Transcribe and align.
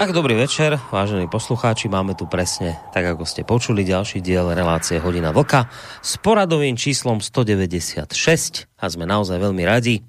Tak 0.00 0.16
dobrý 0.16 0.32
večer, 0.32 0.80
vážení 0.88 1.28
poslucháči, 1.28 1.92
máme 1.92 2.16
tu 2.16 2.24
presne, 2.24 2.80
tak 2.96 3.04
ako 3.04 3.28
ste 3.28 3.44
počuli, 3.44 3.84
ďalší 3.84 4.24
diel 4.24 4.48
relácie 4.48 4.96
Hodina 4.96 5.28
Vlka 5.28 5.68
s 6.00 6.16
poradovým 6.16 6.72
číslom 6.72 7.20
196 7.20 8.08
a 8.80 8.84
sme 8.88 9.04
naozaj 9.04 9.36
veľmi 9.36 9.60
radi, 9.60 10.00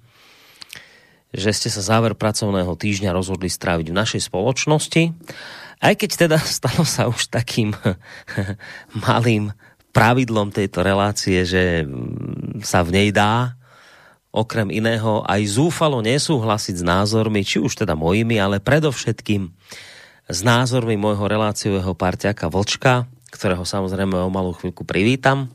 že 1.36 1.52
ste 1.52 1.68
sa 1.68 1.84
záver 1.84 2.16
pracovného 2.16 2.72
týždňa 2.72 3.12
rozhodli 3.12 3.52
stráviť 3.52 3.92
v 3.92 3.98
našej 4.00 4.32
spoločnosti. 4.32 5.12
Aj 5.84 5.94
keď 6.00 6.10
teda 6.24 6.40
stalo 6.64 6.88
sa 6.88 7.12
už 7.12 7.28
takým 7.28 7.76
malým 9.12 9.52
pravidlom 9.92 10.56
tejto 10.56 10.88
relácie, 10.88 11.44
že 11.44 11.84
sa 12.64 12.80
v 12.88 12.96
nej 12.96 13.08
dá 13.12 13.60
okrem 14.32 14.72
iného 14.72 15.22
aj 15.28 15.60
zúfalo 15.60 16.00
nesúhlasiť 16.00 16.80
s 16.80 16.84
názormi, 16.84 17.44
či 17.44 17.60
už 17.60 17.84
teda 17.84 18.00
mojimi, 18.00 18.40
ale 18.40 18.64
predovšetkým 18.64 19.52
s 20.32 20.40
názormi 20.42 20.96
môjho 20.96 21.28
reláciového 21.28 21.92
parťaka 21.92 22.48
Vlčka, 22.48 23.12
ktorého 23.36 23.68
samozrejme 23.68 24.16
o 24.16 24.32
malú 24.32 24.56
chvíľku 24.56 24.88
privítam. 24.88 25.52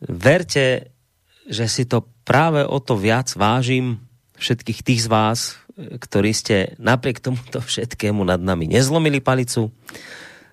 Verte, 0.00 0.96
že 1.44 1.68
si 1.68 1.84
to 1.84 2.08
práve 2.24 2.64
o 2.64 2.80
to 2.80 2.96
viac 2.96 3.28
vážim 3.36 4.00
všetkých 4.40 4.80
tých 4.80 5.00
z 5.04 5.08
vás, 5.12 5.40
ktorí 5.76 6.32
ste 6.32 6.56
napriek 6.80 7.20
tomuto 7.20 7.60
všetkému 7.60 8.24
nad 8.24 8.40
nami 8.40 8.68
nezlomili 8.68 9.20
palicu. 9.20 9.68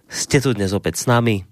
Ste 0.08 0.44
tu 0.44 0.52
dnes 0.52 0.71
opäť 0.75 1.03
s 1.03 1.05
nami, 1.08 1.44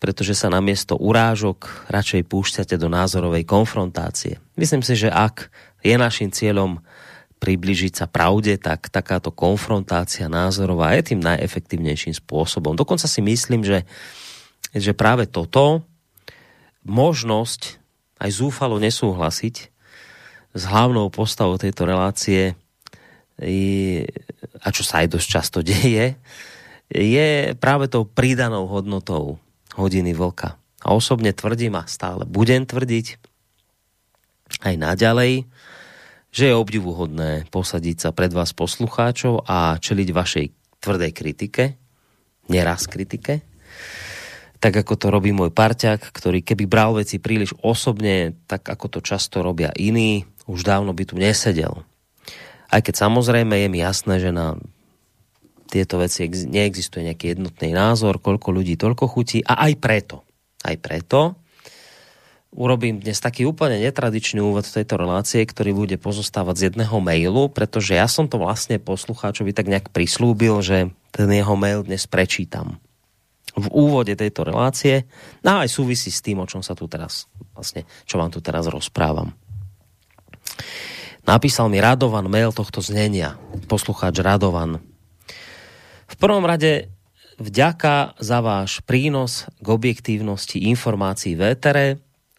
pretože 0.00 0.32
sa 0.32 0.48
namiesto 0.48 0.96
urážok 0.96 1.92
radšej 1.92 2.24
púšťate 2.24 2.80
do 2.80 2.88
názorovej 2.88 3.44
konfrontácie. 3.44 4.40
Myslím 4.56 4.80
si, 4.80 4.96
že 4.96 5.12
ak 5.12 5.52
je 5.84 5.94
našim 6.00 6.32
cieľom 6.32 6.80
približiť 7.40 7.92
sa 8.00 8.06
pravde, 8.08 8.56
tak 8.56 8.88
takáto 8.88 9.28
konfrontácia 9.28 10.28
názorová 10.28 10.96
je 10.96 11.12
tým 11.12 11.20
najefektívnejším 11.20 12.16
spôsobom. 12.16 12.76
Dokonca 12.76 13.04
si 13.04 13.20
myslím, 13.20 13.60
že, 13.64 13.84
že 14.72 14.96
práve 14.96 15.28
toto 15.28 15.84
možnosť 16.84 17.80
aj 18.20 18.30
zúfalo 18.32 18.80
nesúhlasiť 18.80 19.56
s 20.52 20.62
hlavnou 20.64 21.12
postavou 21.12 21.56
tejto 21.60 21.88
relácie 21.88 22.56
a 24.60 24.68
čo 24.68 24.84
sa 24.84 25.00
aj 25.04 25.16
dosť 25.16 25.28
často 25.28 25.58
deje, 25.64 26.16
je 26.92 27.28
práve 27.56 27.88
tou 27.88 28.04
pridanou 28.04 28.68
hodnotou 28.68 29.40
hodiny 29.76 30.16
vlka. 30.16 30.56
A 30.80 30.96
osobne 30.96 31.36
tvrdím 31.36 31.76
a 31.76 31.84
stále 31.84 32.24
budem 32.24 32.64
tvrdiť 32.64 33.20
aj 34.64 34.74
naďalej, 34.80 35.44
že 36.30 36.44
je 36.50 36.54
obdivuhodné 36.54 37.50
posadiť 37.50 37.96
sa 37.98 38.10
pred 38.14 38.30
vás 38.30 38.54
poslucháčov 38.54 39.44
a 39.46 39.76
čeliť 39.76 40.08
vašej 40.14 40.46
tvrdej 40.80 41.10
kritike, 41.12 41.64
neraz 42.48 42.86
kritike, 42.86 43.42
tak 44.60 44.76
ako 44.76 44.94
to 44.96 45.06
robí 45.08 45.32
môj 45.32 45.50
parťák, 45.50 46.12
ktorý 46.12 46.44
keby 46.44 46.64
bral 46.68 46.92
veci 46.96 47.16
príliš 47.16 47.56
osobne, 47.64 48.36
tak 48.44 48.68
ako 48.68 48.98
to 48.98 49.00
často 49.00 49.40
robia 49.40 49.72
iní, 49.74 50.28
už 50.44 50.66
dávno 50.66 50.92
by 50.92 51.04
tu 51.08 51.16
nesedel. 51.16 51.82
Aj 52.70 52.80
keď 52.84 53.08
samozrejme 53.08 53.56
je 53.56 53.68
mi 53.72 53.80
jasné, 53.82 54.20
že 54.22 54.30
na 54.30 54.60
tieto 55.70 56.02
veci 56.02 56.26
neexistuje 56.26 57.06
nejaký 57.06 57.38
jednotný 57.38 57.70
názor, 57.70 58.18
koľko 58.18 58.50
ľudí, 58.50 58.74
toľko 58.74 59.06
chutí 59.06 59.40
a 59.46 59.70
aj 59.70 59.72
preto, 59.78 60.26
aj 60.66 60.76
preto 60.82 61.40
urobím 62.50 62.98
dnes 62.98 63.22
taký 63.22 63.46
úplne 63.46 63.78
netradičný 63.78 64.42
úvod 64.42 64.66
tejto 64.66 64.98
relácie, 64.98 65.46
ktorý 65.46 65.70
bude 65.70 65.96
pozostávať 66.02 66.54
z 66.58 66.64
jedného 66.70 66.98
mailu, 66.98 67.46
pretože 67.46 67.94
ja 67.94 68.10
som 68.10 68.26
to 68.26 68.42
vlastne 68.42 68.82
poslucháčovi 68.82 69.54
tak 69.54 69.70
nejak 69.70 69.94
prislúbil, 69.94 70.58
že 70.62 70.90
ten 71.14 71.30
jeho 71.30 71.54
mail 71.54 71.86
dnes 71.86 72.10
prečítam 72.10 72.82
v 73.50 73.66
úvode 73.70 74.14
tejto 74.14 74.46
relácie 74.46 75.10
no 75.42 75.58
a 75.58 75.66
aj 75.66 75.70
súvisí 75.74 76.10
s 76.10 76.22
tým, 76.22 76.38
o 76.38 76.46
čom 76.46 76.62
sa 76.62 76.78
tu 76.78 76.86
teraz 76.86 77.26
vlastne, 77.54 77.82
čo 78.06 78.18
vám 78.18 78.30
tu 78.30 78.38
teraz 78.38 78.70
rozprávam. 78.70 79.34
Napísal 81.26 81.66
mi 81.70 81.82
Radovan 81.82 82.30
mail 82.30 82.54
tohto 82.54 82.82
znenia, 82.82 83.38
poslucháč 83.66 84.22
Radovan. 84.22 84.82
V 86.10 86.14
prvom 86.18 86.42
rade 86.42 86.90
vďaka 87.38 88.18
za 88.18 88.42
váš 88.42 88.82
prínos 88.82 89.46
k 89.62 89.66
objektívnosti 89.70 90.58
informácií 90.66 91.38
v 91.38 91.54
étere. 91.54 91.86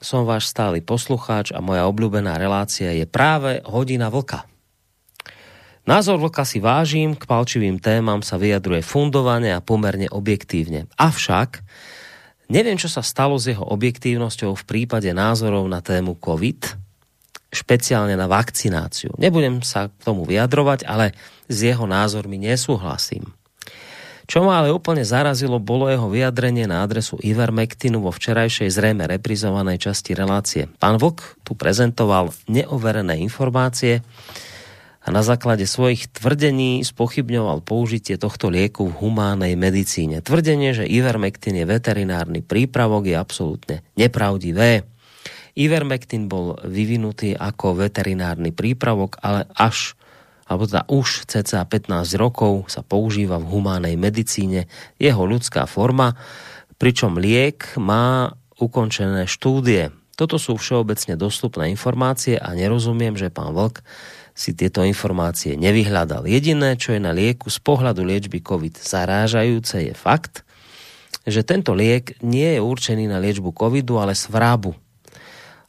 Som 0.04 0.28
váš 0.28 0.52
stály 0.52 0.84
poslucháč 0.84 1.56
a 1.56 1.64
moja 1.64 1.88
obľúbená 1.88 2.36
relácia 2.36 2.92
je 2.92 3.08
práve 3.08 3.64
Hodina 3.64 4.12
vlka. 4.12 4.44
Názor 5.88 6.22
vlka 6.22 6.46
si 6.46 6.62
vážim, 6.62 7.18
k 7.18 7.26
palčivým 7.26 7.82
témam 7.82 8.22
sa 8.22 8.38
vyjadruje 8.38 8.86
fundovane 8.86 9.50
a 9.50 9.64
pomerne 9.66 10.06
objektívne. 10.14 10.86
Avšak 11.00 11.66
neviem, 12.54 12.78
čo 12.78 12.86
sa 12.86 13.02
stalo 13.02 13.40
s 13.42 13.50
jeho 13.50 13.66
objektívnosťou 13.66 14.54
v 14.54 14.68
prípade 14.68 15.10
názorov 15.10 15.66
na 15.66 15.82
tému 15.82 16.22
COVID, 16.22 16.78
špeciálne 17.50 18.14
na 18.14 18.30
vakcináciu. 18.30 19.18
Nebudem 19.18 19.66
sa 19.66 19.90
k 19.90 20.06
tomu 20.06 20.22
vyjadrovať, 20.30 20.86
ale 20.86 21.18
s 21.50 21.66
jeho 21.66 21.90
názormi 21.90 22.38
nesúhlasím. 22.38 23.26
Čo 24.32 24.48
ma 24.48 24.64
ale 24.64 24.72
úplne 24.72 25.04
zarazilo, 25.04 25.60
bolo 25.60 25.92
jeho 25.92 26.08
vyjadrenie 26.08 26.64
na 26.64 26.88
adresu 26.88 27.20
Ivermectinu 27.20 28.00
vo 28.00 28.16
včerajšej 28.16 28.72
zrejme 28.72 29.04
reprizovanej 29.04 29.92
časti 29.92 30.16
relácie. 30.16 30.72
Pán 30.80 30.96
Vlk 30.96 31.44
tu 31.44 31.52
prezentoval 31.60 32.32
neoverené 32.48 33.20
informácie 33.20 34.00
a 35.04 35.12
na 35.12 35.20
základe 35.20 35.68
svojich 35.68 36.08
tvrdení 36.16 36.80
spochybňoval 36.80 37.60
použitie 37.68 38.16
tohto 38.16 38.48
lieku 38.48 38.88
v 38.88 39.04
humánej 39.04 39.60
medicíne. 39.60 40.24
Tvrdenie, 40.24 40.80
že 40.80 40.88
Ivermectin 40.88 41.60
je 41.60 41.68
veterinárny 41.68 42.40
prípravok 42.40 43.12
je 43.12 43.20
absolútne 43.20 43.84
nepravdivé. 44.00 44.88
Ivermectin 45.60 46.32
bol 46.32 46.56
vyvinutý 46.64 47.36
ako 47.36 47.84
veterinárny 47.84 48.56
prípravok, 48.56 49.20
ale 49.20 49.44
až 49.60 50.00
alebo 50.52 50.68
teda 50.68 50.84
už 50.92 51.32
cca 51.32 51.64
15 51.64 52.20
rokov 52.20 52.68
sa 52.68 52.84
používa 52.84 53.40
v 53.40 53.48
humánej 53.56 53.96
medicíne 53.96 54.68
jeho 55.00 55.24
ľudská 55.24 55.64
forma, 55.64 56.20
pričom 56.76 57.16
liek 57.16 57.80
má 57.80 58.36
ukončené 58.60 59.32
štúdie. 59.32 59.96
Toto 60.20 60.36
sú 60.36 60.60
všeobecne 60.60 61.16
dostupné 61.16 61.72
informácie 61.72 62.36
a 62.36 62.52
nerozumiem, 62.52 63.16
že 63.16 63.32
pán 63.32 63.56
Vlk 63.56 63.80
si 64.36 64.52
tieto 64.52 64.84
informácie 64.84 65.56
nevyhľadal. 65.56 66.28
Jediné, 66.28 66.76
čo 66.76 66.92
je 66.92 67.00
na 67.00 67.16
lieku 67.16 67.48
z 67.48 67.58
pohľadu 67.64 68.04
liečby 68.04 68.44
COVID 68.44 68.76
zarážajúce, 68.76 69.88
je 69.88 69.96
fakt, 69.96 70.44
že 71.24 71.48
tento 71.48 71.72
liek 71.72 72.20
nie 72.20 72.60
je 72.60 72.62
určený 72.62 73.08
na 73.08 73.24
liečbu 73.24 73.56
covidu, 73.56 74.04
ale 74.04 74.20
svrábu. 74.20 74.76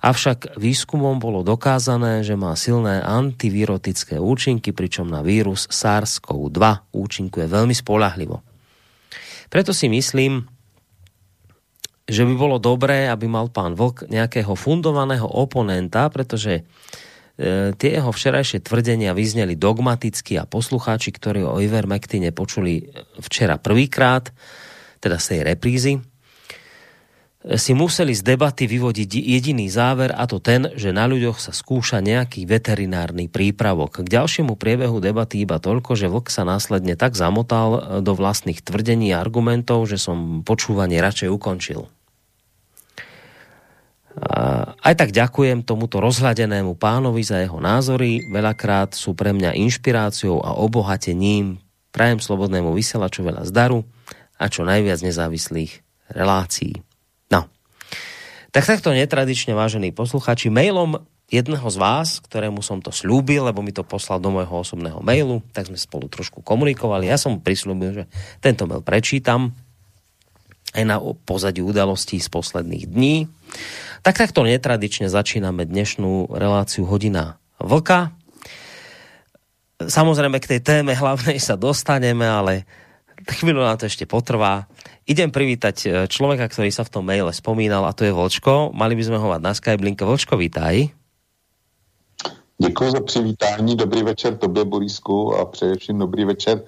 Avšak 0.02 0.58
výskumom 0.58 1.22
bolo 1.22 1.46
dokázané, 1.46 2.26
že 2.26 2.34
má 2.34 2.58
silné 2.58 2.98
antivirotické 3.06 4.18
účinky, 4.18 4.74
pričom 4.74 5.06
na 5.06 5.22
vírus 5.22 5.70
SARS-CoV-2 5.70 6.90
účinkuje 6.90 7.46
veľmi 7.46 7.70
spolahlivo. 7.70 8.42
Preto 9.46 9.70
si 9.70 9.86
myslím, 9.86 10.42
že 12.02 12.26
by 12.26 12.34
bolo 12.34 12.58
dobré, 12.58 13.06
aby 13.06 13.30
mal 13.30 13.46
pán 13.46 13.78
Vlk 13.78 14.10
nejakého 14.10 14.58
fundovaného 14.58 15.24
oponenta, 15.24 16.10
pretože 16.10 16.66
e, 17.38 17.70
tie 17.78 17.90
jeho 17.94 18.10
včerajšie 18.10 18.58
tvrdenia 18.58 19.14
vyzneli 19.14 19.54
dogmaticky 19.54 20.34
a 20.34 20.50
poslucháči, 20.50 21.14
ktorí 21.14 21.46
o 21.46 21.62
Ivermectine 21.62 22.34
počuli 22.34 22.90
včera 23.22 23.54
prvýkrát, 23.54 24.34
teda 24.98 25.22
z 25.22 25.26
tej 25.30 25.40
reprízy, 25.46 25.92
si 27.42 27.74
museli 27.74 28.14
z 28.14 28.22
debaty 28.22 28.70
vyvodiť 28.70 29.18
jediný 29.18 29.66
záver 29.66 30.14
a 30.14 30.30
to 30.30 30.38
ten, 30.38 30.70
že 30.78 30.94
na 30.94 31.10
ľuďoch 31.10 31.42
sa 31.42 31.50
skúša 31.50 31.98
nejaký 31.98 32.46
veterinárny 32.46 33.26
prípravok. 33.26 34.06
K 34.06 34.14
ďalšiemu 34.14 34.54
priebehu 34.54 35.02
debaty 35.02 35.42
iba 35.42 35.58
toľko, 35.58 35.98
že 35.98 36.06
vlk 36.06 36.30
sa 36.30 36.46
následne 36.46 36.94
tak 36.94 37.18
zamotal 37.18 37.70
e, 37.74 37.80
do 37.98 38.14
vlastných 38.14 38.62
tvrdení 38.62 39.10
a 39.10 39.18
argumentov, 39.18 39.90
že 39.90 39.98
som 39.98 40.46
počúvanie 40.46 41.02
radšej 41.02 41.28
ukončil. 41.34 41.90
A 44.12 44.76
aj 44.78 44.94
tak 45.02 45.10
ďakujem 45.10 45.66
tomuto 45.66 45.98
rozhľadenému 45.98 46.78
pánovi 46.78 47.26
za 47.26 47.42
jeho 47.42 47.58
názory. 47.58 48.22
Veľakrát 48.30 48.94
sú 48.94 49.18
pre 49.18 49.34
mňa 49.34 49.56
inšpiráciou 49.56 50.44
a 50.46 50.54
obohatením. 50.62 51.58
Prajem 51.90 52.22
slobodnému 52.22 52.70
vysielaču 52.70 53.26
veľa 53.26 53.42
zdaru 53.50 53.82
a 54.38 54.46
čo 54.46 54.62
najviac 54.62 55.02
nezávislých 55.02 55.82
relácií. 56.12 56.91
Tak 58.52 58.68
takto 58.68 58.92
netradične, 58.92 59.56
vážení 59.56 59.96
posluchači, 59.96 60.52
mailom 60.52 61.00
jedného 61.32 61.64
z 61.72 61.76
vás, 61.80 62.20
ktorému 62.20 62.60
som 62.60 62.84
to 62.84 62.92
slúbil, 62.92 63.48
lebo 63.48 63.64
mi 63.64 63.72
to 63.72 63.80
poslal 63.80 64.20
do 64.20 64.28
môjho 64.28 64.52
osobného 64.52 65.00
mailu, 65.00 65.40
tak 65.56 65.72
sme 65.72 65.80
spolu 65.80 66.04
trošku 66.12 66.44
komunikovali. 66.44 67.08
Ja 67.08 67.16
som 67.16 67.40
prislúbil, 67.40 67.90
že 67.96 68.04
tento 68.44 68.68
mail 68.68 68.84
prečítam 68.84 69.56
aj 70.76 70.84
na 70.84 71.00
pozadí 71.00 71.64
udalostí 71.64 72.20
z 72.20 72.28
posledných 72.28 72.92
dní. 72.92 73.24
Tak 74.04 74.20
takto 74.20 74.44
netradične 74.44 75.08
začíname 75.08 75.64
dnešnú 75.64 76.36
reláciu 76.36 76.84
Hodina 76.84 77.40
Vlka. 77.56 78.12
Samozrejme 79.80 80.36
k 80.44 80.50
tej 80.52 80.60
téme 80.60 80.92
hlavnej 80.92 81.40
sa 81.40 81.56
dostaneme, 81.56 82.28
ale 82.28 82.68
chvíľu 83.40 83.64
nám 83.64 83.80
to 83.80 83.88
ešte 83.88 84.04
potrvá. 84.04 84.68
Idem 85.02 85.34
privítať 85.34 85.76
e, 85.82 85.88
človeka, 86.06 86.46
ktorý 86.46 86.70
sa 86.70 86.86
v 86.86 86.92
tom 86.94 87.04
maile 87.06 87.34
spomínal 87.34 87.82
a 87.82 87.96
to 87.96 88.06
je 88.06 88.14
Vlčko. 88.14 88.70
Mali 88.70 88.94
by 88.94 89.02
sme 89.02 89.18
ho 89.18 89.26
mať 89.34 89.40
na 89.42 89.52
Skype 89.52 89.82
linke. 89.82 90.06
Vlčko, 90.06 90.38
vítaj. 90.38 90.94
Děkuji 92.58 92.90
za 92.90 93.00
přivítání, 93.00 93.76
dobrý 93.76 94.02
večer 94.02 94.36
tobě, 94.38 94.64
Borisku, 94.64 95.34
a 95.34 95.44
především 95.44 95.98
dobrý 95.98 96.24
večer 96.24 96.62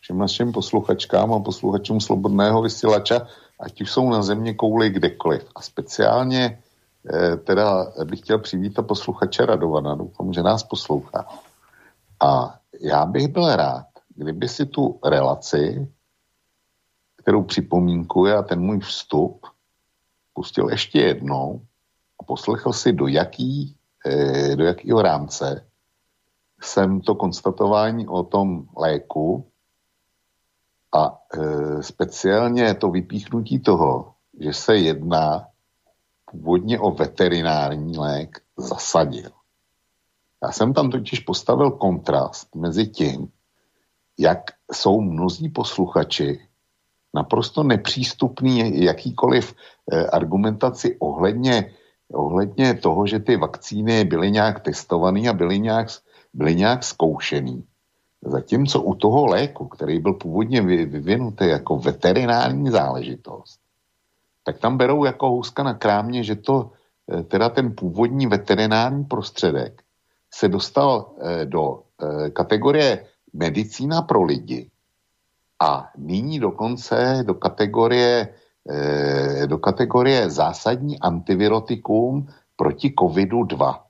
všem 0.00 0.18
našim 0.18 0.52
posluchačkám 0.52 1.32
a 1.32 1.40
posluchačům 1.40 2.00
Slobodného 2.00 2.62
vysílača, 2.62 3.26
ať 3.60 3.82
už 3.82 3.90
jsou 3.90 4.10
na 4.10 4.22
země 4.22 4.54
kouli 4.54 4.90
kdekoliv. 4.90 5.46
A 5.54 5.62
speciálně 5.62 6.58
eh, 7.14 7.36
teda 7.36 7.92
bych 8.04 8.20
chtěl 8.20 8.38
přivítat 8.38 8.86
posluchače 8.86 9.46
Radovana, 9.46 9.94
doufám, 9.94 10.32
že 10.32 10.42
nás 10.42 10.62
poslouchá. 10.62 11.26
A 12.20 12.54
já 12.80 13.06
bych 13.06 13.28
byl 13.28 13.56
rád, 13.56 13.86
kdyby 14.16 14.48
si 14.48 14.66
tu 14.66 14.98
relaci, 15.04 15.88
kterou 17.22 17.42
připomínkuje 17.42 18.34
a 18.36 18.42
ten 18.42 18.60
můj 18.60 18.80
vstup, 18.80 19.46
pustil 20.34 20.68
ještě 20.68 21.00
jednou 21.00 21.60
a 22.20 22.24
poslechl 22.24 22.72
si, 22.72 22.92
do 22.92 23.06
jaký 23.06 23.76
Eh, 24.06 24.56
do 24.56 24.64
jakého 24.64 25.02
rámce 25.02 25.66
jsem 26.60 27.00
to 27.00 27.14
konstatování 27.14 28.08
o 28.08 28.22
tom 28.22 28.68
léku 28.76 29.46
a 30.92 31.18
e, 31.34 31.82
speciálně 31.82 32.74
to 32.74 32.90
vypíchnutí 32.90 33.60
toho, 33.60 34.14
že 34.40 34.52
se 34.52 34.76
jedná 34.76 35.46
původně 36.30 36.80
o 36.80 36.90
veterinární 36.90 37.98
lék, 37.98 38.42
zasadil. 38.56 39.30
Já 40.42 40.52
jsem 40.52 40.74
tam 40.74 40.90
totiž 40.90 41.20
postavil 41.20 41.70
kontrast 41.70 42.54
mezi 42.54 42.86
tím, 42.86 43.32
jak 44.18 44.50
jsou 44.72 45.00
mnozí 45.00 45.48
posluchači 45.48 46.48
naprosto 47.14 47.62
nepřístupný 47.62 48.84
jakýkoliv 48.84 49.54
e, 49.92 50.06
argumentaci 50.06 50.96
ohledně 50.98 51.70
ohledně 52.12 52.74
toho, 52.74 53.06
že 53.06 53.18
ty 53.18 53.36
vakcíny 53.36 54.04
byly 54.04 54.30
nějak 54.30 54.60
testované 54.60 55.28
a 55.28 55.32
byly 55.32 55.58
nějak, 55.58 55.88
byly 56.34 56.54
nějak 56.54 56.84
zkoušený. 56.84 57.64
Zatímco 58.22 58.82
u 58.82 58.94
toho 58.94 59.26
léku, 59.26 59.68
který 59.68 59.98
byl 59.98 60.12
původně 60.12 60.62
vyvinutý 60.62 61.48
jako 61.48 61.76
veterinární 61.76 62.70
záležitost, 62.70 63.60
tak 64.44 64.58
tam 64.58 64.76
berou 64.76 65.04
jako 65.04 65.28
houska 65.28 65.62
na 65.62 65.74
krámě, 65.74 66.24
že 66.24 66.36
to 66.36 66.70
eh, 67.12 67.22
teda 67.22 67.48
ten 67.48 67.74
původní 67.74 68.26
veterinární 68.26 69.04
prostředek 69.04 69.82
se 70.34 70.48
dostal 70.48 71.10
eh, 71.20 71.46
do 71.46 71.82
eh, 72.02 72.30
kategorie 72.30 73.06
medicína 73.32 74.02
pro 74.02 74.22
lidi 74.22 74.69
a 75.60 75.90
nyní 75.96 76.38
dokonce 76.38 77.22
do 77.26 77.34
kategorie 77.34 78.28
Eh, 78.68 79.46
do 79.46 79.58
kategorie 79.58 80.30
zásadní 80.30 81.00
antivirotikum 81.00 82.28
proti 82.56 82.90
covidu-2. 82.90 83.80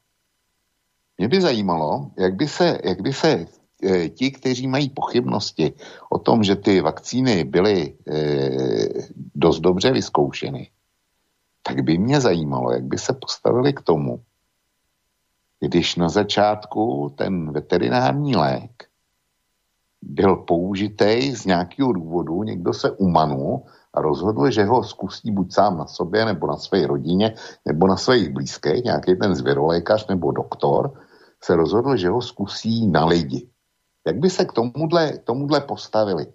Mě 1.19 1.29
by 1.29 1.41
zajímalo, 1.41 2.11
jak 2.19 2.35
by 2.35 2.49
se, 2.49 2.79
jak 2.85 3.01
by 3.03 3.13
se 3.13 3.47
eh, 3.83 4.09
ti, 4.09 4.31
kteří 4.31 4.69
mají 4.69 4.89
pochybnosti 4.89 5.73
o 6.11 6.19
tom, 6.19 6.43
že 6.43 6.57
ty 6.57 6.81
vakcíny 6.81 7.45
byly 7.45 7.95
eh, 8.09 8.89
dost 9.35 9.61
dobře 9.61 9.91
vyzkoušeny, 9.91 10.71
tak 11.63 11.83
by 11.83 11.99
mě 11.99 12.21
zajímalo, 12.21 12.73
jak 12.73 12.85
by 12.85 12.99
se 12.99 13.13
postavili 13.13 13.73
k 13.73 13.83
tomu, 13.83 14.23
když 15.61 15.97
na 15.97 16.09
začátku 16.09 17.13
ten 17.19 17.53
veterinární 17.53 18.37
lék 18.37 18.90
byl 20.03 20.37
použitý 20.37 21.37
z 21.37 21.45
nějakého 21.47 21.93
důvodu, 21.93 22.43
někdo 22.43 22.73
se 22.73 22.91
umanul 22.91 23.63
a 23.95 24.01
rozhodl, 24.01 24.51
že 24.51 24.65
ho 24.65 24.85
zkusí 24.85 25.31
buď 25.31 25.53
sám 25.53 25.79
na 25.79 25.87
sobě, 25.87 26.25
nebo 26.25 26.47
na 26.47 26.57
své 26.57 26.87
rodině, 26.87 27.35
nebo 27.67 27.87
na 27.87 27.97
svých 27.97 28.29
blízkých, 28.29 28.85
nějaký 28.85 29.17
ten 29.17 29.35
zvěrolékař 29.35 30.07
nebo 30.07 30.33
doktor, 30.33 30.93
se 31.43 31.57
rozhodl, 31.57 31.97
že 31.97 32.09
ho 32.09 32.23
zkusí 32.23 32.87
na 32.87 33.05
lidi. 33.05 33.49
Jak 34.07 34.17
by 34.17 34.31
se 34.31 34.45
k 34.45 34.53
tomuhle, 34.53 35.19
tomuhle 35.19 35.61
postavili? 35.61 36.27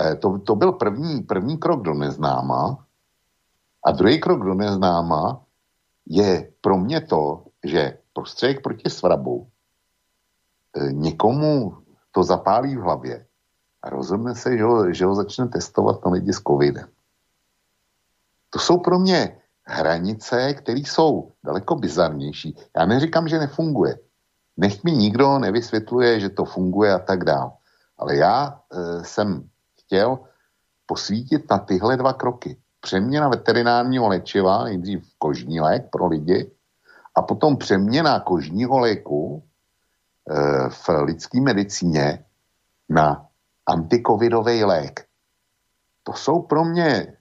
E, 0.00 0.16
to, 0.16 0.38
to 0.38 0.56
byl 0.56 0.72
první, 0.72 1.22
první 1.22 1.58
krok 1.58 1.82
do 1.82 1.94
neznáma. 1.94 2.86
A 3.84 3.90
druhý 3.90 4.20
krok 4.20 4.44
do 4.44 4.54
neznáma 4.54 5.42
je 6.06 6.52
pro 6.60 6.78
mě 6.78 7.00
to, 7.00 7.44
že 7.64 7.98
prostředek 8.12 8.62
proti 8.62 8.90
svrabu 8.90 9.48
e, 10.76 10.92
někomu 10.92 11.76
to 12.12 12.22
zapálí 12.22 12.76
v 12.76 12.80
hlavě 12.80 13.26
a 13.82 13.90
rozhodne 13.90 14.34
se, 14.34 14.56
že 14.56 14.64
ho, 14.64 14.92
že 14.92 15.04
ho 15.04 15.14
začne 15.14 15.48
testovat 15.48 16.04
na 16.04 16.10
lidi 16.10 16.32
s 16.32 16.42
covidem. 16.42 16.88
To 18.50 18.58
jsou 18.58 18.78
pro 18.78 18.98
mě 18.98 19.40
hranice, 19.64 20.54
které 20.54 20.78
jsou 20.78 21.32
daleko 21.44 21.74
bizarnější. 21.74 22.56
Já 22.76 22.86
neříkám, 22.86 23.28
že 23.28 23.38
nefunguje. 23.38 23.98
Nech 24.56 24.84
mi 24.84 24.92
nikdo 24.92 25.38
nevysvětluje, 25.38 26.20
že 26.20 26.28
to 26.28 26.44
funguje 26.44 26.92
a 26.92 26.98
tak 26.98 27.24
dále. 27.24 27.50
Ale 27.98 28.16
já 28.16 28.60
e, 28.72 29.04
jsem 29.04 29.48
chtěl 29.80 30.18
posvítit 30.86 31.50
na 31.50 31.58
tyhle 31.58 31.96
dva 31.96 32.12
kroky. 32.12 32.56
Přeměna 32.80 33.28
veterinárního 33.28 34.08
léčiva, 34.08 34.64
nejdřív 34.64 35.04
kožní 35.18 35.60
lék 35.60 35.90
pro 35.90 36.06
lidi, 36.06 36.50
a 37.14 37.22
potom 37.22 37.56
přeměna 37.56 38.20
kožního 38.20 38.78
léku 38.78 39.44
v 40.68 40.88
lidské 40.88 41.40
medicíně 41.40 42.24
na 42.88 43.26
antikovidový 43.66 44.64
lék. 44.64 45.06
To 46.02 46.12
jsou 46.12 46.42
pro 46.42 46.64
mě 46.64 47.16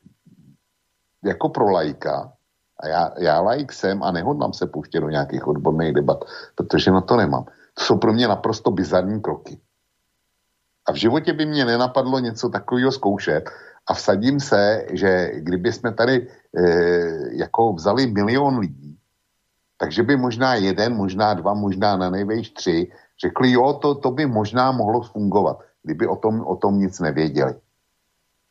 jako 1.23 1.49
pro 1.49 1.71
lajka, 1.71 2.33
a 2.79 2.87
já, 2.87 3.11
já 3.17 3.41
lajk 3.41 3.73
jsem 3.73 4.03
a 4.03 4.11
nehodlám 4.11 4.53
se 4.53 4.67
pouštět 4.67 4.99
do 4.99 5.09
nějakých 5.09 5.47
odborných 5.47 5.93
debat, 5.93 6.25
protože 6.55 6.91
na 6.91 7.01
to 7.01 7.17
nemám. 7.17 7.45
To 7.73 7.83
jsou 7.83 7.97
pro 7.97 8.13
mě 8.13 8.27
naprosto 8.27 8.71
bizarní 8.71 9.21
kroky. 9.21 9.59
A 10.85 10.91
v 10.91 10.95
životě 10.95 11.33
by 11.33 11.45
mě 11.45 11.65
nenapadlo 11.65 12.19
něco 12.19 12.49
takového 12.49 12.91
zkoušet 12.91 13.49
a 13.87 13.93
vsadím 13.93 14.39
se, 14.39 14.85
že 14.91 15.31
kdyby 15.35 15.73
jsme 15.73 15.93
tady 15.93 16.27
e, 16.57 16.61
jako 17.31 17.73
vzali 17.73 18.07
milion 18.07 18.59
lidí, 18.59 18.78
takže 19.79 20.03
by 20.03 20.17
možná 20.17 20.55
jeden, 20.55 20.95
možná 20.95 21.33
dva, 21.33 21.53
možná 21.53 21.97
na 21.97 22.09
nejvejš 22.09 22.49
tři 22.51 22.91
řekli, 23.21 23.51
jo, 23.51 23.73
to, 23.73 23.95
to 23.95 24.11
by 24.11 24.25
možná 24.25 24.71
mohlo 24.71 25.01
fungovat 25.01 25.59
kdyby 25.83 26.07
o 26.07 26.15
tom, 26.15 26.41
o 26.41 26.55
tom 26.55 26.79
nic 26.79 26.99
nevěděli. 26.99 27.53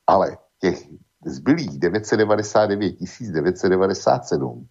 Ale 0.06 0.38
těch 0.60 0.88
zbylých 1.24 1.78
999 1.78 2.96
997, 3.32 4.66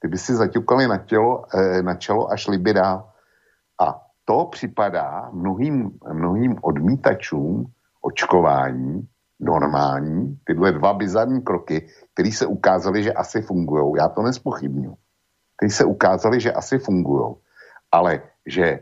ty 0.00 0.08
by 0.08 0.18
si 0.18 0.34
zaťukali 0.34 0.88
na, 0.88 0.98
tělo, 0.98 1.44
eh, 1.54 1.82
na 1.82 1.94
čelo 1.94 2.32
až 2.32 2.48
liby 2.48 2.74
dál. 2.74 3.12
A 3.80 4.00
to 4.24 4.44
připadá 4.44 5.30
mnohým, 5.32 5.90
mnohým 6.12 6.56
odmítačům 6.62 7.66
očkování 8.00 9.08
normální, 9.40 10.38
tyhle 10.44 10.72
dva 10.72 10.92
bizarní 10.92 11.42
kroky, 11.42 11.88
které 12.14 12.32
se 12.32 12.46
ukázaly, 12.46 13.02
že 13.02 13.12
asi 13.12 13.42
fungují. 13.42 13.94
Já 13.98 14.08
to 14.08 14.22
nespochybnu. 14.22 14.94
Které 15.58 15.70
se 15.70 15.84
ukázaly, 15.84 16.40
že 16.40 16.52
asi 16.52 16.78
fungují. 16.78 17.34
Ale 17.92 18.22
že 18.46 18.64
eh, 18.64 18.80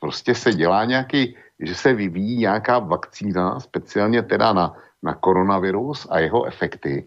prostě 0.00 0.34
se 0.34 0.52
dělá 0.52 0.84
nějaký 0.84 1.36
že 1.62 1.74
se 1.74 1.94
vyvíjí 1.94 2.38
nějaká 2.38 2.78
vakcína, 2.78 3.60
speciálně 3.60 4.22
teda 4.22 4.52
na, 4.52 4.74
na 5.02 5.14
koronavirus 5.14 6.06
a 6.10 6.18
jeho 6.18 6.44
efekty 6.44 7.06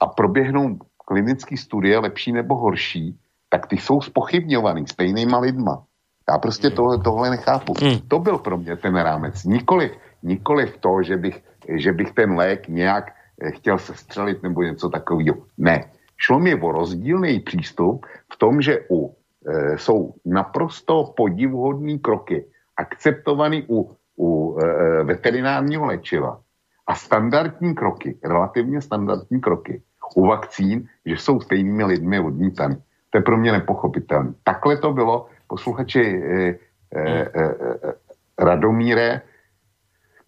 a 0.00 0.06
proběhnou 0.06 0.78
klinické 0.96 1.56
studie 1.56 1.98
lepší 1.98 2.32
nebo 2.32 2.54
horší, 2.56 3.18
tak 3.48 3.66
ty 3.66 3.76
jsou 3.76 4.00
spochybňovaný 4.00 4.86
stejnýma 4.86 5.38
lidma. 5.38 5.84
Já 6.30 6.38
prostě 6.38 6.68
hmm. 6.68 6.76
tohle, 6.76 6.98
tohle 6.98 7.30
nechápu. 7.30 7.74
Hmm. 7.80 7.98
To 8.08 8.18
byl 8.18 8.38
pro 8.38 8.58
mě 8.58 8.76
ten 8.76 8.96
rámec. 8.96 9.44
Nikoliv, 9.44 9.92
nikoliv 10.22 10.76
to, 10.76 11.02
že 11.02 11.16
bych, 11.16 11.42
že 11.68 11.92
bych 11.92 12.12
ten 12.12 12.32
lék 12.32 12.68
nějak 12.68 13.12
eh, 13.40 13.50
chtěl 13.50 13.78
sestřelit 13.78 14.42
nebo 14.42 14.62
něco 14.62 14.88
takového. 14.88 15.36
Ne. 15.58 15.90
Šlo 16.16 16.40
mi 16.40 16.54
o 16.54 16.72
rozdílný 16.72 17.40
přístup 17.40 18.06
v 18.32 18.36
tom, 18.36 18.62
že 18.62 18.80
u 18.90 19.10
e, 19.10 19.78
jsou 19.78 20.14
naprosto 20.24 21.12
podivuhodné 21.16 21.98
kroky, 21.98 22.44
akceptovaný 22.76 23.66
u, 23.68 23.90
u 24.18 24.58
e, 24.58 24.64
veterinárního 25.04 25.86
léčiva 25.86 26.40
a 26.86 26.94
standardní 26.94 27.74
kroky, 27.74 28.18
relativně 28.24 28.80
standardní 28.80 29.40
kroky 29.40 29.82
u 30.14 30.26
vakcín, 30.26 30.86
že 31.06 31.14
jsou 31.14 31.40
stejnými 31.40 31.84
lidmi 31.84 32.20
odmítaný. 32.20 32.76
To 33.10 33.18
je 33.18 33.22
pro 33.22 33.36
mě 33.36 33.52
nepochopitelné. 33.52 34.32
Takhle 34.42 34.76
to 34.76 34.92
bylo, 34.92 35.26
posluchači 35.46 36.02
eh, 36.02 36.58
eh, 36.94 37.28
eh, 37.34 37.92
Radomíre, 38.38 39.22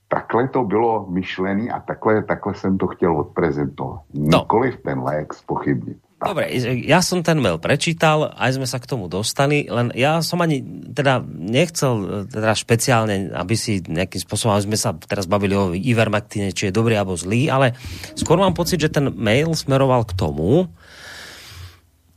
takhle 0.09 0.49
to 0.49 0.65
bylo 0.65 1.07
myšlený 1.11 1.71
a 1.71 1.81
takhle, 1.81 2.23
takhle 2.23 2.55
jsem 2.55 2.79
to 2.79 2.87
chtěl 2.87 3.17
odprezentovat. 3.19 4.01
No. 4.15 4.39
Nikoliv 4.39 4.77
ten 4.85 4.99
lék 5.01 5.35
spochybnit. 5.35 5.99
Dobre, 6.17 6.49
ja 6.89 7.05
som 7.05 7.21
ten 7.21 7.37
mail 7.45 7.61
prečítal, 7.61 8.33
aj 8.41 8.57
sme 8.57 8.65
sa 8.65 8.81
k 8.81 8.89
tomu 8.89 9.05
dostali, 9.05 9.69
len 9.69 9.93
ja 9.93 10.25
som 10.25 10.41
ani 10.41 10.65
teda 10.89 11.21
nechcel 11.29 12.25
teda 12.33 12.57
špeciálne, 12.57 13.37
aby 13.37 13.53
si 13.53 13.85
nejakým 13.85 14.25
spôsobom, 14.25 14.57
aby 14.57 14.65
sme 14.65 14.81
sa 14.81 14.97
teraz 14.97 15.29
bavili 15.29 15.53
o 15.53 15.77
Ivermectine, 15.77 16.57
či 16.57 16.73
je 16.73 16.77
dobrý 16.77 16.97
alebo 16.97 17.21
zlý, 17.21 17.53
ale 17.53 17.77
skôr 18.17 18.41
mám 18.41 18.57
pocit, 18.57 18.81
že 18.81 18.89
ten 18.89 19.13
mail 19.13 19.53
smeroval 19.53 20.09
k 20.09 20.17
tomu, 20.17 20.73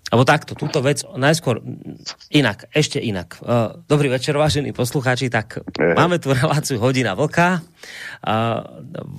Abo 0.10 0.26
takto, 0.26 0.58
túto 0.58 0.82
vec 0.82 1.06
najskôr 1.06 1.62
inak, 2.34 2.66
ešte 2.74 2.98
inak. 2.98 3.38
Dobrý 3.86 4.10
večer, 4.10 4.34
vážení 4.34 4.74
poslucháči, 4.74 5.30
tak 5.30 5.62
máme 5.78 6.18
tu 6.18 6.34
reláciu 6.34 6.82
Hodina 6.82 7.14
Vlka. 7.14 7.62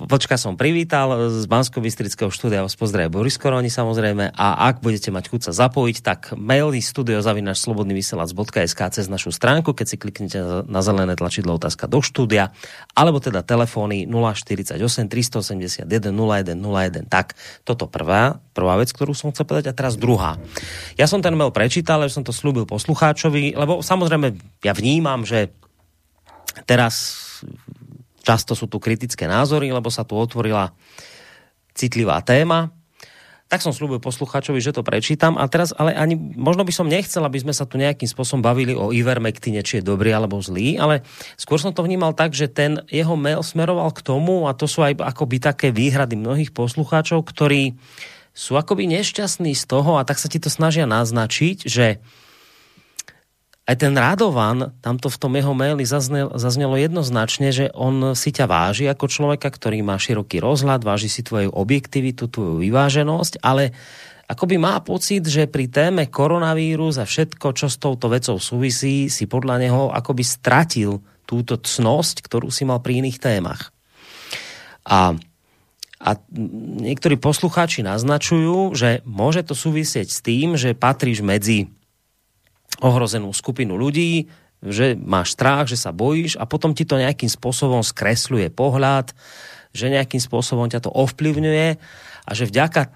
Vočka 0.05 0.37
som 0.37 0.53
privítal 0.53 1.33
z 1.33 1.49
bansko 1.49 1.81
bystrického 1.81 2.29
štúdia 2.29 2.61
vás 2.61 2.77
pozdravuje 2.77 3.09
Boris 3.09 3.37
Koroni 3.41 3.73
samozrejme 3.73 4.37
a 4.37 4.47
ak 4.69 4.85
budete 4.85 5.09
mať 5.09 5.33
chuť 5.33 5.41
sa 5.49 5.65
zapojiť, 5.65 5.97
tak 6.05 6.19
maily 6.37 6.77
studiozavinač.slobodnyvysielac.sk 6.83 8.79
cez 8.93 9.05
našu 9.09 9.33
stránku, 9.33 9.73
keď 9.73 9.85
si 9.89 9.97
kliknete 9.97 10.39
na 10.69 10.81
zelené 10.85 11.17
tlačidlo 11.17 11.57
otázka 11.57 11.89
do 11.89 12.05
štúdia, 12.05 12.53
alebo 12.93 13.17
teda 13.17 13.41
telefóny 13.41 14.05
048 14.05 14.77
381 15.09 15.89
0101. 15.89 17.09
Tak, 17.09 17.33
toto 17.65 17.89
prvá, 17.89 18.37
prvá 18.53 18.77
vec, 18.77 18.93
ktorú 18.93 19.17
som 19.17 19.33
chcel 19.33 19.49
povedať 19.49 19.73
a 19.73 19.77
teraz 19.77 19.97
druhá. 19.97 20.37
Ja 20.99 21.09
som 21.09 21.25
ten 21.25 21.33
mail 21.33 21.49
prečítal, 21.49 22.05
že 22.05 22.13
som 22.13 22.25
to 22.27 22.35
slúbil 22.35 22.69
poslucháčovi, 22.69 23.57
lebo 23.57 23.81
samozrejme 23.81 24.37
ja 24.61 24.77
vnímam, 24.77 25.25
že 25.25 25.49
teraz 26.69 27.30
často 28.31 28.55
sú 28.55 28.71
tu 28.71 28.79
kritické 28.79 29.27
názory, 29.27 29.75
lebo 29.75 29.91
sa 29.91 30.07
tu 30.07 30.15
otvorila 30.15 30.71
citlivá 31.75 32.23
téma. 32.23 32.71
Tak 33.51 33.59
som 33.59 33.75
slúbil 33.75 33.99
poslucháčovi, 33.99 34.63
že 34.63 34.71
to 34.71 34.79
prečítam. 34.79 35.35
A 35.35 35.43
teraz 35.51 35.75
ale 35.75 35.91
ani, 35.91 36.15
možno 36.15 36.63
by 36.63 36.71
som 36.71 36.87
nechcel, 36.87 37.19
aby 37.27 37.43
sme 37.43 37.51
sa 37.51 37.67
tu 37.67 37.75
nejakým 37.75 38.07
spôsobom 38.07 38.39
bavili 38.39 38.71
o 38.71 38.95
Ivermektine, 38.95 39.59
či 39.59 39.83
je 39.83 39.89
dobrý 39.91 40.15
alebo 40.15 40.39
zlý, 40.39 40.79
ale 40.79 41.03
skôr 41.35 41.59
som 41.59 41.75
to 41.75 41.83
vnímal 41.83 42.15
tak, 42.15 42.31
že 42.31 42.47
ten 42.47 42.79
jeho 42.87 43.19
mail 43.19 43.43
smeroval 43.43 43.91
k 43.91 43.99
tomu, 43.99 44.47
a 44.47 44.55
to 44.55 44.71
sú 44.71 44.87
aj 44.87 45.03
akoby 45.03 45.43
také 45.43 45.75
výhrady 45.75 46.15
mnohých 46.15 46.55
poslucháčov, 46.55 47.27
ktorí 47.27 47.75
sú 48.31 48.55
akoby 48.55 48.87
nešťastní 48.87 49.51
z 49.51 49.67
toho 49.67 49.99
a 49.99 50.07
tak 50.07 50.15
sa 50.15 50.31
ti 50.31 50.39
to 50.39 50.47
snažia 50.47 50.87
naznačiť, 50.87 51.67
že 51.67 51.99
aj 53.71 53.87
ten 53.87 53.95
Radovan, 53.95 54.75
tamto 54.83 55.07
v 55.07 55.15
tom 55.15 55.31
jeho 55.39 55.55
maili 55.55 55.87
zaznel, 55.87 56.35
zaznelo 56.35 56.75
jednoznačne, 56.75 57.55
že 57.55 57.71
on 57.71 58.11
si 58.19 58.35
ťa 58.35 58.43
váži 58.43 58.91
ako 58.91 59.07
človeka, 59.07 59.47
ktorý 59.47 59.79
má 59.79 59.95
široký 59.95 60.43
rozhľad, 60.43 60.83
váži 60.83 61.07
si 61.07 61.23
tvoju 61.23 61.55
objektivitu, 61.55 62.27
tvoju 62.27 62.59
vyváženosť, 62.59 63.39
ale 63.39 63.71
akoby 64.27 64.59
má 64.59 64.75
pocit, 64.83 65.23
že 65.23 65.47
pri 65.47 65.71
téme 65.71 66.11
koronavírus 66.11 66.99
a 66.99 67.07
všetko, 67.07 67.55
čo 67.55 67.71
s 67.71 67.79
touto 67.79 68.11
vecou 68.11 68.35
súvisí, 68.43 69.07
si 69.07 69.23
podľa 69.23 69.55
neho 69.63 69.87
akoby 69.95 70.27
stratil 70.27 70.99
túto 71.23 71.55
cnosť, 71.55 72.27
ktorú 72.27 72.51
si 72.51 72.67
mal 72.67 72.83
pri 72.83 72.99
iných 72.99 73.17
témach. 73.23 73.71
A 74.83 75.15
a 76.01 76.17
niektorí 76.81 77.13
poslucháči 77.21 77.85
naznačujú, 77.85 78.73
že 78.73 79.05
môže 79.05 79.45
to 79.45 79.53
súvisieť 79.53 80.09
s 80.09 80.25
tým, 80.25 80.57
že 80.57 80.73
patríš 80.73 81.21
medzi 81.21 81.69
ohrozenú 82.81 83.29
skupinu 83.31 83.77
ľudí, 83.77 84.27
že 84.61 84.93
máš 84.97 85.33
strach, 85.33 85.65
že 85.65 85.77
sa 85.77 85.89
bojíš 85.89 86.37
a 86.37 86.45
potom 86.45 86.73
ti 86.73 86.85
to 86.85 86.97
nejakým 86.97 87.29
spôsobom 87.29 87.81
skresľuje 87.81 88.53
pohľad, 88.53 89.13
že 89.73 89.89
nejakým 89.89 90.21
spôsobom 90.21 90.69
ťa 90.69 90.85
to 90.85 90.91
ovplyvňuje 90.93 91.67
a 92.25 92.31
že 92.33 92.49
vďaka 92.49 92.93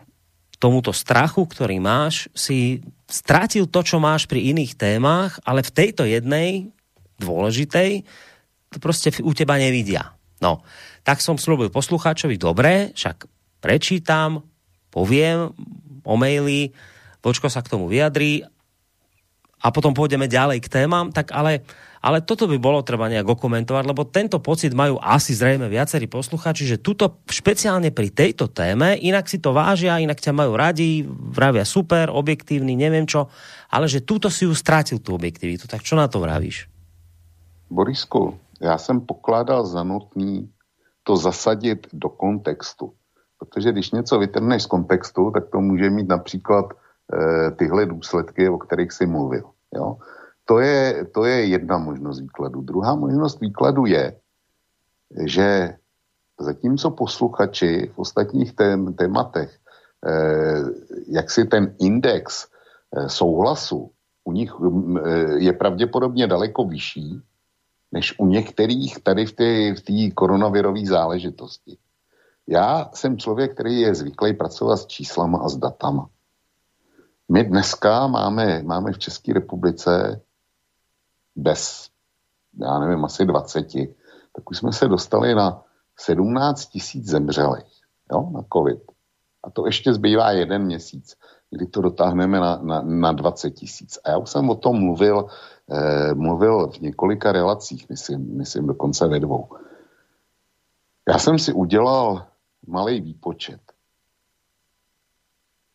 tomuto 0.62 0.94
strachu, 0.94 1.46
ktorý 1.46 1.82
máš, 1.82 2.30
si 2.34 2.86
strátil 3.10 3.70
to, 3.70 3.82
čo 3.86 3.98
máš 4.02 4.26
pri 4.26 4.54
iných 4.54 4.78
témach, 4.78 5.38
ale 5.46 5.62
v 5.62 5.74
tejto 5.74 6.06
jednej 6.06 6.74
dôležitej 7.22 8.04
to 8.70 8.78
prostě 8.80 9.12
u 9.24 9.34
teba 9.34 9.58
nevidia. 9.58 10.14
No, 10.42 10.62
tak 11.04 11.24
som 11.24 11.40
slúbil 11.40 11.72
poslucháčovi, 11.72 12.36
dobre, 12.36 12.92
však 12.92 13.24
prečítam, 13.64 14.44
poviem 14.92 15.54
o 16.04 16.16
maili, 16.20 16.76
Vočko 17.26 17.50
sa 17.50 17.66
k 17.66 17.72
tomu 17.74 17.90
vyjadrí 17.90 18.46
a 19.66 19.74
potom 19.74 19.98
pôjdeme 19.98 20.30
ďalej 20.30 20.62
k 20.62 20.70
témam, 20.70 21.10
tak 21.10 21.34
ale, 21.34 21.66
ale 21.98 22.22
toto 22.22 22.46
by 22.46 22.62
bolo 22.62 22.86
treba 22.86 23.10
nejak 23.10 23.26
okomentovať, 23.26 23.84
lebo 23.90 24.06
tento 24.06 24.38
pocit 24.38 24.78
majú 24.78 25.02
asi 25.02 25.34
zrejme 25.34 25.66
viacerí 25.66 26.06
posluchači, 26.06 26.70
že 26.70 26.78
tuto 26.78 27.26
špeciálne 27.26 27.90
pri 27.90 28.14
tejto 28.14 28.46
téme, 28.46 28.94
inak 29.02 29.26
si 29.26 29.42
to 29.42 29.58
vážia, 29.58 29.98
inak 29.98 30.22
ťa 30.22 30.38
majú 30.38 30.54
radi, 30.54 31.02
vravia 31.10 31.66
super, 31.66 32.14
objektívny, 32.14 32.78
neviem 32.78 33.10
čo, 33.10 33.26
ale 33.74 33.90
že 33.90 34.06
tuto 34.06 34.30
si 34.30 34.46
ju 34.46 34.54
strátil 34.54 35.02
tú 35.02 35.18
objektivitu. 35.18 35.66
Tak 35.66 35.82
čo 35.82 35.98
na 35.98 36.06
to 36.06 36.22
vravíš? 36.22 36.70
Borisku, 37.74 38.38
já 38.62 38.78
jsem 38.78 39.02
pokládal 39.02 39.66
za 39.66 39.84
nutný 39.84 40.50
to 41.04 41.18
zasadit 41.18 41.88
do 41.94 42.10
kontextu. 42.10 42.94
Protože 43.40 43.72
když 43.72 43.92
něco 43.92 44.20
vytrhneš 44.20 44.64
z 44.64 44.66
kontextu, 44.66 45.32
tak 45.32 45.50
to 45.50 45.62
může 45.62 45.90
mít 45.90 46.08
například 46.08 46.66
e, 46.74 47.52
tyhle 47.52 47.86
důsledky, 47.86 48.50
o 48.50 48.58
kterých 48.58 48.92
jsi 48.92 49.06
mluvil. 49.06 49.55
Jo? 49.76 49.98
To, 50.46 50.60
je, 50.60 51.06
to 51.06 51.26
je 51.26 51.46
jedna 51.46 51.78
možnost 51.78 52.20
výkladu. 52.22 52.62
Druhá 52.62 52.96
možnost 52.96 53.40
výkladu 53.42 53.86
je, 53.86 54.20
že 55.26 55.78
zatímco 56.40 56.92
posluchači 56.92 57.92
v 57.94 58.00
ostatních 58.00 58.54
tém, 58.54 58.94
tématech, 58.94 59.52
e, 59.52 60.14
jak 61.08 61.32
si 61.32 61.46
ten 61.46 61.76
index 61.80 62.46
e, 62.46 63.10
souhlasu 63.10 63.92
u 64.26 64.32
nich 64.32 64.52
je 65.38 65.54
pravděpodobně 65.54 66.28
daleko 66.28 66.64
vyšší, 66.66 67.22
než 67.92 68.20
u 68.20 68.26
některých 68.26 69.04
tady 69.04 69.26
v 69.26 69.32
té 69.32 69.74
v 69.74 70.14
koronavirové 70.14 70.86
záležitosti. 70.86 71.78
Já 72.48 72.90
jsem 72.94 73.18
člověk, 73.18 73.54
který 73.54 73.80
je 73.80 73.96
zvyklý 73.96 74.34
pracovat 74.34 74.78
s 74.78 74.86
číslama 74.86 75.40
a 75.40 75.50
s 75.50 75.58
datama. 75.58 76.10
My 77.30 77.44
dneska 77.44 78.08
máme, 78.08 78.64
máme 78.64 78.92
v 78.92 79.00
České 79.00 79.34
republice 79.34 80.22
bez, 81.36 81.90
já 82.60 82.80
nevím, 82.80 83.06
asi 83.06 83.26
20, 83.26 83.68
tak 84.36 84.52
už 84.52 84.58
jsme 84.58 84.74
se 84.74 84.88
dostali 84.88 85.36
na 85.36 85.64
17 86.00 86.66
tisíc 86.66 87.06
zemřelých 87.10 87.82
jo, 88.12 88.30
na 88.34 88.42
covid. 88.54 88.80
A 89.44 89.50
to 89.50 89.66
ještě 89.66 89.94
zbývá 89.94 90.32
jeden 90.32 90.66
měsíc, 90.66 91.18
kdy 91.50 91.66
to 91.66 91.82
dotáhneme 91.82 92.40
na, 92.40 92.58
na, 92.58 92.82
na 92.82 93.12
20 93.12 93.52
tisíc. 93.52 94.00
A 94.04 94.10
já 94.10 94.18
už 94.18 94.30
jsem 94.30 94.50
o 94.50 94.56
tom 94.56 94.80
mluvil 94.80 95.28
eh, 95.72 96.14
mluvil 96.14 96.68
v 96.68 96.80
několika 96.80 97.32
relacích, 97.32 97.90
myslím, 97.90 98.38
myslím 98.38 98.68
dokonce 98.68 99.08
ve 99.08 99.20
dvou. 99.20 99.50
Já 101.10 101.20
jsem 101.20 101.40
si 101.40 101.54
udělal 101.54 102.26
malý 102.68 103.02
výpočet. 103.02 103.62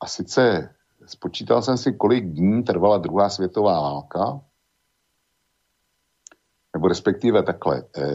A 0.01 0.07
sice 0.07 0.75
spočítal 1.11 1.63
jsem 1.63 1.77
si, 1.77 1.93
kolik 1.93 2.25
dní 2.25 2.63
trvala 2.63 2.99
druhá 2.99 3.29
světová 3.29 3.81
válka, 3.81 4.41
nebo 6.75 6.89
respektive 6.89 7.43
takhle. 7.43 7.83
E, 7.97 8.15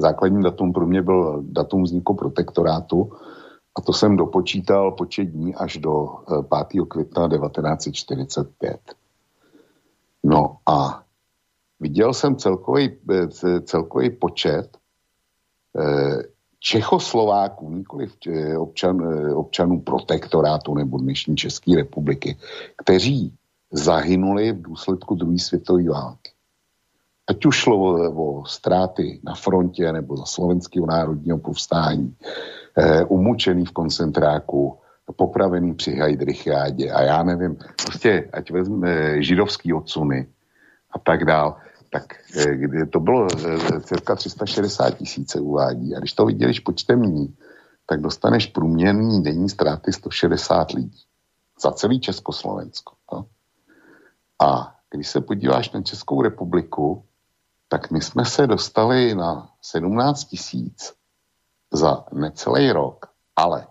základní 0.00 0.42
datum 0.42 0.72
pro 0.72 0.86
mě 0.86 1.02
byl 1.02 1.42
datum 1.46 1.82
vzniku 1.82 2.14
protektorátu 2.14 3.12
a 3.74 3.80
to 3.80 3.92
jsem 3.92 4.16
dopočítal 4.16 4.92
počet 4.92 5.24
dní 5.24 5.54
až 5.54 5.76
do 5.76 6.08
5. 6.48 6.82
Eh, 6.82 6.86
května 6.86 7.28
1945. 7.28 8.80
No 10.24 10.56
a 10.66 11.04
viděl 11.80 12.14
jsem 12.14 12.36
celkový, 12.36 12.96
eh, 13.10 13.60
celkový 13.60 14.10
počet 14.10 14.78
eh, 15.78 16.22
Čechoslováků, 16.64 17.70
nikoli 17.70 18.08
eh, 18.28 18.58
občan, 18.58 18.96
občanů 19.34 19.80
protektorátu 19.80 20.74
nebo 20.74 20.98
dnešní 20.98 21.36
České 21.36 21.76
republiky, 21.76 22.36
kteří 22.76 23.32
zahynuli 23.72 24.52
v 24.52 24.62
důsledku 24.62 25.14
druhé 25.14 25.38
světové 25.38 25.84
války. 25.90 26.30
Ať 27.28 27.46
už 27.46 27.56
šlo 27.56 27.76
o, 27.76 28.40
o 28.40 28.44
ztráty 28.46 29.20
na 29.24 29.34
frontě 29.34 29.92
nebo 29.92 30.16
za 30.16 30.24
slovenského 30.24 30.86
národního 30.86 31.38
povstání, 31.38 32.16
eh, 32.78 33.04
umučený 33.04 33.64
v 33.64 33.72
koncentráku, 33.72 34.78
popravený 35.16 35.74
při 35.74 35.90
Heidrichiádě 35.90 36.90
a 36.90 37.02
já 37.02 37.22
nevím, 37.22 37.56
prostě 37.82 38.30
ať 38.32 38.50
vezme 38.50 39.22
židovský 39.22 39.72
odsuny 39.72 40.26
a 40.90 40.98
tak 40.98 41.24
dál, 41.24 41.56
tak 41.94 42.14
eh, 42.36 42.86
to 42.86 43.00
bylo 43.00 43.26
eh, 43.30 43.80
cirka 43.80 44.16
360 44.16 44.90
tisíc 44.90 45.36
uvádí. 45.36 45.94
A 45.94 45.98
když 45.98 46.12
to 46.12 46.26
viděli 46.26 46.60
počtem 46.60 47.02
dní, 47.02 47.36
tak 47.86 48.00
dostaneš 48.00 48.46
průměrný 48.46 49.22
denní 49.22 49.48
ztráty 49.48 49.92
160 49.92 50.70
lidí 50.70 51.02
za 51.62 51.70
celý 51.70 52.00
Československo. 52.00 52.94
No? 53.12 53.26
A 54.42 54.74
když 54.90 55.08
se 55.08 55.20
podíváš 55.20 55.70
na 55.70 55.82
Českou 55.82 56.22
republiku, 56.22 57.04
tak 57.68 57.90
my 57.90 58.00
jsme 58.00 58.24
se 58.24 58.46
dostali 58.46 59.14
na 59.14 59.48
17 59.62 60.24
tisíc 60.24 60.94
za 61.72 62.04
necelý 62.12 62.72
rok, 62.72 63.06
ale 63.36 63.66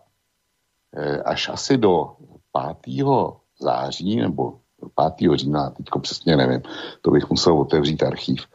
eh, 0.96 1.22
až 1.22 1.50
asi 1.50 1.78
do 1.78 2.16
5. 2.84 2.96
září 3.60 4.16
nebo 4.16 4.63
5. 5.18 5.30
října, 5.36 5.70
teďko 5.70 6.00
přesně 6.00 6.38
nevím, 6.38 6.62
to 7.02 7.12
bych 7.12 7.30
musel 7.30 7.60
otevřít 7.60 8.04
archív, 8.04 8.46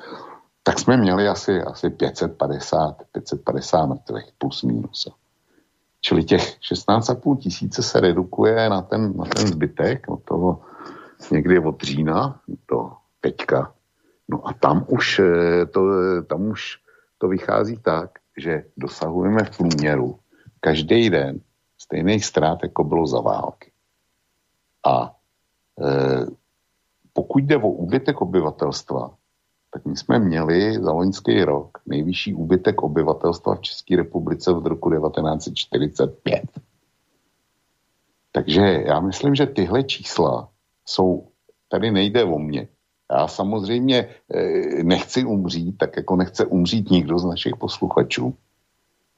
tak 0.62 0.78
jsme 0.78 0.97
měli 0.97 1.28
asi, 1.28 1.62
asi 1.62 1.90
550, 1.90 2.97
550 3.12 3.87
mrtvých 3.87 4.32
plus 4.38 4.62
minus. 4.62 5.08
Čili 6.00 6.25
těch 6.25 6.58
16,5 6.58 7.37
tisíce 7.37 7.82
se 7.82 8.00
redukuje 8.00 8.68
na 8.70 8.82
ten, 8.82 9.16
na 9.16 9.25
ten 9.25 9.47
zbytek, 9.47 10.08
no 10.08 10.16
toho 10.16 10.61
někdy 11.30 11.58
od 11.58 11.82
října 11.82 12.40
do 12.70 12.92
teďka. 13.20 13.73
No 14.28 14.49
a 14.49 14.52
tam 14.52 14.87
už, 14.88 15.18
eh, 15.18 15.66
to, 15.66 15.80
tam 16.23 16.42
už 16.47 16.78
to 17.18 17.28
vychází 17.28 17.76
tak, 17.76 18.11
že 18.37 18.64
dosahujeme 18.76 19.44
v 19.44 19.56
průměru 19.56 20.18
každý 20.61 21.11
den 21.11 21.40
stejný 21.78 22.20
ztrát, 22.20 22.58
jako 22.62 22.85
bylo 22.85 23.06
za 23.06 23.20
války. 23.20 23.73
A 24.87 25.14
pokud 27.12 27.44
jde 27.44 27.56
o 27.56 27.68
úbytek 27.68 28.20
obyvatelstva, 28.20 29.11
tak 29.73 29.87
my 29.87 29.97
jsme 29.97 30.18
měli 30.18 30.82
za 30.82 30.92
loňský 30.92 31.44
rok 31.44 31.78
nejvyšší 31.87 32.35
úbytek 32.35 32.82
obyvatelstva 32.82 33.54
v 33.54 33.61
České 33.61 33.97
republice 33.97 34.50
od 34.50 34.66
roku 34.66 34.90
1945. 34.90 36.42
Takže 38.32 38.61
já 38.87 39.00
myslím, 39.00 39.35
že 39.35 39.47
tyhle 39.47 39.82
čísla 39.82 40.49
jsou, 40.87 41.28
tady 41.68 41.90
nejde 41.90 42.25
o 42.25 42.38
mě. 42.38 42.68
Já 43.12 43.28
samozřejmě 43.28 44.08
e, 44.35 44.82
nechci 44.82 45.25
umřít, 45.25 45.78
tak 45.78 45.97
jako 45.97 46.16
nechce 46.16 46.47
umřít 46.47 46.90
nikdo 46.90 47.18
z 47.18 47.25
našich 47.25 47.56
posluchačů. 47.56 48.35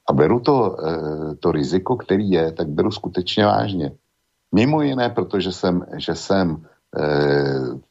A 0.08 0.12
beru 0.12 0.40
to, 0.40 0.76
e, 0.86 1.34
to 1.36 1.52
riziko, 1.52 1.96
který 1.96 2.30
je, 2.30 2.52
tak 2.52 2.68
beru 2.68 2.90
skutečně 2.90 3.44
vážně. 3.46 3.92
Mimo 4.52 4.82
jiné, 4.82 5.10
protože 5.10 5.52
jsem, 5.52 5.86
že 5.96 6.14
jsem 6.14 6.66
e, 6.98 7.06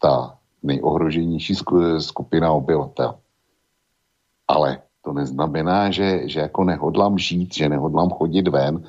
ta 0.01 0.37
nejohroženější 0.63 1.55
skupina 1.99 2.51
obyvatel. 2.51 3.15
Ale 4.47 4.81
to 5.01 5.13
neznamená, 5.13 5.91
že, 5.91 6.27
že 6.27 6.39
jako 6.39 6.63
nehodlám 6.63 7.17
žít, 7.17 7.55
že 7.55 7.69
nehodlám 7.69 8.09
chodit 8.09 8.47
ven, 8.47 8.83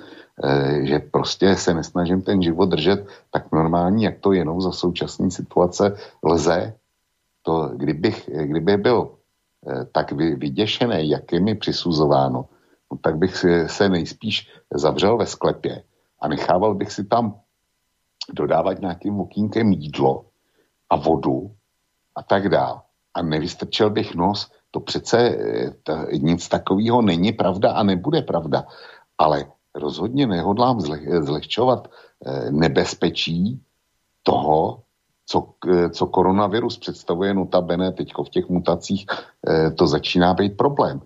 e, 0.44 0.86
že 0.86 0.98
prostě 0.98 1.56
se 1.56 1.74
nesnažím 1.74 2.22
ten 2.22 2.42
život 2.42 2.66
držet 2.66 3.06
tak 3.30 3.52
normální, 3.52 4.02
jak 4.02 4.18
to 4.18 4.32
jenom 4.32 4.60
za 4.60 4.72
současné 4.72 5.30
situace 5.30 5.96
lze. 6.22 6.74
To, 7.42 7.70
kdybych, 7.76 8.30
kdyby 8.44 8.76
byl 8.76 9.10
e, 9.66 9.84
tak 9.84 10.12
vyděšený, 10.12 11.08
jak 11.08 11.32
je 11.32 11.40
mi 11.40 11.54
přisuzováno, 11.54 12.44
no, 12.92 12.98
tak 12.98 13.16
bych 13.16 13.46
se 13.66 13.88
nejspíš 13.88 14.50
zavřel 14.74 15.16
ve 15.16 15.26
sklepě 15.26 15.82
a 16.20 16.28
nechával 16.28 16.74
bych 16.74 16.92
si 16.92 17.04
tam 17.04 17.34
dodávat 18.34 18.80
nějakým 18.80 19.20
okýnkem 19.20 19.72
jídlo 19.72 20.24
a 20.90 20.96
vodu 20.96 21.50
a 22.16 22.22
tak 22.22 22.48
dál. 22.48 22.82
A 23.14 23.22
nevystrčil 23.22 23.90
bych 23.90 24.14
nos, 24.14 24.50
to 24.70 24.80
přece 24.80 25.18
eh, 25.18 25.74
ta, 25.82 26.06
nic 26.12 26.48
takového 26.48 27.02
není 27.02 27.32
pravda 27.32 27.72
a 27.72 27.82
nebude 27.82 28.22
pravda. 28.22 28.64
Ale 29.18 29.44
rozhodně 29.74 30.26
nehodlám 30.26 30.80
zle, 30.80 30.98
zlehčovat 31.20 31.88
eh, 31.88 32.50
nebezpečí 32.50 33.62
toho, 34.22 34.82
co, 35.26 35.54
eh, 35.68 35.90
co 35.90 36.06
koronavirus 36.06 36.78
představuje 36.78 37.34
notabene 37.34 37.92
teď 37.92 38.12
v 38.26 38.30
těch 38.30 38.48
mutacích, 38.48 39.06
to 39.74 39.86
začíná 39.86 40.34
být 40.34 40.56
problém. 40.56 41.00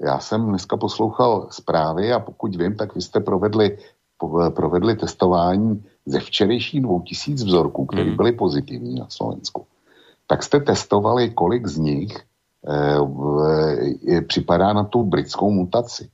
Já 0.00 0.18
jsem 0.18 0.48
dneska 0.48 0.76
poslouchal 0.76 1.48
zprávy 1.50 2.12
a 2.12 2.20
pokud 2.20 2.56
vím, 2.56 2.76
tak 2.76 2.94
vy 2.94 3.02
jste 3.02 3.20
provedli, 3.20 3.78
provedli 4.54 4.96
testování 4.96 5.84
ze 6.08 6.20
včerejších 6.20 6.80
dvou 6.80 7.00
tisíc 7.00 7.44
vzorků, 7.44 7.86
které 7.86 8.04
mm. 8.04 8.16
byly 8.16 8.32
pozitivní 8.32 8.94
na 8.98 9.06
Slovensku 9.08 9.66
tak 10.28 10.42
jste 10.42 10.60
testovali, 10.60 11.30
kolik 11.30 11.66
z 11.66 11.76
nich 11.78 12.12
e, 12.68 14.22
připadá 14.22 14.72
na 14.72 14.84
tu 14.84 15.02
britskou 15.02 15.50
mutaci, 15.50 16.08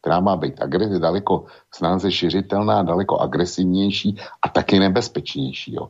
která 0.00 0.20
má 0.20 0.36
být 0.36 0.62
agres, 0.62 0.98
daleko 0.98 1.44
snáze 1.74 2.12
šiřitelná, 2.12 2.82
daleko 2.82 3.20
agresivnější 3.20 4.16
a 4.42 4.48
taky 4.48 4.78
nebezpečnější 4.78 5.74
jo, 5.74 5.88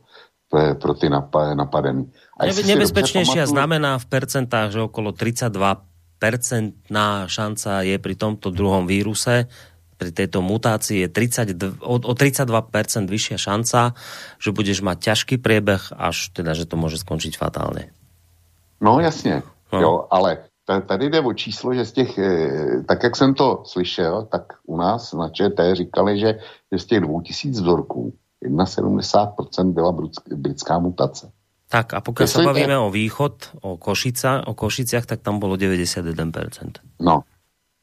pro 0.81 0.93
ty 0.93 1.09
napadený. 1.55 2.11
A 2.39 2.45
nebezpečnější 2.45 3.39
pamatuju... 3.39 3.55
znamená 3.55 3.97
v 3.97 4.05
percentách, 4.05 4.71
že 4.71 4.81
okolo 4.81 5.11
32 5.11 5.81
percentná 6.19 7.27
šanca 7.27 7.83
je 7.83 7.99
pri 7.99 8.15
tomto 8.15 8.47
druhom 8.51 8.87
víruse 8.87 9.51
pri 9.97 10.11
tejto 10.11 10.43
mutácii 10.43 11.07
je 11.07 11.09
30, 11.09 11.55
o, 11.79 11.95
o 11.95 12.13
32% 12.13 13.07
vyššia 13.07 13.37
šanca, 13.39 13.95
že 14.39 14.49
budeš 14.51 14.83
mať 14.83 14.97
ťažký 15.11 15.35
priebeh, 15.39 15.95
až 15.95 16.35
teda, 16.35 16.53
že 16.53 16.67
to 16.67 16.75
může 16.77 16.97
skončit 16.97 17.37
fatálně. 17.37 17.89
No 18.81 18.99
jasně, 18.99 19.43
no. 19.73 19.81
jo, 19.81 20.07
ale 20.11 20.37
tady 20.87 21.09
jde 21.09 21.19
o 21.21 21.33
číslo, 21.33 21.73
že 21.73 21.85
z 21.85 21.91
těch, 21.91 22.17
eh, 22.17 22.83
tak 22.87 23.03
jak 23.03 23.15
jsem 23.15 23.33
to 23.33 23.63
slyšel, 23.65 24.27
tak 24.31 24.41
u 24.67 24.77
nás 24.77 25.13
na 25.13 25.29
ČT 25.29 25.75
říkali, 25.75 26.19
že, 26.19 26.39
že 26.71 26.79
z 26.79 26.85
těch 26.85 26.99
2000 26.99 27.61
vzorků 27.61 28.13
71% 28.45 29.73
byla 29.73 29.91
britská 30.35 30.79
mutace. 30.79 31.31
Tak 31.69 31.93
a 31.93 32.01
pokud 32.01 32.27
se 32.27 32.43
bavíme 32.43 32.77
o 32.77 32.91
východ, 32.91 33.49
o, 33.61 33.77
Košica, 33.77 34.47
o 34.47 34.53
Košiciach, 34.53 35.05
tak 35.05 35.21
tam 35.21 35.39
bylo 35.39 35.55
91%. 35.55 36.71
No, 37.01 37.21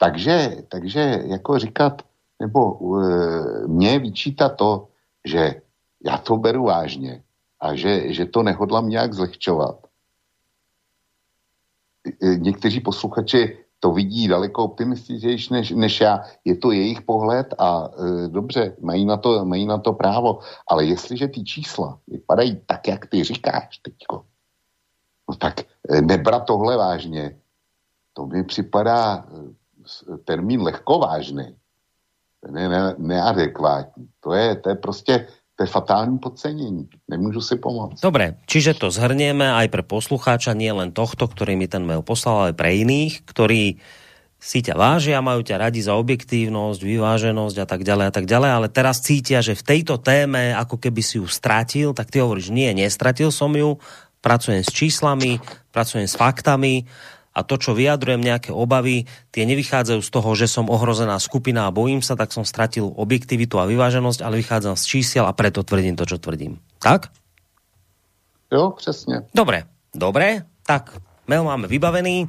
takže, 0.03 0.67
takže 0.69 1.23
jako 1.25 1.59
říkat, 1.59 2.03
nebo 2.41 2.73
uh, 2.73 3.67
mě 3.67 3.99
vyčítat 3.99 4.57
to, 4.57 4.89
že 5.25 5.63
já 6.05 6.19
to 6.19 6.37
beru 6.37 6.65
vážně 6.65 7.23
a 7.61 7.75
že, 7.75 8.13
že 8.13 8.27
to 8.27 8.43
nehodlám 8.43 8.89
nějak 8.89 9.15
zlehčovat. 9.15 9.87
Někteří 12.37 12.81
posluchači 12.81 13.59
to 13.81 13.93
vidí 13.93 14.29
daleko 14.29 14.65
optimističnější 14.65 15.55
než, 15.55 15.71
než 15.71 16.01
já. 16.01 16.25
Je 16.45 16.57
to 16.57 16.73
jejich 16.73 17.03
pohled 17.03 17.55
a 17.59 17.87
e, 17.87 18.29
dobře, 18.29 18.77
mají 18.81 19.05
na, 19.05 19.17
to, 19.17 19.45
mají 19.45 19.67
na 19.67 19.79
to 19.79 19.93
právo. 19.93 20.39
Ale 20.67 20.85
jestliže 20.85 21.29
ty 21.29 21.45
čísla 21.45 21.99
vypadají 22.09 22.61
tak, 22.67 22.89
jak 22.89 23.07
ty 23.07 23.25
říkáš 23.25 23.79
teďko, 23.79 24.27
no 25.31 25.37
tak 25.37 25.61
e, 25.61 26.03
nebrat 26.03 26.47
tohle 26.47 26.77
vážně, 26.77 27.39
to 28.13 28.27
mi 28.27 28.45
připadá 28.45 29.27
termín 30.25 30.63
lehkovážný, 30.63 31.55
ten 32.43 32.53
je 32.59 32.69
ne, 32.69 32.95
neadekvátní. 32.99 34.09
To 34.21 34.35
je, 34.35 34.57
to 34.57 34.69
je 34.69 34.77
prostě 34.77 35.15
to 35.57 35.69
je 35.69 35.69
fatální 35.69 36.19
podcenění. 36.19 36.89
Nemůžu 37.11 37.41
si 37.41 37.57
pomoct. 37.57 38.01
Dobre, 38.01 38.41
čiže 38.49 38.73
to 38.75 38.89
zhrnieme 38.89 39.53
aj 39.53 39.69
pre 39.69 39.85
poslucháča, 39.85 40.57
nie 40.57 40.73
len 40.73 40.97
tohto, 40.97 41.29
ktorý 41.29 41.61
mi 41.61 41.69
ten 41.69 41.85
mail 41.85 42.01
poslal, 42.01 42.49
ale 42.49 42.53
pre 42.57 42.73
iných, 42.73 43.21
ktorí 43.29 43.77
si 44.43 44.59
ťa 44.59 44.75
vážia, 44.75 45.23
majú 45.23 45.47
ťa 45.47 45.63
radi 45.63 45.79
za 45.85 45.95
objektívnosť, 45.95 46.81
vyváženosť 46.83 47.57
a 47.63 47.67
tak 47.69 47.87
ďalej 47.87 48.07
a 48.11 48.13
tak 48.13 48.27
ďalej, 48.27 48.51
ale 48.51 48.69
teraz 48.75 49.05
cítia, 49.07 49.39
že 49.39 49.55
v 49.55 49.63
tejto 49.63 50.03
téme 50.03 50.51
ako 50.59 50.83
keby 50.83 50.99
si 50.99 51.23
ju 51.23 51.31
stratil, 51.31 51.95
tak 51.95 52.11
ty 52.11 52.19
hovoríš, 52.19 52.51
nie, 52.51 52.67
nestratil 52.75 53.31
som 53.31 53.55
ju, 53.55 53.79
pracujem 54.19 54.67
s 54.67 54.75
číslami, 54.75 55.39
pracujem 55.71 56.11
s 56.11 56.19
faktami 56.19 56.91
a 57.33 57.41
to, 57.45 57.57
čo 57.57 57.73
vyjadrujem 57.73 58.21
nejaké 58.21 58.53
obavy, 58.53 59.09
tie 59.33 59.49
nevychádzajú 59.49 60.01
z 60.05 60.11
toho, 60.13 60.31
že 60.37 60.47
som 60.49 60.69
ohrozená 60.69 61.17
skupina 61.17 61.65
a 61.69 61.75
bojím 61.75 62.05
sa, 62.05 62.13
tak 62.17 62.31
som 62.31 62.45
stratil 62.45 62.93
objektivitu 62.93 63.57
a 63.57 63.69
vyváženosť, 63.69 64.21
ale 64.21 64.45
vychádzam 64.45 64.77
z 64.77 64.85
čísiel 64.85 65.25
a 65.25 65.33
preto 65.33 65.65
tvrdím 65.65 65.97
to, 65.97 66.05
čo 66.05 66.21
tvrdím. 66.21 66.61
Tak? 66.79 67.09
Jo, 68.53 68.77
přesně. 68.77 69.33
Dobre, 69.35 69.65
dobre, 69.97 70.45
tak 70.67 71.01
mail 71.33 71.49
máme 71.49 71.71
vybavený. 71.71 72.29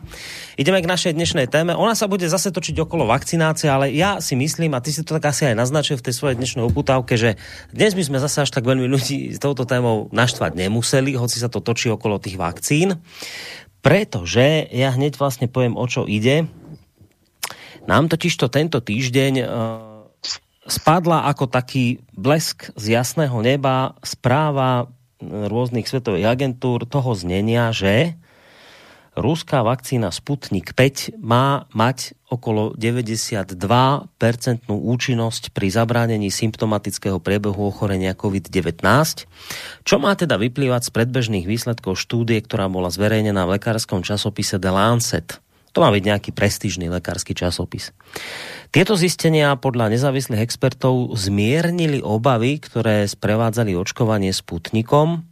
Ideme 0.55 0.79
k 0.79 0.87
našej 0.87 1.17
dnešnej 1.17 1.49
téme. 1.49 1.73
Ona 1.73 1.97
sa 1.97 2.07
bude 2.07 2.29
zase 2.29 2.53
točiť 2.53 2.77
okolo 2.85 3.09
vakcinácie, 3.09 3.67
ale 3.67 3.89
ja 3.91 4.21
si 4.21 4.37
myslím, 4.37 4.77
a 4.77 4.79
ty 4.79 4.93
si 4.93 5.01
to 5.01 5.17
tak 5.17 5.33
asi 5.33 5.49
aj 5.49 5.59
naznačil 5.59 5.97
v 5.97 6.05
tej 6.05 6.13
svojej 6.15 6.37
dnešnej 6.37 6.63
uputávke, 6.63 7.17
že 7.17 7.35
dnes 7.73 7.97
by 7.97 8.03
sme 8.05 8.17
zase 8.21 8.45
až 8.45 8.53
tak 8.53 8.63
veľmi 8.63 8.85
ľudí 8.85 9.33
s 9.33 9.39
touto 9.41 9.65
témou 9.65 10.13
naštvať 10.13 10.55
nemuseli, 10.55 11.17
hoci 11.17 11.41
sa 11.41 11.49
to 11.49 11.59
točí 11.59 11.89
okolo 11.89 12.21
tých 12.21 12.37
vakcín. 12.37 13.01
Pretože 13.83 14.71
ja 14.71 14.95
hneď 14.95 15.19
vlastne 15.19 15.51
poviem, 15.51 15.75
o 15.75 15.83
čo 15.85 16.07
ide. 16.07 16.47
Nám 17.83 18.07
totiž 18.07 18.39
to 18.39 18.47
tento 18.47 18.79
týždeň 18.79 19.33
uh, 19.43 19.47
spadla 20.63 21.27
ako 21.27 21.51
taký 21.51 21.99
blesk 22.15 22.71
z 22.79 22.95
jasného 22.95 23.35
neba 23.43 23.99
správa 23.99 24.87
rôznych 25.23 25.87
svetových 25.87 26.31
agentúr 26.31 26.87
toho 26.87 27.11
znenia, 27.15 27.75
že 27.75 28.15
ruská 29.13 29.61
vakcína 29.61 30.09
Sputnik 30.09 30.73
5 30.73 31.21
má 31.21 31.69
mať 31.73 32.17
okolo 32.29 32.73
92% 32.73 33.69
účinnosť 34.69 35.53
pri 35.53 35.67
zabránení 35.69 36.33
symptomatického 36.33 37.21
priebehu 37.21 37.69
ochorenia 37.69 38.17
COVID-19, 38.17 38.81
čo 39.85 39.95
má 40.01 40.17
teda 40.17 40.41
vyplývať 40.41 40.89
z 40.89 40.93
predbežných 40.93 41.45
výsledkov 41.45 42.01
štúdie, 42.01 42.41
ktorá 42.41 42.65
bola 42.69 42.89
zverejnená 42.89 43.45
v 43.45 43.61
lekárskom 43.61 44.01
časopise 44.01 44.57
The 44.57 44.71
Lancet. 44.73 45.37
To 45.73 45.81
má 45.81 45.89
byť 45.89 46.03
nejaký 46.05 46.31
prestížný 46.37 46.85
lekársky 46.89 47.33
časopis. 47.33 47.89
Tieto 48.69 48.93
zistenia 48.93 49.53
podľa 49.57 49.89
nezávislých 49.93 50.45
expertov 50.45 51.13
zmiernili 51.17 52.01
obavy, 52.01 52.61
ktoré 52.61 53.09
sprevádzali 53.09 53.73
očkovanie 53.73 54.33
Sputnikom, 54.33 55.25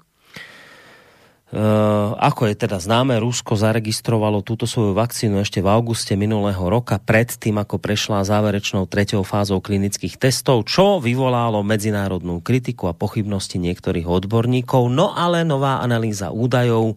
Uh, 1.51 2.15
ako 2.15 2.47
je 2.47 2.55
teda 2.63 2.79
známe, 2.79 3.19
Rusko 3.19 3.59
zaregistrovalo 3.59 4.39
túto 4.39 4.63
svoju 4.63 4.95
vakcínu 4.95 5.43
ešte 5.43 5.59
v 5.59 5.67
auguste 5.67 6.15
minulého 6.15 6.63
roka, 6.63 6.95
pred 6.95 7.27
tým, 7.27 7.59
ako 7.59 7.75
prešla 7.75 8.23
záverečnou 8.23 8.87
treťou 8.87 9.27
fázou 9.27 9.59
klinických 9.59 10.15
testov, 10.15 10.63
čo 10.63 11.03
vyvolalo 11.03 11.59
medzinárodnú 11.59 12.39
kritiku 12.39 12.87
a 12.87 12.95
pochybnosti 12.95 13.59
niektorých 13.59 14.07
odborníkov. 14.07 14.87
No 14.95 15.11
ale 15.11 15.43
nová 15.43 15.83
analýza 15.83 16.31
údajov 16.31 16.95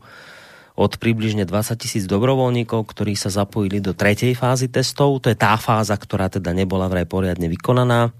od 0.78 0.92
približne 1.02 1.50
20 1.50 1.74
tisíc 1.74 2.06
dobrovoľníkov, 2.06 2.78
ktorí 2.78 3.18
sa 3.18 3.34
zapojili 3.34 3.82
do 3.82 3.90
tretej 3.90 4.38
fázy 4.38 4.70
testov, 4.70 5.18
to 5.18 5.34
je 5.34 5.38
tá 5.38 5.58
fáza, 5.58 5.98
ktorá 5.98 6.30
teda 6.30 6.54
nebola 6.54 6.86
vraj 6.86 7.10
poriadne 7.10 7.50
vykonaná, 7.50 8.14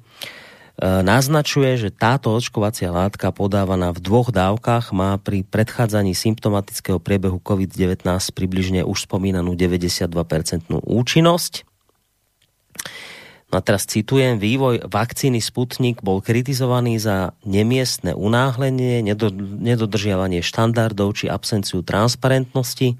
naznačuje, 0.83 1.79
že 1.79 1.95
táto 1.95 2.35
očkovacia 2.35 2.91
látka 2.91 3.31
podávaná 3.31 3.95
v 3.95 4.03
dvoch 4.03 4.35
dávkach 4.35 4.91
má 4.91 5.15
pri 5.23 5.47
predchádzaní 5.47 6.19
symptomatického 6.19 6.99
priebehu 6.99 7.39
COVID-19 7.39 8.03
približne 8.35 8.83
už 8.83 9.07
spomínanú 9.07 9.55
92% 9.55 10.11
účinnosť. 10.83 11.63
No 13.55 13.63
a 13.63 13.63
teraz 13.63 13.87
citujem, 13.87 14.43
vývoj 14.43 14.91
vakcíny 14.91 15.39
Sputnik 15.39 16.03
bol 16.03 16.19
kritizovaný 16.19 16.99
za 16.99 17.39
nemiestné 17.47 18.11
unáhlenie, 18.11 19.07
nedodržiavanie 19.63 20.43
štandardov 20.43 21.15
či 21.15 21.31
absenciu 21.31 21.87
transparentnosti, 21.87 22.99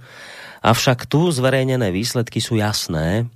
avšak 0.63 1.11
tu 1.11 1.27
zverejnené 1.35 1.91
výsledky 1.91 2.39
sú 2.39 2.55
jasné 2.55 3.27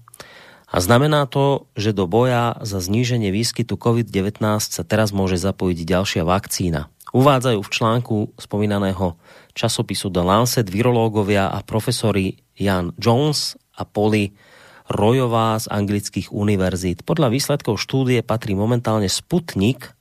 a 0.69 0.85
znamená 0.85 1.25
to, 1.25 1.65
že 1.73 1.97
do 1.97 2.05
boja 2.05 2.61
za 2.61 2.85
zníženie 2.85 3.33
výskytu 3.33 3.81
COVID-19 3.81 4.45
sa 4.61 4.85
teraz 4.85 5.17
môže 5.17 5.41
zapojiť 5.41 5.79
ďalšia 5.89 6.23
vakcína. 6.29 6.93
Uvádzajú 7.17 7.61
v 7.65 7.73
článku 7.73 8.17
spomínaného 8.37 9.17
časopisu 9.57 10.13
The 10.13 10.21
Lancet 10.21 10.69
virológovia 10.69 11.49
a 11.49 11.65
profesori 11.65 12.45
Jan 12.53 12.93
Jones 13.01 13.57
a 13.81 13.89
Polly 13.89 14.37
Rojová 14.93 15.57
z 15.57 15.73
anglických 15.73 16.29
univerzít. 16.37 17.01
Podľa 17.09 17.33
výsledkov 17.33 17.81
štúdie 17.81 18.21
patrí 18.21 18.53
momentálne 18.53 19.09
Sputnik 19.09 19.97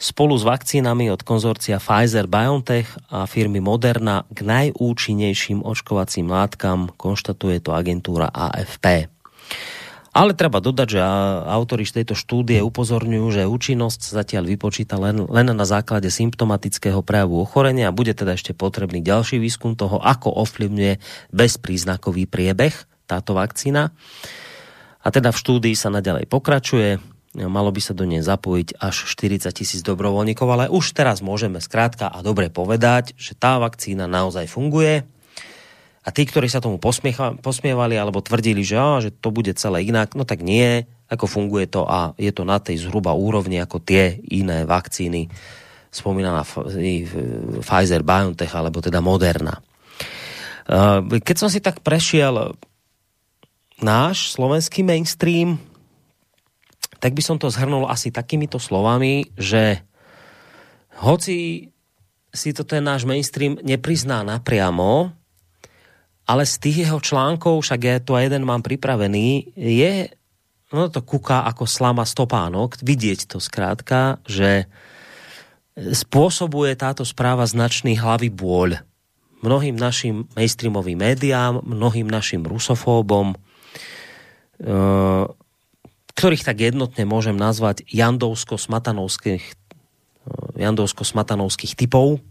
spolu 0.00 0.40
s 0.40 0.44
vakcínami 0.48 1.12
od 1.12 1.20
konzorcia 1.20 1.76
Pfizer-BioNTech 1.76 3.12
a 3.12 3.28
firmy 3.28 3.60
Moderna 3.60 4.24
k 4.32 4.40
najúčinnejším 4.40 5.60
očkovacím 5.60 6.32
látkam, 6.32 6.88
konštatuje 6.96 7.60
to 7.60 7.76
agentúra 7.76 8.32
AFP. 8.32 9.19
Ale 10.10 10.34
treba 10.34 10.58
dodať, 10.58 10.88
že 10.90 11.00
autori 11.46 11.86
z 11.86 12.02
tejto 12.02 12.18
štúdie 12.18 12.58
upozorňujú, 12.66 13.26
že 13.30 13.46
účinnosť 13.46 14.10
zatiaľ 14.10 14.50
vypočíta 14.50 14.98
len, 14.98 15.22
len 15.30 15.46
na 15.54 15.62
základe 15.62 16.10
symptomatického 16.10 16.98
prejavu 17.06 17.38
ochorenia 17.38 17.88
a 17.88 17.94
bude 17.94 18.10
teda 18.10 18.34
ešte 18.34 18.50
potrebný 18.50 19.06
ďalší 19.06 19.38
výskum 19.38 19.78
toho, 19.78 20.02
ako 20.02 20.34
ovplyvňuje 20.42 20.98
bezpríznakový 21.30 22.26
priebeh 22.26 22.74
táto 23.06 23.38
vakcína. 23.38 23.94
A 25.00 25.08
teda 25.14 25.30
v 25.30 25.40
štúdii 25.40 25.78
sa 25.78 25.94
naďalej 25.94 26.26
pokračuje, 26.26 26.98
malo 27.38 27.70
by 27.70 27.78
sa 27.78 27.94
do 27.94 28.02
nej 28.02 28.18
zapojiť 28.18 28.82
až 28.82 29.06
40 29.06 29.46
tisíc 29.54 29.80
dobrovoľníkov, 29.86 30.48
ale 30.50 30.66
už 30.66 30.90
teraz 30.90 31.22
môžeme 31.22 31.62
skrátka 31.62 32.10
a 32.10 32.18
dobre 32.26 32.50
povedať, 32.50 33.14
že 33.14 33.38
tá 33.38 33.62
vakcína 33.62 34.10
naozaj 34.10 34.50
funguje, 34.50 35.06
a 36.00 36.08
tí, 36.08 36.24
ktorí 36.24 36.48
sa 36.48 36.64
tomu 36.64 36.80
posmievali 36.80 37.94
alebo 38.00 38.24
tvrdili, 38.24 38.64
že, 38.64 38.76
á, 38.80 39.04
že 39.04 39.12
to 39.12 39.28
bude 39.28 39.52
celé 39.52 39.84
inak, 39.84 40.16
no 40.16 40.24
tak 40.24 40.40
nie, 40.40 40.88
ako 41.12 41.28
funguje 41.28 41.68
to 41.68 41.84
a 41.84 42.16
je 42.16 42.32
to 42.32 42.48
na 42.48 42.56
tej 42.56 42.88
zhruba 42.88 43.12
úrovni 43.12 43.60
ako 43.60 43.84
tie 43.84 44.16
iné 44.32 44.64
vakcíny, 44.64 45.28
spomínaná 45.92 46.46
Pfizer, 46.46 48.00
BioNTech 48.00 48.54
alebo 48.56 48.80
teda 48.80 49.04
Moderna. 49.04 49.60
Keď 51.10 51.36
som 51.36 51.50
si 51.52 51.60
tak 51.60 51.84
prešiel 51.84 52.56
náš 53.82 54.38
slovenský 54.38 54.86
mainstream, 54.86 55.58
tak 57.02 57.12
by 57.12 57.22
som 57.24 57.36
to 57.36 57.50
zhrnul 57.52 57.90
asi 57.90 58.14
takýmito 58.14 58.56
slovami, 58.56 59.34
že 59.34 59.82
hoci 61.02 61.68
si 62.30 62.50
to 62.54 62.62
ten 62.62 62.86
náš 62.86 63.02
mainstream 63.02 63.58
neprizná 63.60 64.22
napriamo, 64.22 65.10
ale 66.30 66.46
z 66.46 66.54
tých 66.62 66.86
jeho 66.86 67.02
článkov, 67.02 67.66
však 67.66 67.80
ja 67.82 67.98
tu 67.98 68.14
jeden 68.14 68.46
mám 68.46 68.62
pripravený, 68.62 69.58
je, 69.58 70.14
no 70.70 70.86
to 70.86 71.02
kuká 71.02 71.42
ako 71.50 71.66
slama 71.66 72.06
stopánok, 72.06 72.78
vidieť 72.78 73.26
to 73.26 73.42
zkrátka, 73.42 74.22
že 74.30 74.70
spôsobuje 75.74 76.78
táto 76.78 77.02
správa 77.02 77.42
značný 77.50 77.98
hlavy 77.98 78.30
bôľ 78.30 78.78
mnohým 79.40 79.74
našim 79.74 80.28
mainstreamovým 80.36 81.00
médiám, 81.00 81.64
mnohým 81.64 82.06
našim 82.06 82.44
rusofóbom, 82.44 83.34
eh, 83.34 85.24
ktorých 86.14 86.46
tak 86.46 86.60
jednotne 86.60 87.08
môžem 87.08 87.34
nazvať 87.34 87.82
jandovsko-smatanovských 87.90 89.42
eh, 89.42 89.54
jandovsko-smatanovských 90.60 91.74
typov. 91.74 92.22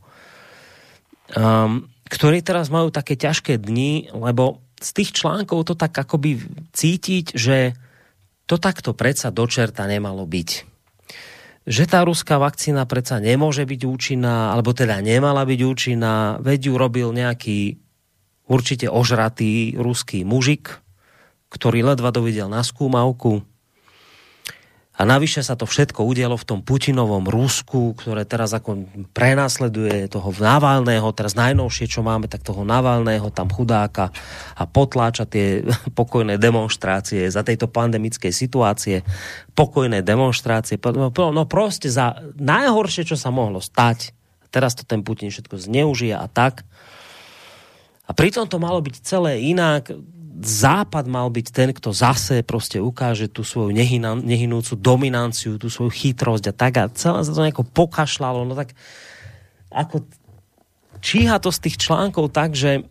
Um, 1.30 1.86
ktorí 2.10 2.42
teraz 2.42 2.74
majú 2.74 2.90
také 2.90 3.14
ťažké 3.14 3.62
dni, 3.62 4.10
lebo 4.12 4.66
z 4.82 4.90
tých 4.92 5.14
článkov 5.14 5.70
to 5.70 5.76
tak 5.78 5.94
akoby 5.94 6.42
cítiť, 6.74 7.38
že 7.38 7.78
to 8.50 8.58
takto 8.58 8.98
predsa 8.98 9.30
do 9.30 9.46
čerta 9.46 9.86
nemalo 9.86 10.26
byť. 10.26 10.50
Že 11.70 11.84
tá 11.86 12.02
ruská 12.02 12.42
vakcína 12.42 12.90
predsa 12.90 13.22
nemôže 13.22 13.62
byť 13.62 13.82
účinná, 13.86 14.50
alebo 14.50 14.74
teda 14.74 14.98
nemala 15.06 15.46
byť 15.46 15.60
účinná, 15.62 16.42
veď 16.42 16.74
ju 16.74 16.74
robil 16.74 17.14
nejaký 17.14 17.78
určite 18.50 18.90
ožratý 18.90 19.78
ruský 19.78 20.26
mužik, 20.26 20.82
ktorý 21.54 21.94
ledva 21.94 22.10
dovidel 22.10 22.50
na 22.50 22.66
skúmavku, 22.66 23.46
a 25.00 25.08
navyše 25.08 25.40
sa 25.40 25.56
to 25.56 25.64
všetko 25.64 26.04
udialo 26.04 26.36
v 26.36 26.44
tom 26.44 26.60
Putinovom 26.60 27.24
Rusku, 27.24 27.96
ktoré 27.96 28.28
teraz 28.28 28.52
ako 28.52 28.84
prenasleduje 29.16 30.12
toho 30.12 30.36
Navalného, 30.36 31.08
teraz 31.16 31.40
najnovšie, 31.40 31.88
čo 31.88 32.04
máme, 32.04 32.28
tak 32.28 32.44
toho 32.44 32.68
Navalného, 32.68 33.32
tam 33.32 33.48
chudáka 33.48 34.12
a 34.60 34.68
potláča 34.68 35.24
tie 35.24 35.64
pokojné 36.00 36.36
demonstrácie 36.36 37.32
za 37.32 37.48
tejto 37.48 37.72
pandemickej 37.72 38.36
situácie, 38.36 39.08
pokojné 39.56 40.04
demonstrácie, 40.04 40.76
no, 40.76 41.16
no 41.16 41.44
proste 41.48 41.88
za 41.88 42.20
najhoršie, 42.36 43.08
čo 43.08 43.16
sa 43.16 43.32
mohlo 43.32 43.64
stať. 43.64 44.12
Teraz 44.52 44.76
to 44.76 44.84
ten 44.84 45.08
Putin 45.08 45.32
všetko 45.32 45.64
zneužije 45.64 46.20
a 46.20 46.28
tak. 46.28 46.68
A 48.04 48.12
pritom 48.12 48.52
to 48.52 48.60
malo 48.60 48.84
byť 48.84 48.96
celé 49.00 49.48
inak 49.48 49.96
Západ 50.40 51.04
mal 51.12 51.28
byť 51.28 51.48
ten, 51.52 51.70
kto 51.76 51.92
zase 51.92 52.44
prostě 52.44 52.80
ukáže 52.80 53.28
tu 53.28 53.44
svoju 53.44 53.76
nehynúcu 54.24 54.76
dominanciu, 54.80 55.60
tu 55.60 55.68
svoju 55.68 55.92
chytrosť 55.92 56.48
a 56.48 56.54
tak 56.56 56.74
a 56.80 56.88
celé 56.88 57.28
sa 57.28 57.32
to 57.36 57.44
nejako 57.44 57.68
pokašľalo, 57.68 58.48
no 58.48 58.56
tak 58.56 58.72
ako 59.68 60.08
číha 61.04 61.40
to 61.44 61.52
z 61.52 61.60
tých 61.60 61.76
článkov 61.78 62.32
tak, 62.32 62.56
že, 62.56 62.88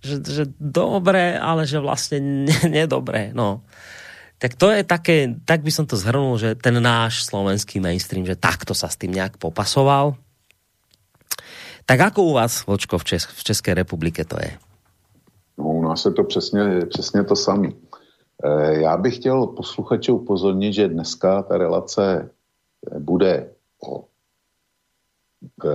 že, 0.00 0.16
že 0.24 0.44
dobré, 0.56 1.36
ale 1.36 1.68
že 1.68 1.76
vlastne 1.76 2.48
nedobré, 2.78 3.36
no. 3.36 3.62
Tak 4.38 4.54
to 4.54 4.70
je 4.70 4.86
také, 4.86 5.34
tak 5.42 5.66
by 5.66 5.70
som 5.74 5.82
to 5.82 5.98
zhrnul, 5.98 6.38
že 6.38 6.54
ten 6.54 6.78
náš 6.78 7.26
slovenský 7.26 7.82
mainstream, 7.82 8.22
že 8.22 8.38
takto 8.38 8.70
sa 8.70 8.86
s 8.86 8.94
tým 8.94 9.10
nejak 9.10 9.34
popasoval. 9.34 10.14
Tak 11.88 12.14
ako 12.14 12.20
u 12.22 12.32
vás, 12.38 12.62
Vočko, 12.62 13.02
v, 13.02 13.04
Česk 13.04 13.34
v 13.34 13.42
České 13.42 13.70
republike 13.74 14.22
to 14.22 14.38
je? 14.38 14.54
No, 15.88 15.92
nás 15.92 16.04
je 16.04 16.12
to 16.12 16.24
přesně, 16.24 16.84
přesně 16.88 17.24
to 17.24 17.36
samé. 17.36 17.68
E, 18.44 18.80
já 18.80 18.96
bych 18.96 19.16
chtěl 19.16 19.46
posluchače 19.46 20.12
upozornit, 20.12 20.72
že 20.72 20.88
dneska 20.88 21.42
ta 21.42 21.58
relace 21.58 22.30
bude 22.98 23.50
o 23.88 24.04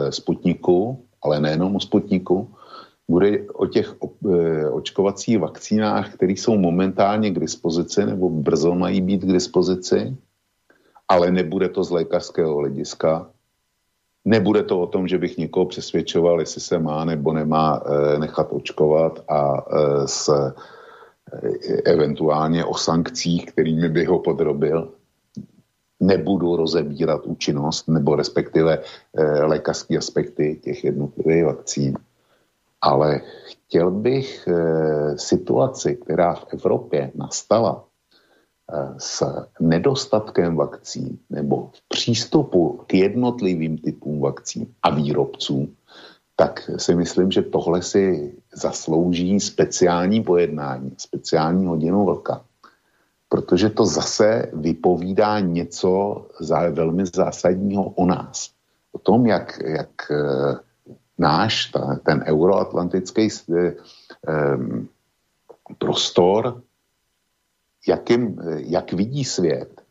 Sputniku, 0.10 1.06
ale 1.22 1.40
nejenom 1.40 1.76
o 1.76 1.80
Sputniku, 1.80 2.54
bude 3.10 3.50
o 3.54 3.66
těch 3.66 3.96
e, 4.30 4.70
očkovacích 4.70 5.40
vakcínách, 5.40 6.14
které 6.14 6.32
jsou 6.32 6.58
momentálně 6.58 7.32
k 7.32 7.40
dispozici 7.40 8.06
nebo 8.06 8.30
brzo 8.30 8.76
mají 8.76 9.02
být 9.02 9.22
k 9.26 9.34
dispozici, 9.34 10.18
ale 11.10 11.32
nebude 11.32 11.70
to 11.70 11.84
z 11.84 11.90
lékařského 11.90 12.58
hlediska. 12.58 13.32
Nebude 14.26 14.64
to 14.64 14.82
o 14.82 14.88
tom, 14.88 15.08
že 15.08 15.18
bych 15.18 15.38
někoho 15.38 15.66
přesvědčoval, 15.66 16.40
jestli 16.40 16.62
se 16.62 16.80
má 16.80 17.06
nebo 17.06 17.34
nemá 17.34 17.84
e, 17.86 18.20
nechat 18.20 18.48
očkovat 18.52 19.24
a 19.28 19.66
e, 19.72 20.08
s 20.08 20.30
e, 20.30 20.54
eventuálně 21.86 22.66
o 22.66 22.74
sankcích, 22.74 23.46
kterými 23.46 23.90
by 23.90 24.06
ho 24.06 24.20
podrobil. 24.20 24.92
Nebudu 26.00 26.56
rozebírat 26.56 27.26
účinnost 27.26 27.88
nebo 27.88 28.16
respektive 28.16 28.80
lékařské 29.42 29.98
aspekty 29.98 30.60
těch 30.64 30.84
jednotlivých 30.84 31.46
vakcín. 31.46 31.98
Ale 32.82 33.22
chtěl 33.46 33.92
bych 33.92 34.50
situaci, 35.16 35.96
která 35.96 36.34
v 36.36 36.46
Evropě 36.54 37.12
nastala, 37.16 37.86
s 38.98 39.24
nedostatkem 39.60 40.56
vakcín 40.56 41.18
nebo 41.30 41.70
v 41.74 41.82
přístupu 41.88 42.84
k 42.88 42.94
jednotlivým 42.94 43.78
typům 43.78 44.22
vakcín 44.22 44.68
a 44.84 44.90
výrobcům, 44.90 45.76
tak 46.36 46.70
si 46.78 46.96
myslím, 46.96 47.32
že 47.32 47.42
tohle 47.42 47.82
si 47.82 48.34
zaslouží 48.54 49.40
speciální 49.40 50.24
pojednání, 50.24 50.94
speciální 50.98 51.66
hodinu 51.66 52.06
vlka. 52.06 52.42
Protože 53.30 53.70
to 53.70 53.86
zase 53.86 54.50
vypovídá 54.54 55.40
něco 55.40 56.26
za 56.40 56.70
velmi 56.70 57.06
zásadního 57.06 57.84
o 57.84 58.06
nás. 58.06 58.50
O 58.92 59.00
tom, 59.00 59.26
jak, 59.26 59.60
jak 59.66 60.12
eh, 60.12 60.56
náš, 61.18 61.66
ta, 61.66 62.00
ten 62.06 62.24
euroatlantický 62.28 63.28
eh, 63.58 63.74
prostor 65.78 66.63
jakým, 67.88 68.40
jak 68.56 68.94
vidí 68.94 69.24
svět 69.24 69.82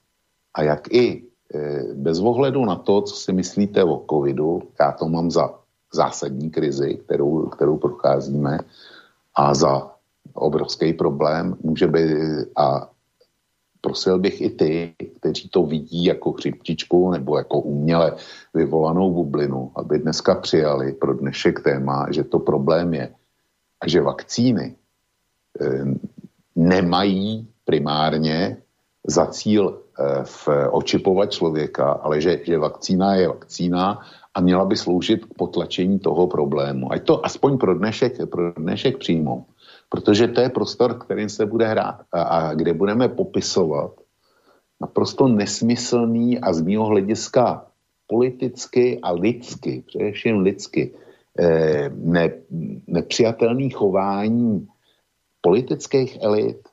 a 0.55 0.62
jak 0.62 0.92
i 0.92 1.24
e, 1.55 1.83
bez 1.94 2.20
ohledu 2.20 2.64
na 2.64 2.76
to, 2.76 3.02
co 3.02 3.14
si 3.14 3.33
myslíte 3.33 3.85
o 3.85 4.05
covidu, 4.11 4.62
já 4.81 4.92
to 4.92 5.09
mám 5.09 5.31
za 5.31 5.59
zásadní 5.92 6.50
krizi, 6.50 6.94
kterou, 6.94 7.46
kterou 7.46 7.76
procházíme 7.76 8.59
a 9.35 9.55
za 9.55 9.90
obrovský 10.35 10.92
problém 10.92 11.57
může 11.62 11.87
být 11.87 12.16
a 12.57 12.88
prosil 13.81 14.18
bych 14.18 14.40
i 14.40 14.50
ty, 14.50 14.94
kteří 15.20 15.48
to 15.48 15.62
vidí 15.62 16.05
jako 16.05 16.33
chřipčičku 16.33 17.11
nebo 17.11 17.38
jako 17.38 17.61
uměle 17.61 18.16
vyvolanou 18.55 19.14
bublinu, 19.14 19.72
aby 19.76 19.98
dneska 19.98 20.35
přijali 20.35 20.92
pro 20.92 21.14
dnešek 21.14 21.61
téma, 21.61 22.07
že 22.11 22.24
to 22.24 22.38
problém 22.38 22.94
je 22.94 23.14
a 23.81 23.88
že 23.88 24.00
vakcíny 24.00 24.76
e, 25.61 25.85
nemají 26.57 27.51
primárně 27.72 28.56
za 29.00 29.26
cíl 29.32 29.64
eh, 29.72 30.24
v 30.24 30.48
očipovat 30.70 31.32
člověka, 31.32 32.04
ale 32.04 32.20
že, 32.20 32.44
že 32.44 32.58
vakcína 32.58 33.14
je 33.14 33.28
vakcína 33.28 34.00
a 34.35 34.40
měla 34.40 34.64
by 34.64 34.76
sloužit 34.76 35.24
k 35.24 35.35
potlačení 35.35 35.98
toho 35.98 36.28
problému. 36.28 36.92
Ať 36.92 37.00
to 37.04 37.14
aspoň 37.24 37.58
pro 37.58 37.72
dnešek, 37.74 38.28
pro 38.28 38.52
dnešek 38.52 39.00
přijmou. 39.00 39.48
Protože 39.88 40.28
to 40.28 40.40
je 40.40 40.48
prostor, 40.48 41.00
kterým 41.00 41.28
se 41.28 41.46
bude 41.46 41.64
hrát 41.64 42.04
a, 42.12 42.22
a 42.22 42.54
kde 42.54 42.76
budeme 42.76 43.08
popisovat 43.08 43.92
naprosto 44.80 45.28
nesmyslný 45.28 46.40
a 46.40 46.52
z 46.52 46.61
mého 46.61 46.85
hlediska 46.85 47.72
politicky 48.06 49.00
a 49.00 49.12
lidsky, 49.12 49.85
především 49.87 50.44
lidsky, 50.44 50.92
eh, 51.40 51.88
ne, 51.88 52.24
nepřijatelný 52.87 53.70
chování 53.70 54.68
politických 55.40 56.20
elit, 56.20 56.71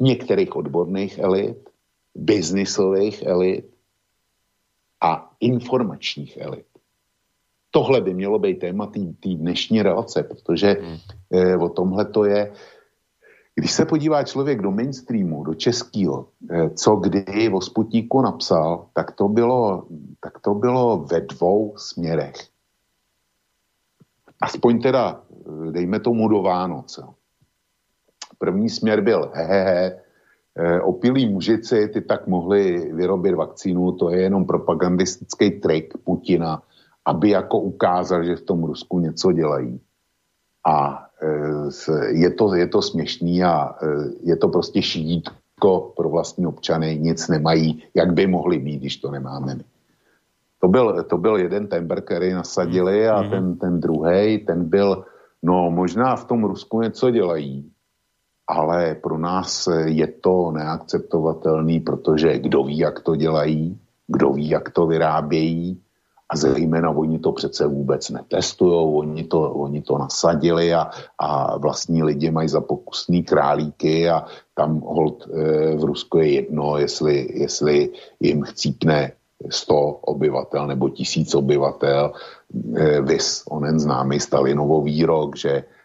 některých 0.00 0.56
odborných 0.56 1.18
elit, 1.18 1.70
biznisových 2.14 3.22
elit 3.26 3.70
a 5.00 5.30
informačních 5.40 6.36
elit. 6.36 6.66
Tohle 7.70 8.00
by 8.00 8.14
mělo 8.14 8.38
být 8.38 8.58
téma 8.58 8.86
té 8.86 9.00
dnešní 9.24 9.82
relace, 9.82 10.22
protože 10.22 10.76
hmm. 10.80 10.96
eh, 11.32 11.56
o 11.56 11.68
tomhle 11.68 12.04
to 12.04 12.24
je, 12.24 12.52
když 13.54 13.72
se 13.72 13.86
podívá 13.86 14.24
člověk 14.24 14.62
do 14.62 14.70
mainstreamu, 14.70 15.44
do 15.44 15.54
českého, 15.54 16.28
eh, 16.50 16.70
co 16.70 16.96
kdy 16.96 17.48
o 17.52 17.60
Sputníku 17.60 18.22
napsal, 18.22 18.86
tak 18.92 19.12
to 19.12 19.28
bylo, 19.28 19.86
tak 20.20 20.38
to 20.38 20.54
bylo 20.54 20.98
ve 20.98 21.20
dvou 21.20 21.76
směrech. 21.76 22.48
Aspoň 24.40 24.82
teda, 24.82 25.22
eh, 25.30 25.72
dejme 25.72 26.00
tomu 26.00 26.28
do 26.28 26.42
Vánoce. 26.42 27.02
První 28.40 28.68
směr 28.70 29.00
byl, 29.00 29.30
hehehe, 29.34 30.00
eh, 30.56 30.80
opilí 30.80 31.28
mužici, 31.28 31.88
ty 31.88 32.00
tak 32.00 32.26
mohli 32.26 32.92
vyrobit 32.92 33.34
vakcínu, 33.34 33.92
to 33.92 34.10
je 34.10 34.20
jenom 34.20 34.46
propagandistický 34.46 35.50
trik 35.60 35.92
Putina, 36.04 36.62
aby 37.04 37.30
jako 37.30 37.58
ukázal, 37.58 38.24
že 38.24 38.36
v 38.36 38.48
tom 38.48 38.64
Rusku 38.64 39.00
něco 39.00 39.32
dělají. 39.32 39.80
A 40.66 41.06
eh, 41.22 42.16
je 42.16 42.30
to, 42.30 42.54
je 42.54 42.66
to 42.66 42.82
směšný 42.82 43.44
a 43.44 43.76
eh, 43.76 43.86
je 44.24 44.36
to 44.36 44.48
prostě 44.48 44.82
šidítko 44.82 45.92
pro 45.96 46.08
vlastní 46.08 46.46
občany, 46.46 46.96
nic 46.96 47.28
nemají, 47.28 47.84
jak 47.94 48.12
by 48.12 48.26
mohli 48.26 48.58
být, 48.58 48.80
když 48.80 48.96
to 48.96 49.10
nemáme 49.10 49.54
my. 49.54 49.64
To 50.60 50.68
byl, 50.68 51.04
to 51.04 51.16
byl 51.18 51.36
jeden 51.36 51.68
temper, 51.68 52.00
který 52.00 52.32
nasadili 52.32 53.08
a 53.08 53.22
mm-hmm. 53.22 53.30
ten, 53.30 53.56
ten 53.56 53.80
druhý, 53.80 54.38
ten 54.38 54.64
byl, 54.64 55.04
no 55.42 55.70
možná 55.70 56.16
v 56.16 56.24
tom 56.24 56.44
Rusku 56.44 56.80
něco 56.80 57.10
dělají, 57.10 57.72
ale 58.50 58.94
pro 58.94 59.18
nás 59.18 59.68
je 59.84 60.06
to 60.06 60.50
neakceptovatelný, 60.50 61.80
protože 61.80 62.38
kdo 62.38 62.64
ví, 62.64 62.78
jak 62.78 63.00
to 63.00 63.16
dělají, 63.16 63.78
kdo 64.06 64.30
ví, 64.30 64.50
jak 64.50 64.70
to 64.70 64.86
vyrábějí. 64.86 65.80
A 66.30 66.36
zejména 66.36 66.90
oni 66.90 67.18
to 67.18 67.32
přece 67.32 67.66
vůbec 67.66 68.10
netestují, 68.10 68.74
oni 68.74 69.24
to, 69.24 69.50
oni 69.50 69.82
to 69.82 69.98
nasadili 69.98 70.74
a, 70.74 70.90
a 71.18 71.58
vlastní 71.58 72.02
lidi 72.02 72.30
mají 72.30 72.48
za 72.48 72.60
pokusný 72.60 73.22
králíky 73.22 74.10
a 74.10 74.24
tam 74.54 74.80
hold 74.80 75.26
e, 75.26 75.76
v 75.76 75.84
Rusku 75.84 76.18
je 76.18 76.28
jedno, 76.30 76.78
jestli, 76.78 77.28
jestli 77.34 77.90
jim 78.20 78.42
chcípne 78.42 79.12
100 79.48 79.74
obyvatel 79.90 80.66
nebo 80.66 80.88
tisíc 80.88 81.34
obyvatel, 81.34 82.12
e, 82.76 83.00
vys 83.00 83.42
onen 83.50 83.78
známý 83.78 84.20
Stalinovo 84.20 84.82
výrok, 84.82 85.36
že 85.36 85.52
Eh, 85.52 85.79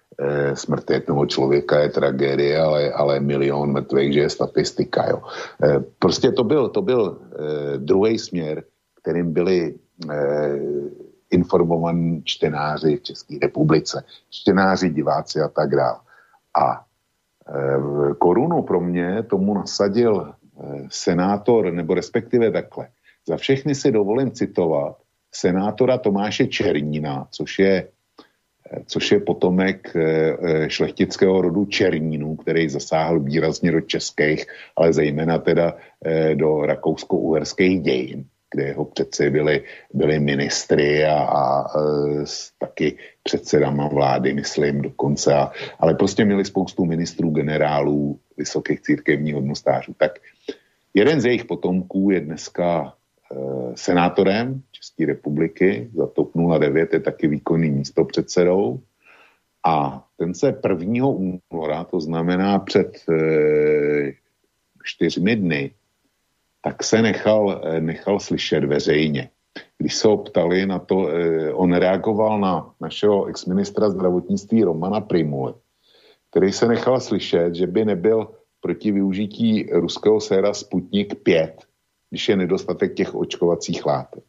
smrt 0.54 0.90
jednoho 0.90 1.26
člověka 1.26 1.80
je 1.80 1.90
tragédie, 1.90 2.60
ale, 2.60 2.92
ale 2.92 3.20
milion 3.20 3.72
mrtvých, 3.72 4.14
že 4.14 4.20
je 4.20 4.30
statistika. 4.30 5.10
Jo. 5.10 5.22
Eh, 5.64 5.80
prostě 6.00 6.32
to 6.32 6.44
byl, 6.44 6.70
to 6.70 6.82
byl 6.82 7.18
eh, 7.18 7.78
druhý 7.78 8.20
směr, 8.20 8.64
kterým 9.02 9.34
byli 9.34 9.76
informovaní 11.32 12.22
čtenáři 12.24 12.98
v 12.98 13.02
České 13.02 13.36
republice, 13.42 14.04
čtenáři, 14.30 14.90
diváci 14.90 15.40
a 15.42 15.48
tak 15.48 15.70
dále. 15.76 16.00
A 16.60 16.84
korunu 18.18 18.62
pro 18.62 18.82
mě 18.82 19.24
tomu 19.24 19.54
nasadil 19.54 20.34
senátor, 20.90 21.72
nebo 21.72 21.94
respektive 21.94 22.52
takhle. 22.52 22.88
Za 23.28 23.38
všechny 23.38 23.76
si 23.76 23.92
dovolím 23.92 24.32
citovat 24.32 24.98
senátora 25.32 25.98
Tomáše 25.98 26.48
Černína, 26.48 27.28
což 27.32 27.60
je 27.60 27.88
což 28.86 29.12
je 29.12 29.20
potomek 29.20 29.96
eh, 29.96 30.02
eh, 30.02 30.70
šlechtického 30.70 31.42
rodu 31.42 31.66
Černínů, 31.66 32.36
který 32.36 32.70
zasáhl 32.70 33.20
výrazně 33.20 33.72
do 33.72 33.82
českých, 33.82 34.46
ale 34.76 34.94
zejména 34.94 35.38
teda 35.38 35.78
eh, 36.06 36.36
do 36.36 36.62
rakousko-uherských 36.62 37.82
dějin, 37.82 38.26
kde 38.54 38.64
jeho 38.64 38.86
předci 38.86 39.30
byli, 39.30 39.64
byli 39.94 40.20
ministry 40.20 41.06
a, 41.06 41.18
a 41.18 41.66
taky 42.60 42.98
předsedama 43.24 43.88
vlády, 43.88 44.34
myslím 44.34 44.82
dokonce, 44.82 45.34
a, 45.34 45.52
ale 45.80 45.94
prostě 45.94 46.26
měli 46.26 46.46
spoustu 46.46 46.86
ministrů, 46.86 47.30
generálů, 47.30 48.20
vysokých 48.38 48.82
církevních 48.82 49.36
hodnostářů. 49.36 49.94
Tak 49.98 50.12
jeden 50.94 51.22
z 51.22 51.26
jejich 51.26 51.46
potomků 51.46 52.12
je 52.12 52.20
dneska 52.20 52.94
senátorem 53.76 54.62
České 54.72 55.06
republiky, 55.06 55.90
za 55.96 56.08
TOP 56.08 56.32
09 56.60 56.94
je 56.94 57.00
taky 57.00 57.28
výkonný 57.28 57.70
místo 57.70 58.06
předsedou 58.06 58.80
a 59.66 60.06
ten 60.18 60.34
se 60.34 60.62
1. 60.70 61.08
února, 61.08 61.84
to 61.84 62.00
znamená 62.00 62.60
před 62.60 62.98
e, 63.10 64.14
čtyřmi 64.84 65.36
dny, 65.36 65.72
tak 66.62 66.84
se 66.84 67.02
nechal, 67.02 67.62
e, 67.64 67.82
nechal 67.82 68.20
slyšet 68.20 68.64
veřejně. 68.64 69.30
Když 69.78 69.96
se 69.96 70.08
ho 70.08 70.18
ptali 70.18 70.66
na 70.66 70.80
to, 70.80 71.08
on 71.54 71.74
reagoval 71.74 72.40
na 72.40 72.74
našeho 72.82 73.26
exministra 73.26 73.90
zdravotnictví 73.90 74.64
Romana 74.64 75.02
Primule, 75.02 75.54
který 76.30 76.52
se 76.52 76.68
nechal 76.68 77.00
slyšet, 77.00 77.56
že 77.56 77.68
by 77.68 77.86
nebyl 77.86 78.28
proti 78.62 78.92
využití 78.92 79.70
ruského 79.72 80.22
séra 80.22 80.54
Sputnik 80.54 81.16
5, 81.16 81.66
když 82.10 82.30
je 82.30 82.36
nedostatek 82.36 82.94
těch 82.94 83.16
očkovacích 83.16 83.86
látek. 83.86 84.24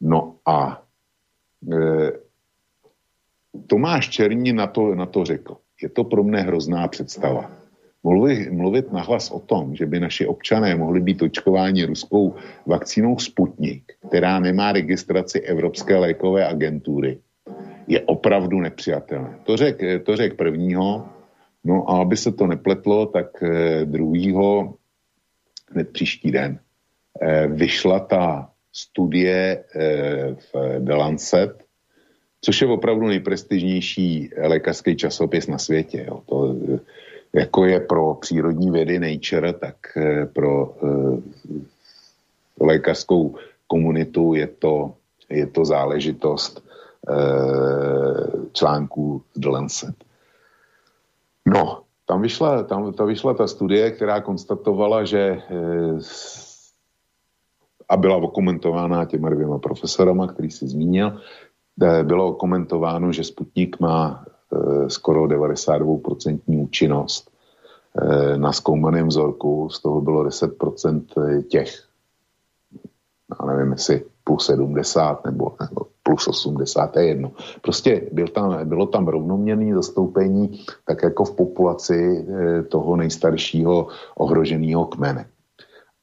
No 0.00 0.36
a 0.46 0.82
e, 1.72 2.12
Tomáš 3.66 4.08
Černí 4.08 4.52
na 4.52 4.66
to, 4.66 4.94
na 4.94 5.06
to 5.06 5.24
řekl. 5.24 5.56
Je 5.82 5.88
to 5.88 6.04
pro 6.04 6.24
mne 6.24 6.40
hrozná 6.42 6.88
představa. 6.88 7.50
mluvit, 8.02 8.50
mluvit 8.50 8.92
nahlas 8.92 9.30
o 9.30 9.40
tom, 9.40 9.74
že 9.74 9.86
by 9.86 10.00
naši 10.00 10.26
občané 10.26 10.74
mohli 10.74 11.00
být 11.00 11.22
očkováni 11.22 11.84
ruskou 11.84 12.34
vakcínou 12.66 13.18
Sputnik, 13.18 13.92
která 14.08 14.38
nemá 14.38 14.72
registraci 14.72 15.40
Evropské 15.40 15.96
lékové 15.96 16.46
agentury, 16.46 17.18
je 17.86 18.00
opravdu 18.00 18.60
nepřijatelné. 18.60 19.38
To 19.44 19.56
řek, 19.56 20.04
to 20.04 20.16
řek 20.16 20.36
prvního, 20.36 21.08
no 21.64 21.90
a 21.90 22.00
aby 22.00 22.16
se 22.16 22.32
to 22.32 22.46
nepletlo, 22.46 23.06
tak 23.06 23.42
eh, 23.42 23.84
druhýho, 23.84 24.74
hned 25.70 25.90
příští 25.90 26.30
den, 26.30 26.60
vyšla 27.48 28.00
ta 28.00 28.50
studie 28.72 29.64
eh, 29.74 30.34
v 30.34 30.78
The 30.78 30.94
Lancet, 30.94 31.64
což 32.40 32.60
je 32.60 32.66
opravdu 32.66 33.06
nejprestižnější 33.06 34.30
lékařský 34.36 34.96
časopis 34.96 35.46
na 35.46 35.58
světě. 35.58 36.04
Jo. 36.08 36.22
To, 36.26 36.54
jako 37.32 37.64
je 37.64 37.80
pro 37.80 38.14
přírodní 38.14 38.70
vědy 38.70 38.98
Nature, 38.98 39.52
tak 39.52 39.76
eh, 39.96 40.26
pro 40.26 40.76
lékařskou 42.60 43.36
komunitu 43.66 44.34
je 44.34 44.46
to, 44.46 44.94
je 45.30 45.46
to 45.46 45.64
záležitost 45.64 46.64
článků 48.52 49.22
z 49.34 49.40
The 49.40 49.48
Lancet. 49.48 49.94
No, 51.46 51.82
tam 52.06 52.22
vyšla, 52.22 52.62
tam, 52.62 52.92
ta 52.92 53.04
vyšla 53.04 53.34
ta 53.34 53.46
studie, 53.46 53.90
která 53.90 54.20
konstatovala, 54.20 55.04
že 55.04 55.40
a 57.88 57.96
byla 57.96 58.16
okomentována 58.16 59.04
těma 59.04 59.30
dvěma 59.30 59.58
profesorama, 59.58 60.26
který 60.26 60.50
si 60.50 60.68
zmínil, 60.68 61.20
bylo 62.02 62.32
komentováno, 62.32 63.12
že 63.12 63.24
Sputnik 63.24 63.80
má 63.80 64.24
Eh, 64.48 64.90
skoro 64.90 65.26
92% 65.26 66.40
účinnost 66.46 67.30
eh, 68.00 68.38
na 68.38 68.52
zkoumaném 68.52 69.08
vzorku, 69.08 69.68
z 69.70 69.82
toho 69.82 70.00
bylo 70.00 70.24
10% 70.24 71.04
eh, 71.18 71.42
těch, 71.42 71.84
já 73.40 73.46
nevím, 73.46 73.72
jestli 73.72 74.04
plus 74.24 74.46
70 74.46 75.24
nebo, 75.24 75.56
nebo 75.60 75.86
plus 76.02 76.28
80, 76.28 76.86
to 76.86 76.98
je 76.98 77.06
jedno. 77.06 77.32
Prostě 77.62 78.08
byl 78.12 78.28
tam, 78.28 78.68
bylo 78.68 78.86
tam 78.86 79.08
rovnoměrné 79.08 79.74
zastoupení, 79.74 80.64
tak 80.84 81.02
jako 81.02 81.24
v 81.24 81.36
populaci 81.36 82.26
toho 82.68 82.96
nejstaršího 82.96 83.88
ohroženého 84.16 84.84
kmene. 84.84 85.28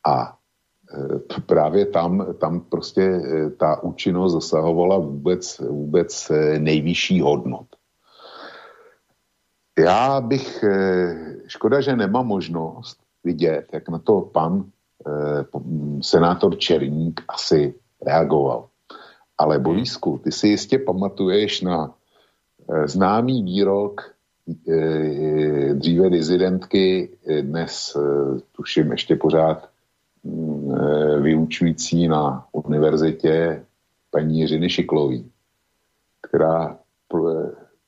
A 0.07 0.34
právě 1.45 1.85
tam, 1.85 2.25
tam 2.39 2.59
prostě 2.59 3.21
ta 3.57 3.83
účinnost 3.83 4.33
zasahovala 4.33 4.97
vůbec, 4.97 5.59
vůbec 5.59 6.31
nejvyšší 6.57 7.21
hodnot. 7.21 7.67
Já 9.79 10.21
bych, 10.21 10.63
eh, 10.63 11.15
škoda, 11.47 11.81
že 11.81 11.95
nemám 11.95 12.27
možnost 12.27 12.97
vidět, 13.23 13.67
jak 13.73 13.89
na 13.89 13.99
to 13.99 14.21
pan 14.21 14.65
eh, 15.07 15.45
senátor 16.01 16.57
Černík 16.57 17.21
asi 17.27 17.73
reagoval. 18.05 18.67
Ale 19.37 19.59
Borisku, 19.59 20.21
ty 20.23 20.31
si 20.31 20.47
jistě 20.47 20.79
pamatuješ 20.79 21.61
na 21.61 21.95
eh, 22.69 22.87
známý 22.87 23.43
výrok 23.43 24.15
dříve 25.73 26.09
dizidentky, 26.09 27.17
dnes 27.41 27.97
tuším 28.51 28.91
ještě 28.91 29.15
pořád 29.15 29.57
mm, 29.57 29.74
vyučující 31.21 32.07
na 32.07 32.47
univerzitě 32.51 33.65
paní 34.09 34.39
Jiřiny 34.39 34.69
Šiklový, 34.69 35.31
která 36.21 36.77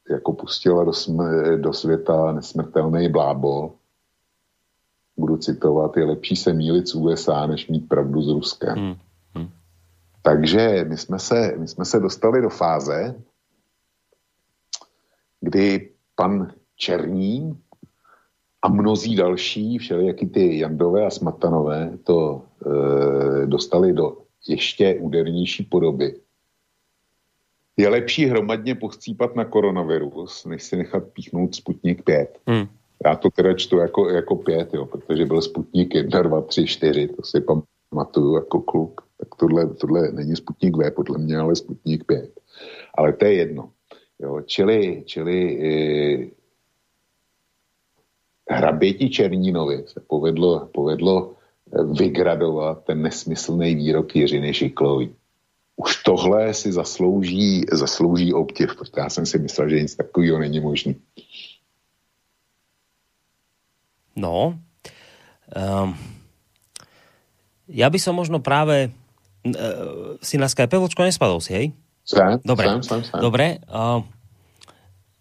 jako 0.09 0.33
pustila 0.33 0.83
do, 0.83 0.91
sm- 0.91 1.61
do 1.61 1.73
světa 1.73 2.31
nesmrtelný 2.31 3.09
blábol. 3.09 3.73
Budu 5.17 5.37
citovat, 5.37 5.97
je 5.97 6.05
lepší 6.05 6.35
se 6.35 6.53
mílit 6.53 6.87
z 6.87 6.95
USA, 6.95 7.47
než 7.47 7.67
mít 7.67 7.89
pravdu 7.89 8.21
s 8.21 8.27
Ruskem. 8.27 8.77
Hmm. 8.77 8.95
Hmm. 9.35 9.49
Takže 10.21 10.85
my 10.87 10.97
jsme, 10.97 11.19
se, 11.19 11.53
my 11.57 11.67
jsme 11.67 11.85
se 11.85 11.99
dostali 11.99 12.41
do 12.41 12.49
fáze, 12.49 13.15
kdy 15.41 15.89
pan 16.15 16.51
Černý 16.75 17.57
a 18.61 18.69
mnozí 18.69 19.15
další, 19.15 19.77
všelijaký 19.77 20.25
ty 20.27 20.59
Jandové 20.59 21.05
a 21.05 21.09
Smatanové, 21.09 21.97
to 22.03 22.41
e, 22.65 23.45
dostali 23.45 23.93
do 23.93 24.17
ještě 24.47 24.95
údernější 24.95 25.63
podoby 25.63 26.15
je 27.77 27.89
lepší 27.89 28.25
hromadně 28.25 28.75
pochcípat 28.75 29.35
na 29.35 29.45
koronavirus, 29.45 30.45
než 30.45 30.63
si 30.63 30.75
nechat 30.75 31.03
píchnout 31.13 31.55
Sputnik 31.55 32.03
5. 32.03 32.39
Hmm. 32.47 32.67
Já 33.05 33.15
to 33.15 33.29
teda 33.29 33.53
čtu 33.53 33.77
jako, 33.77 34.09
jako 34.09 34.35
5, 34.35 34.73
jo, 34.73 34.85
protože 34.85 35.25
byl 35.25 35.41
Sputnik 35.41 35.95
1, 35.95 36.21
2, 36.21 36.41
3, 36.41 36.65
4, 36.65 37.07
to 37.07 37.23
si 37.23 37.43
pamatuju 37.91 38.35
jako 38.35 38.61
kluk. 38.61 39.01
Tak 39.17 39.35
tohle, 39.39 39.67
tohle 39.67 40.11
není 40.11 40.35
Sputnik 40.35 40.77
V, 40.77 40.91
podle 40.91 41.17
mě, 41.17 41.37
ale 41.37 41.55
Sputnik 41.55 42.03
5. 42.03 42.39
Ale 42.97 43.13
to 43.13 43.25
je 43.25 43.33
jedno. 43.33 43.69
Jo, 44.19 44.41
čili, 44.45 45.03
čili 45.05 45.59
e, 45.61 46.27
hraběti 48.49 49.09
Černínovi 49.09 49.83
se 49.87 49.99
povedlo, 50.07 50.69
povedlo 50.73 51.33
eh, 51.33 51.83
vygradovat 51.83 52.83
ten 52.83 53.01
nesmyslný 53.01 53.75
výrok 53.75 54.15
Jiřiny 54.15 54.53
Šiklový 54.53 55.09
už 55.77 56.03
tohle 56.03 56.53
si 56.53 56.73
zaslouží, 56.73 57.61
zaslouží 57.71 58.33
obdiv, 58.33 58.75
protože 58.75 58.91
já 58.97 59.09
jsem 59.09 59.25
si 59.25 59.39
myslel, 59.39 59.69
že 59.69 59.81
nic 59.81 59.95
takového 59.95 60.39
není 60.39 60.59
možné. 60.59 60.93
No, 64.17 64.57
um, 65.53 65.93
ja 67.69 67.85
by 67.93 67.99
som 68.01 68.17
možno 68.17 68.41
práve 68.41 68.89
uh, 68.89 70.17
si 70.25 70.41
na 70.41 70.49
Skype 70.49 70.81
vočko 70.81 71.05
nespadol 71.05 71.37
si, 71.37 71.53
hej? 71.53 71.65
Sem, 72.01 72.41
Dobre, 72.41 72.65
sem, 72.65 72.81
sem, 72.81 73.01
sem. 73.05 73.21
Dobre, 73.21 73.61
uh, 73.69 74.01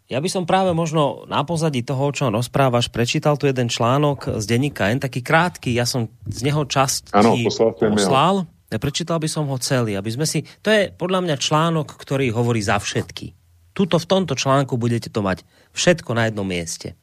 ja 0.07 0.19
by 0.23 0.29
som 0.31 0.47
práve 0.47 0.71
možno 0.71 1.27
na 1.27 1.43
pozadí 1.43 1.83
toho, 1.83 2.15
čo 2.15 2.31
rozprávaš, 2.31 2.91
prečítal 2.95 3.35
tu 3.35 3.51
jeden 3.51 3.67
článok 3.67 4.39
z 4.39 4.45
denníka 4.47 4.87
N, 4.95 5.03
taký 5.03 5.19
krátky, 5.23 5.75
ja 5.75 5.83
som 5.83 6.07
z 6.31 6.47
neho 6.47 6.63
časť 6.63 7.11
ano, 7.11 7.35
poslal, 7.43 7.71
poslal. 7.75 8.37
Prečítal 8.67 9.23
by 9.23 9.29
som 9.31 9.47
ho 9.47 9.57
celý, 9.63 9.95
aby 9.95 10.11
sme 10.11 10.27
si... 10.27 10.43
To 10.67 10.75
je 10.75 10.91
podľa 10.91 11.23
mňa 11.23 11.37
článok, 11.39 11.95
ktorý 11.95 12.35
hovorí 12.35 12.59
za 12.59 12.83
všetky. 12.83 13.31
Tuto 13.71 14.03
v 14.03 14.07
tomto 14.11 14.35
článku 14.35 14.75
budete 14.75 15.07
to 15.07 15.23
mať 15.23 15.47
všetko 15.71 16.11
na 16.19 16.27
jednom 16.27 16.43
mieste. 16.43 16.99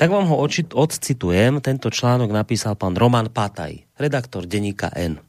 Tak 0.00 0.08
vám 0.08 0.24
ho 0.28 0.40
odcitujem. 0.72 1.60
Tento 1.60 1.88
článok 1.92 2.32
napísal 2.32 2.80
pán 2.80 2.96
Roman 2.96 3.28
Pataj, 3.28 3.96
redaktor 4.00 4.48
denníka 4.48 4.88
N. 4.96 5.20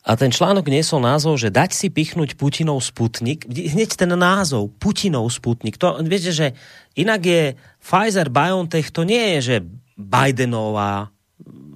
A 0.00 0.16
ten 0.16 0.32
článok 0.32 0.72
niesol 0.72 1.04
názov, 1.04 1.36
že 1.36 1.52
dať 1.52 1.76
si 1.76 1.92
pichnúť 1.92 2.40
Putinov 2.40 2.80
Sputnik, 2.80 3.44
hneď 3.44 4.00
ten 4.00 4.08
názov, 4.16 4.72
Putinov 4.80 5.28
Sputnik, 5.28 5.76
to 5.76 6.00
viete, 6.08 6.32
že 6.32 6.56
inak 6.96 7.20
je 7.20 7.42
Pfizer-BioNTech, 7.84 8.88
to 8.96 9.04
nie 9.04 9.36
je, 9.36 9.38
že 9.40 9.56
Bidenová 10.00 11.12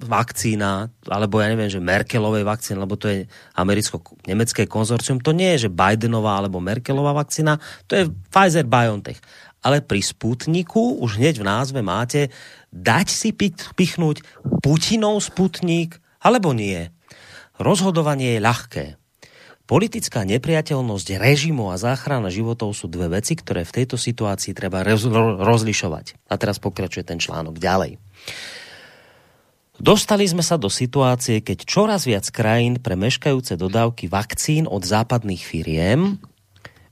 vakcína, 0.05 0.89
alebo 1.05 1.37
ja 1.37 1.53
neviem, 1.53 1.69
že 1.69 1.81
Merkelovej 1.81 2.45
vakcína, 2.45 2.85
lebo 2.85 2.97
to 2.97 3.09
je 3.13 3.29
americko-nemecké 3.57 4.65
konzorcium, 4.65 5.21
to 5.21 5.29
nie 5.33 5.53
je, 5.57 5.69
že 5.69 5.73
Bidenová 5.73 6.41
alebo 6.41 6.57
Merkelová 6.57 7.13
vakcína, 7.13 7.61
to 7.85 7.93
je 7.93 8.03
Pfizer-BioNTech. 8.33 9.21
Ale 9.65 9.81
pri 9.81 10.01
Sputniku 10.01 11.01
už 11.01 11.17
hneď 11.17 11.41
v 11.41 11.47
názve 11.49 11.81
máte 11.81 12.29
dať 12.69 13.07
si 13.09 13.29
pichnúť 13.73 14.21
Putinov 14.61 15.21
Sputnik, 15.21 15.97
alebo 16.21 16.53
nie. 16.53 16.89
Rozhodovanie 17.55 18.35
je 18.35 18.41
ľahké. 18.43 18.85
Politická 19.65 20.21
nepriateľnosť 20.29 21.17
režimu 21.17 21.73
a 21.73 21.81
záchrana 21.81 22.29
životov 22.29 22.77
sú 22.77 22.85
dve 22.85 23.17
veci, 23.17 23.33
ktoré 23.33 23.65
v 23.65 23.81
tejto 23.81 23.97
situácii 23.97 24.53
treba 24.53 24.85
rozlišovať. 24.85 26.29
A 26.29 26.37
teraz 26.37 26.61
pokračuje 26.61 27.01
ten 27.01 27.17
článok 27.17 27.57
ďalej. 27.57 27.97
Dostali 29.75 30.23
sme 30.23 30.45
sa 30.45 30.55
do 30.55 30.69
situácie, 30.69 31.41
keď 31.41 31.67
čoraz 31.67 32.05
viac 32.07 32.29
krajín 32.29 32.79
pre 32.79 32.95
meškajúce 32.95 33.59
dodávky 33.59 34.07
vakcín 34.07 34.69
od 34.69 34.85
západných 34.85 35.43
firiem 35.43 36.21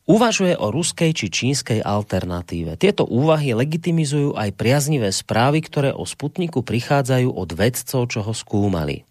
uvažuje 0.04 0.60
o 0.60 0.68
ruskej 0.68 1.16
či 1.16 1.32
čínskej 1.32 1.80
alternatíve. 1.80 2.76
Tieto 2.76 3.08
úvahy 3.08 3.56
legitimizujú 3.56 4.36
aj 4.36 4.52
priaznivé 4.60 5.16
správy, 5.16 5.64
ktoré 5.64 5.96
o 5.96 6.04
Sputniku 6.04 6.60
prichádzajú 6.60 7.32
od 7.32 7.50
vedcov, 7.56 8.02
čo 8.12 8.20
ho 8.20 8.34
skúmali. 8.36 9.08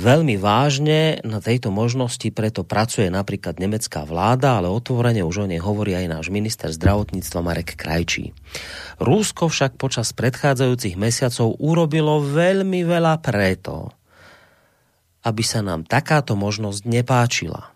Veľmi 0.00 0.40
vážne 0.40 1.20
na 1.20 1.36
tejto 1.36 1.68
možnosti 1.68 2.24
preto 2.32 2.64
pracuje 2.64 3.12
napríklad 3.12 3.60
nemecká 3.60 4.08
vláda, 4.08 4.56
ale 4.56 4.72
otvorene 4.72 5.20
už 5.20 5.44
o 5.44 5.46
nej 5.48 5.60
hovorí 5.60 5.92
aj 5.92 6.06
náš 6.08 6.26
minister 6.32 6.72
zdravotníctva 6.72 7.40
Marek 7.44 7.76
Krajčí. 7.76 8.32
Rusko 8.96 9.52
však 9.52 9.76
počas 9.76 10.16
predchádzajúcich 10.16 10.96
mesiacov 10.96 11.60
urobilo 11.60 12.24
veľmi 12.24 12.88
veľa 12.88 13.20
preto, 13.20 13.92
aby 15.28 15.42
sa 15.44 15.60
nám 15.60 15.84
takáto 15.84 16.36
možnosť 16.40 16.88
nepáčila. 16.88 17.71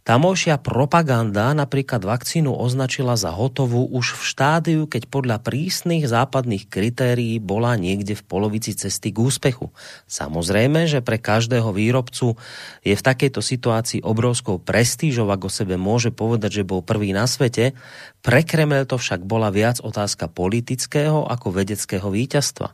Tamojšia 0.00 0.56
propaganda 0.64 1.52
napríklad 1.52 2.00
vakcínu 2.00 2.56
označila 2.56 3.20
za 3.20 3.36
hotovú 3.36 3.84
už 3.92 4.16
v 4.16 4.22
štádiu, 4.24 4.82
keď 4.88 5.12
podľa 5.12 5.36
prísnych 5.44 6.08
západných 6.08 6.72
kritérií 6.72 7.36
bola 7.36 7.76
niekde 7.76 8.16
v 8.16 8.24
polovici 8.24 8.72
cesty 8.72 9.12
k 9.12 9.20
úspechu. 9.20 9.68
Samozrejme, 10.08 10.88
že 10.88 11.04
pre 11.04 11.20
každého 11.20 11.76
výrobcu 11.76 12.40
je 12.80 12.96
v 12.96 13.02
takejto 13.04 13.44
situácii 13.44 14.00
obrovskou 14.00 14.56
prestížou, 14.56 15.28
ako 15.28 15.52
sebe 15.52 15.76
môže 15.76 16.08
povedať, 16.08 16.64
že 16.64 16.68
bol 16.68 16.80
prvý 16.80 17.12
na 17.12 17.28
svete. 17.28 17.76
Pre 18.24 18.40
Kreml 18.40 18.88
to 18.88 18.96
však 18.96 19.20
bola 19.28 19.52
viac 19.52 19.84
otázka 19.84 20.32
politického 20.32 21.28
ako 21.28 21.60
vedeckého 21.60 22.08
víťazstva. 22.08 22.72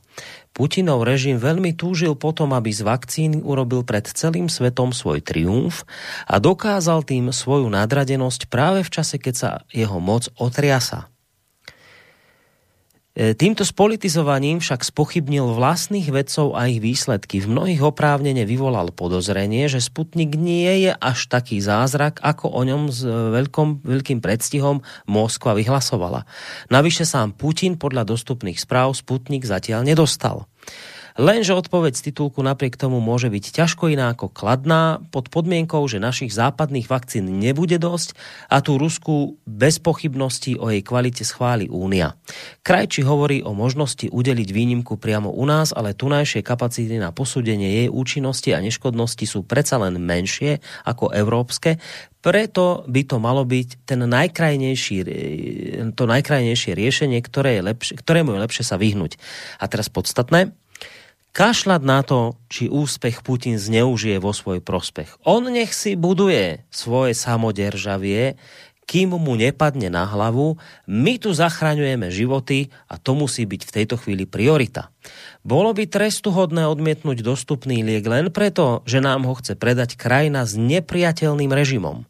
Putinov 0.56 1.04
režim 1.04 1.36
veľmi 1.36 1.76
túžil 1.76 2.16
potom, 2.16 2.56
aby 2.56 2.72
z 2.72 2.80
vakcíny 2.80 3.44
urobil 3.44 3.84
pred 3.84 4.08
celým 4.08 4.48
svetom 4.48 4.88
svoj 4.88 5.20
triumf 5.20 5.84
a 6.24 6.40
dokázal 6.40 7.04
tým 7.04 7.28
svoju 7.28 7.68
nadradenosť 7.68 8.48
práve 8.48 8.80
v 8.80 8.88
čase, 8.88 9.20
keď 9.20 9.34
sa 9.36 9.50
jeho 9.68 10.00
moc 10.00 10.32
otriasa. 10.40 11.12
E, 13.16 13.32
týmto 13.32 13.64
spolitizovaním 13.64 14.60
však 14.60 14.84
spochybnil 14.84 15.56
vlastných 15.56 16.12
vedcov 16.12 16.52
a 16.52 16.68
ich 16.68 16.84
výsledky. 16.84 17.40
V 17.40 17.48
mnohých 17.48 17.80
oprávnene 17.80 18.44
vyvolal 18.44 18.92
podozrenie, 18.92 19.72
že 19.72 19.80
Sputnik 19.80 20.36
nie 20.36 20.84
je 20.84 20.92
až 20.92 21.24
taký 21.32 21.64
zázrak, 21.64 22.20
ako 22.20 22.52
o 22.52 22.60
ňom 22.60 22.92
s 22.92 23.00
veľkom, 23.08 23.80
veľkým 23.88 24.20
predstihom 24.20 24.84
Moskva 25.08 25.56
vyhlasovala. 25.56 26.28
Navyše 26.68 27.08
sám 27.08 27.32
Putin 27.32 27.80
podľa 27.80 28.04
dostupných 28.04 28.60
správ 28.60 28.92
Sputnik 28.92 29.48
zatiaľ 29.48 29.88
nedostal. 29.88 30.44
Lenže 31.16 31.56
odpoveď 31.56 31.96
z 31.96 32.12
titulku 32.12 32.44
napriek 32.44 32.76
tomu 32.76 33.00
môže 33.00 33.32
byť 33.32 33.44
ťažko 33.56 33.88
iná 33.88 34.12
ako 34.12 34.28
kladná 34.28 35.00
pod 35.08 35.32
podmienkou, 35.32 35.80
že 35.88 35.96
našich 35.96 36.28
západných 36.36 36.92
vakcín 36.92 37.32
nebude 37.40 37.80
dosť 37.80 38.12
a 38.52 38.60
tú 38.60 38.76
Rusku 38.76 39.40
bez 39.48 39.80
pochybností 39.80 40.60
o 40.60 40.68
jej 40.68 40.84
kvalite 40.84 41.24
schváli 41.24 41.72
Únia. 41.72 42.20
Krajči 42.60 43.00
hovorí 43.00 43.40
o 43.40 43.56
možnosti 43.56 44.12
udeliť 44.12 44.48
výnimku 44.52 45.00
priamo 45.00 45.32
u 45.32 45.44
nás, 45.48 45.72
ale 45.72 45.96
tunajšie 45.96 46.44
kapacity 46.44 47.00
na 47.00 47.16
posúdenie 47.16 47.84
jej 47.84 47.88
účinnosti 47.88 48.52
a 48.52 48.60
neškodnosti 48.60 49.24
sú 49.24 49.40
predsa 49.48 49.80
len 49.80 49.96
menšie 49.96 50.60
ako 50.84 51.16
európske, 51.16 51.80
preto 52.26 52.82
by 52.90 53.06
to 53.06 53.16
malo 53.22 53.46
byť 53.46 53.86
ten 53.86 54.02
najkrajnejší, 54.02 54.96
to 55.94 56.04
najkrajnejšie 56.10 56.74
riešenie, 56.74 57.22
ktoré 57.22 57.62
je 57.62 57.62
lepšie, 57.70 57.94
ktorému 58.02 58.34
je 58.34 58.42
lepšie 58.42 58.64
sa 58.66 58.74
vyhnúť. 58.74 59.14
A 59.62 59.70
teraz 59.70 59.86
podstatné, 59.86 60.50
kašľať 61.36 61.82
na 61.84 62.00
to, 62.00 62.40
či 62.48 62.72
úspech 62.72 63.20
Putin 63.20 63.60
zneužije 63.60 64.16
vo 64.16 64.32
svoj 64.32 64.64
prospech. 64.64 65.20
On 65.28 65.44
nech 65.44 65.76
si 65.76 65.92
buduje 65.92 66.64
svoje 66.72 67.12
samoderžavie, 67.12 68.40
kým 68.86 69.18
mu 69.18 69.34
nepadne 69.34 69.90
na 69.90 70.06
hlavu, 70.06 70.56
my 70.86 71.18
tu 71.18 71.34
zachraňujeme 71.34 72.06
životy 72.08 72.70
a 72.86 72.96
to 72.96 73.18
musí 73.18 73.42
byť 73.42 73.62
v 73.66 73.74
tejto 73.82 73.98
chvíli 73.98 74.30
priorita. 74.30 74.94
Bolo 75.42 75.74
by 75.74 75.90
trestuhodné 75.90 76.70
odmietnúť 76.70 77.20
dostupný 77.20 77.82
liek 77.82 78.06
len 78.06 78.30
preto, 78.30 78.86
že 78.86 79.02
nám 79.02 79.26
ho 79.26 79.34
chce 79.34 79.58
predať 79.58 79.98
krajina 79.98 80.46
s 80.46 80.54
nepriateľným 80.54 81.50
režimom. 81.50 82.06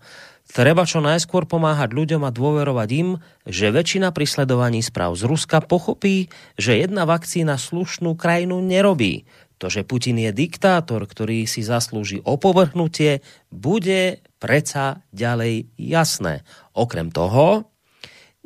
Treba 0.56 0.88
čo 0.88 1.04
najskôr 1.04 1.44
pomáhať 1.44 1.92
ľuďom 1.92 2.24
a 2.24 2.32
dôverovať 2.32 2.88
im, 2.96 3.20
že 3.44 3.68
väčšina 3.68 4.08
pri 4.08 4.24
sledovaní 4.24 4.80
správ 4.80 5.12
z 5.12 5.28
Ruska 5.28 5.60
pochopí, 5.60 6.32
že 6.56 6.80
jedna 6.80 7.04
vakcína 7.04 7.60
slušnú 7.60 8.16
krajinu 8.16 8.64
nerobí. 8.64 9.28
To, 9.60 9.68
že 9.68 9.84
Putin 9.84 10.16
je 10.16 10.32
diktátor, 10.32 11.04
ktorý 11.04 11.44
si 11.44 11.60
zaslúži 11.60 12.24
opovrhnutie, 12.24 13.20
bude 13.52 14.24
preca 14.40 15.04
ďalej 15.12 15.68
jasné. 15.76 16.40
Okrem 16.72 17.12
toho, 17.12 17.68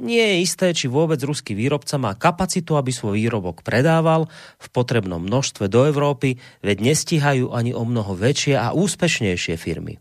nie 0.01 0.25
je 0.25 0.37
isté, 0.41 0.73
či 0.73 0.89
vôbec 0.89 1.21
ruský 1.21 1.53
výrobca 1.53 2.01
má 2.01 2.17
kapacitu, 2.17 2.75
aby 2.81 2.89
svoj 2.89 3.21
výrobok 3.21 3.61
predával 3.61 4.27
v 4.57 4.67
potrebnom 4.73 5.21
množstve 5.21 5.69
do 5.69 5.85
Európy, 5.85 6.41
veď 6.65 6.91
nestíhajú 6.91 7.53
ani 7.53 7.77
o 7.77 7.85
mnoho 7.85 8.17
väčšie 8.17 8.57
a 8.57 8.73
úspešnejšie 8.73 9.61
firmy. 9.61 10.01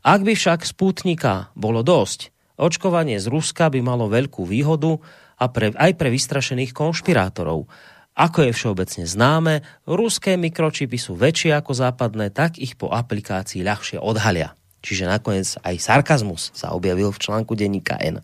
Ak 0.00 0.24
by 0.24 0.32
však 0.32 0.64
Sputnika 0.64 1.52
bolo 1.52 1.84
dosť, 1.84 2.32
očkovanie 2.56 3.20
z 3.20 3.28
Ruska 3.28 3.68
by 3.68 3.84
malo 3.84 4.08
veľkú 4.08 4.48
výhodu 4.48 4.96
a 5.38 5.44
pre, 5.52 5.76
aj 5.76 5.92
pre 6.00 6.08
vystrašených 6.08 6.72
konšpirátorov. 6.72 7.68
Ako 8.14 8.46
je 8.46 8.52
všeobecne 8.54 9.04
známe, 9.10 9.54
ruské 9.90 10.38
mikročipy 10.38 10.94
sú 10.94 11.18
väčšie 11.18 11.50
ako 11.58 11.74
západné, 11.74 12.30
tak 12.30 12.62
ich 12.62 12.78
po 12.78 12.86
aplikácii 12.94 13.66
ľahšie 13.66 13.98
odhalia. 13.98 14.54
Čiže 14.84 15.08
nakoniec 15.08 15.48
aj 15.64 15.80
sarkazmus 15.80 16.52
sa 16.52 16.76
objavil 16.76 17.08
v 17.08 17.22
článku 17.24 17.56
denníka 17.56 17.96
N. 17.96 18.20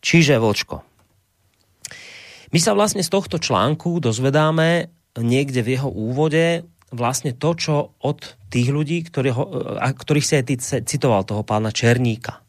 Čiže 0.00 0.40
vočko. 0.40 0.80
My 2.48 2.58
sa 2.58 2.72
vlastne 2.72 3.04
z 3.04 3.12
tohto 3.12 3.36
článku 3.36 4.00
dozvedáme 4.00 4.88
niekde 5.20 5.60
v 5.60 5.76
jeho 5.76 5.92
úvode 5.92 6.64
vlastne 6.88 7.36
to, 7.36 7.52
čo 7.52 7.92
od 8.00 8.24
tých 8.48 8.72
ľudí, 8.72 9.04
ktorých, 9.04 9.36
ktorých 9.84 10.24
si 10.24 10.34
aj 10.40 10.44
ty 10.48 10.54
citoval, 10.88 11.28
toho 11.28 11.44
pána 11.44 11.68
Černíka 11.68 12.40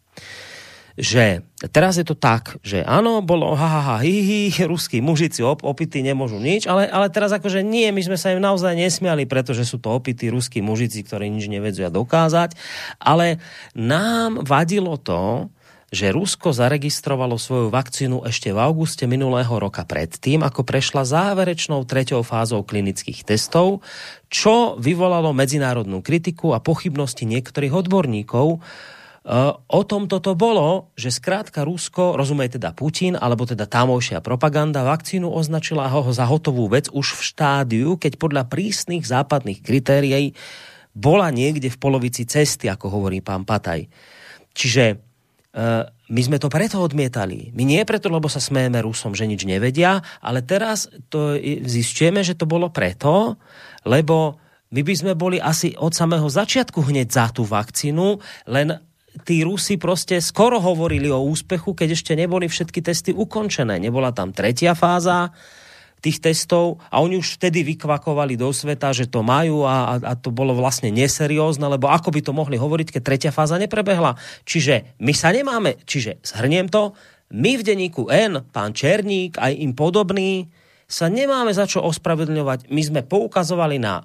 že 0.99 1.47
teraz 1.71 1.95
je 1.95 2.03
to 2.03 2.11
tak, 2.13 2.59
že 2.59 2.83
áno, 2.83 3.23
bolo 3.23 3.55
ha, 3.55 3.67
ha, 3.67 3.81
ha 3.81 3.95
hi, 4.03 4.51
hi, 4.51 4.67
ruskí 4.67 4.99
mužici 4.99 5.39
op, 5.39 5.63
opity 5.63 6.03
nemôžu 6.03 6.35
nič, 6.35 6.67
ale, 6.67 6.91
ale 6.91 7.07
teraz 7.07 7.31
akože 7.31 7.63
nie, 7.63 7.87
my 7.95 8.03
sme 8.03 8.19
sa 8.19 8.35
im 8.35 8.43
naozaj 8.43 8.75
nesmiali, 8.75 9.23
pretože 9.23 9.63
sú 9.63 9.79
to 9.79 9.95
opity 9.95 10.27
ruskí 10.27 10.59
mužici, 10.59 10.99
ktorí 11.07 11.31
nič 11.31 11.47
nevedzu 11.47 11.87
dokázať, 11.87 12.59
ale 12.99 13.39
nám 13.71 14.43
vadilo 14.43 14.99
to, 14.99 15.47
že 15.89 16.13
Rusko 16.13 16.53
zaregistrovalo 16.53 17.41
svoju 17.41 17.73
vakcínu 17.73 18.21
ešte 18.29 18.53
v 18.53 18.61
auguste 18.61 19.09
minulého 19.09 19.49
roka 19.49 19.81
predtým, 19.81 20.45
ako 20.45 20.61
prešla 20.61 21.01
záverečnou 21.01 21.81
treťou 21.81 22.21
fázou 22.21 22.61
klinických 22.61 23.25
testov, 23.25 23.81
čo 24.29 24.77
vyvolalo 24.77 25.33
medzinárodnú 25.33 26.05
kritiku 26.05 26.53
a 26.53 26.61
pochybnosti 26.61 27.25
niektorých 27.25 27.73
odborníkov, 27.73 28.61
o 29.69 29.81
tom 29.83 30.07
toto 30.07 30.31
bolo, 30.33 30.95
že 30.95 31.11
zkrátka 31.11 31.67
Rusko, 31.67 32.15
rozumej 32.15 32.55
teda 32.55 32.71
Putin, 32.71 33.19
alebo 33.19 33.43
teda 33.43 33.67
támovšia 33.67 34.23
propaganda, 34.23 34.87
vakcínu 34.87 35.27
označila 35.27 35.91
ho 35.91 36.07
za 36.09 36.23
hotovú 36.23 36.71
vec 36.71 36.87
už 36.87 37.19
v 37.19 37.21
štádiu, 37.21 37.89
keď 37.99 38.15
podľa 38.15 38.43
prísnych 38.47 39.03
západných 39.03 39.59
kritérií 39.59 40.33
bola 40.95 41.29
niekde 41.29 41.67
v 41.69 41.77
polovici 41.77 42.23
cesty, 42.25 42.71
ako 42.71 42.89
hovorí 42.89 43.19
pán 43.19 43.43
Pataj. 43.43 43.85
Čiže 44.55 44.97
uh, 44.97 45.83
my 46.09 46.21
sme 46.25 46.41
to 46.41 46.49
preto 46.49 46.81
odmietali. 46.81 47.53
My 47.53 47.63
nie 47.67 47.85
preto, 47.85 48.09
lebo 48.09 48.25
sa 48.31 48.41
smejeme 48.41 48.81
Rusom, 48.81 49.13
že 49.13 49.29
nič 49.29 49.45
nevedia, 49.45 50.01
ale 50.23 50.41
teraz 50.41 50.89
to 51.13 51.37
zistujeme, 51.67 52.25
že 52.25 52.33
to 52.33 52.49
bolo 52.49 52.73
preto, 52.73 53.37
lebo 53.85 54.41
my 54.69 54.81
by 54.85 54.93
sme 54.93 55.13
boli 55.17 55.37
asi 55.41 55.73
od 55.77 55.93
samého 55.93 56.25
začiatku 56.25 56.81
hneď 56.89 57.07
za 57.09 57.25
tú 57.33 57.45
vakcínu, 57.45 58.21
len 58.49 58.88
tí 59.25 59.41
Rusi 59.41 59.75
proste 59.75 60.21
skoro 60.21 60.61
hovorili 60.61 61.09
o 61.09 61.21
úspechu, 61.23 61.73
keď 61.73 61.97
ešte 61.97 62.13
neboli 62.13 62.45
všetky 62.45 62.79
testy 62.83 63.11
ukončené. 63.13 63.81
Nebola 63.81 64.13
tam 64.13 64.33
tretia 64.33 64.77
fáza 64.77 65.33
tých 65.99 66.23
testov 66.23 66.79
a 66.87 67.03
oni 67.03 67.19
už 67.19 67.35
vtedy 67.35 67.61
vykvakovali 67.75 68.39
do 68.39 68.47
sveta, 68.55 68.95
že 68.95 69.11
to 69.11 69.19
majú 69.19 69.67
a, 69.67 69.99
a 69.99 70.13
to 70.15 70.31
bolo 70.31 70.55
vlastne 70.55 70.87
neseriózne, 70.95 71.67
lebo 71.67 71.91
ako 71.91 72.15
by 72.15 72.21
to 72.23 72.31
mohli 72.31 72.55
hovoriť, 72.55 72.95
keď 72.95 73.01
tretia 73.03 73.31
fáza 73.35 73.59
neprebehla. 73.59 74.15
Čiže 74.47 74.95
my 75.03 75.11
sa 75.11 75.35
nemáme, 75.35 75.75
čiže 75.83 76.23
zhrniem 76.23 76.71
to, 76.71 76.95
my 77.29 77.59
v 77.59 77.65
denníku 77.67 78.09
N, 78.09 78.41
pán 78.49 78.73
Černík, 78.73 79.37
aj 79.37 79.53
im 79.53 79.75
podobný, 79.77 80.49
sa 80.89 81.05
nemáme 81.11 81.53
za 81.53 81.69
čo 81.69 81.85
ospravedlňovať. 81.85 82.73
My 82.73 82.81
sme 82.81 83.01
poukazovali 83.05 83.77
na 83.77 84.01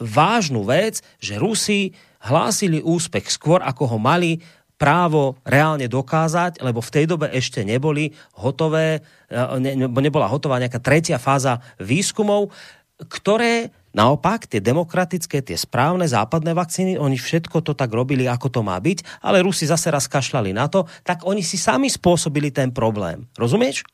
vážnu 0.00 0.64
vec, 0.64 1.04
že 1.20 1.36
Rusi 1.36 1.92
hlásili 2.24 2.80
úspech 2.80 3.28
skôr, 3.28 3.60
ako 3.60 3.96
ho 3.96 3.98
mali 4.00 4.40
právo 4.74 5.38
reálne 5.46 5.86
dokázať, 5.86 6.58
lebo 6.58 6.82
v 6.82 6.92
tej 6.92 7.04
dobe 7.06 7.30
ešte 7.30 7.62
neboli 7.62 8.10
hotové, 8.34 9.04
e, 9.30 9.60
ne, 9.62 9.86
nebola 9.86 10.26
hotová 10.26 10.58
nejaká 10.58 10.82
tretia 10.82 11.20
fáza 11.22 11.62
výskumov, 11.78 12.50
ktoré 12.98 13.70
naopak 13.94 14.50
tie 14.50 14.58
demokratické, 14.58 15.38
tie 15.38 15.54
správne 15.54 16.04
západné 16.10 16.50
vakcíny, 16.50 16.98
oni 16.98 17.14
všetko 17.14 17.62
to 17.62 17.72
tak 17.78 17.94
robili, 17.94 18.26
ako 18.26 18.50
to 18.50 18.60
má 18.66 18.74
byť, 18.74 19.22
ale 19.22 19.46
Rusi 19.46 19.70
zase 19.70 19.94
raz 19.94 20.10
kašľali 20.10 20.50
na 20.50 20.66
to, 20.66 20.90
tak 21.06 21.22
oni 21.22 21.46
si 21.46 21.54
sami 21.54 21.86
spôsobili 21.86 22.50
ten 22.50 22.74
problém. 22.74 23.30
Rozumieš? 23.38 23.86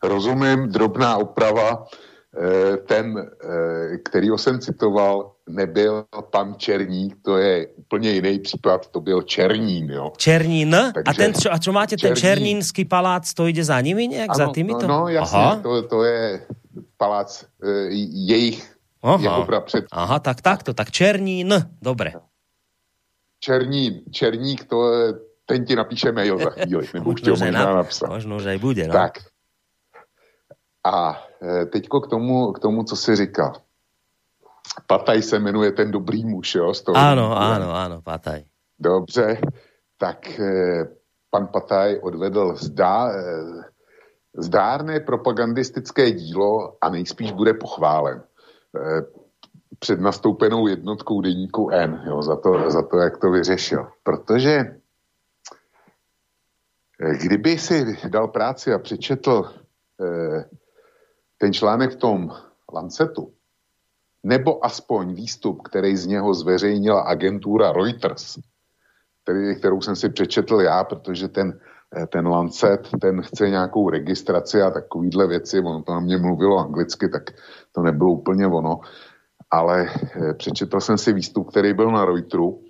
Rozumím, 0.00 0.72
drobná 0.72 1.20
oprava 1.20 1.84
ten, 2.86 3.18
eh, 3.18 3.98
kterýho 3.98 4.38
jsem 4.38 4.60
citoval, 4.60 5.32
nebyl 5.48 6.04
pan 6.30 6.54
Černík, 6.58 7.16
to 7.22 7.36
je 7.36 7.66
úplně 7.66 8.10
jiný 8.10 8.38
případ, 8.38 8.86
to 8.86 9.00
byl 9.00 9.22
Černín, 9.22 9.90
jo. 9.90 10.12
Černín? 10.16 10.70
Takže, 10.94 11.04
a, 11.06 11.12
ten, 11.12 11.34
čo, 11.34 11.52
a 11.52 11.58
čo 11.58 11.72
máte, 11.72 11.96
Černín. 11.96 12.14
ten 12.14 12.20
Černínský 12.22 12.84
palác, 12.84 13.34
to 13.34 13.46
jde 13.46 13.64
za 13.64 13.80
nimi 13.80 14.08
nějak, 14.08 14.30
ano, 14.30 14.38
za 14.38 14.52
týmito? 14.52 14.86
No, 14.86 15.00
no 15.00 15.08
jasně, 15.08 15.38
to, 15.62 15.82
to 15.82 16.04
je 16.04 16.46
palác 16.96 17.44
e, 17.62 17.70
jejich, 18.30 18.76
Aha. 19.02 19.18
jeho 19.22 19.46
Aha, 19.92 20.18
tak 20.18 20.40
takto, 20.40 20.74
tak 20.74 20.90
Černín, 20.90 21.54
dobre. 21.82 22.12
Černí, 23.40 24.04
Černík, 24.10 24.64
to, 24.64 24.92
ten 25.46 25.64
ti 25.64 25.76
napíše 25.76 26.12
mail 26.12 26.38
za 26.38 26.50
chvíli, 26.50 26.88
nebo 26.94 27.10
už 27.10 27.22
možná 27.22 27.74
napsat. 27.74 28.08
Možno, 28.08 28.38
že 28.38 28.50
aj 28.50 28.58
bude, 28.58 28.86
no. 28.86 28.92
Tak. 28.92 29.18
A 30.84 31.18
teďko 31.72 32.00
k 32.00 32.06
tomu, 32.06 32.52
k 32.52 32.58
tomu, 32.58 32.84
co 32.84 32.96
jsi 32.96 33.16
říkal. 33.16 33.52
Pataj 34.86 35.22
se 35.22 35.38
jmenuje 35.38 35.72
ten 35.72 35.90
dobrý 35.90 36.24
muž, 36.24 36.54
jo? 36.54 36.74
Z 36.74 36.82
toho 36.82 36.98
ano, 36.98 37.36
ano, 37.36 37.74
ano, 37.74 38.02
Pataj. 38.02 38.44
Dobře, 38.78 39.40
tak 39.98 40.40
eh, 40.40 40.88
pan 41.30 41.46
Pataj 41.46 42.00
odvedl 42.02 42.56
zdá, 42.56 43.12
eh, 43.12 43.64
zdárné 44.36 45.00
propagandistické 45.00 46.10
dílo 46.10 46.76
a 46.80 46.88
nejspíš 46.88 47.32
bude 47.32 47.54
pochválen 47.54 48.22
eh, 48.76 49.02
před 49.78 50.00
nastoupenou 50.00 50.66
jednotkou 50.66 51.20
deníku 51.20 51.70
N 51.70 52.02
jo, 52.06 52.22
za, 52.22 52.36
to, 52.36 52.70
za 52.70 52.82
to, 52.82 52.98
jak 52.98 53.18
to 53.18 53.30
vyřešil. 53.30 53.88
Protože 54.02 54.56
eh, 57.00 57.16
kdyby 57.22 57.58
si 57.58 57.96
dal 58.08 58.28
práci 58.28 58.72
a 58.72 58.78
přečetl 58.78 59.44
eh, 60.00 60.44
ten 61.40 61.52
článek 61.52 61.92
v 61.92 61.96
tom 61.96 62.30
Lancetu, 62.72 63.32
nebo 64.22 64.64
aspoň 64.64 65.14
výstup, 65.14 65.62
který 65.62 65.96
z 65.96 66.06
něho 66.06 66.34
zveřejnila 66.34 67.00
agentura 67.00 67.72
Reuters, 67.72 68.38
který, 69.22 69.56
kterou 69.56 69.80
jsem 69.80 69.96
si 69.96 70.08
přečetl 70.08 70.60
já, 70.60 70.84
protože 70.84 71.28
ten, 71.28 71.60
eh, 71.96 72.06
ten 72.06 72.26
Lancet, 72.28 72.88
ten 73.00 73.22
chce 73.22 73.50
nějakou 73.50 73.90
registraci 73.90 74.62
a 74.62 74.70
takovýhle 74.70 75.26
věci, 75.26 75.60
ono 75.60 75.82
to 75.82 75.92
na 75.92 76.00
mě 76.00 76.18
mluvilo 76.18 76.58
anglicky, 76.58 77.08
tak 77.08 77.30
to 77.72 77.82
nebylo 77.82 78.10
úplně 78.10 78.46
ono, 78.46 78.80
ale 79.50 79.88
eh, 79.88 80.34
přečetl 80.34 80.80
jsem 80.80 80.98
si 80.98 81.12
výstup, 81.12 81.50
který 81.50 81.74
byl 81.74 81.90
na 81.90 82.04
Reuteru, 82.04 82.60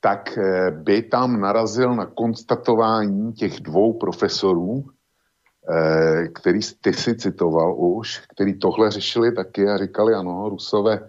tak 0.00 0.38
eh, 0.38 0.70
by 0.70 1.02
tam 1.02 1.40
narazil 1.40 1.94
na 1.94 2.06
konstatování 2.06 3.32
těch 3.32 3.60
dvou 3.60 3.98
profesorů, 3.98 4.95
který 6.34 6.60
ty 6.80 6.92
si 6.92 7.16
citoval 7.16 7.74
už, 7.78 8.22
který 8.34 8.58
tohle 8.58 8.90
řešili 8.90 9.32
taky 9.32 9.68
a 9.68 9.76
říkali, 9.76 10.14
ano, 10.14 10.48
Rusové 10.48 11.08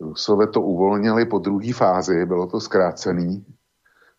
Rusové 0.00 0.46
to 0.46 0.60
uvolnili 0.60 1.26
po 1.26 1.38
druhé 1.38 1.72
fázi, 1.72 2.26
bylo 2.26 2.46
to 2.46 2.60
zkrácený, 2.60 3.46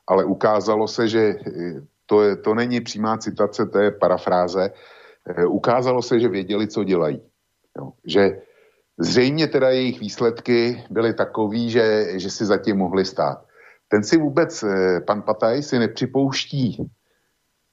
ale 0.07 0.25
ukázalo 0.25 0.87
se, 0.87 1.07
že 1.07 1.19
eh, 1.19 1.81
to, 2.05 2.23
je, 2.23 2.35
to 2.35 2.55
není 2.55 2.81
přímá 2.81 3.17
citace, 3.17 3.65
to 3.65 3.79
je 3.79 3.91
parafráze, 3.91 4.73
eh, 5.25 5.45
ukázalo 5.45 6.01
se, 6.01 6.19
že 6.19 6.27
věděli, 6.27 6.67
co 6.67 6.83
dělají. 6.83 7.21
Jo. 7.77 7.91
Že 8.05 8.41
zřejmě 8.97 9.47
teda 9.47 9.69
jejich 9.69 9.99
výsledky 9.99 10.83
byly 10.89 11.13
takový, 11.13 11.69
že, 11.69 12.19
že 12.19 12.29
si 12.29 12.45
zatím 12.45 12.77
mohli 12.77 13.05
stát. 13.05 13.45
Ten 13.87 14.03
si 14.03 14.17
vůbec, 14.17 14.63
eh, 14.63 14.99
pan 14.99 15.21
Pataj 15.21 15.63
si 15.63 15.79
nepřipouští 15.79 16.91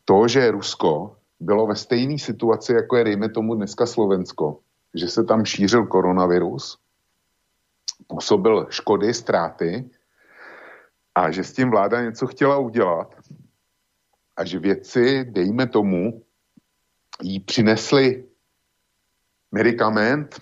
to, 0.04 0.28
že 0.28 0.50
Rusko 0.50 1.16
bylo 1.41 1.66
ve 1.66 1.76
stejné 1.76 2.18
situaci, 2.18 2.72
jako 2.72 2.97
je 2.97 3.05
dejme 3.05 3.28
tomu 3.28 3.55
dneska 3.55 3.87
Slovensko, 3.87 4.61
že 4.95 5.09
se 5.09 5.24
tam 5.24 5.45
šířil 5.45 5.87
koronavirus, 5.87 6.78
působil 8.07 8.66
škody, 8.70 9.14
ztráty 9.14 9.91
a 11.14 11.30
že 11.30 11.45
s 11.45 11.53
tím 11.53 11.70
vláda 11.70 12.03
něco 12.03 12.26
chtěla 12.26 12.59
udělat 12.59 13.14
a 14.37 14.45
že 14.45 14.59
věci, 14.59 15.24
dejme 15.24 15.66
tomu, 15.66 16.22
jí 17.22 17.41
přinesli 17.41 18.24
medicament, 19.53 20.41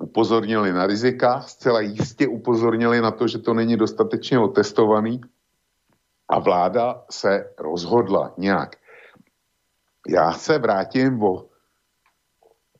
upozornili 0.00 0.72
na 0.72 0.86
rizika, 0.86 1.40
zcela 1.40 1.80
jistě 1.80 2.28
upozornili 2.28 3.00
na 3.00 3.10
to, 3.10 3.28
že 3.28 3.38
to 3.38 3.54
není 3.54 3.76
dostatečně 3.76 4.38
otestovaný 4.38 5.20
a 6.28 6.38
vláda 6.38 7.04
se 7.10 7.54
rozhodla 7.58 8.34
nějak. 8.38 8.76
Já 10.08 10.32
se 10.32 10.58
vrátím 10.58 11.22
o 11.22 11.46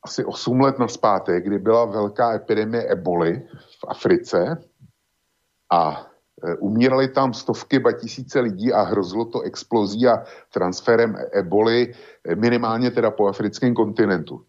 asi 0.04 0.24
8 0.24 0.60
let 0.60 0.78
naspátek, 0.78 1.44
kdy 1.44 1.58
byla 1.58 1.84
velká 1.84 2.34
epidemie 2.34 2.82
eboli 2.86 3.48
v 3.80 3.84
Africe 3.88 4.56
a 5.72 6.06
e, 6.44 6.54
umírali 6.54 7.08
tam 7.08 7.34
stovky 7.34 7.78
ba 7.78 7.92
tisíce 7.92 8.40
lidí 8.40 8.72
a 8.72 8.82
hrozilo 8.82 9.24
to 9.24 9.40
explozí 9.40 10.08
a 10.08 10.24
transferem 10.52 11.16
eboli 11.32 11.94
e, 12.24 12.34
minimálně 12.34 12.90
teda 12.90 13.10
po 13.10 13.26
africkém 13.26 13.74
kontinentu, 13.74 14.44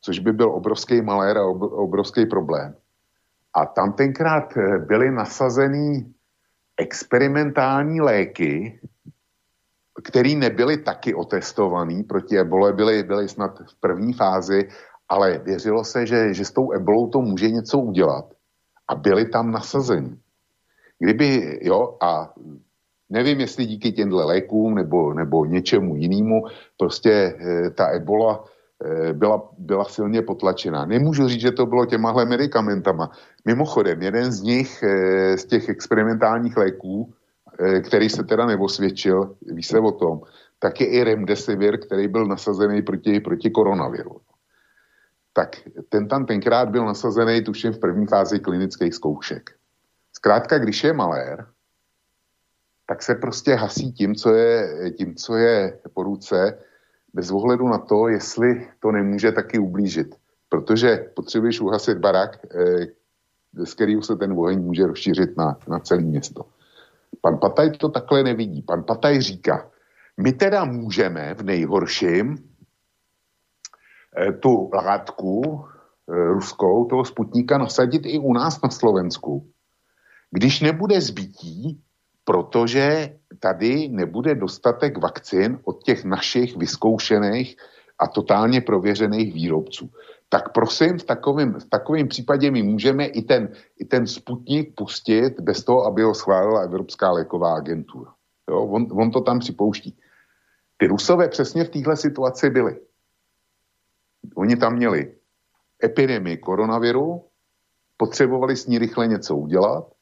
což 0.00 0.18
by 0.18 0.32
byl 0.32 0.50
obrovský 0.50 1.02
malér 1.02 1.38
a 1.38 1.46
obrovský 1.46 2.26
problém. 2.26 2.74
A 3.54 3.66
tam 3.66 3.92
tenkrát 3.92 4.56
e, 4.56 4.78
byly 4.78 5.10
nasazený 5.10 6.14
experimentální 6.76 8.00
léky, 8.00 8.80
které 10.04 10.34
nebyly 10.34 10.76
taky 10.76 11.14
otestované 11.14 12.02
proti 12.08 12.38
ebole, 12.38 12.72
byly, 12.72 13.02
byly 13.02 13.28
snad 13.28 13.58
v 13.58 13.80
první 13.80 14.12
fázi 14.12 14.68
ale 15.10 15.38
věřilo 15.38 15.84
se, 15.84 16.06
že, 16.06 16.34
že 16.34 16.44
s 16.44 16.50
tou 16.50 16.72
ebolou 16.72 17.06
to 17.10 17.20
může 17.20 17.50
něco 17.50 17.78
udělat 17.78 18.24
a 18.88 18.94
byli 18.94 19.24
tam 19.24 19.50
nasazeni. 19.50 20.16
Kdyby, 20.98 21.58
jo, 21.62 21.96
a 22.00 22.32
nevím, 23.10 23.40
jestli 23.40 23.66
díky 23.66 23.92
těmhle 23.92 24.24
lékům 24.24 24.74
nebo, 24.74 25.14
nebo 25.14 25.44
něčemu 25.44 25.96
jinému, 25.96 26.42
prostě 26.78 27.10
e, 27.10 27.70
ta 27.70 27.88
ebola 27.88 28.44
e, 28.84 29.12
byla, 29.12 29.50
byla 29.58 29.84
silně 29.84 30.22
potlačená. 30.22 30.84
Nemůžu 30.86 31.28
říct, 31.28 31.40
že 31.40 31.52
to 31.52 31.66
bylo 31.66 31.86
těmahle 31.86 32.24
medicamentama. 32.24 33.10
Mimochodem, 33.44 34.02
jeden 34.02 34.32
z 34.32 34.42
nich, 34.42 34.82
e, 34.82 35.36
z 35.38 35.44
těch 35.44 35.68
experimentálních 35.68 36.56
léků, 36.56 37.12
který 37.82 38.08
se 38.08 38.24
teda 38.24 38.46
neosvědčil, 38.46 39.36
ví 39.42 39.62
se 39.62 39.78
o 39.78 39.92
tom, 39.92 40.20
tak 40.58 40.80
je 40.80 40.86
i 40.86 41.04
remdesivir, 41.04 41.80
který 41.80 42.08
byl 42.08 42.26
nasazený 42.26 42.82
proti, 42.82 43.20
proti 43.20 43.50
koronaviru 43.50 44.20
tak 45.32 45.56
ten 45.88 46.08
tam 46.08 46.26
tenkrát 46.26 46.68
byl 46.68 46.84
nasazený 46.84 47.44
tuším 47.44 47.72
v 47.72 47.78
první 47.78 48.06
fázi 48.06 48.38
klinických 48.38 48.94
zkoušek. 48.94 49.50
Zkrátka, 50.12 50.58
když 50.58 50.84
je 50.84 50.92
malér, 50.92 51.46
tak 52.86 53.02
se 53.02 53.14
prostě 53.14 53.54
hasí 53.54 53.92
tím, 53.92 54.14
co 54.14 54.34
je, 54.34 54.90
tím, 54.90 55.14
co 55.14 55.36
je 55.36 55.78
po 55.94 56.02
ruce, 56.02 56.58
bez 57.14 57.30
ohledu 57.30 57.68
na 57.68 57.78
to, 57.78 58.08
jestli 58.08 58.68
to 58.80 58.92
nemůže 58.92 59.32
taky 59.32 59.58
ublížit. 59.58 60.14
Protože 60.48 61.10
potřebuješ 61.14 61.60
uhasit 61.60 61.98
barak, 61.98 62.38
eh, 62.54 62.86
z 63.64 63.74
kterého 63.74 64.02
se 64.02 64.16
ten 64.16 64.32
oheň 64.32 64.62
může 64.62 64.86
rozšířit 64.86 65.36
na, 65.36 65.58
na 65.68 65.78
celé 65.78 66.00
město. 66.00 66.44
Pan 67.20 67.38
Pataj 67.38 67.70
to 67.70 67.88
takhle 67.88 68.22
nevidí. 68.22 68.62
Pan 68.62 68.82
Pataj 68.82 69.20
říká, 69.20 69.70
my 70.22 70.32
teda 70.32 70.64
můžeme 70.64 71.34
v 71.34 71.42
nejhorším 71.42 72.50
Eh, 74.16 74.32
tu 74.32 74.70
látku 74.72 75.64
eh, 76.10 76.24
ruskou, 76.34 76.84
toho 76.84 77.04
sputníka, 77.04 77.58
nasadit 77.58 78.02
i 78.06 78.18
u 78.18 78.32
nás 78.32 78.62
na 78.62 78.70
Slovensku. 78.70 79.50
Když 80.30 80.60
nebude 80.60 81.00
zbytí, 81.00 81.80
protože 82.24 83.16
tady 83.38 83.88
nebude 83.88 84.34
dostatek 84.34 84.98
vakcín 84.98 85.58
od 85.64 85.82
těch 85.82 86.04
našich 86.04 86.56
vyzkoušených 86.56 87.56
a 87.98 88.06
totálně 88.06 88.60
prověřených 88.60 89.34
výrobců. 89.34 89.90
Tak 90.32 90.52
prosím, 90.52 90.98
v 90.98 91.04
takovém, 91.04 91.54
v 91.54 91.64
takovém 91.64 92.08
případě 92.08 92.50
my 92.50 92.62
můžeme 92.62 93.06
i 93.06 93.22
ten, 93.22 93.48
i 93.78 93.84
ten 93.84 94.06
sputnik 94.06 94.74
pustit 94.76 95.40
bez 95.40 95.64
toho, 95.64 95.84
aby 95.84 96.02
ho 96.02 96.14
schválila 96.14 96.60
Evropská 96.60 97.10
léková 97.10 97.54
agentura. 97.54 98.14
Jo, 98.50 98.62
on, 98.62 98.86
on 98.92 99.10
to 99.10 99.20
tam 99.20 99.38
připouští. 99.38 99.98
Ty 100.76 100.86
Rusové 100.86 101.28
přesně 101.28 101.64
v 101.64 101.68
téhle 101.68 101.96
situaci 101.96 102.50
byli. 102.50 102.80
Oni 104.34 104.56
tam 104.56 104.76
měli 104.76 105.14
epidemii 105.84 106.36
koronaviru, 106.36 107.24
potřebovali 107.96 108.56
s 108.56 108.66
ní 108.66 108.78
rychle 108.78 109.06
něco 109.06 109.36
udělat, 109.36 109.92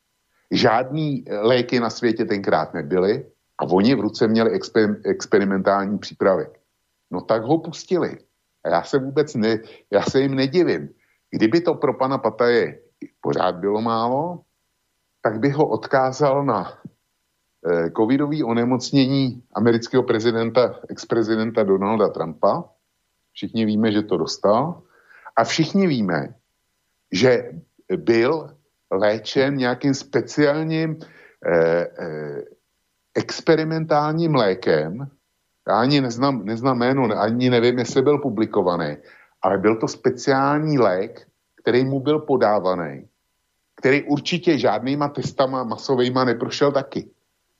žádný 0.51 1.25
léky 1.41 1.81
na 1.81 1.91
světě 1.91 2.25
tenkrát 2.25 2.75
nebyly 2.75 3.27
a 3.59 3.65
oni 3.65 3.95
v 3.95 4.01
ruce 4.01 4.29
měli 4.29 4.51
exper- 4.51 5.01
experimentální 5.05 5.99
přípravek. 5.99 6.61
No 7.11 7.21
tak 7.21 7.43
ho 7.43 7.59
pustili. 7.59 8.19
Já 8.71 8.83
se 8.83 8.99
vůbec 8.99 9.35
ne, 9.35 9.59
já 9.91 10.03
se 10.03 10.21
jim 10.21 10.35
nedivím. 10.35 10.89
Kdyby 11.31 11.61
to 11.61 11.75
pro 11.75 11.95
pana 11.95 12.19
Pataje 12.19 12.79
pořád 13.21 13.55
bylo 13.55 13.81
málo, 13.81 14.41
tak 15.23 15.41
by 15.41 15.51
ho 15.51 15.69
odkázal 15.69 16.45
na 16.45 16.79
eh, 17.67 17.91
covidový 17.91 18.45
onemocnění 18.45 19.43
amerického 19.55 20.03
prezidenta, 20.03 20.81
ex-prezidenta 20.89 21.63
Donalda 21.63 22.09
Trumpa, 22.09 22.65
Všichni 23.39 23.65
víme, 23.65 23.93
že 23.93 24.03
to 24.03 24.17
dostal. 24.17 24.83
A 25.37 25.45
všichni 25.45 25.87
víme, 25.87 26.35
že 27.13 27.53
byl 27.97 28.51
léčen 28.91 29.57
nějakým 29.57 29.95
speciálním 29.95 30.99
eh, 31.47 31.87
eh, 31.99 32.43
experimentálním 33.15 34.35
lékem. 34.35 35.11
Já 35.69 35.81
ani 35.81 36.01
neznám, 36.01 36.45
neznám 36.45 36.79
jméno, 36.79 37.09
ani 37.21 37.51
nevím, 37.51 37.79
jestli 37.79 38.03
byl 38.03 38.19
publikovaný, 38.19 38.97
ale 39.43 39.59
byl 39.59 39.77
to 39.77 39.89
speciální 39.89 40.79
lék, 40.79 41.29
který 41.63 41.85
mu 41.85 42.01
byl 42.01 42.19
podávaný 42.19 43.09
který 43.79 44.03
určitě 44.03 44.59
žádnýma 44.59 45.09
testama 45.09 45.65
masovejma 45.65 46.25
neprošel 46.25 46.73
taky. 46.73 47.11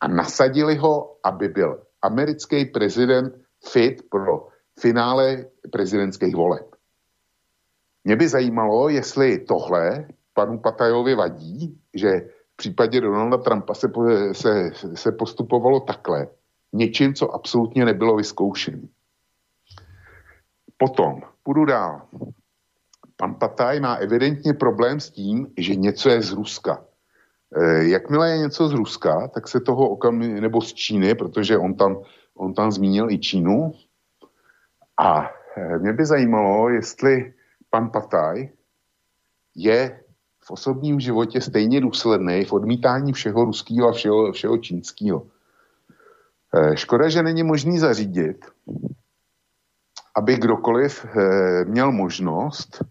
A 0.01 0.09
nasadili 0.09 0.77
ho, 0.77 1.17
aby 1.23 1.49
byl 1.49 1.83
americký 2.03 2.65
prezident 2.65 3.35
fit 3.71 4.03
pro 4.11 4.49
finále 4.81 5.47
prezidentských 5.73 6.37
voleb. 6.37 6.67
Mě 8.05 8.17
by 8.17 8.29
zajímalo, 8.29 8.89
jestli 8.89 9.39
tohle 9.39 10.09
panu 10.35 10.59
Patajovi 10.59 11.15
vadí, 11.15 11.81
že 11.95 12.21
v 12.53 12.57
případě 12.57 13.01
Donalda 13.01 13.37
Trumpa 13.37 13.75
se, 13.75 13.89
se, 14.33 14.71
se 14.95 15.13
postupovalo 15.13 15.81
takhle, 15.81 16.27
něčím, 16.73 17.15
co 17.15 17.35
absolutně 17.35 17.85
nebylo 17.85 18.17
vyzkoušené. 18.17 18.89
Potom, 20.77 21.21
půjdu 21.43 21.65
dál. 21.65 22.03
Pan 23.17 23.35
Pataj 23.35 23.81
má 23.81 23.95
evidentně 23.95 24.55
problém 24.55 25.01
s 25.01 25.11
tím, 25.11 25.47
že 25.57 25.75
něco 25.75 26.09
je 26.09 26.23
z 26.23 26.33
Ruska. 26.33 26.85
E, 27.57 27.89
jakmile 27.89 28.31
je 28.31 28.39
něco 28.39 28.69
z 28.69 28.73
Ruska, 28.73 29.29
tak 29.29 29.49
se 29.49 29.61
toho 29.61 29.89
okamžitě, 29.89 30.41
nebo 30.41 30.61
z 30.61 30.75
Číny, 30.75 31.15
protože 31.15 31.59
on 31.59 31.75
tam, 31.75 32.03
on 32.37 32.55
tam 32.55 32.73
zmínil 32.73 33.11
i 33.11 33.19
Čínu. 33.19 33.75
A 34.99 35.31
e, 35.57 35.79
mě 35.79 35.93
by 35.93 36.07
zajímalo, 36.07 36.69
jestli 36.69 37.35
pan 37.71 37.91
Pataj 37.91 38.49
je 39.55 40.01
v 40.45 40.51
osobním 40.51 41.01
životě 41.01 41.41
stejně 41.41 41.81
důsledný 41.81 42.45
v 42.45 42.53
odmítání 42.53 43.13
všeho 43.13 43.45
ruského 43.45 43.89
a 43.89 43.93
všeho, 43.93 44.33
všeho 44.33 44.59
čínského. 44.59 45.27
E, 46.55 46.77
škoda, 46.77 47.09
že 47.09 47.23
není 47.23 47.43
možný 47.43 47.79
zařídit, 47.79 48.47
aby 50.15 50.37
kdokoliv 50.37 51.05
e, 51.05 51.65
měl 51.65 51.93
možnost 51.93 52.85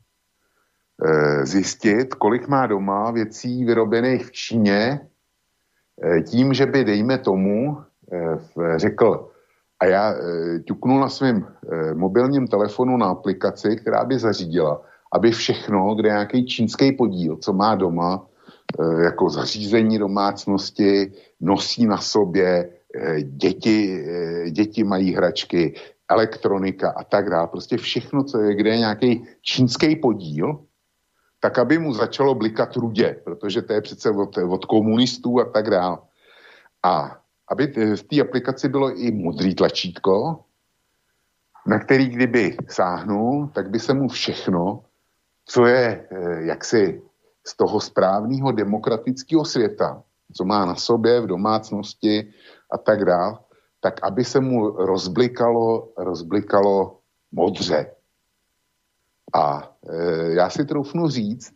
Eh, 1.05 1.45
zjistit, 1.45 2.13
kolik 2.13 2.47
má 2.47 2.67
doma 2.67 3.11
věcí 3.11 3.65
vyrobených 3.65 4.25
v 4.25 4.31
Číně, 4.31 4.99
eh, 6.03 6.21
tím, 6.21 6.53
že 6.53 6.65
by, 6.65 6.83
dejme 6.83 7.17
tomu, 7.17 7.77
eh, 8.13 8.37
řekl, 8.79 9.29
a 9.79 9.85
já 9.85 10.15
ťuknu 10.65 10.99
na 10.99 11.09
svém 11.09 11.47
mobilním 11.93 12.47
telefonu 12.47 12.97
na 12.97 13.05
aplikaci, 13.13 13.75
která 13.75 14.05
by 14.05 14.19
zařídila, 14.19 14.81
aby 15.13 15.31
všechno, 15.31 15.95
kde 15.95 16.09
nějaký 16.09 16.45
čínský 16.45 16.91
podíl, 16.91 17.37
co 17.37 17.53
má 17.53 17.75
doma, 17.75 18.25
jako 19.03 19.29
zařízení 19.29 19.99
domácnosti, 19.99 21.13
nosí 21.41 21.85
na 21.85 21.97
sobě, 21.97 22.69
děti, 23.21 24.05
děti 24.51 24.83
mají 24.83 25.13
hračky, 25.13 25.73
elektronika 26.09 26.89
a 26.91 27.03
tak 27.03 27.29
dále. 27.29 27.47
Prostě 27.47 27.77
všechno, 27.77 28.23
co 28.23 28.41
je, 28.41 28.55
kde 28.55 28.69
je 28.69 28.77
nějaký 28.77 29.23
čínský 29.41 29.95
podíl, 29.95 30.65
tak 31.39 31.59
aby 31.59 31.79
mu 31.79 31.93
začalo 31.93 32.35
blikat 32.35 32.75
rudě, 32.75 33.21
protože 33.23 33.61
to 33.61 33.73
je 33.73 33.81
přece 33.81 34.11
od, 34.11 34.37
od 34.37 34.65
komunistů 34.65 35.39
a 35.39 35.45
tak 35.45 35.69
dále. 35.69 35.97
A 36.83 37.19
aby 37.49 37.67
v 37.95 38.03
té 38.03 38.21
aplikaci 38.21 38.69
bylo 38.69 38.99
i 38.99 39.11
modrý 39.11 39.55
tlačítko, 39.55 40.43
na 41.67 41.79
který 41.79 42.07
kdyby 42.09 42.57
sáhnul, 42.69 43.49
tak 43.53 43.69
by 43.69 43.79
se 43.79 43.93
mu 43.93 44.07
všechno, 44.07 44.83
co 45.45 45.65
je 45.65 46.07
eh, 46.11 46.43
jaksi 46.43 47.01
z 47.47 47.57
toho 47.57 47.79
správného 47.79 48.51
demokratického 48.51 49.45
světa, 49.45 50.03
co 50.33 50.45
má 50.45 50.65
na 50.65 50.75
sobě 50.75 51.21
v 51.21 51.27
domácnosti 51.27 52.33
a 52.71 52.77
tak 52.77 53.05
dále, 53.05 53.37
tak 53.79 54.03
aby 54.03 54.23
se 54.23 54.39
mu 54.39 54.69
rozblikalo, 54.69 55.89
rozblikalo 55.97 56.99
modře. 57.31 57.91
A 59.33 59.71
e, 59.89 60.33
já 60.33 60.49
si 60.49 60.65
troufnu 60.65 61.07
říct, 61.07 61.53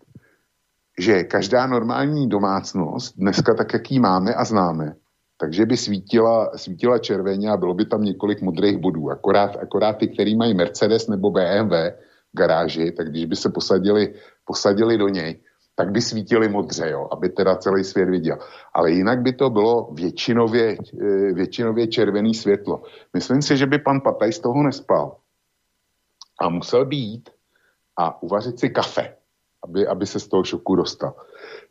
že 1.00 1.24
každá 1.24 1.68
normální 1.68 2.30
domácnost, 2.30 3.18
dneska 3.18 3.54
tak, 3.54 3.74
jak 3.74 3.92
ji 3.92 4.00
máme 4.00 4.34
a 4.34 4.46
známe, 4.46 4.96
takže 5.38 5.66
by 5.66 5.78
svítila, 5.78 6.52
svítila 6.56 6.98
červeně 7.00 7.50
a 7.50 7.58
bylo 7.58 7.74
by 7.74 7.86
tam 7.86 8.04
několik 8.04 8.42
modrých 8.42 8.78
bodů. 8.78 9.12
Akorát, 9.12 9.56
akorát 9.56 9.94
ty, 9.94 10.08
který 10.08 10.36
mají 10.36 10.54
Mercedes 10.54 11.08
nebo 11.08 11.32
BMW 11.32 11.74
v 12.34 12.38
garáži, 12.38 12.92
tak 12.92 13.10
když 13.10 13.26
by 13.26 13.36
se 13.36 13.50
posadili, 13.50 14.14
posadili 14.46 14.98
do 14.98 15.08
něj, 15.08 15.40
tak 15.76 15.92
by 15.92 16.02
svítili 16.02 16.50
modře, 16.50 16.90
jo, 16.90 17.08
aby 17.12 17.30
teda 17.30 17.56
celý 17.56 17.84
svět 17.84 18.10
viděl. 18.10 18.38
Ale 18.74 18.92
jinak 18.92 19.22
by 19.22 19.34
to 19.34 19.50
bylo 19.50 19.90
většinově, 19.94 20.78
e, 21.02 21.34
většinově 21.34 21.88
červený 21.88 22.34
světlo. 22.34 22.84
Myslím 23.14 23.42
si, 23.42 23.58
že 23.58 23.66
by 23.66 23.80
pan 23.80 24.02
Pataj 24.02 24.32
z 24.32 24.40
toho 24.40 24.64
nespal. 24.64 25.18
A 26.42 26.50
musel 26.50 26.86
být 26.86 27.30
a 27.98 28.24
uvařit 28.24 28.60
si 28.60 28.70
kafe, 28.70 29.16
aby, 29.64 29.88
aby 29.88 30.06
se 30.06 30.20
z 30.20 30.28
toho 30.28 30.44
šoku 30.44 30.76
dostal. 30.76 31.16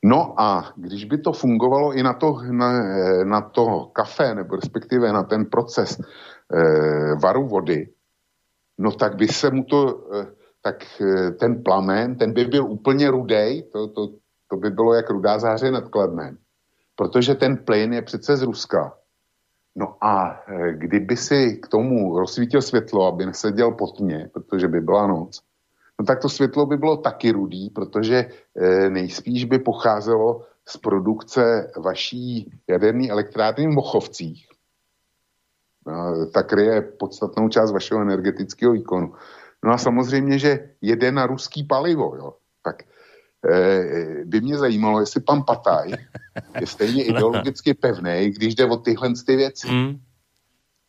No 0.05 0.40
a 0.40 0.72
když 0.76 1.05
by 1.05 1.18
to 1.18 1.32
fungovalo 1.32 1.92
i 1.92 2.03
na 2.03 2.12
to, 2.12 2.38
na, 2.51 2.70
na 3.24 3.40
to 3.40 3.90
kafe, 3.92 4.34
nebo 4.34 4.57
respektive 4.57 5.12
na 5.12 5.22
ten 5.22 5.46
proces 5.46 5.98
e, 5.98 6.05
varu 7.14 7.48
vody, 7.48 7.88
no 8.78 8.92
tak 8.92 9.16
by 9.16 9.28
se 9.28 9.51
mu 9.51 9.64
to, 9.64 10.09
e, 10.14 10.39
tak 10.62 11.00
e, 11.00 11.30
ten 11.30 11.62
plamen, 11.62 12.16
ten 12.16 12.32
by 12.32 12.44
byl 12.44 12.66
úplně 12.66 13.11
rudej, 13.11 13.62
to, 13.62 13.88
to, 13.88 14.08
to 14.48 14.56
by 14.56 14.70
bylo 14.70 14.94
jak 14.94 15.11
rudá 15.11 15.38
záře 15.38 15.70
nad 15.70 15.88
Kladnem, 15.88 16.38
protože 16.96 17.34
ten 17.34 17.56
plyn 17.56 17.92
je 17.92 18.02
přece 18.02 18.36
z 18.36 18.42
Ruska. 18.42 18.96
No 19.76 19.96
a 20.00 20.42
e, 20.48 20.72
kdyby 20.72 21.16
si 21.16 21.56
k 21.62 21.68
tomu 21.68 22.18
rozsvítil 22.18 22.62
světlo, 22.62 23.06
aby 23.06 23.26
neseděl 23.26 23.72
pod 23.72 23.96
tmě, 23.96 24.30
protože 24.32 24.68
by 24.68 24.80
byla 24.80 25.06
noc, 25.06 25.40
no 25.98 26.06
tak 26.06 26.20
to 26.22 26.28
světlo 26.28 26.66
by 26.66 26.76
bylo 26.76 26.96
taky 26.96 27.30
rudý, 27.30 27.70
protože 27.70 28.26
e, 28.56 28.90
nejspíš 28.90 29.44
by 29.44 29.58
pocházelo 29.58 30.42
z 30.68 30.76
produkce 30.76 31.70
vaší 31.76 32.52
jaderné 32.68 33.08
elektrárny 33.08 33.66
v 33.66 33.70
Mochovcích. 33.70 34.46
Ta 36.34 36.42
kryje 36.42 36.82
podstatnou 36.82 37.48
část 37.48 37.72
vašeho 37.72 38.02
energetického 38.02 38.72
výkonu. 38.72 39.14
No 39.64 39.72
a 39.72 39.78
samozřejmě, 39.78 40.38
že 40.38 40.70
jede 40.80 41.12
na 41.12 41.26
ruský 41.26 41.64
palivo, 41.64 42.16
jo. 42.16 42.34
Tak 42.62 42.82
e, 43.50 44.24
by 44.24 44.40
mě 44.40 44.58
zajímalo, 44.58 45.00
jestli 45.00 45.20
pan 45.20 45.42
Pataj 45.42 45.92
je 46.61 46.66
stejně 46.66 47.04
ideologicky 47.11 47.74
pevný, 47.74 48.30
když 48.30 48.54
jde 48.54 48.64
o 48.64 48.76
tyhle 48.76 49.12
ty 49.26 49.36
věci. 49.36 49.68
Mm. 49.68 50.00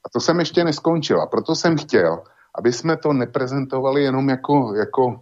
A 0.06 0.10
to 0.14 0.20
jsem 0.20 0.40
ještě 0.40 0.64
neskončil. 0.64 1.22
A 1.22 1.26
proto 1.26 1.56
jsem 1.56 1.78
chtěl, 1.78 2.24
aby 2.56 2.74
jsme 2.74 2.98
to 2.98 3.14
neprezentovali 3.14 4.04
jenom 4.04 4.30
jako, 4.30 4.74
jako 4.76 5.22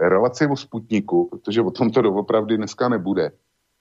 relaci 0.00 0.46
o 0.46 0.56
Sputniku, 0.56 1.28
protože 1.30 1.62
o 1.62 1.70
tom 1.70 1.90
to 1.90 2.02
doopravdy 2.02 2.56
dneska 2.56 2.88
nebude 2.88 3.32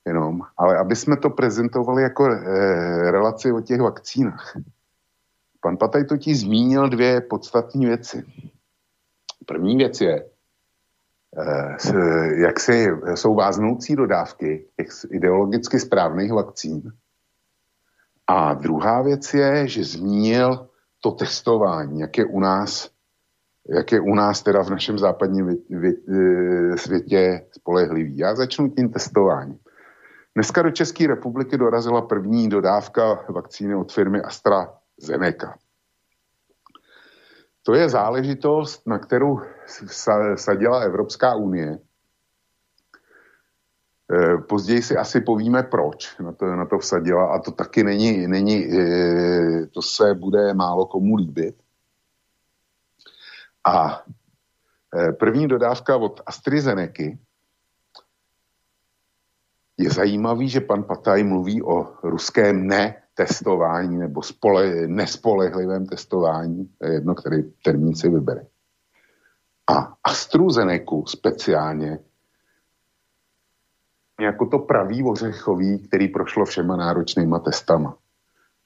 jenom, 0.05 0.41
ale 0.57 0.77
aby 0.77 0.95
jsme 0.95 1.17
to 1.17 1.29
prezentovali 1.29 2.03
jako 2.03 2.25
e, 2.25 3.11
relaci 3.11 3.51
o 3.51 3.61
těch 3.61 3.81
vakcínách. 3.81 4.57
Pan 5.61 5.77
Pataj 5.77 6.03
totiž 6.03 6.39
zmínil 6.39 6.89
dvě 6.89 7.21
podstatní 7.21 7.85
věci. 7.85 8.23
První 9.45 9.77
věc 9.77 10.01
je, 10.01 10.25
e, 11.37 12.41
jak 12.41 12.59
si 12.59 12.87
jsou 13.15 13.35
váznoucí 13.35 13.95
dodávky 13.95 14.65
těch 14.77 14.89
ideologicky 15.11 15.79
správných 15.79 16.31
vakcín. 16.31 16.93
A 18.27 18.53
druhá 18.53 19.01
věc 19.01 19.33
je, 19.33 19.67
že 19.67 19.83
zmínil 19.83 20.67
to 21.01 21.11
testování, 21.11 21.99
jak 21.99 22.17
je 22.17 22.25
u 22.25 22.39
nás, 22.39 22.89
jak 23.69 23.91
je 23.91 23.99
u 23.99 24.15
nás 24.15 24.43
teda 24.43 24.63
v 24.63 24.69
našem 24.69 24.99
západním 24.99 25.47
vě, 25.47 25.55
vě, 25.69 25.93
e, 26.73 26.77
světě 26.77 27.45
spolehlivý. 27.51 28.17
Já 28.17 28.35
začnu 28.35 28.69
tím 28.69 28.89
testováním. 28.89 29.59
Dneska 30.35 30.61
do 30.61 30.71
České 30.71 31.07
republiky 31.07 31.57
dorazila 31.57 32.01
první 32.01 32.49
dodávka 32.49 33.25
vakcíny 33.29 33.75
od 33.75 33.91
firmy 33.91 34.21
AstraZeneca. 34.21 35.55
To 37.63 37.73
je 37.73 37.89
záležitost, 37.89 38.87
na 38.87 38.99
kterou 38.99 39.39
sadila 40.35 40.79
Evropská 40.79 41.35
unie 41.35 41.79
Eh, 44.11 44.37
později 44.37 44.81
si 44.81 44.97
asi 44.97 45.21
povíme, 45.21 45.63
proč 45.63 46.19
na 46.19 46.31
to, 46.31 46.45
na 46.45 46.65
to 46.65 46.77
vsadila 46.77 47.35
a 47.35 47.39
to 47.39 47.51
taky 47.51 47.83
není, 47.83 48.27
není, 48.27 48.65
eh, 48.65 49.65
to 49.67 49.81
se 49.81 50.13
bude 50.13 50.53
málo 50.53 50.85
komu 50.85 51.15
líbit. 51.15 51.55
A 53.67 54.03
eh, 54.95 55.11
první 55.11 55.47
dodávka 55.47 55.97
od 55.97 56.21
AstraZeneca 56.25 57.03
je 59.77 59.89
zajímavý, 59.89 60.49
že 60.49 60.61
pan 60.61 60.83
Pataj 60.83 61.23
mluví 61.23 61.63
o 61.63 61.95
ruském 62.03 62.67
netestování 63.19 63.97
nebo 63.97 64.21
spole, 64.21 64.87
nespolehlivém 64.87 65.85
testování, 65.85 66.69
jedno, 66.83 67.15
který 67.15 67.43
termín 67.63 67.95
si 67.95 68.09
vybere. 68.09 68.45
A 69.71 69.93
AstraZeneca 70.03 70.95
speciálně 71.07 71.99
jako 74.21 74.45
to 74.45 74.59
pravý 74.59 75.03
ořechový, 75.03 75.79
který 75.79 76.07
prošlo 76.07 76.45
všema 76.45 76.75
náročnýma 76.75 77.39
testama. 77.39 77.97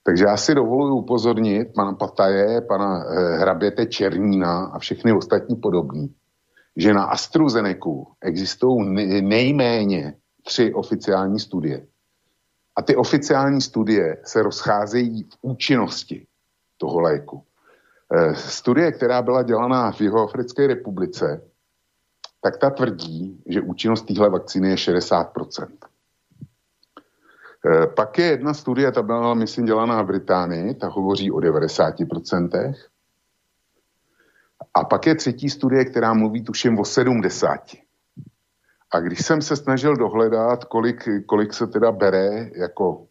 Takže 0.04 0.26
já 0.26 0.38
si 0.38 0.56
dovoluji 0.56 0.94
upozornit 0.94 1.74
pana 1.76 1.94
Pataje, 1.94 2.62
pana 2.62 3.04
eh, 3.04 3.38
hraběte 3.38 3.86
Černína 3.86 4.66
a 4.66 4.80
všechny 4.80 5.14
ostatní 5.14 5.56
podobní, 5.56 6.16
že 6.76 6.94
na 6.94 7.04
AstraZeneca 7.04 7.90
existují 8.22 8.94
nejméně 9.22 10.14
tři 10.46 10.74
oficiální 10.74 11.40
studie. 11.40 11.88
A 12.78 12.82
ty 12.82 12.96
oficiální 12.96 13.62
studie 13.62 14.18
se 14.24 14.44
rozcházejí 14.44 15.24
v 15.24 15.38
účinnosti 15.42 16.28
toho 16.78 17.00
léku. 17.00 17.44
E, 18.14 18.36
studie, 18.36 18.92
která 18.92 19.22
byla 19.22 19.44
dělaná 19.44 19.92
v 19.92 20.02
Jihoafrické 20.02 20.68
republice, 20.68 21.42
tak 22.42 22.58
ta 22.58 22.70
tvrdí, 22.70 23.44
že 23.46 23.62
účinnost 23.62 24.02
téhle 24.02 24.30
vakcíny 24.30 24.70
je 24.70 24.76
60%. 24.76 25.68
E, 27.66 27.88
pak 27.88 28.18
je 28.18 28.26
jedna 28.26 28.54
studie, 28.54 28.92
ta 28.92 29.02
byla, 29.02 29.34
myslím, 29.34 29.66
dělaná 29.66 30.02
v 30.02 30.06
Británii, 30.06 30.74
ta 30.74 30.88
hovoří 30.88 31.32
o 31.32 31.38
90%. 31.38 32.74
A 34.74 34.84
pak 34.84 35.06
je 35.06 35.16
třetí 35.16 35.50
studie, 35.50 35.86
která 35.86 36.14
mluví 36.14 36.44
tuším 36.44 36.80
o 36.80 36.82
70%. 36.82 37.87
A 38.94 39.00
když 39.00 39.26
jsem 39.26 39.42
se 39.42 39.56
snažil 39.56 39.96
dohledat, 39.96 40.64
kolik, 40.64 41.10
kolik 41.26 41.54
se 41.54 41.68
teda 41.68 41.92
bere 41.92 42.50
jako 42.56 43.08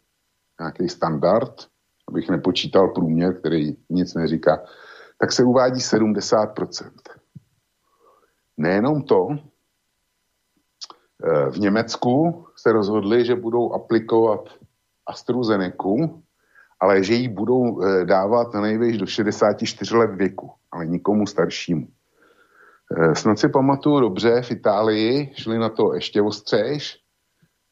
nějaký 0.59 0.89
standard, 0.89 1.53
abych 2.07 2.29
nepočítal 2.29 2.87
průměr, 2.87 3.39
který 3.39 3.77
nic 3.89 4.13
neříká, 4.13 4.63
tak 5.19 5.31
se 5.31 5.43
uvádí 5.43 5.79
70%. 5.79 6.91
Nejenom 8.57 9.03
to, 9.03 9.27
eh, 11.23 11.49
v 11.49 11.57
Německu 11.59 12.45
se 12.55 12.71
rozhodli, 12.71 13.25
že 13.25 13.35
budou 13.35 13.73
aplikovat 13.73 14.49
AstraZeneca, 15.05 16.19
ale 16.79 17.03
že 17.03 17.13
ji 17.13 17.27
budou 17.27 17.81
eh, 17.81 18.05
dávat 18.05 18.53
nejvíc 18.53 18.97
do 18.97 19.05
64 19.05 19.95
let 19.95 20.11
věku, 20.15 20.51
ale 20.71 20.85
nikomu 20.85 21.27
staršímu. 21.27 21.87
Eh, 22.95 23.15
snad 23.15 23.39
si 23.39 23.49
pamatuju 23.49 23.99
dobře, 23.99 24.41
v 24.41 24.51
Itálii 24.51 25.33
šli 25.35 25.57
na 25.57 25.69
to 25.69 25.93
ještě 25.93 26.21
ostřejš, 26.21 26.97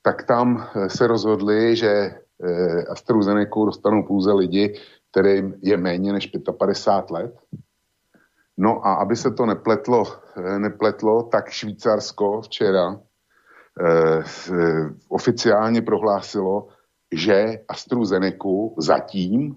tak 0.01 0.23
tam 0.23 0.67
eh, 0.75 0.89
se 0.89 1.07
rozhodli, 1.07 1.75
že 1.75 1.89
eh, 1.89 2.83
AstraZeneca 2.85 3.65
dostanou 3.65 4.03
pouze 4.03 4.33
lidi, 4.33 4.79
kterým 5.11 5.55
je 5.61 5.77
méně 5.77 6.13
než 6.13 6.31
55 6.59 7.11
let. 7.11 7.35
No 8.57 8.87
a 8.87 8.93
aby 8.93 9.15
se 9.15 9.31
to 9.31 9.45
nepletlo, 9.45 10.03
nepletlo 10.57 11.23
tak 11.23 11.49
Švýcarsko 11.49 12.41
včera 12.41 12.99
eh, 13.81 14.23
oficiálně 15.09 15.81
prohlásilo, 15.81 16.67
že 17.11 17.59
AstraZeneca 17.67 18.47
zatím 18.77 19.55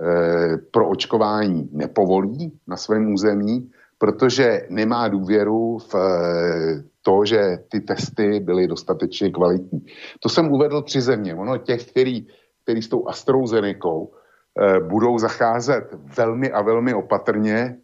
eh, 0.00 0.56
pro 0.56 0.88
očkování 0.88 1.68
nepovolí 1.72 2.60
na 2.66 2.76
svém 2.76 3.12
území, 3.12 3.70
protože 4.04 4.68
nemá 4.68 5.08
důvěru 5.08 5.78
v 5.78 5.94
eh, 5.96 6.82
to, 7.02 7.24
že 7.24 7.40
ty 7.72 7.80
testy 7.80 8.40
byly 8.40 8.68
dostatečně 8.68 9.30
kvalitní. 9.30 9.80
To 10.20 10.28
jsem 10.28 10.52
uvedl 10.52 10.82
tři 10.82 11.00
země. 11.00 11.34
Ono 11.34 11.56
těch, 11.58 11.88
který, 11.88 12.26
který 12.62 12.82
s 12.82 12.88
tou 12.88 13.08
AstraZenekou 13.08 14.12
eh, 14.12 14.80
budou 14.80 15.18
zacházet 15.18 15.84
velmi 16.16 16.52
a 16.52 16.62
velmi 16.62 16.94
opatrně 16.94 17.76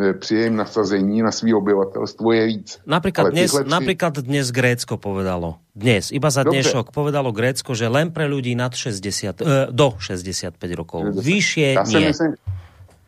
eh, 0.00 0.14
při 0.14 0.34
jejím 0.34 0.56
nasazení 0.56 1.22
na 1.22 1.32
svý 1.32 1.52
obyvatelstvo 1.54 2.32
je 2.32 2.46
víc. 2.46 2.80
Například 2.86 3.36
dnes, 3.36 3.52
tři... 3.52 3.68
například 3.68 4.18
dnes 4.24 4.50
Grécko 4.50 4.96
povedalo, 4.96 5.60
dnes, 5.76 6.08
iba 6.16 6.32
za 6.32 6.48
dnešok 6.48 6.96
povedalo 6.96 7.28
Grécko, 7.28 7.76
že 7.76 7.92
len 7.92 8.08
pre 8.08 8.24
ľudí 8.24 8.56
nad 8.56 8.72
60, 8.72 9.36
eh, 9.44 9.68
do 9.68 10.00
65 10.00 10.56
rokov. 10.72 11.12
Vyššie 11.12 11.76
nie. 11.92 12.08
Myslím, 12.08 12.40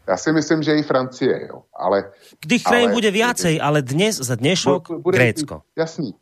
já 0.08 0.16
si 0.16 0.32
myslím, 0.32 0.62
že 0.62 0.76
i 0.76 0.82
Francie, 0.82 1.48
jo. 1.48 1.62
Ale, 1.76 2.12
Kdy 2.40 2.58
krajín 2.58 2.90
bude 2.90 3.10
viacej, 3.10 3.60
ale 3.62 3.82
dnes 3.82 4.16
za 4.16 4.34
dnešok 4.34 5.00
bude, 5.00 5.18
Grécko. 5.18 5.62
Jasný. 5.78 6.14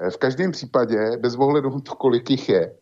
E, 0.00 0.10
v 0.10 0.16
každém 0.16 0.50
případě, 0.50 1.16
bez 1.20 1.34
ohledu 1.34 1.70
na 1.70 1.80
to, 1.80 1.94
kolik 1.94 2.30
jich 2.30 2.48
je, 2.48 2.72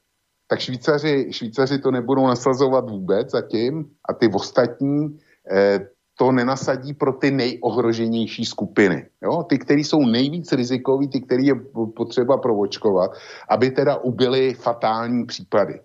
tak 0.49 0.61
Švýcaři, 0.61 1.27
Švýcaři 1.31 1.79
to 1.79 1.91
nebudou 1.91 2.27
nasazovat 2.27 2.91
vůbec 2.91 3.31
zatím 3.31 3.85
a 4.09 4.13
ty 4.13 4.31
ostatní 4.35 5.19
eh, 5.51 5.79
to 6.19 6.33
nenasadí 6.33 6.95
pro 6.95 7.13
ty 7.13 7.31
nejohroženější 7.31 8.45
skupiny. 8.45 9.07
Jo? 9.23 9.43
Ty, 9.43 9.59
které 9.59 9.81
jsou 9.81 10.07
nejvíc 10.07 10.53
rizikoví, 10.53 11.09
ty, 11.09 11.21
které 11.21 11.43
je 11.43 11.55
potřeba 11.97 12.37
provočkovat, 12.37 13.11
aby 13.49 13.71
teda 13.71 13.97
ubyly 13.97 14.55
fatální 14.55 15.27
případy. 15.27 15.81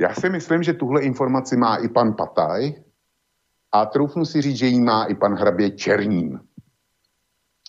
Já 0.00 0.14
si 0.14 0.28
myslím, 0.28 0.62
že 0.62 0.72
tuhle 0.72 1.02
informaci 1.02 1.56
má 1.56 1.76
i 1.76 1.88
pan 1.88 2.14
Pataj 2.14 2.74
a 3.72 3.86
troufnu 3.86 4.24
si 4.24 4.42
říct, 4.42 4.56
že 4.56 4.66
ji 4.66 4.80
má 4.80 5.04
i 5.04 5.14
pan 5.14 5.34
hrabě 5.34 5.70
Černín. 5.70 6.40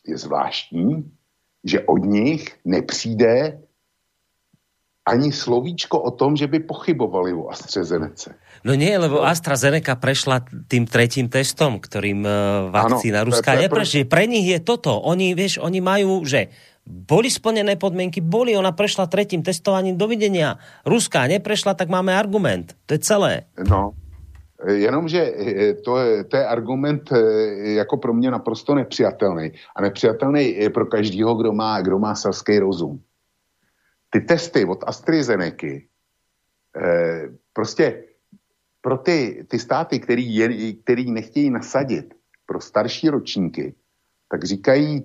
Je 0.08 0.18
zvláštní, 0.18 1.12
že 1.64 1.80
od 1.82 1.98
nich 1.98 2.56
nepřijde 2.66 3.60
ani 5.08 5.32
slovíčko 5.32 6.04
o 6.04 6.12
tom, 6.12 6.36
že 6.36 6.52
by 6.52 6.68
pochybovali 6.68 7.32
o 7.32 7.48
AstraZeneca. 7.48 8.36
No 8.68 8.76
nie, 8.76 8.92
lebo 9.00 9.24
AstraZeneca 9.24 9.96
prešla 9.96 10.44
tým 10.68 10.84
tretím 10.84 11.32
testom, 11.32 11.80
ktorým 11.80 12.28
uh, 12.28 12.68
vakcína 12.76 13.24
ano, 13.24 13.32
ruská 13.32 13.56
neprešla. 13.56 14.04
Pre 14.04 14.28
nich 14.28 14.52
je 14.52 14.60
toto. 14.60 15.00
Oni, 15.00 15.32
vieš, 15.32 15.64
oni 15.64 15.80
majú, 15.80 16.28
že 16.28 16.52
boli 16.88 17.28
splnené 17.28 17.76
podmienky, 17.76 18.24
boli, 18.24 18.56
ona 18.56 18.72
prešla 18.72 19.12
tretím 19.12 19.44
testovaním, 19.44 20.00
dovidenia. 20.00 20.56
Ruská 20.88 21.28
neprešla, 21.28 21.76
tak 21.76 21.92
máme 21.92 22.16
argument. 22.16 22.74
To 22.88 22.96
je 22.96 23.00
celé. 23.04 23.34
No, 23.60 23.92
Jenomže 24.66 25.22
eh, 25.22 25.74
to 25.86 25.98
je, 25.98 26.24
to 26.24 26.38
je 26.38 26.46
argument 26.48 27.12
eh, 27.12 27.18
jako 27.78 27.98
pro 27.98 28.14
mě 28.14 28.32
naprosto 28.32 28.76
nepřijatelný. 28.76 29.52
A 29.76 29.82
nepřijatelný 29.82 30.58
je 30.58 30.70
pro 30.70 30.86
každého, 30.86 31.36
kdo 31.36 31.54
má, 31.54 31.82
kdo 31.82 32.00
má 32.00 32.16
selský 32.16 32.60
rozum. 32.60 33.02
Ty 34.10 34.22
testy 34.22 34.66
od 34.66 34.84
AstraZeneca, 34.88 35.68
eh, 35.68 37.30
prostě 37.54 38.04
pro 38.82 38.98
ty, 38.98 39.46
ty 39.50 39.60
státy, 39.60 40.00
který, 40.00 40.36
je, 40.36 40.74
který 40.74 41.12
nechtějí 41.12 41.50
nasadit 41.50 42.14
pro 42.46 42.62
starší 42.62 43.10
ročníky, 43.10 43.76
tak 44.32 44.44
říkají, 44.44 45.04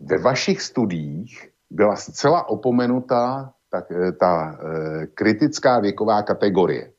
ve 0.00 0.18
vašich 0.18 0.62
studiích 0.62 1.48
byla 1.70 1.96
zcela 1.96 2.48
opomenutá 2.48 3.52
ta, 3.70 3.82
eh, 3.90 4.12
ta 4.12 4.52
e, 4.52 5.06
kritická 5.06 5.80
věková 5.80 6.22
kategorie. 6.22 6.92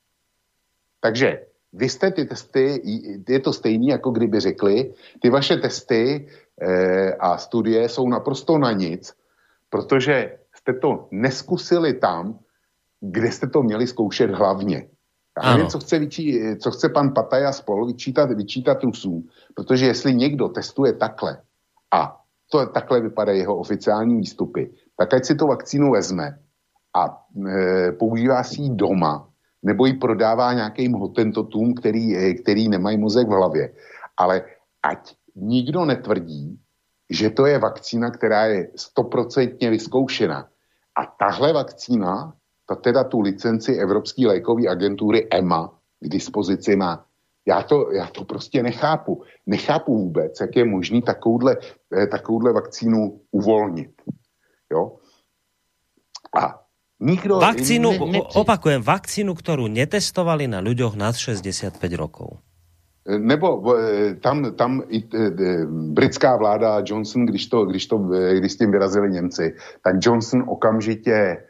Takže 1.01 1.45
vy 1.73 1.89
jste 1.89 2.11
ty 2.11 2.25
testy, 2.25 2.81
je 3.29 3.39
to 3.39 3.53
stejný, 3.53 3.87
jako 3.87 4.11
kdyby 4.11 4.39
řekli, 4.39 4.93
ty 5.21 5.29
vaše 5.29 5.57
testy 5.57 6.27
e, 6.61 7.13
a 7.13 7.37
studie 7.37 7.89
jsou 7.89 8.09
naprosto 8.09 8.57
na 8.57 8.71
nic, 8.71 9.13
protože 9.69 10.37
jste 10.55 10.73
to 10.73 11.07
neskusili 11.11 11.93
tam, 11.93 12.39
kde 13.01 13.31
jste 13.31 13.47
to 13.47 13.63
měli 13.63 13.87
zkoušet 13.87 14.29
hlavně. 14.29 14.89
Já 15.43 15.51
nevím, 15.51 15.67
co 15.67 15.79
chce, 15.79 15.99
vyčí, 15.99 16.41
co 16.59 16.71
chce 16.71 16.89
pan 16.89 17.13
Pataj 17.13 17.45
a 17.45 17.51
spol 17.51 17.85
vyčítat, 17.85 18.31
vyčítat 18.31 18.83
Rusům, 18.83 19.27
protože 19.55 19.85
jestli 19.85 20.13
někdo 20.15 20.47
testuje 20.49 20.93
takhle 20.93 21.41
a 21.91 22.18
to 22.51 22.65
takhle 22.65 23.01
vypadají 23.01 23.39
jeho 23.39 23.57
oficiální 23.57 24.15
výstupy, 24.17 24.73
tak 24.97 25.13
ať 25.13 25.25
si 25.25 25.35
to 25.35 25.47
vakcínu 25.47 25.91
vezme 25.91 26.39
a 26.97 27.23
e, 27.47 27.91
používá 27.91 28.43
si 28.43 28.61
ji 28.61 28.69
doma, 28.69 29.29
nebo 29.63 29.85
ji 29.85 29.93
prodává 29.93 30.53
nějakým 30.53 30.93
hotentotům, 30.93 31.73
který, 31.73 32.17
e, 32.17 32.33
který 32.33 32.69
nemají 32.69 32.97
mozek 32.97 33.27
v 33.27 33.31
hlavě. 33.31 33.73
Ale 34.17 34.45
ať 34.83 35.15
nikdo 35.35 35.85
netvrdí, 35.85 36.59
že 37.09 37.29
to 37.29 37.45
je 37.45 37.59
vakcína, 37.59 38.11
která 38.11 38.45
je 38.45 38.71
stoprocentně 38.75 39.69
vyzkoušena. 39.69 40.47
A 40.95 41.05
tahle 41.05 41.53
vakcína, 41.53 42.33
ta 42.67 42.75
teda 42.75 43.03
tu 43.03 43.21
licenci 43.21 43.75
Evropské 43.75 44.27
lékové 44.27 44.67
agentury 44.67 45.27
EMA 45.31 45.73
k 45.99 46.09
dispozici 46.09 46.75
má. 46.75 47.05
Já 47.49 47.63
to, 47.63 47.91
já 47.91 48.05
to 48.05 48.25
prostě 48.25 48.63
nechápu. 48.63 49.23
Nechápu 49.45 49.97
vůbec, 49.97 50.41
jak 50.41 50.55
je 50.55 50.65
možný 50.65 51.01
takovouhle, 51.01 51.57
eh, 51.97 52.07
takovouhle 52.07 52.53
vakcínu 52.53 53.21
uvolnit. 53.31 53.89
Jo? 54.71 55.01
A 56.37 56.61
nikdo... 56.99 57.41
Vakcínu, 57.41 57.91
ne, 57.91 58.11
ne, 58.11 58.19
opakujem, 58.21 58.81
vakcínu, 58.81 59.33
kterou 59.33 59.65
netestovali 59.65 60.45
na 60.45 60.61
ľuďoch 60.61 60.93
nad 60.93 61.17
65 61.17 61.97
rokov. 61.97 62.37
Eh, 63.09 63.17
nebo 63.17 63.65
eh, 63.73 64.13
tam, 64.21 64.53
tam 64.53 64.85
i 64.93 65.09
britská 65.97 66.37
vláda 66.37 66.85
Johnson, 66.85 67.25
když, 67.25 67.49
to, 67.49 67.65
když, 67.65 67.87
to, 67.89 67.97
když 68.13 68.51
s 68.51 68.57
tím 68.57 68.71
vyrazili 68.71 69.09
Němci, 69.09 69.57
tak 69.81 69.97
Johnson 69.97 70.45
okamžitě 70.45 71.13
Eh, 71.13 71.48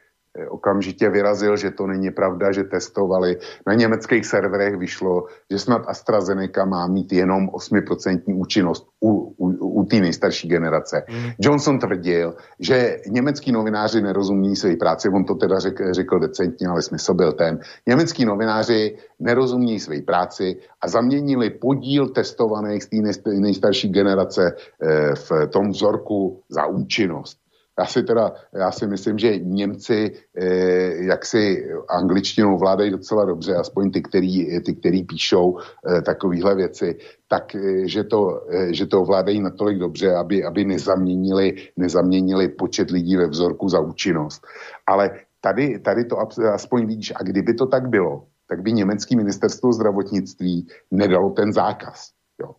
okamžitě 0.50 1.10
vyrazil, 1.10 1.58
že 1.58 1.72
to 1.72 1.88
není 1.88 2.12
pravda, 2.12 2.52
že 2.52 2.64
testovali. 2.64 3.38
Na 3.68 3.74
německých 3.74 4.26
serverech 4.26 4.78
vyšlo, 4.78 5.26
že 5.52 5.60
snad 5.60 5.82
AstraZeneca 5.88 6.66
má 6.66 6.88
mít 6.88 7.14
jenom 7.14 7.48
8% 7.48 8.22
účinnost 8.36 8.88
u, 9.00 9.12
u, 9.38 9.82
u 9.82 9.86
té 9.86 10.00
nejstarší 10.00 10.48
generace. 10.48 11.04
Mm. 11.10 11.32
Johnson 11.40 11.80
tvrdil, 11.80 12.36
že 12.60 13.02
německý 13.08 13.52
novináři 13.52 14.02
nerozumí 14.02 14.56
své 14.56 14.76
práci, 14.76 15.10
on 15.10 15.26
to 15.26 15.36
teda 15.36 15.60
řekl, 15.60 15.94
řekl 15.94 16.20
decentně, 16.20 16.68
ale 16.68 16.82
smysl 16.82 17.14
byl 17.14 17.32
ten. 17.34 17.60
Německý 17.88 18.26
novináři 18.26 18.98
nerozumí 19.20 19.80
své 19.80 20.02
práci 20.02 20.58
a 20.82 20.88
zaměnili 20.88 21.50
podíl 21.50 22.10
testovaných 22.10 22.84
z 22.84 23.18
té 23.18 23.30
nejstarší 23.30 23.90
generace 23.90 24.56
eh, 24.82 25.16
v 25.16 25.48
tom 25.50 25.70
vzorku 25.70 26.42
za 26.50 26.66
účinnost. 26.66 27.39
Já 27.80 27.86
si 27.86 28.04
teda, 28.04 28.34
já 28.54 28.72
si 28.72 28.88
myslím, 28.88 29.18
že 29.18 29.40
Němci 29.40 30.12
eh, 30.36 31.04
jak 31.04 31.26
si 31.26 31.68
angličtinou 31.90 32.58
vládají 32.58 32.92
docela 32.92 33.26
dobře, 33.26 33.56
aspoň 33.56 33.92
ty, 33.92 34.02
který, 34.02 34.62
ty, 34.62 34.76
který 34.76 35.04
píšou 35.04 35.58
eh, 35.58 36.02
takovéhle 36.02 36.56
věci, 36.56 36.96
tak 37.28 37.56
eh, 37.56 37.88
že, 37.88 38.04
to, 38.04 38.42
eh, 38.52 38.74
že 38.74 38.86
to 38.86 39.02
ovládají 39.02 39.42
natolik 39.42 39.80
dobře, 39.80 40.16
aby, 40.16 40.44
aby 40.44 40.66
nezaměnili, 40.66 41.56
nezaměnili 41.78 42.48
počet 42.50 42.92
lidí 42.92 43.16
ve 43.16 43.28
vzorku 43.28 43.70
za 43.70 43.80
účinnost. 43.80 44.42
Ale 44.88 45.12
tady, 45.42 45.80
tady 45.80 46.06
to 46.06 46.18
aspoň 46.54 46.86
víš, 46.86 47.14
a 47.16 47.24
kdyby 47.24 47.54
to 47.54 47.66
tak 47.66 47.90
bylo, 47.90 48.28
tak 48.48 48.62
by 48.62 48.72
německý 48.72 49.16
ministerstvo 49.16 49.74
zdravotnictví 49.74 50.68
nedalo 50.92 51.30
ten 51.30 51.54
zákaz. 51.54 52.12
Jo. 52.42 52.56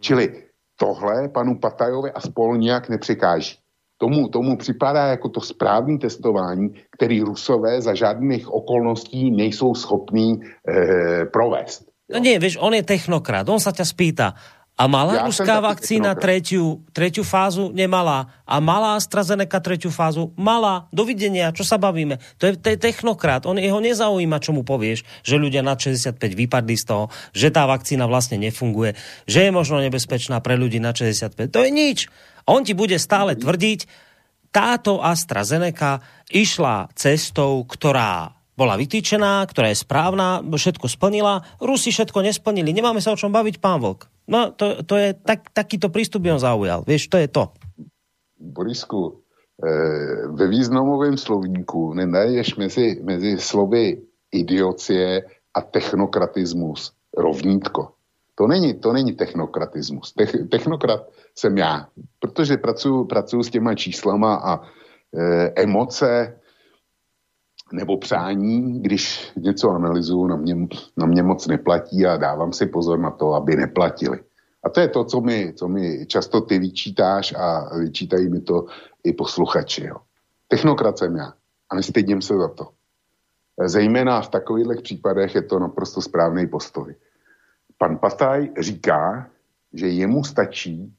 Čili 0.00 0.42
tohle 0.76 1.28
panu 1.28 1.58
Patajovi 1.58 2.10
a 2.12 2.20
spol 2.20 2.56
nějak 2.56 2.88
nepřekáží. 2.88 3.65
Tomu, 3.98 4.28
tomu 4.28 4.56
připadá 4.56 5.06
jako 5.06 5.28
to 5.28 5.40
správné 5.40 5.98
testování, 5.98 6.74
který 6.90 7.22
Rusové 7.22 7.80
za 7.80 7.94
žádných 7.94 8.52
okolností 8.52 9.30
nejsou 9.30 9.74
schopní 9.74 10.40
e, 10.68 11.26
provést. 11.26 11.88
No 12.06 12.22
nie, 12.22 12.38
vieš, 12.38 12.62
on 12.62 12.70
je 12.70 12.86
technokrat, 12.86 13.50
on 13.50 13.58
sa 13.58 13.74
ťa 13.74 13.82
spýta, 13.82 14.38
a 14.76 14.84
mala 14.92 15.16
ja 15.16 15.24
ruská 15.24 15.56
vakcína 15.64 16.12
tretiu, 16.12 16.84
tretiu 16.92 17.24
fázu? 17.24 17.72
Nemala. 17.72 18.28
A 18.44 18.60
mala 18.60 19.00
AstraZeneca 19.00 19.56
tretiu 19.56 19.88
fázu? 19.88 20.36
Mala. 20.36 20.84
Dovidenia, 20.92 21.48
čo 21.56 21.64
sa 21.64 21.80
bavíme? 21.80 22.20
To 22.36 22.52
je, 22.52 22.60
to 22.60 22.76
je 22.76 22.76
technokrat. 22.76 23.48
On 23.48 23.56
jeho 23.56 23.80
nezaujíma, 23.80 24.36
čo 24.36 24.52
mu 24.52 24.68
povieš, 24.68 25.08
že 25.24 25.40
ľudia 25.40 25.64
nad 25.64 25.80
65 25.80 26.20
vypadli 26.20 26.76
z 26.76 26.84
toho, 26.84 27.08
že 27.32 27.48
tá 27.48 27.64
vakcína 27.64 28.04
vlastne 28.04 28.36
nefunguje, 28.36 28.92
že 29.24 29.48
je 29.48 29.50
možno 29.50 29.80
nebezpečná 29.80 30.44
pre 30.44 30.60
ľudí 30.60 30.76
nad 30.76 30.92
65. 30.92 31.56
To 31.56 31.64
je 31.64 31.72
nič. 31.72 31.98
On 32.46 32.62
ti 32.62 32.72
bude 32.72 32.94
stále 32.98 33.34
tvrdiť, 33.34 34.06
táto 34.54 35.04
AstraZeneca 35.04 36.00
išla 36.32 36.88
cestou, 36.96 37.60
ktorá 37.68 38.32
bola 38.56 38.80
vytýčená, 38.80 39.44
ktorá 39.44 39.68
je 39.68 39.84
správna, 39.84 40.40
všetko 40.40 40.88
splnila. 40.88 41.44
Rusi 41.60 41.92
všetko 41.92 42.24
nesplnili. 42.24 42.72
Nemáme 42.72 43.04
sa 43.04 43.12
o 43.12 43.20
čom 43.20 43.28
baviť, 43.28 43.60
pán 43.60 43.84
Vlk. 43.84 44.08
No, 44.32 44.56
to, 44.56 44.80
to 44.82 44.96
je 44.96 45.12
tak, 45.12 45.52
takýto 45.52 45.92
prístup 45.92 46.24
by 46.24 46.40
on 46.40 46.42
zaujal. 46.42 46.80
Vieš, 46.88 47.12
to 47.12 47.20
je 47.20 47.28
to. 47.28 47.52
Borisku, 48.40 49.20
e, 49.60 49.70
ve 50.32 50.46
významovém 50.48 51.20
slovníku 51.20 51.92
nenaješ 51.92 52.56
mezi, 52.56 52.96
mezi 53.04 53.36
slovy 53.36 54.00
idiocie 54.32 55.20
a 55.52 55.60
technokratismus 55.60 56.96
rovnítko. 57.12 57.95
To 58.38 58.46
není, 58.46 58.74
to 58.74 58.92
není 58.92 59.12
technokratismus. 59.12 60.12
Te, 60.12 60.26
technokrat 60.26 61.08
jsem 61.34 61.58
já, 61.58 61.88
protože 62.18 62.56
pracuji, 62.56 63.04
pracuji 63.04 63.42
s 63.42 63.50
těma 63.50 63.74
číslama 63.74 64.34
a 64.34 64.60
e, 64.60 65.52
emoce 65.56 66.40
nebo 67.72 67.98
přání, 67.98 68.82
když 68.82 69.32
něco 69.36 69.70
analyzuju, 69.70 70.26
na 70.26 70.36
mě, 70.36 70.56
na 70.96 71.06
mě 71.06 71.22
moc 71.22 71.46
neplatí 71.46 72.06
a 72.06 72.16
dávám 72.16 72.52
si 72.52 72.66
pozor 72.66 72.98
na 72.98 73.10
to, 73.10 73.34
aby 73.34 73.56
neplatili. 73.56 74.20
A 74.64 74.68
to 74.68 74.80
je 74.80 74.88
to, 74.88 75.04
co 75.04 75.20
mi, 75.20 75.52
co 75.56 75.68
mi 75.68 76.06
často 76.06 76.40
ty 76.40 76.58
vyčítáš 76.58 77.34
a 77.34 77.76
vyčítají 77.78 78.28
mi 78.28 78.40
to 78.40 78.66
i 79.04 79.12
posluchači. 79.12 79.84
Jo. 79.84 79.96
Technokrat 80.48 80.98
jsem 80.98 81.16
já 81.16 81.32
a 81.70 81.74
nestydím 81.74 82.22
se 82.22 82.36
za 82.36 82.48
to. 82.48 82.68
Zejména 83.64 84.20
v 84.20 84.28
takových 84.28 84.82
případech 84.82 85.34
je 85.34 85.42
to 85.42 85.58
naprosto 85.58 86.02
správný 86.02 86.46
postoj. 86.46 86.94
Pan 87.78 87.98
Pataj 87.98 88.50
říká, 88.58 89.30
že 89.72 89.88
jemu 89.88 90.24
stačí 90.24 90.94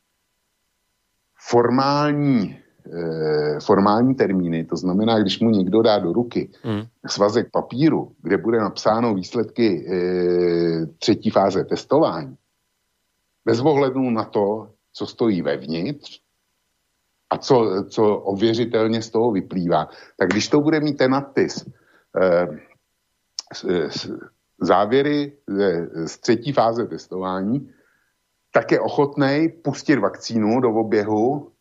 formální 1.39 2.59
e, 2.93 3.59
formální 3.59 4.15
termíny, 4.15 4.65
to 4.65 4.75
znamená, 4.75 5.19
když 5.19 5.39
mu 5.39 5.49
někdo 5.49 5.81
dá 5.81 5.99
do 5.99 6.13
ruky 6.13 6.49
hmm. 6.63 6.83
svazek 7.07 7.51
papíru, 7.51 8.15
kde 8.21 8.37
bude 8.37 8.59
napsáno 8.59 9.13
výsledky 9.13 9.87
e, 9.87 10.85
třetí 10.85 11.29
fáze 11.29 11.63
testování, 11.63 12.37
bez 13.45 13.59
ohledu 13.59 14.09
na 14.09 14.23
to, 14.23 14.69
co 14.93 15.05
stojí 15.05 15.41
vevnitř 15.41 16.21
a 17.29 17.37
co, 17.37 17.85
co 17.89 18.15
ověřitelně 18.15 19.01
z 19.01 19.09
toho 19.09 19.31
vyplývá, 19.31 19.89
tak 20.17 20.29
když 20.29 20.47
to 20.47 20.61
bude 20.61 20.79
mít 20.79 20.97
ten 20.97 21.11
nadpis 21.11 21.65
e, 22.21 22.47
s, 23.53 23.63
s, 23.89 24.11
závěry 24.61 25.33
z, 25.47 25.87
z 26.07 26.17
třetí 26.17 26.51
fáze 26.53 26.85
testování, 26.85 27.69
tak 28.51 28.71
je 28.71 28.79
ochotný 28.79 29.49
pustit 29.63 29.99
vakcínu 29.99 30.61
do 30.61 30.69
oběhu 30.69 31.51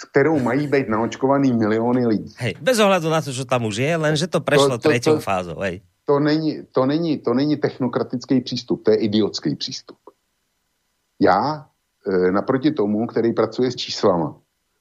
s 0.00 0.04
kterou 0.04 0.40
mají 0.40 0.66
být 0.66 0.88
naočkovaný 0.88 1.52
miliony 1.52 2.06
lidí. 2.06 2.34
Hej, 2.38 2.54
bez 2.60 2.80
ohledu 2.80 3.10
na 3.10 3.22
to, 3.22 3.32
že 3.32 3.44
tam 3.44 3.64
už 3.64 3.76
je, 3.76 3.96
len 3.96 4.16
že 4.16 4.26
to 4.26 4.40
prešlo 4.40 4.78
třetí 4.78 5.10
fázou. 5.18 5.60
Hej. 5.60 5.80
To 6.04 6.20
není, 6.20 6.62
to, 6.72 6.86
není, 6.86 7.18
to 7.18 7.34
není 7.34 7.56
technokratický 7.56 8.40
přístup, 8.40 8.84
to 8.84 8.90
je 8.90 8.96
idiotský 8.96 9.56
přístup. 9.56 9.98
Já 11.20 11.66
e, 12.06 12.32
naproti 12.32 12.70
tomu, 12.70 13.06
který 13.06 13.32
pracuje 13.32 13.70
s 13.70 13.76
číslama, 13.76 14.36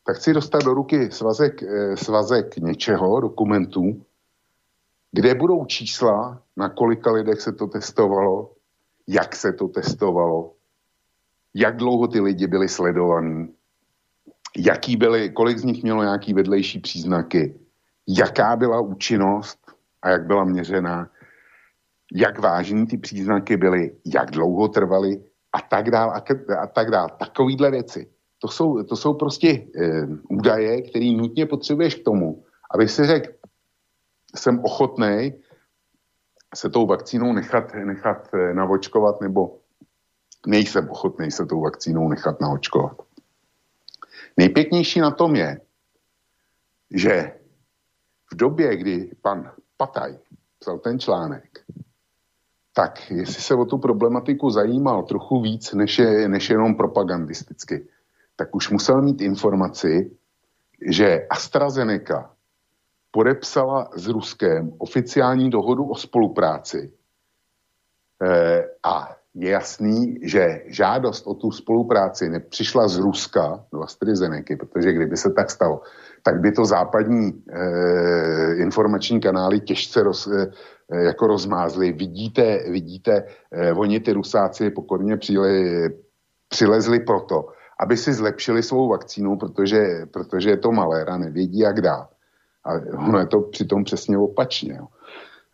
tak 0.05 0.15
chci 0.15 0.33
dostat 0.33 0.63
do 0.63 0.73
ruky 0.73 1.11
svazek, 1.11 1.63
e, 1.63 1.97
svazek 1.97 2.57
něčeho, 2.57 3.19
dokumentů, 3.19 4.01
kde 5.11 5.35
budou 5.35 5.65
čísla, 5.65 6.41
na 6.57 6.69
kolika 6.69 7.11
lidech 7.11 7.41
se 7.41 7.51
to 7.51 7.67
testovalo, 7.67 8.51
jak 9.07 9.35
se 9.35 9.53
to 9.53 9.67
testovalo, 9.67 10.53
jak 11.53 11.77
dlouho 11.77 12.07
ty 12.07 12.19
lidi 12.19 12.47
byli 12.47 12.69
sledovaní, 12.69 13.53
jaký 14.57 14.97
byly, 14.97 15.29
kolik 15.29 15.57
z 15.57 15.63
nich 15.63 15.83
mělo 15.83 16.03
nějaký 16.03 16.33
vedlejší 16.33 16.79
příznaky, 16.79 17.59
jaká 18.07 18.55
byla 18.55 18.79
účinnost 18.81 19.59
a 20.01 20.09
jak 20.09 20.27
byla 20.27 20.43
měřená, 20.43 21.09
jak 22.13 22.39
vážní 22.39 22.87
ty 22.87 22.97
příznaky 22.97 23.57
byly, 23.57 23.95
jak 24.05 24.31
dlouho 24.31 24.67
trvaly 24.67 25.23
a 25.53 25.61
tak 25.61 25.91
dál 25.91 26.09
a, 26.09 26.23
a 26.59 26.67
tak 26.67 26.91
dál. 26.91 27.09
Takovýhle 27.19 27.71
věci. 27.71 28.09
To 28.41 28.47
jsou, 28.47 28.83
to 28.83 28.95
jsou 28.95 29.13
prostě 29.13 29.49
e, 29.49 29.67
údaje, 30.29 30.81
které 30.81 31.11
nutně 31.17 31.45
potřebuješ 31.45 31.95
k 31.95 32.03
tomu, 32.03 32.43
aby 32.73 32.87
si 32.87 33.05
řekl, 33.05 33.38
jsem 34.35 34.59
ochotný 34.63 35.33
se 36.55 36.69
tou 36.69 36.87
vakcínou 36.87 37.33
nechat, 37.33 37.73
nechat 37.73 38.33
e, 38.33 38.53
navočkovat, 38.53 39.21
nebo 39.21 39.59
nejsem 40.47 40.89
ochotný 40.89 41.31
se 41.31 41.45
tou 41.45 41.61
vakcínou 41.61 42.09
nechat 42.09 42.41
naočkovat. 42.41 42.97
Nejpěknější 44.37 44.99
na 44.99 45.11
tom 45.11 45.35
je, 45.35 45.61
že 46.91 47.39
v 48.31 48.35
době, 48.35 48.77
kdy 48.77 49.11
pan 49.21 49.51
Pataj 49.77 50.17
psal 50.59 50.79
ten 50.79 50.99
článek, 50.99 51.59
tak 52.73 53.11
jestli 53.11 53.41
se 53.41 53.55
o 53.55 53.65
tu 53.65 53.77
problematiku 53.77 54.49
zajímal 54.49 55.03
trochu 55.03 55.41
víc, 55.41 55.73
než, 55.73 55.99
je, 55.99 56.27
než 56.27 56.49
jenom 56.49 56.75
propagandisticky, 56.75 57.87
tak 58.35 58.55
už 58.55 58.69
musel 58.69 59.01
mít 59.01 59.21
informaci, 59.21 60.11
že 60.91 61.27
AstraZeneca 61.29 62.35
podepsala 63.11 63.89
s 63.95 64.07
Ruskem 64.07 64.71
oficiální 64.77 65.49
dohodu 65.49 65.85
o 65.85 65.95
spolupráci 65.95 66.93
e, 68.23 68.63
a 68.83 69.15
je 69.33 69.49
jasný, 69.49 70.19
že 70.21 70.61
žádost 70.67 71.27
o 71.27 71.33
tu 71.33 71.51
spolupráci 71.51 72.29
nepřišla 72.29 72.87
z 72.87 72.97
Ruska 72.97 73.65
do 73.73 73.81
AstraZeneca, 73.81 74.55
protože 74.59 74.93
kdyby 74.93 75.17
se 75.17 75.29
tak 75.29 75.51
stalo, 75.51 75.81
tak 76.23 76.39
by 76.39 76.51
to 76.51 76.65
západní 76.65 77.43
e, 77.49 78.55
informační 78.55 79.19
kanály 79.19 79.59
těžce 79.59 80.03
roz, 80.03 80.27
e, 80.27 80.51
jako 80.89 81.27
rozmázly. 81.27 81.91
Vidíte, 81.91 82.71
vidíte, 82.71 83.23
e, 83.51 83.73
oni 83.73 83.99
ty 83.99 84.13
Rusáci 84.13 84.69
pokorně 84.69 85.17
přile, 85.17 85.49
přilezli 86.49 86.99
proto, 86.99 87.47
aby 87.79 87.97
si 87.97 88.13
zlepšili 88.13 88.63
svou 88.63 88.89
vakcínu, 88.89 89.37
protože, 89.37 90.05
protože 90.13 90.49
je 90.49 90.57
to 90.57 90.71
maléra, 90.71 91.17
nevědí, 91.17 91.59
jak 91.59 91.81
dál. 91.81 92.07
A 92.69 92.97
ono 93.07 93.19
je 93.19 93.25
to 93.25 93.41
přitom 93.41 93.83
přesně 93.83 94.17
opačně. 94.17 94.73
Jo. 94.73 94.87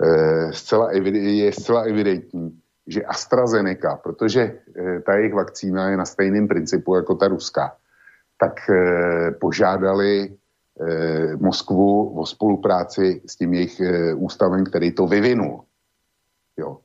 E, 0.01 0.53
zcela 0.53 0.91
je 0.91 1.51
zcela 1.51 1.81
evidentní, 1.81 2.61
že 2.87 3.05
AstraZeneca, 3.05 3.95
protože 3.95 4.41
eh, 4.41 4.99
ta 4.99 5.15
jejich 5.15 5.33
vakcína 5.33 5.89
je 5.89 5.97
na 5.97 6.05
stejném 6.05 6.47
principu 6.47 6.95
jako 6.95 7.15
ta 7.15 7.27
ruská, 7.27 7.75
tak 8.37 8.69
eh, 8.69 9.31
požádali 9.31 10.35
Moskvu 11.39 12.19
o 12.19 12.25
spolupráci 12.25 13.21
s 13.25 13.35
tím 13.35 13.53
jejich 13.53 13.81
ústavem, 14.15 14.65
který 14.65 14.91
to 14.91 15.07
vyvinul. 15.07 15.63
Jo. 16.57 16.77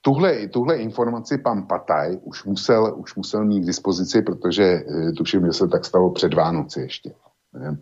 Tuhle, 0.00 0.46
tuhle 0.46 0.76
informaci 0.76 1.38
pan 1.38 1.62
Pataj 1.66 2.18
už 2.22 2.44
musel, 2.44 2.94
už 2.96 3.16
musel 3.16 3.44
mít 3.44 3.60
k 3.60 3.66
dispozici, 3.66 4.22
protože 4.22 4.84
tuším, 5.16 5.46
že 5.46 5.52
se 5.52 5.68
tak 5.68 5.84
stalo 5.84 6.10
před 6.10 6.34
Vánoci 6.34 6.80
ještě, 6.80 7.12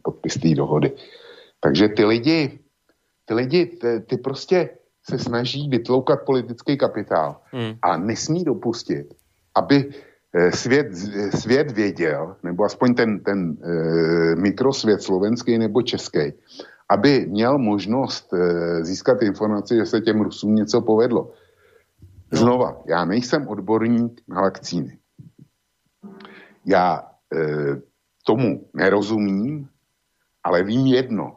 podpis 0.03 0.35
té 0.35 0.55
dohody. 0.55 0.93
Takže 1.67 1.89
ty 1.89 2.05
lidi, 2.05 2.59
ty 3.25 3.35
lidi, 3.35 3.67
ty, 3.67 4.01
ty 4.01 4.17
prostě 4.17 4.71
se 5.03 5.19
snaží 5.19 5.69
vytloukat 5.69 6.23
politický 6.23 6.79
kapitál 6.79 7.43
hmm. 7.51 7.75
a 7.83 7.97
nesmí 7.97 8.45
dopustit, 8.45 9.15
aby 9.55 9.91
svět, 10.51 10.87
svět 11.35 11.71
věděl, 11.71 12.37
nebo 12.43 12.65
aspoň 12.65 12.95
ten, 12.95 13.21
ten 13.21 13.57
e, 13.63 14.37
mikrosvět 14.37 15.03
slovenský 15.03 15.59
nebo 15.59 15.83
český, 15.83 16.33
aby 16.89 17.27
měl 17.27 17.59
možnost 17.59 18.35
e, 18.35 18.85
získat 18.85 19.23
informaci, 19.23 19.75
že 19.75 19.87
se 19.87 20.01
těm 20.01 20.21
Rusům 20.21 20.55
něco 20.55 20.81
povedlo. 20.81 21.33
No. 22.33 22.39
Znova, 22.39 22.83
já 22.87 23.05
nejsem 23.05 23.49
odborník 23.49 24.23
na 24.29 24.41
vakcíny. 24.41 24.99
Já 26.65 27.03
e, 27.35 27.39
tomu 28.27 28.69
nerozumím, 28.75 29.69
ale 30.45 30.63
vím 30.63 30.87
jedno, 30.87 31.36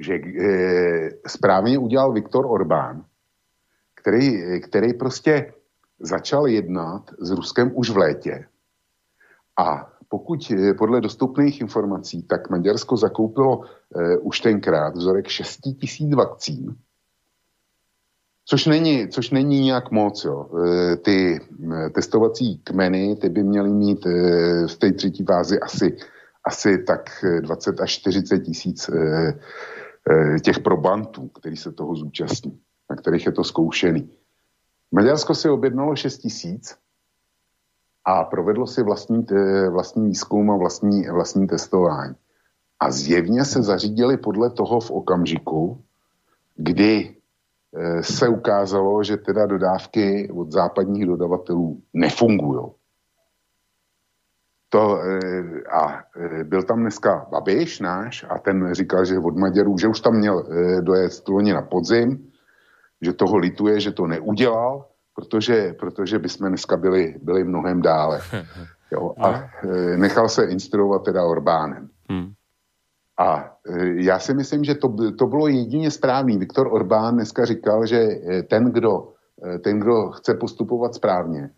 že 0.00 0.14
e, 0.14 1.10
správně 1.26 1.78
udělal 1.78 2.12
Viktor 2.12 2.46
Orbán, 2.46 3.04
který, 3.94 4.60
který 4.60 4.94
prostě 4.94 5.52
začal 6.00 6.46
jednat 6.46 7.10
s 7.18 7.30
Ruskem 7.30 7.70
už 7.74 7.90
v 7.90 7.96
létě. 7.96 8.46
A 9.58 9.92
pokud 10.08 10.50
e, 10.50 10.74
podle 10.74 11.00
dostupných 11.00 11.60
informací, 11.60 12.22
tak 12.22 12.50
Maďarsko 12.50 12.96
zakoupilo 12.96 13.62
e, 13.62 14.16
už 14.16 14.40
tenkrát 14.40 14.94
vzorek 14.94 15.28
6 15.28 15.60
tisíc 15.80 16.14
vakcín, 16.14 16.76
Což 18.50 18.66
není, 18.66 19.08
což 19.08 19.30
není 19.30 19.60
nějak 19.60 19.90
moc. 19.90 20.24
Jo. 20.24 20.50
Ty 21.02 21.40
testovací 21.94 22.58
kmeny, 22.64 23.16
ty 23.16 23.28
by 23.28 23.42
měly 23.42 23.70
mít 23.70 24.04
v 24.66 24.76
té 24.78 24.92
třetí 24.92 25.24
fázi 25.24 25.60
asi, 25.60 25.96
asi 26.44 26.78
tak 26.78 27.24
20 27.40 27.80
až 27.80 27.90
40 27.90 28.38
tisíc 28.38 28.90
těch 30.44 30.58
probantů, 30.58 31.28
který 31.28 31.56
se 31.56 31.72
toho 31.72 31.94
zúčastní, 31.94 32.60
na 32.90 32.96
kterých 32.96 33.26
je 33.26 33.32
to 33.32 33.44
zkoušený. 33.44 34.10
Maďarsko 34.92 35.34
si 35.34 35.48
objednalo 35.48 35.96
6 35.96 36.18
tisíc 36.18 36.76
a 38.04 38.24
provedlo 38.24 38.66
si 38.66 38.82
vlastní, 38.82 39.26
vlastní 39.70 40.06
výzkum 40.06 40.50
a 40.50 40.56
vlastní, 40.56 41.08
vlastní 41.08 41.46
testování. 41.46 42.14
A 42.80 42.90
zjevně 42.90 43.44
se 43.44 43.62
zařídili 43.62 44.16
podle 44.16 44.50
toho 44.50 44.80
v 44.80 44.90
okamžiku, 44.90 45.84
kdy 46.56 47.20
Eh, 47.76 48.02
se 48.02 48.28
ukázalo, 48.28 49.04
že 49.04 49.16
teda 49.16 49.46
dodávky 49.46 50.30
od 50.34 50.52
západních 50.52 51.06
dodavatelů 51.06 51.82
nefungují. 51.92 52.70
To, 54.72 55.02
eh, 55.02 55.62
a 55.70 56.02
eh, 56.16 56.44
byl 56.44 56.62
tam 56.62 56.80
dneska 56.80 57.26
Babiš 57.30 57.80
náš 57.80 58.24
a 58.28 58.38
ten 58.38 58.74
říkal, 58.74 59.04
že 59.04 59.18
od 59.18 59.36
Maďarů, 59.36 59.78
že 59.78 59.88
už 59.88 60.00
tam 60.00 60.14
měl 60.14 60.46
dojet 60.80 61.28
loni 61.28 61.52
na 61.52 61.62
podzim, 61.62 62.30
že 63.02 63.12
toho 63.12 63.36
lituje, 63.36 63.80
že 63.80 63.90
to 63.90 64.06
neudělal, 64.06 64.86
protože, 65.14 65.74
protože 65.78 66.18
bychom 66.18 66.48
dneska 66.48 66.76
byli, 66.76 67.14
byli 67.22 67.44
mnohem 67.44 67.82
dále. 67.82 68.20
Jo, 68.92 69.14
a 69.22 69.50
nechal 69.96 70.28
se 70.28 70.44
instruovat 70.44 71.04
teda 71.04 71.24
Orbánem. 71.24 71.88
Hmm. 72.10 72.32
A 73.18 73.54
já 73.94 74.18
si 74.18 74.34
myslím, 74.34 74.64
že 74.64 74.74
to, 74.74 75.12
to 75.18 75.26
bylo 75.26 75.48
jedině 75.48 75.90
správný. 75.90 76.38
Viktor 76.38 76.66
Orbán 76.70 77.14
dneska 77.14 77.44
říkal, 77.44 77.86
že 77.86 78.08
ten, 78.48 78.72
kdo, 78.72 79.12
ten, 79.62 79.80
kdo 79.80 80.10
chce 80.10 80.34
postupovat 80.34 80.94
správně, 80.94 81.50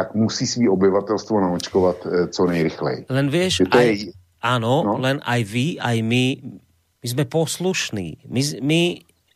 tak 0.00 0.16
musí 0.16 0.48
svý 0.48 0.64
obyvatelstvo 0.64 1.36
naočkovat 1.44 1.96
co 2.32 2.42
nejrychleji. 2.48 3.12
Len 3.12 3.28
vieš, 3.28 3.68
aj, 3.68 3.84
je... 3.84 4.16
áno, 4.40 4.80
no? 4.80 4.96
len 4.96 5.20
aj 5.20 5.40
vy, 5.44 5.76
aj 5.76 5.96
my, 6.00 6.24
my 7.04 7.06
sme 7.06 7.24
poslušní. 7.28 8.24
My, 8.24 8.40
my, 8.64 8.80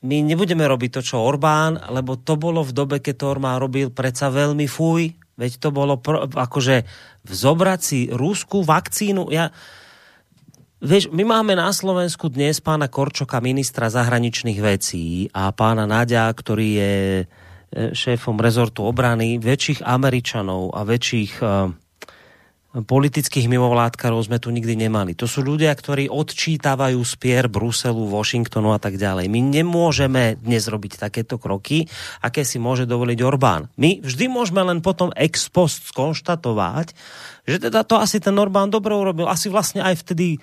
my 0.09 0.17
nebudeme 0.25 0.65
robiť 0.65 0.91
to, 0.97 1.01
čo 1.05 1.21
Orbán, 1.21 1.77
lebo 1.93 2.17
to 2.17 2.41
bolo 2.41 2.65
v 2.65 2.73
dobe, 2.73 2.97
keď 3.05 3.15
to 3.21 3.25
Orbán 3.37 3.61
robil 3.61 3.93
predsa 3.93 4.33
veľmi 4.33 4.65
fuj. 4.65 5.13
Veď 5.37 5.61
to 5.61 5.69
bolo 5.69 6.01
pro, 6.01 6.25
akože 6.25 6.89
vzobrať 7.29 7.81
si 7.85 7.99
rúskú 8.09 8.65
vakcínu. 8.65 9.29
Ja, 9.29 9.53
Vieš, 10.85 11.09
my 11.17 11.25
máme 11.25 11.57
na 11.57 11.73
Slovensku 11.73 12.29
dnes 12.29 12.61
pána 12.61 12.93
Korčoka, 12.93 13.41
ministra 13.41 13.89
zahraničných 13.89 14.61
vecí 14.61 15.33
a 15.33 15.49
pána 15.49 15.89
Nadia, 15.89 16.29
ktorý 16.29 16.69
je 16.77 16.95
šéfom 17.75 18.39
rezortu 18.39 18.87
obrany, 18.87 19.43
väčších 19.43 19.83
Američanov 19.83 20.73
a 20.73 20.87
väčších 20.87 21.33
uh, 21.43 21.75
politických 22.75 23.47
mimovládkarov 23.47 24.27
sme 24.27 24.43
tu 24.43 24.51
nikdy 24.51 24.75
nemali. 24.87 25.15
To 25.19 25.31
sú 25.31 25.47
ľudia, 25.47 25.71
ktorí 25.71 26.11
odčítavajú 26.11 26.99
spier 27.07 27.47
Bruselu, 27.47 28.03
Washingtonu 28.11 28.75
a 28.75 28.83
tak 28.83 28.99
ďalej. 28.99 29.31
My 29.31 29.39
nemôžeme 29.43 30.39
dnes 30.43 30.67
robiť 30.67 30.99
takéto 30.99 31.39
kroky, 31.39 31.87
aké 32.19 32.43
si 32.43 32.59
môže 32.59 32.87
dovoliť 32.87 33.19
Orbán. 33.23 33.71
My 33.79 34.03
vždy 34.03 34.27
môžeme 34.27 34.67
len 34.67 34.83
potom 34.83 35.15
ex 35.15 35.47
post 35.51 35.87
skonštatovať, 35.95 36.95
že 37.47 37.63
teda 37.63 37.87
to 37.87 37.99
asi 37.99 38.19
ten 38.19 38.35
Orbán 38.35 38.75
dobre 38.75 38.91
urobil. 38.95 39.31
Asi 39.31 39.47
vlastne 39.47 39.83
aj 39.83 40.03
vtedy 40.03 40.43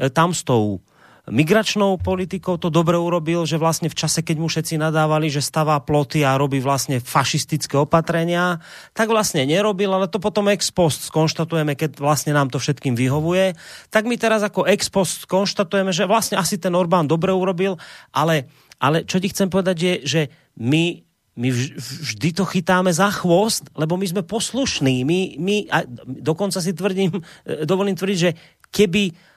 E, 0.00 0.10
tam 0.10 0.32
s 0.32 0.46
tou 0.46 0.80
migračnou 1.28 2.00
politikou 2.00 2.56
to 2.56 2.72
dobre 2.72 2.96
urobil, 2.96 3.44
že 3.44 3.60
vlastne 3.60 3.92
v 3.92 3.98
čase, 3.98 4.24
keď 4.24 4.36
mu 4.40 4.48
všetci 4.48 4.80
nadávali, 4.80 5.28
že 5.28 5.44
stavá 5.44 5.76
ploty 5.84 6.24
a 6.24 6.40
robí 6.40 6.62
vlastne 6.64 7.02
fašistické 7.02 7.76
opatrenia, 7.76 8.64
tak 8.96 9.12
vlastne 9.12 9.44
nerobil, 9.44 9.92
ale 9.92 10.08
to 10.08 10.16
potom 10.16 10.48
ex 10.48 10.72
post 10.72 11.12
skonštatujeme, 11.12 11.76
keď 11.76 12.00
vlastne 12.00 12.32
nám 12.32 12.48
to 12.48 12.56
všetkým 12.56 12.96
vyhovuje. 12.96 13.52
Tak 13.92 14.08
my 14.08 14.16
teraz 14.16 14.40
ako 14.40 14.64
ex 14.64 14.88
post 14.88 15.28
skonštatujeme, 15.28 15.92
že 15.92 16.08
vlastne 16.08 16.40
asi 16.40 16.56
ten 16.56 16.72
Orbán 16.72 17.04
dobre 17.04 17.34
urobil, 17.34 17.76
ale, 18.14 18.48
ale 18.80 19.04
čo 19.04 19.20
ti 19.20 19.28
chcem 19.28 19.52
povedať 19.52 19.76
je, 19.76 19.94
že 20.06 20.20
my 20.56 21.04
my 21.40 21.48
vždy 21.56 22.36
to 22.36 22.44
chytáme 22.44 22.92
za 22.92 23.08
chvost, 23.08 23.72
lebo 23.72 23.96
my 23.96 24.04
sme 24.04 24.22
poslušní. 24.26 25.08
My, 25.08 25.40
my 25.40 25.56
a 25.72 25.88
dokonca 26.04 26.60
si 26.60 26.76
tvrdím, 26.76 27.22
e, 27.48 27.64
dovolím 27.64 27.96
tvrdiť, 27.96 28.18
že 28.18 28.36
keby 28.68 29.29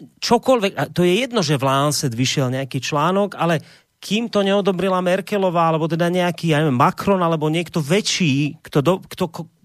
čokoľvek, 0.00 0.94
to 0.94 1.02
je 1.02 1.14
jedno, 1.26 1.40
že 1.42 1.58
v 1.58 1.66
Lancet 1.66 2.12
vyšiel 2.14 2.54
nejaký 2.54 2.78
článok, 2.78 3.34
ale 3.34 3.60
kým 3.98 4.30
to 4.30 4.46
neodobrila 4.46 5.02
Merkelová, 5.02 5.74
alebo 5.74 5.90
teda 5.90 6.06
nejaký, 6.06 6.54
ja 6.54 6.62
neviem, 6.62 6.78
Macron, 6.78 7.18
alebo 7.18 7.50
niekto 7.50 7.82
väčší, 7.82 8.62
kto, 8.62 8.78
do, 8.78 8.94
kto, 9.02 9.24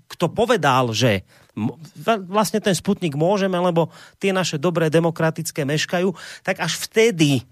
kto 0.10 0.26
povedal, 0.34 0.90
že 0.90 1.22
vlastne 2.26 2.58
ten 2.58 2.74
Sputnik 2.74 3.14
môžeme, 3.14 3.54
lebo 3.62 3.94
tie 4.18 4.34
naše 4.34 4.58
dobré 4.58 4.90
demokratické 4.90 5.62
meškajú, 5.70 6.10
tak 6.42 6.58
až 6.66 6.82
vtedy, 6.82 7.46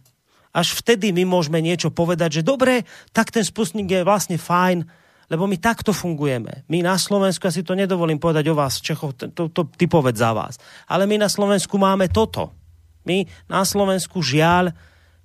až 0.49 0.73
vtedy 0.73 1.13
my 1.13 1.21
môžeme 1.21 1.61
niečo 1.61 1.93
povedať, 1.93 2.41
že 2.41 2.47
dobre, 2.47 2.81
tak 3.13 3.29
ten 3.29 3.45
Sputnik 3.45 3.85
je 3.85 4.01
vlastne 4.01 4.41
fajn, 4.41 4.81
lebo 5.29 5.45
my 5.45 5.61
takto 5.61 5.93
fungujeme. 5.93 6.65
My 6.65 6.81
na 6.81 6.97
Slovensku, 6.97 7.45
ja 7.45 7.53
si 7.53 7.61
to 7.61 7.77
nedovolím 7.77 8.17
povedať 8.17 8.49
o 8.49 8.57
vás, 8.57 8.81
Čechov, 8.81 9.15
to, 9.21 9.29
to, 9.29 9.53
to 9.53 9.69
ty 9.77 9.85
povedz 9.85 10.17
za 10.17 10.33
vás, 10.33 10.57
ale 10.89 11.05
my 11.05 11.21
na 11.21 11.29
Slovensku 11.29 11.77
máme 11.77 12.09
toto. 12.09 12.60
My 13.07 13.25
na 13.49 13.65
Slovensku 13.65 14.21
žiaľ 14.21 14.75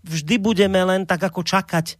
vždy 0.07 0.39
budeme 0.39 0.79
len 0.87 1.03
tak 1.03 1.21
ako 1.27 1.43
čakať 1.43 1.99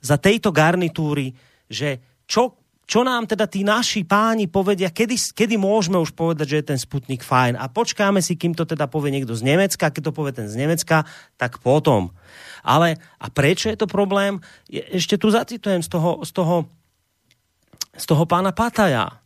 za 0.00 0.16
tejto 0.16 0.54
garnitúry, 0.54 1.36
že 1.68 2.00
čo, 2.24 2.56
čo 2.86 3.04
nám 3.04 3.28
teda 3.28 3.44
tí 3.50 3.66
naši 3.66 4.06
páni 4.06 4.48
povedia, 4.48 4.88
kedy, 4.88 5.18
kedy 5.34 5.60
môžeme 5.60 6.00
už 6.00 6.14
povedať, 6.16 6.46
že 6.46 6.58
je 6.62 6.68
ten 6.72 6.80
Sputnik 6.80 7.20
fajn. 7.20 7.58
A 7.58 7.68
počkáme 7.68 8.22
si, 8.24 8.38
kým 8.38 8.56
to 8.56 8.64
teda 8.64 8.88
povie 8.88 9.12
niekto 9.12 9.36
z 9.36 9.44
Nemecka, 9.44 9.92
keď 9.92 10.02
to 10.08 10.16
povie 10.16 10.32
ten 10.32 10.48
z 10.48 10.56
Nemecka, 10.56 11.04
tak 11.36 11.60
potom. 11.60 12.14
Ale 12.64 12.96
a 13.20 13.26
prečo 13.28 13.68
je 13.68 13.76
to 13.76 13.90
problém? 13.90 14.40
Je, 14.70 14.80
ešte 14.94 15.20
tu 15.20 15.28
zacitujem 15.28 15.84
z 15.84 15.90
toho, 15.90 16.24
z 16.24 16.32
toho, 16.32 16.56
z 17.92 18.04
toho 18.08 18.24
pána 18.24 18.56
Pataja. 18.56 19.20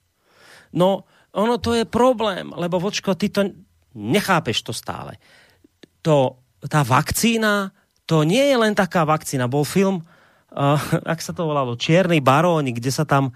No, 0.74 1.06
ono 1.30 1.60
to 1.62 1.76
je 1.76 1.86
problém, 1.86 2.50
lebo 2.50 2.82
vočko, 2.82 3.14
ty 3.14 3.30
to 3.30 3.46
nechápeš 3.94 4.66
to 4.66 4.74
stále 4.74 5.14
to, 6.04 6.36
tá 6.68 6.84
vakcína, 6.84 7.72
to 8.04 8.28
nie 8.28 8.44
je 8.52 8.56
len 8.60 8.76
taká 8.76 9.08
vakcína. 9.08 9.48
Bol 9.48 9.64
film, 9.64 10.04
uh, 10.52 10.76
ak 11.08 11.24
sa 11.24 11.32
to 11.32 11.48
volalo, 11.48 11.80
Čierny 11.80 12.20
baróni, 12.20 12.76
kde 12.76 12.92
sa 12.92 13.08
tam 13.08 13.32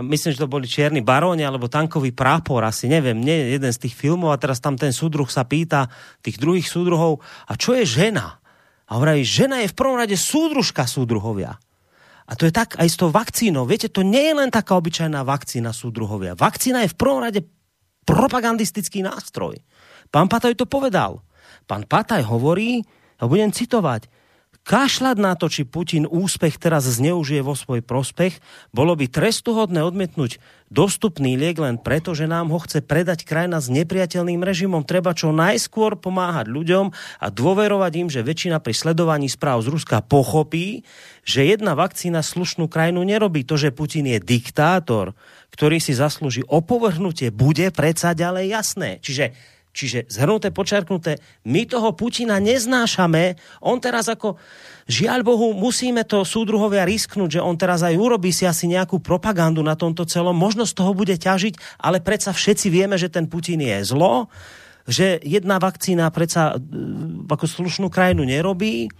myslím, 0.00 0.32
že 0.32 0.40
to 0.40 0.48
boli 0.48 0.64
čierni 0.64 1.04
baróni 1.04 1.44
alebo 1.44 1.68
tankový 1.68 2.16
prápor, 2.16 2.64
asi 2.64 2.88
neviem, 2.88 3.20
nie 3.20 3.52
jeden 3.52 3.68
z 3.68 3.76
tých 3.76 3.92
filmov 3.92 4.32
a 4.32 4.40
teraz 4.40 4.56
tam 4.56 4.80
ten 4.80 4.88
súdruh 4.88 5.28
sa 5.28 5.44
pýta 5.44 5.92
tých 6.24 6.40
druhých 6.40 6.64
súdruhov, 6.64 7.20
a 7.44 7.52
čo 7.60 7.76
je 7.76 7.84
žena? 7.84 8.40
A 8.88 8.96
hovorí, 8.96 9.20
žena 9.20 9.60
je 9.60 9.68
v 9.68 9.76
prvom 9.76 10.00
rade 10.00 10.16
súdružka 10.16 10.88
súdruhovia. 10.88 11.60
A 12.24 12.32
to 12.32 12.48
je 12.48 12.52
tak 12.54 12.80
aj 12.80 12.88
s 12.88 12.96
tou 12.96 13.12
vakcínou. 13.12 13.68
Viete, 13.68 13.92
to 13.92 14.00
nie 14.00 14.32
je 14.32 14.34
len 14.36 14.48
taká 14.48 14.78
obyčajná 14.80 15.20
vakcína 15.26 15.76
súdruhovia. 15.76 16.32
Vakcína 16.38 16.84
je 16.86 16.92
v 16.92 16.96
prvom 16.96 17.20
rade 17.20 17.40
propagandistický 18.08 19.04
nástroj. 19.04 19.60
Pán 20.08 20.28
Patoj 20.32 20.56
to 20.56 20.64
povedal. 20.64 21.20
Pán 21.66 21.86
Pataj 21.86 22.26
hovorí, 22.26 22.84
a 23.22 23.30
budem 23.30 23.54
citovať, 23.54 24.10
kašľať 24.62 25.16
na 25.18 25.34
to, 25.34 25.50
či 25.50 25.66
Putin 25.66 26.06
úspech 26.06 26.54
teraz 26.58 26.86
zneužije 26.86 27.42
vo 27.42 27.58
svoj 27.58 27.82
prospech, 27.82 28.38
bolo 28.70 28.94
by 28.94 29.10
trestuhodné 29.10 29.82
odmietnúť 29.82 30.38
dostupný 30.70 31.34
liek 31.34 31.58
len 31.58 31.82
preto, 31.82 32.14
že 32.14 32.30
nám 32.30 32.54
ho 32.54 32.62
chce 32.62 32.80
predať 32.80 33.26
krajina 33.26 33.58
s 33.58 33.66
nepriateľným 33.68 34.38
režimom. 34.38 34.86
Treba 34.86 35.18
čo 35.18 35.34
najskôr 35.34 35.98
pomáhať 35.98 36.46
ľuďom 36.46 36.94
a 36.94 37.26
dôverovať 37.28 37.92
im, 38.06 38.08
že 38.08 38.22
väčšina 38.22 38.62
pri 38.62 38.74
sledovaní 38.74 39.26
správ 39.26 39.66
z 39.66 39.74
Ruska 39.74 39.98
pochopí, 40.00 40.86
že 41.26 41.42
jedna 41.42 41.74
vakcína 41.74 42.22
slušnú 42.22 42.70
krajinu 42.70 43.02
nerobí. 43.02 43.42
To, 43.44 43.58
že 43.58 43.74
Putin 43.74 44.08
je 44.08 44.22
diktátor, 44.22 45.12
ktorý 45.50 45.82
si 45.82 45.92
zaslúži 45.92 46.46
opovrhnutie, 46.46 47.34
bude 47.34 47.68
predsa 47.74 48.14
ďalej 48.14 48.46
jasné. 48.48 48.90
Čiže 49.02 49.34
Čiže 49.72 50.04
zhrnuté, 50.12 50.52
počerknuté, 50.52 51.16
my 51.48 51.64
toho 51.64 51.96
Putina 51.96 52.36
neznášame. 52.36 53.40
On 53.64 53.80
teraz 53.80 54.04
ako, 54.12 54.36
žiaľ 54.84 55.24
Bohu, 55.24 55.56
musíme 55.56 56.04
to 56.04 56.28
súdruhovia 56.28 56.84
risknúť, 56.84 57.40
že 57.40 57.44
on 57.44 57.56
teraz 57.56 57.80
aj 57.80 57.96
urobí 57.96 58.36
si 58.36 58.44
asi 58.44 58.68
nejakú 58.68 59.00
propagandu 59.00 59.64
na 59.64 59.72
tomto 59.72 60.04
celom. 60.04 60.36
Možno 60.36 60.68
z 60.68 60.76
toho 60.76 60.92
bude 60.92 61.16
ťažiť, 61.16 61.80
ale 61.80 62.04
predsa 62.04 62.36
všetci 62.36 62.68
vieme, 62.68 63.00
že 63.00 63.08
ten 63.08 63.24
Putin 63.24 63.64
je 63.64 63.80
zlo, 63.88 64.28
že 64.84 65.16
jedna 65.24 65.56
vakcína 65.56 66.12
predsa 66.12 66.52
e, 66.52 66.56
ako 67.32 67.46
slušnú 67.48 67.88
krajinu 67.88 68.28
nerobí. 68.28 68.86
E, 68.86 68.90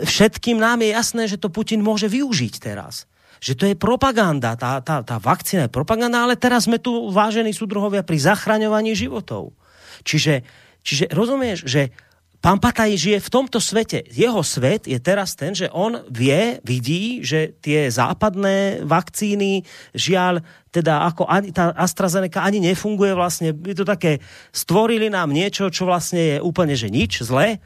všetkým 0.00 0.56
nám 0.56 0.80
je 0.80 0.96
jasné, 0.96 1.22
že 1.28 1.36
to 1.36 1.52
Putin 1.52 1.84
môže 1.84 2.08
využiť 2.08 2.56
teraz 2.56 3.04
že 3.38 3.54
to 3.54 3.64
je 3.70 3.74
propaganda, 3.78 4.58
tá, 4.58 4.82
tá, 4.82 5.02
tá 5.02 5.16
vakcína 5.18 5.66
je 5.66 5.72
propaganda, 5.72 6.26
ale 6.26 6.34
teraz 6.34 6.66
sme 6.66 6.82
tu, 6.82 7.10
vážení 7.10 7.54
súdruhovia, 7.54 8.06
pri 8.06 8.18
zachraňovaní 8.18 8.94
životov. 8.94 9.54
Čiže, 10.02 10.42
čiže 10.82 11.10
rozumieš, 11.10 11.66
že 11.66 11.90
pán 12.38 12.62
Pataj 12.62 12.94
žije 12.94 13.18
v 13.18 13.32
tomto 13.32 13.58
svete. 13.58 14.06
Jeho 14.10 14.42
svet 14.46 14.86
je 14.86 14.98
teraz 15.02 15.34
ten, 15.34 15.54
že 15.54 15.66
on 15.74 16.06
vie, 16.06 16.62
vidí, 16.62 17.22
že 17.26 17.58
tie 17.58 17.90
západné 17.90 18.86
vakcíny, 18.86 19.66
žiaľ, 19.94 20.42
teda 20.70 21.06
ako 21.10 21.26
ani, 21.26 21.50
tá 21.50 21.74
AstraZeneca 21.74 22.46
ani 22.46 22.62
nefunguje 22.62 23.14
vlastne. 23.14 23.50
Je 23.50 23.74
to 23.74 23.82
také, 23.82 24.22
stvorili 24.54 25.10
nám 25.10 25.34
niečo, 25.34 25.66
čo 25.70 25.86
vlastne 25.86 26.36
je 26.36 26.36
úplne, 26.38 26.78
že 26.78 26.90
nič, 26.90 27.26
zlé 27.26 27.58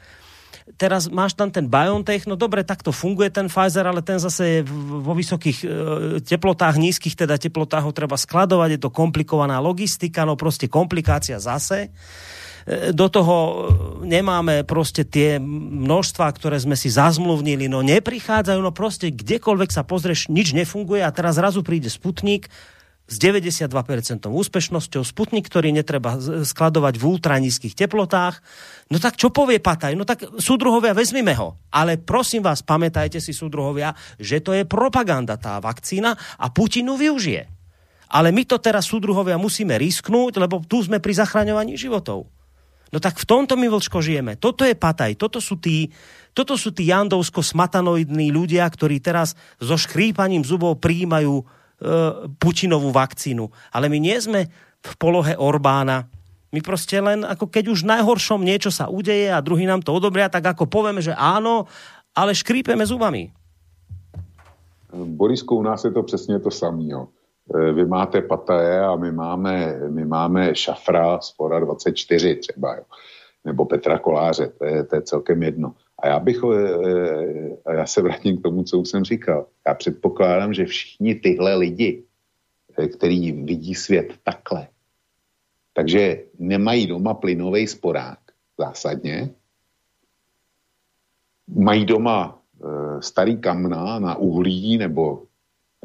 teraz 0.79 1.11
máš 1.11 1.35
tam 1.35 1.51
ten 1.51 1.67
BioNTech, 1.67 2.23
no 2.25 2.39
dobre, 2.39 2.63
tak 2.63 2.81
to 2.81 2.95
funguje 2.95 3.27
ten 3.27 3.51
Pfizer, 3.51 3.83
ale 3.83 3.99
ten 3.99 4.19
zase 4.19 4.43
je 4.43 4.59
vo 5.03 5.11
vysokých 5.11 5.57
e, 5.63 5.67
teplotách, 6.23 6.79
nízkych 6.79 7.19
teda 7.19 7.35
teplotách 7.35 7.83
ho 7.83 7.91
treba 7.91 8.15
skladovať, 8.15 8.69
je 8.77 8.81
to 8.81 8.89
komplikovaná 8.93 9.59
logistika, 9.59 10.23
no 10.23 10.39
proste 10.39 10.71
komplikácia 10.71 11.35
zase 11.35 11.91
e, 12.63 12.95
do 12.95 13.11
toho 13.11 13.35
e, 13.35 13.53
nemáme 14.07 14.63
proste 14.63 15.03
tie 15.03 15.35
množstva, 15.43 16.31
ktoré 16.31 16.55
sme 16.63 16.79
si 16.79 16.87
zazmluvnili, 16.87 17.67
no 17.67 17.83
neprichádzajú, 17.83 18.59
no 18.63 18.71
proste 18.71 19.11
kdekoľvek 19.11 19.69
sa 19.69 19.83
pozrieš, 19.83 20.31
nič 20.31 20.55
nefunguje 20.55 21.03
a 21.03 21.11
teraz 21.11 21.35
zrazu 21.35 21.59
príde 21.59 21.91
Sputnik, 21.91 22.47
s 23.03 23.19
92% 23.19 23.67
úspešnosťou, 24.31 25.03
Sputnik, 25.03 25.51
ktorý 25.51 25.75
netreba 25.75 26.15
skladovať 26.17 26.93
v 26.95 27.03
ultranízkých 27.03 27.75
teplotách. 27.75 28.39
No 28.91 28.99
tak 28.99 29.15
čo 29.15 29.31
povie 29.31 29.63
Pataj? 29.63 29.95
No 29.95 30.03
tak 30.03 30.27
súdruhovia, 30.39 30.91
vezmime 30.91 31.31
ho. 31.39 31.55
Ale 31.71 32.01
prosím 32.01 32.43
vás, 32.43 32.65
pamätajte 32.65 33.23
si 33.23 33.31
súdruhovia, 33.31 33.95
že 34.19 34.43
to 34.43 34.51
je 34.51 34.67
propaganda 34.67 35.39
tá 35.39 35.57
vakcína 35.63 36.13
a 36.15 36.45
Putinu 36.51 36.99
využije. 36.99 37.47
Ale 38.13 38.29
my 38.29 38.43
to 38.45 38.61
teraz 38.61 38.85
súdruhovia 38.85 39.41
musíme 39.41 39.73
risknúť, 39.79 40.37
lebo 40.37 40.61
tu 40.61 40.83
sme 40.85 41.01
pri 41.01 41.17
zachraňovaní 41.17 41.79
životov. 41.79 42.29
No 42.93 43.01
tak 43.01 43.17
v 43.17 43.25
tomto 43.25 43.57
my 43.57 43.65
vlčko 43.73 44.05
žijeme. 44.05 44.37
Toto 44.37 44.61
je 44.61 44.77
Pataj, 44.77 45.17
toto 45.17 45.41
sú 45.41 45.57
tí, 45.57 45.89
toto 46.37 46.53
sú 46.53 46.69
tí 46.69 46.93
jandovsko-smatanoidní 46.93 48.29
ľudia, 48.29 48.69
ktorí 48.69 49.01
teraz 49.01 49.33
so 49.57 49.73
škrípaním 49.73 50.45
zubov 50.45 50.77
príjmajú 50.77 51.63
Eh, 51.83 52.31
Putinovú 52.39 52.95
vakcínu. 52.95 53.51
Ale 53.75 53.91
my 53.91 53.99
nie 53.99 54.15
sme 54.15 54.47
v 54.79 54.93
polohe 54.95 55.35
Orbána. 55.35 56.07
My 56.53 56.61
prostě 56.61 57.01
len, 57.01 57.25
ako 57.25 57.49
keď 57.49 57.67
už 57.73 57.81
najhoršom 57.83 58.45
niečo 58.45 58.69
sa 58.69 58.85
udeje 58.85 59.33
a 59.33 59.41
druhý 59.41 59.65
nám 59.65 59.81
to 59.81 59.89
odobria, 59.89 60.29
tak 60.29 60.45
ako 60.45 60.69
povieme, 60.69 61.01
že 61.01 61.17
áno, 61.17 61.65
ale 62.13 62.37
škrípeme 62.37 62.85
zubami. 62.85 63.33
Borisku, 64.93 65.57
u 65.57 65.63
nás 65.63 65.83
je 65.83 65.91
to 65.91 66.03
přesně 66.03 66.39
to 66.39 66.51
samé. 66.51 66.93
Eh, 66.93 67.73
vy 67.73 67.85
máte 67.85 68.21
Pataje 68.21 68.79
a 68.79 68.95
my 68.95 69.11
máme, 69.11 69.79
my 69.89 70.05
máme 70.05 70.55
Šafra 70.55 71.19
z 71.21 71.33
24 71.59 72.35
třeba, 72.35 72.75
jo. 72.75 72.83
nebo 73.45 73.65
Petra 73.65 73.99
Koláře, 73.99 74.47
to 74.47 74.65
je, 74.65 74.83
to 74.83 74.95
je 74.95 75.01
celkem 75.01 75.43
jedno. 75.43 75.73
A 75.99 76.07
já 76.07 76.19
bych, 76.19 76.37
eh, 76.53 77.57
a 77.65 77.73
já 77.73 77.85
se 77.85 78.01
vrátím 78.01 78.37
k 78.37 78.43
tomu, 78.43 78.63
co 78.63 78.79
už 78.79 78.89
jsem 78.89 79.03
říkal. 79.03 79.45
Já 79.67 79.73
předpokládám, 79.73 80.53
že 80.53 80.65
všichni 80.65 81.15
tyhle 81.15 81.55
lidi, 81.55 82.03
který 82.97 83.31
vidí 83.31 83.75
svět 83.75 84.13
takhle, 84.23 84.67
takže 85.73 86.23
nemají 86.39 86.87
doma 86.87 87.13
plynový 87.13 87.67
sporák 87.67 88.19
zásadně, 88.57 89.29
mají 91.47 91.85
doma 91.85 92.39
e, 92.39 93.01
starý 93.01 93.37
kamna 93.37 93.99
na 93.99 94.15
uhlí 94.15 94.77
nebo 94.77 95.23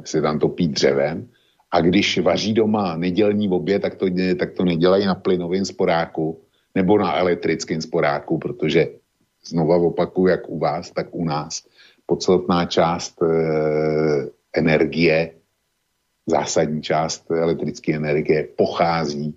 si 0.05 0.23
tam 0.23 0.39
topí 0.39 0.69
dřevem. 0.69 1.29
A 1.71 1.81
když 1.81 2.19
vaří 2.19 2.55
doma 2.55 2.97
nedělní 2.97 3.49
obě, 3.49 3.79
tak 3.79 3.95
to, 3.95 4.07
tak 4.39 4.53
to 4.53 4.65
nedělají 4.65 5.07
na 5.07 5.15
plynovém 5.15 5.65
sporáku 5.65 6.41
nebo 6.75 6.99
na 6.99 7.17
elektrickém 7.17 7.81
sporáku, 7.81 8.39
protože 8.39 8.89
znova 9.47 9.77
opakuju, 9.77 10.27
jak 10.27 10.49
u 10.49 10.59
vás, 10.59 10.91
tak 10.91 11.07
u 11.11 11.25
nás, 11.25 11.63
podstatná 12.07 12.67
část 12.67 13.23
e, 13.23 13.27
energie, 14.53 15.35
zásadní 16.27 16.83
část 16.83 17.31
elektrické 17.31 17.97
energie 17.97 18.49
pochází 18.57 19.37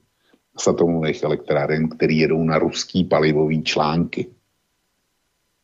atomových 0.68 1.24
elektráren, 1.24 1.90
které 1.90 2.14
jedou 2.14 2.44
na 2.44 2.60
ruský 2.60 3.04
palivový 3.04 3.64
články. 3.64 4.28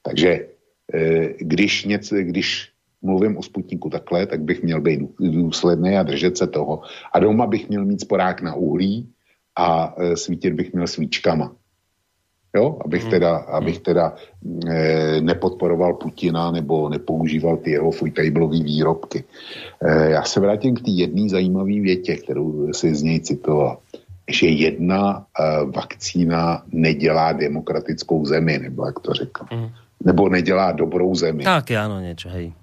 Takže 0.03 0.47
e, 0.93 1.33
když, 1.39 1.85
něco, 1.85 2.15
když 2.15 2.71
mluvím 3.01 3.37
o 3.37 3.43
Sputniku 3.43 3.89
takhle, 3.89 4.25
tak 4.25 4.41
bych 4.41 4.63
měl 4.63 4.81
být 4.81 4.99
důsledný 5.19 5.97
a 5.97 6.03
držet 6.03 6.37
se 6.37 6.47
toho. 6.47 6.81
A 7.13 7.19
doma 7.19 7.47
bych 7.47 7.69
měl 7.69 7.85
mít 7.85 8.01
sporák 8.01 8.41
na 8.41 8.55
uhlí 8.55 9.09
a 9.55 9.95
e, 9.97 10.17
svítit 10.17 10.53
bych 10.53 10.73
měl 10.73 10.87
svíčkama 10.87 11.55
jo? 12.57 12.77
abych 12.85 13.01
hmm. 13.01 13.11
teda, 13.11 13.35
abych 13.37 13.79
teda 13.79 14.15
e, 14.67 15.21
nepodporoval 15.21 15.93
Putina 15.93 16.51
nebo 16.51 16.89
nepoužíval 16.89 17.57
ty 17.57 17.71
jeho 17.71 17.91
fujtajblový 17.91 18.63
výrobky. 18.63 19.23
E, 19.81 20.09
já 20.09 20.23
se 20.23 20.39
vrátím 20.39 20.75
k 20.75 20.81
té 20.81 20.91
jedné 20.91 21.29
zajímavé 21.29 21.79
větě, 21.81 22.15
kterou 22.15 22.73
si 22.73 22.95
z 22.95 23.01
něj 23.03 23.19
citoval 23.19 23.77
že 24.29 24.47
jedna 24.47 25.25
e, 25.39 25.65
vakcína 25.65 26.63
nedělá 26.71 27.31
demokratickou 27.31 28.25
zemi, 28.25 28.59
nebo 28.59 28.85
jak 28.85 28.99
to 28.99 29.13
řekl. 29.13 29.45
Hmm. 29.51 29.69
Nebo 30.03 30.29
nedělá 30.29 30.71
dobrou 30.71 31.15
zemi. 31.15 31.43
Tak, 31.43 31.71
ano, 31.71 31.99
něco, 31.99 32.29
hej. 32.29 32.53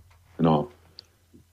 No, 0.41 0.69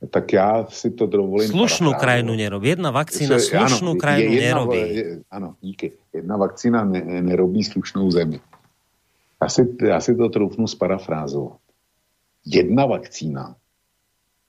tak 0.09 0.33
já 0.33 0.65
si 0.69 0.91
to 0.91 1.05
dovolím. 1.05 1.49
Slušnou 1.49 1.93
krajinu 1.93 2.35
nerobí. 2.35 2.67
Jedna 2.67 2.91
vakcína 2.91 3.39
slušnou 3.39 3.95
krajinu 3.95 4.33
jedna, 4.33 4.47
nerobí. 4.47 4.95
Je, 4.95 5.19
ano, 5.31 5.55
díky. 5.61 5.91
Jedna 6.13 6.38
vakcína 6.38 6.85
ne, 6.85 7.21
nerobí 7.21 7.63
slušnou 7.63 8.11
zemi. 8.11 8.39
Já 9.41 9.49
si, 9.49 9.75
já 9.88 9.99
si 9.99 10.15
to 10.15 10.29
troufnu 10.29 10.67
sparafrázovat. 10.67 11.57
Jedna 12.45 12.85
vakcína 12.85 13.55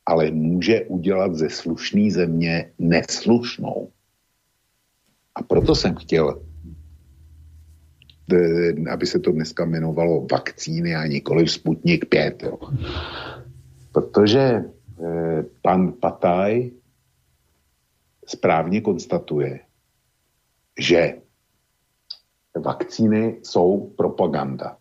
ale 0.06 0.30
může 0.30 0.80
udělat 0.80 1.34
ze 1.34 1.50
slušné 1.50 2.10
země 2.10 2.70
neslušnou. 2.78 3.88
A 5.34 5.42
proto 5.42 5.74
jsem 5.74 5.94
chtěl, 5.94 6.42
aby 8.92 9.06
se 9.06 9.18
to 9.18 9.32
dneska 9.32 9.64
jmenovalo 9.64 10.26
vakcíny 10.32 10.94
a 10.94 11.06
nikoli 11.06 11.48
Sputnik 11.48 12.04
5. 12.08 12.42
Jo. 12.42 12.58
Protože 13.92 14.64
Eh, 15.02 15.44
pan 15.62 15.92
Pataj 15.92 16.70
správně 18.26 18.80
konstatuje, 18.80 19.60
že 20.78 21.14
vakcíny 22.56 23.40
jsou 23.42 23.90
propaganda. 23.96 24.76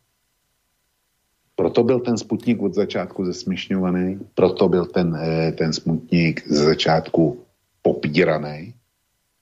Proto 1.56 1.84
byl 1.84 2.00
ten 2.00 2.18
Sputnik 2.18 2.62
od 2.62 2.74
začátku 2.74 3.26
zesměšňovaný, 3.26 4.20
proto 4.34 4.70
byl 4.70 4.86
ten, 4.86 5.16
eh, 5.16 5.52
ten 5.52 5.74
Sputnik 5.74 6.48
ze 6.48 6.64
začátku 6.64 7.46
popíraný. 7.82 8.74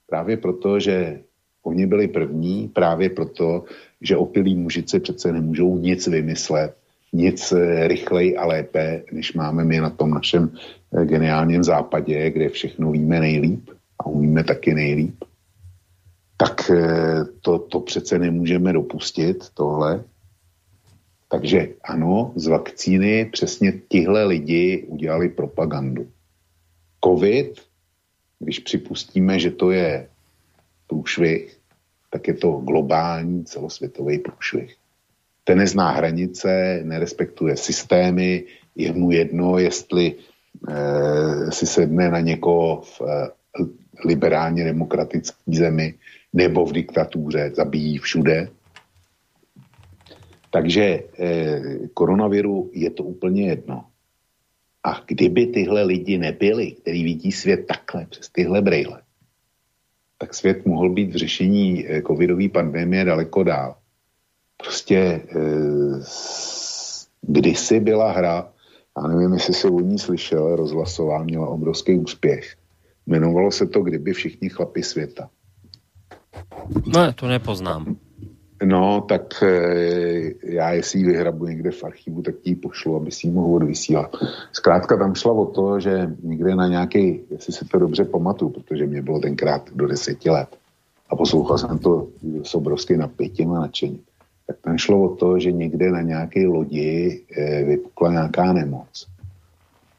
Právě 0.10 0.38
proto, 0.38 0.80
že 0.80 1.19
oni 1.64 1.86
byli 1.86 2.07
první, 2.07 2.68
právě 2.68 3.10
proto, 3.10 3.64
že 4.02 4.18
opilí 4.18 4.56
mužice 4.56 4.99
přece 4.99 5.31
nemůžou 5.31 5.77
nic 5.77 6.07
vymyslet 6.07 6.80
nic 7.14 7.52
eh, 7.52 7.88
rychleji 7.88 8.38
a 8.38 8.45
lépe, 8.45 9.03
než 9.11 9.34
máme 9.34 9.64
my 9.64 9.80
na 9.80 9.90
tom 9.90 10.11
našem 10.11 10.52
eh, 10.94 11.06
geniálním 11.06 11.64
západě, 11.64 12.30
kde 12.30 12.49
všechno 12.49 12.91
víme 12.91 13.19
nejlíp 13.19 13.69
a 13.99 14.06
umíme 14.06 14.44
taky 14.44 14.73
nejlíp, 14.73 15.23
tak 16.38 16.69
eh, 16.69 17.26
to, 17.41 17.60
to 17.60 17.80
přece 17.80 18.19
nemůžeme 18.19 18.73
dopustit, 18.73 19.49
tohle. 19.53 20.03
Takže 21.31 21.68
ano, 21.84 22.34
z 22.36 22.48
vakcíny 22.48 23.30
přesně 23.31 23.73
tihle 23.90 24.23
lidi 24.23 24.86
udělali 24.88 25.30
propagandu. 25.30 26.07
COVID, 27.03 27.61
když 28.40 28.60
připustíme, 28.60 29.40
že 29.40 29.52
to 29.52 29.72
je 29.72 30.07
průšvih, 30.88 31.57
tak 32.10 32.28
je 32.28 32.34
to 32.34 32.52
globální 32.52 33.45
celosvětový 33.45 34.20
průšvih. 34.20 34.76
Ten 35.44 35.57
nezná 35.57 35.91
hranice, 35.91 36.82
nerespektuje 36.84 37.57
systémy, 37.57 38.44
je 38.76 38.94
mu 38.94 39.11
jedno, 39.11 39.57
jestli 39.57 40.16
e, 40.16 41.52
si 41.52 41.66
sedne 41.66 42.10
na 42.10 42.20
někoho 42.20 42.82
v 42.82 43.02
e, 43.02 43.30
liberálně 44.06 44.64
demokratické 44.64 45.38
zemi 45.48 45.94
nebo 46.34 46.66
v 46.66 46.74
diktatuře, 46.74 47.52
zabíjí 47.56 47.98
všude. 47.98 48.49
Takže 50.52 50.84
e, 50.84 51.03
koronaviru 51.94 52.70
je 52.74 52.90
to 52.90 53.03
úplně 53.03 53.48
jedno. 53.48 53.89
A 54.84 55.02
kdyby 55.08 55.48
tyhle 55.48 55.84
lidi 55.84 56.18
nebyli, 56.18 56.72
který 56.72 57.04
vidí 57.04 57.32
svět 57.32 57.68
takhle, 57.68 58.06
přes 58.06 58.30
tyhle 58.30 58.62
brejle, 58.62 59.02
tak 60.18 60.34
svět 60.34 60.66
mohl 60.66 60.90
být 60.90 61.14
v 61.14 61.16
řešení 61.16 61.86
covidové 62.08 62.50
pandemie 62.50 63.06
daleko 63.06 63.44
dál. 63.44 63.76
Prostě 64.58 64.98
e, 64.98 65.22
kdysi 67.22 67.80
byla 67.80 68.12
hra, 68.12 68.54
já 68.98 69.08
nevím, 69.08 69.34
jestli 69.34 69.54
se 69.54 69.68
o 69.68 69.80
ní 69.80 70.00
slyšel, 70.00 70.56
rozhlasová, 70.56 71.24
měla 71.24 71.48
obrovský 71.48 71.98
úspěch. 71.98 72.56
Jmenovalo 73.08 73.52
se 73.52 73.68
to 73.68 73.82
Kdyby 73.82 74.14
všichni 74.14 74.50
chlapi 74.50 74.84
světa. 74.84 75.30
No, 76.86 77.14
to 77.14 77.28
nepoznám. 77.28 77.98
No, 78.64 79.02
tak 79.02 79.44
e, 79.44 80.34
já 80.44 80.72
jestli 80.72 80.99
ji 80.99 81.06
vyhrabu 81.06 81.45
někde 81.45 81.72
v 81.72 81.84
archivu, 81.84 82.22
tak 82.22 82.36
ti 82.36 82.49
ji 82.49 82.56
pošlu, 82.56 82.95
aby 82.95 83.11
si 83.11 83.27
ji 83.27 83.34
mohl 83.34 83.56
odvysílat. 83.56 84.15
Zkrátka 84.52 84.98
tam 84.98 85.15
šla 85.15 85.31
o 85.31 85.45
to, 85.45 85.80
že 85.80 86.11
někde 86.23 86.56
na 86.56 86.68
nějaký, 86.68 87.19
jestli 87.30 87.53
se 87.53 87.65
to 87.65 87.80
dobře 87.80 88.06
pamatuju, 88.06 88.52
protože 88.52 88.86
mě 88.86 89.02
bylo 89.02 89.19
tenkrát 89.19 89.69
do 89.76 89.88
deseti 89.88 90.30
let 90.30 90.49
a 91.10 91.15
poslouchal 91.15 91.57
jsem 91.57 91.77
to 91.77 92.07
s 92.44 92.56
obrovským 92.56 92.99
napětím 92.99 93.52
a 93.52 93.60
nadšením, 93.60 93.99
tak 94.48 94.57
tam 94.61 94.77
šlo 94.77 95.03
o 95.03 95.15
to, 95.15 95.40
že 95.40 95.52
někde 95.52 95.91
na 95.91 96.02
nějaké 96.02 96.48
lodi 96.48 97.22
e, 97.38 97.64
vypukla 97.64 98.11
nějaká 98.11 98.53
nemoc. 98.53 99.07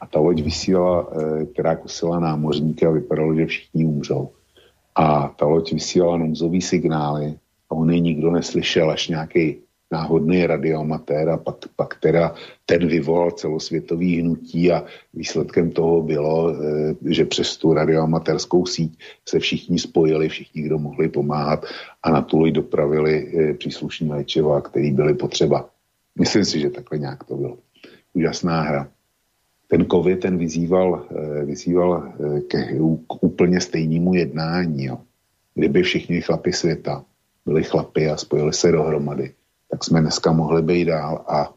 A 0.01 0.07
ta 0.07 0.19
loď 0.19 0.43
vysílala, 0.43 1.09
e, 1.13 1.45
která 1.45 1.77
kusila 1.77 2.21
námořníky 2.21 2.87
a 2.87 2.91
vypadalo, 2.91 3.35
že 3.35 3.47
všichni 3.47 3.85
umřou. 3.85 4.29
A 4.95 5.29
ta 5.29 5.47
loď 5.47 5.73
vysílala 5.73 6.17
nouzový 6.17 6.61
signály 6.61 7.35
a 7.71 7.75
on 7.75 7.91
je 7.91 8.01
nikdo 8.01 8.31
neslyšel, 8.31 8.91
až 8.91 9.09
nějaký 9.09 9.57
náhodný 9.91 10.47
radioamatér 10.47 11.29
a 11.29 11.37
pak, 11.37 11.57
pak 11.77 12.01
teda 12.01 12.35
ten 12.67 12.87
vyvolal 12.87 13.31
celosvětový 13.31 14.21
hnutí 14.21 14.73
a 14.73 14.85
výsledkem 15.15 15.71
toho 15.71 16.03
bylo, 16.03 16.55
eh, 16.55 16.95
že 17.11 17.25
přes 17.25 17.57
tu 17.57 17.75
radioamatérskou 17.75 18.67
síť 18.67 18.99
se 19.29 19.39
všichni 19.39 19.79
spojili, 19.79 20.29
všichni, 20.29 20.63
kdo 20.63 20.79
mohli 20.79 21.09
pomáhat 21.09 21.67
a 22.03 22.11
na 22.11 22.23
tu 22.23 22.51
dopravili 22.51 23.33
eh, 23.35 23.55
příslušní 23.55 24.09
léčiva, 24.09 24.61
který 24.61 24.91
byly 24.91 25.15
potřeba. 25.15 25.69
Myslím 26.19 26.45
si, 26.45 26.61
že 26.61 26.71
takhle 26.71 26.99
nějak 26.99 27.25
to 27.25 27.37
bylo. 27.37 27.59
Úžasná 28.15 28.63
hra. 28.63 28.89
Ten 29.69 29.87
COVID 29.87 30.21
ten 30.21 30.39
vyzýval, 30.39 31.07
eh, 31.11 31.45
vyzýval 31.45 32.13
k, 32.49 32.55
k 33.07 33.23
úplně 33.23 33.61
stejnému 33.61 34.15
jednání. 34.15 34.85
Jo. 34.85 34.99
Kdyby 35.55 35.83
všichni 35.83 36.21
chlapi 36.21 36.53
světa 36.53 37.05
byli 37.51 37.65
chlapy 37.65 38.09
a 38.09 38.17
spojili 38.17 38.53
se 38.53 38.73
dohromady, 38.73 39.35
tak 39.71 39.85
jsme 39.85 40.01
dneska 40.01 40.33
mohli 40.33 40.63
být 40.63 40.85
dál 40.85 41.25
a 41.29 41.51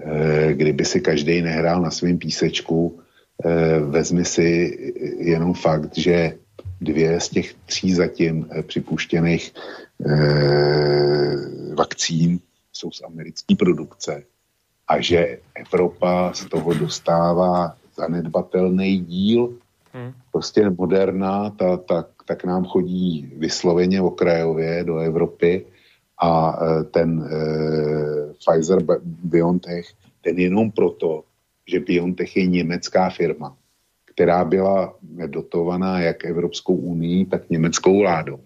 e, 0.00 0.54
kdyby 0.54 0.84
si 0.84 1.00
každý 1.00 1.42
nehrál 1.42 1.82
na 1.82 1.90
svém 1.90 2.18
písečku, 2.18 3.00
e, 3.44 3.80
vezmi 3.80 4.24
si 4.24 4.78
jenom 5.20 5.54
fakt, 5.54 5.98
že 5.98 6.40
dvě 6.80 7.20
z 7.20 7.28
těch 7.28 7.54
tří 7.54 7.94
zatím 7.94 8.48
e, 8.48 8.62
připuštěných 8.62 9.52
e, 9.52 10.14
vakcín 11.76 12.40
jsou 12.72 12.90
z 12.90 13.02
americké 13.04 13.54
produkce 13.54 14.22
a 14.88 15.00
že 15.00 15.44
Evropa 15.54 16.32
z 16.32 16.48
toho 16.48 16.74
dostává 16.74 17.76
zanedbatelný 17.96 18.98
díl. 19.04 19.60
Hmm. 19.92 20.12
Prostě 20.32 20.70
moderná, 20.70 21.50
ta, 21.50 21.76
ta, 21.76 22.04
tak 22.28 22.44
nám 22.44 22.64
chodí 22.64 23.32
vysloveně 23.36 24.00
okrajově 24.00 24.84
do 24.84 24.98
Evropy 24.98 25.66
a 26.20 26.58
e, 26.60 26.84
ten 26.84 27.22
e, 27.24 27.36
Pfizer 28.34 28.78
BioNTech, 29.04 29.86
ten 30.20 30.38
jenom 30.38 30.70
proto, 30.70 31.24
že 31.66 31.80
BioNTech 31.80 32.36
je 32.36 32.46
německá 32.46 33.10
firma, 33.10 33.56
která 34.04 34.44
byla 34.44 34.94
dotovaná 35.26 36.00
jak 36.00 36.24
Evropskou 36.24 36.74
unii, 36.74 37.24
tak 37.24 37.50
německou 37.50 37.98
vládou. 37.98 38.40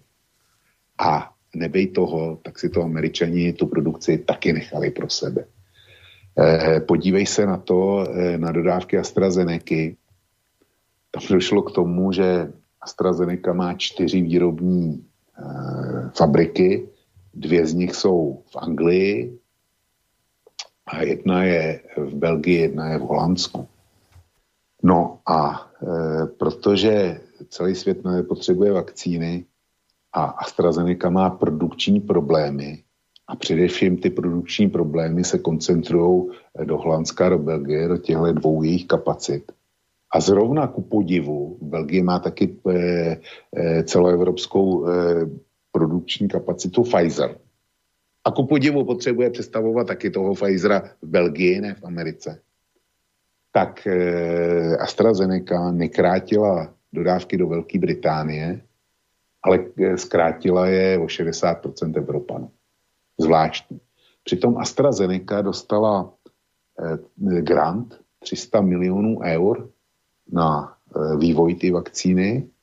A 0.99 1.33
nebej 1.55 1.87
toho, 1.87 2.39
tak 2.43 2.59
si 2.59 2.69
to 2.69 2.81
američani 2.81 3.53
tu 3.53 3.67
produkci 3.67 4.17
taky 4.17 4.53
nechali 4.53 4.91
pro 4.91 5.09
sebe. 5.09 5.45
E, 6.39 6.79
podívej 6.79 7.25
se 7.25 7.45
na 7.45 7.57
to, 7.57 8.07
e, 8.07 8.37
na 8.37 8.51
dodávky 8.51 8.97
AstraZeneca. 8.97 9.95
Tam 11.11 11.23
došlo 11.29 11.61
k 11.61 11.71
tomu, 11.71 12.11
že 12.11 12.51
AstraZeneca 12.83 13.53
má 13.53 13.73
čtyři 13.73 14.21
výrobní 14.21 14.93
e, 14.93 15.43
fabriky, 16.17 16.87
Dvě 17.33 17.67
z 17.67 17.73
nich 17.73 17.95
jsou 17.95 18.43
v 18.51 18.55
Anglii 18.55 19.39
a 20.85 21.01
jedna 21.01 21.43
je 21.43 21.81
v 21.97 22.15
Belgii, 22.15 22.61
jedna 22.61 22.89
je 22.89 22.97
v 22.97 23.01
Holandsku. 23.01 23.67
No 24.83 25.19
a 25.25 25.67
e, 25.81 26.25
protože 26.25 27.21
celý 27.49 27.75
svět 27.75 28.03
nepotřebuje 28.03 28.71
vakcíny 28.71 29.45
a 30.13 30.23
AstraZeneca 30.23 31.09
má 31.09 31.29
produkční 31.29 31.99
problémy 31.99 32.83
a 33.27 33.35
především 33.35 33.97
ty 33.97 34.09
produkční 34.09 34.69
problémy 34.69 35.23
se 35.23 35.39
koncentrují 35.39 36.29
do 36.63 36.77
Holandska, 36.77 37.29
do 37.29 37.37
Belgie, 37.37 37.87
do 37.87 37.97
těchto 37.97 38.33
dvou 38.33 38.63
jejich 38.63 38.87
kapacit. 38.87 39.51
A 40.13 40.19
zrovna 40.19 40.67
ku 40.67 40.81
podivu, 40.81 41.57
Belgie 41.61 42.03
má 42.03 42.19
taky 42.19 42.57
e, 42.69 42.73
e, 43.57 43.83
celoevropskou 43.83 44.87
e, 44.87 44.91
produkční 45.71 46.27
kapacitu 46.27 46.83
Pfizer. 46.83 47.37
A 48.25 48.31
ku 48.31 48.47
podivu 48.47 48.85
potřebuje 48.85 49.29
představovat 49.29 49.87
taky 49.87 50.09
toho 50.09 50.33
Pfizera 50.33 50.79
v 51.01 51.07
Belgii, 51.07 51.61
ne 51.61 51.73
v 51.73 51.83
Americe. 51.83 52.41
Tak 53.51 53.87
eh, 53.87 54.77
AstraZeneca 54.77 55.71
nekrátila 55.71 56.73
dodávky 56.93 57.37
do 57.37 57.47
Velké 57.47 57.79
Británie, 57.79 58.61
ale 59.43 59.65
eh, 59.79 59.97
zkrátila 59.97 60.67
je 60.67 60.99
o 60.99 61.05
60% 61.05 61.97
Evropanů. 61.97 62.51
Zvláštní. 63.17 63.79
Přitom 64.23 64.57
AstraZeneca 64.57 65.41
dostala 65.41 66.13
eh, 66.79 67.41
grant 67.41 67.99
300 68.19 68.61
milionů 68.61 69.19
eur 69.23 69.69
na 70.31 70.77
eh, 70.95 71.17
vývoj 71.17 71.55
té 71.55 71.71
vakcíny 71.71 72.53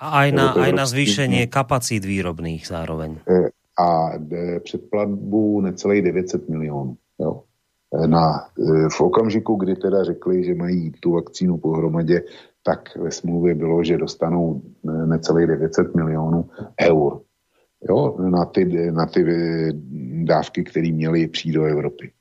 a 0.00 0.24
aj 0.24 0.28
na, 0.32 0.46
aj 0.56 0.72
na 0.72 0.84
zvýšenie 0.88 1.44
kapacít 1.52 2.00
výrobných 2.08 2.64
zároveň. 2.64 3.20
E, 3.28 3.52
a 3.76 4.16
předplatbu 4.64 5.60
necelých 5.60 6.02
900 6.02 6.48
milionů. 6.48 6.96
Jo. 7.20 7.44
E, 7.92 8.08
na, 8.08 8.48
e, 8.56 8.88
v 8.88 9.00
okamžiku, 9.00 9.54
kdy 9.54 9.76
teda 9.76 10.04
řekli, 10.04 10.44
že 10.44 10.54
mají 10.54 10.90
tu 11.00 11.12
vakcínu 11.12 11.58
pohromadě, 11.58 12.22
tak 12.62 12.96
ve 12.96 13.10
smluvě 13.10 13.54
bylo, 13.54 13.84
že 13.84 13.98
dostanou 13.98 14.62
necelých 14.84 15.46
900 15.46 15.94
milionů 15.94 16.48
eur 16.80 17.20
jo, 17.88 18.16
na, 18.20 18.44
ty, 18.44 18.90
na 18.90 19.06
ty 19.06 19.24
dávky, 20.24 20.64
které 20.64 20.92
měly 20.92 21.28
přijít 21.28 21.52
do 21.52 21.64
Evropy. 21.64 22.12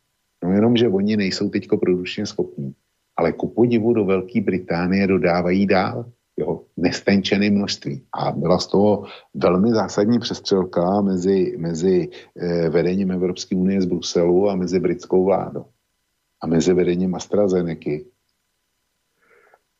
No 0.44 0.52
jenom, 0.52 0.78
že 0.78 0.88
oni 0.88 1.18
nejsou 1.18 1.50
teď 1.50 1.68
produkčně 1.68 2.26
schopní, 2.26 2.74
ale 3.20 3.36
ku 3.36 3.52
podivu 3.52 3.94
do 3.94 4.06
Velké 4.06 4.42
Británie 4.42 5.08
dodávají 5.08 5.68
dál 5.68 6.06
jo, 6.40 6.64
nestenčené 6.78 7.50
množství. 7.50 8.08
A 8.16 8.32
byla 8.32 8.60
z 8.60 8.68
toho 8.68 9.04
velmi 9.34 9.72
zásadní 9.72 10.20
přestřelka 10.20 11.02
mezi, 11.02 11.56
mezi 11.58 12.10
eh, 12.10 12.70
vedením 12.70 13.12
Evropské 13.12 13.56
unie 13.56 13.82
z 13.82 13.86
Bruselu 13.86 14.50
a 14.50 14.56
mezi 14.56 14.80
britskou 14.80 15.26
vládou. 15.26 15.66
A 16.42 16.48
mezi 16.48 16.74
vedením 16.74 17.16
AstraZeneca. 17.16 18.08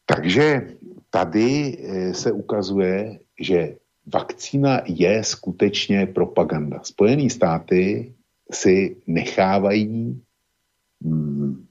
Takže 0.06 0.76
tady 1.10 1.78
eh, 1.80 2.14
se 2.14 2.32
ukazuje, 2.32 3.20
že 3.40 3.76
vakcína 4.14 4.82
je 4.86 5.24
skutečně 5.24 6.06
propaganda. 6.06 6.80
Spojené 6.84 7.30
státy 7.30 8.14
si 8.52 8.98
nechávají 9.08 10.22
hmm, 11.04 11.69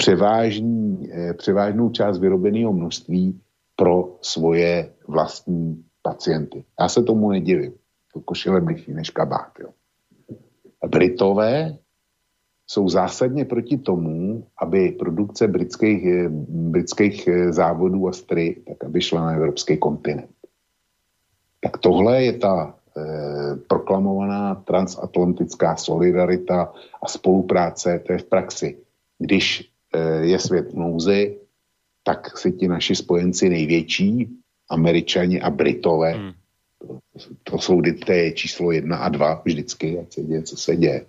převážný, 0.00 1.08
eh, 1.12 1.34
převážnou 1.34 1.90
část 1.90 2.18
vyrobeného 2.18 2.72
množství 2.72 3.40
pro 3.76 4.16
svoje 4.20 4.92
vlastní 5.08 5.84
pacienty. 6.02 6.64
Já 6.80 6.88
se 6.88 7.02
tomu 7.02 7.30
nedivím. 7.30 7.72
To 8.14 8.20
košile 8.20 8.60
bližší 8.60 8.92
než 8.92 9.10
kabát. 9.10 9.52
Jo. 9.60 9.68
Britové 10.88 11.76
jsou 12.66 12.88
zásadně 12.88 13.44
proti 13.44 13.78
tomu, 13.78 14.46
aby 14.56 14.96
produkce 14.96 15.48
britských, 15.48 16.06
eh, 16.06 16.28
britských 16.72 17.28
eh, 17.28 17.52
závodů 17.52 18.08
a 18.08 18.12
stry, 18.12 18.56
tak 18.68 18.84
aby 18.84 19.00
šla 19.00 19.20
na 19.20 19.32
evropský 19.36 19.76
kontinent. 19.76 20.32
Tak 21.60 21.78
tohle 21.78 22.24
je 22.24 22.32
ta 22.40 22.74
eh, 22.96 23.56
proklamovaná 23.68 24.54
transatlantická 24.64 25.76
solidarita 25.76 26.72
a 27.02 27.06
spolupráce, 27.08 28.00
to 28.06 28.12
je 28.12 28.18
v 28.18 28.24
praxi. 28.24 28.68
Když 29.18 29.70
je 30.20 30.38
svět 30.38 30.72
v 30.72 30.76
nouzi, 30.76 31.38
tak 32.02 32.38
si 32.38 32.52
ti 32.52 32.68
naši 32.68 32.94
spojenci 32.94 33.48
největší, 33.48 34.28
američani 34.70 35.40
a 35.40 35.50
britové, 35.50 36.12
hmm. 36.12 36.32
to, 36.78 36.98
to 37.44 37.58
jsou 37.58 37.80
to 38.04 38.12
je 38.12 38.32
číslo 38.32 38.72
jedna 38.72 38.96
a 38.96 39.08
dva 39.08 39.42
vždycky, 39.44 39.98
ať 39.98 40.12
se 40.12 40.22
děje, 40.22 40.42
co 40.42 40.56
se 40.56 40.76
děje. 40.76 41.06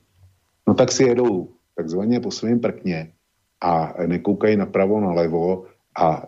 No 0.67 0.73
tak 0.73 0.91
si 0.91 1.03
jedou 1.03 1.49
takzvaně 1.75 2.19
po 2.19 2.31
svém 2.31 2.59
prkně 2.59 3.11
a 3.61 3.93
nekoukají 4.05 4.57
napravo, 4.57 5.01
nalevo 5.01 5.65
a 5.95 6.27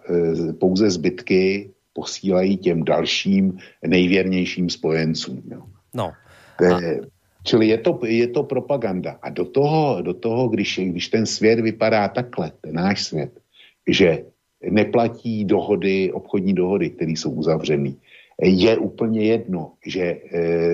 e, 0.49 0.53
pouze 0.53 0.89
zbytky 0.89 1.71
posílají 1.93 2.57
těm 2.57 2.84
dalším 2.84 3.57
nejvěrnějším 3.88 4.69
spojencům. 4.69 5.43
Jo. 5.51 5.61
No. 5.93 6.13
A... 6.73 6.80
Čili 7.43 7.67
je 7.67 7.77
to, 7.77 7.99
je 8.07 8.27
to 8.27 8.43
propaganda. 8.43 9.19
A 9.21 9.29
do 9.29 9.45
toho, 9.45 10.01
do 10.01 10.13
toho 10.13 10.47
když, 10.47 10.79
když 10.83 11.07
ten 11.07 11.25
svět 11.25 11.59
vypadá 11.59 12.07
takhle, 12.07 12.51
ten 12.61 12.75
náš 12.75 13.03
svět, 13.03 13.39
že 13.87 14.25
neplatí 14.63 15.45
dohody, 15.45 16.11
obchodní 16.11 16.53
dohody, 16.53 16.89
které 16.89 17.11
jsou 17.11 17.31
uzavřené, 17.31 17.91
je 18.41 18.77
úplně 18.77 19.25
jedno, 19.25 19.71
že 19.85 20.01
e, 20.01 20.17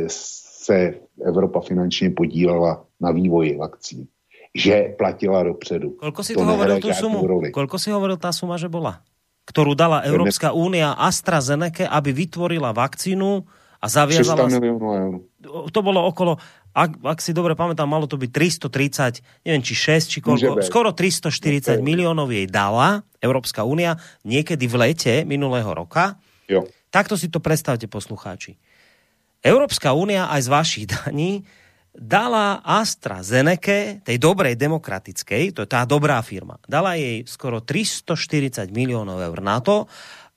se 0.07 0.93
Evropa 1.25 1.59
finančně 1.59 2.09
podílela 2.09 2.85
na 3.01 3.11
vývoji 3.11 3.57
vakcín, 3.57 4.07
že 4.55 4.93
platila 4.97 5.43
dopředu. 5.43 5.89
Kolko 5.89 6.23
si 6.23 6.33
to, 6.33 6.45
hovoril 6.45 6.79
tú 6.79 6.93
sumu? 6.93 7.27
Roli. 7.27 7.49
Kolko 7.51 7.79
si 7.79 7.89
hovoril 7.91 8.17
tá 8.17 8.29
suma, 8.33 8.57
že 8.57 8.69
bola? 8.69 9.01
Ktorú 9.49 9.73
dala 9.73 10.05
Európska 10.05 10.53
únia 10.53 10.93
AstraZeneca, 10.93 11.89
aby 11.89 12.13
vytvorila 12.13 12.69
vakcínu 12.69 13.41
a 13.79 13.85
zaviazala... 13.87 14.45
300 14.45 14.55
miliónov 14.59 14.91
eur. 14.93 15.13
To 15.73 15.79
bolo 15.81 16.05
okolo, 16.05 16.37
ak, 16.73 17.01
ak 17.01 17.19
si 17.19 17.33
dobre 17.33 17.57
pamätám, 17.57 17.89
malo 17.89 18.05
to 18.05 18.15
byť 18.15 18.29
330, 18.29 19.45
neviem 19.45 19.63
či 19.65 19.73
6, 19.73 20.13
či 20.13 20.19
koľko, 20.21 20.61
skoro 20.61 20.93
340 20.93 21.81
miliónov 21.81 22.29
jej 22.29 22.45
dala 22.45 23.01
Európska 23.19 23.65
únia 23.65 23.97
niekedy 24.21 24.69
v 24.69 24.75
lete 24.77 25.13
minulého 25.25 25.69
roka. 25.73 26.21
Jo. 26.45 26.69
Takto 26.89 27.17
si 27.17 27.29
to 27.29 27.41
predstavte, 27.41 27.85
poslucháči. 27.85 28.57
Európska 29.41 29.95
únia 29.95 30.27
aj 30.29 30.41
z 30.45 30.49
vašich 30.49 30.85
daní 30.89 31.45
dala 31.95 32.61
AstraZeneca, 32.61 34.05
tej 34.05 34.17
dobrej 34.21 34.55
demokratickej, 34.55 35.57
to 35.57 35.65
je 35.65 35.69
tá 35.69 35.83
dobrá 35.89 36.21
firma, 36.21 36.61
dala 36.69 36.95
jej 36.95 37.25
skoro 37.25 37.65
340 37.65 38.69
miliónov 38.69 39.19
eur 39.19 39.39
na 39.41 39.57
to, 39.59 39.89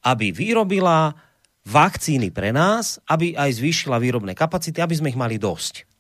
aby 0.03 0.33
vyrobila 0.35 1.15
vakcíny 1.63 2.35
pre 2.35 2.51
nás, 2.51 2.99
aby 3.07 3.39
aj 3.39 3.63
zvýšila 3.63 4.03
výrobné 4.03 4.35
kapacity, 4.35 4.83
aby 4.83 4.95
sme 4.99 5.11
ich 5.15 5.19
mali 5.19 5.39
dosť. 5.39 5.92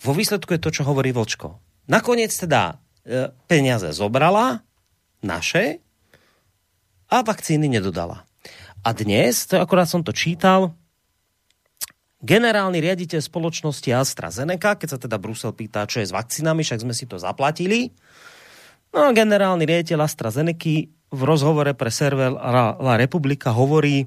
Vo 0.00 0.12
výsledku 0.16 0.56
je 0.56 0.62
to, 0.62 0.72
čo 0.72 0.82
hovorí 0.88 1.12
Vlčko. 1.12 1.60
Nakoniec 1.92 2.32
teda 2.32 2.80
e, 3.04 3.28
peniaze 3.44 3.92
zobrala, 3.92 4.64
naše, 5.20 5.84
a 7.10 7.20
vakcíny 7.20 7.68
nedodala. 7.68 8.24
A 8.80 8.96
dnes, 8.96 9.44
to 9.44 9.60
akorát 9.60 9.90
som 9.90 10.00
to 10.00 10.16
čítal, 10.16 10.72
generálny 12.24 12.80
riaditeľ 12.80 13.20
spoločnosti 13.20 13.90
AstraZeneca, 13.92 14.76
keď 14.80 14.88
sa 14.88 14.98
teda 15.00 15.20
Brusel 15.20 15.52
pýta, 15.52 15.84
čo 15.84 16.00
je 16.00 16.08
s 16.08 16.16
vakcínami, 16.16 16.64
však 16.64 16.80
sme 16.80 16.94
si 16.96 17.04
to 17.04 17.20
zaplatili. 17.20 17.92
No 18.96 19.08
a 19.08 19.16
generálny 19.16 19.68
riaditeľ 19.68 20.08
AstraZeneca 20.08 20.88
v 21.10 21.22
rozhovore 21.26 21.74
pre 21.74 21.90
server 21.90 22.30
La 22.78 22.94
Republika 22.94 23.50
hovorí, 23.50 24.06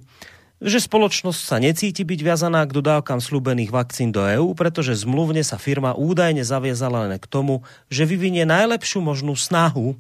že 0.62 0.80
spoločnosť 0.80 1.42
sa 1.42 1.58
necíti 1.58 2.06
byť 2.06 2.20
viazaná 2.22 2.64
k 2.68 2.76
dodávkam 2.76 3.20
slúbených 3.20 3.74
vakcín 3.74 4.14
do 4.14 4.24
EÚ, 4.24 4.54
pretože 4.54 5.02
zmluvne 5.02 5.42
sa 5.42 5.58
firma 5.58 5.98
údajne 5.98 6.46
zaviazala 6.46 7.10
len 7.10 7.18
k 7.18 7.28
tomu, 7.28 7.66
že 7.90 8.06
vyvinie 8.06 8.46
najlepšiu 8.46 9.02
možnú 9.02 9.34
snahu, 9.34 9.98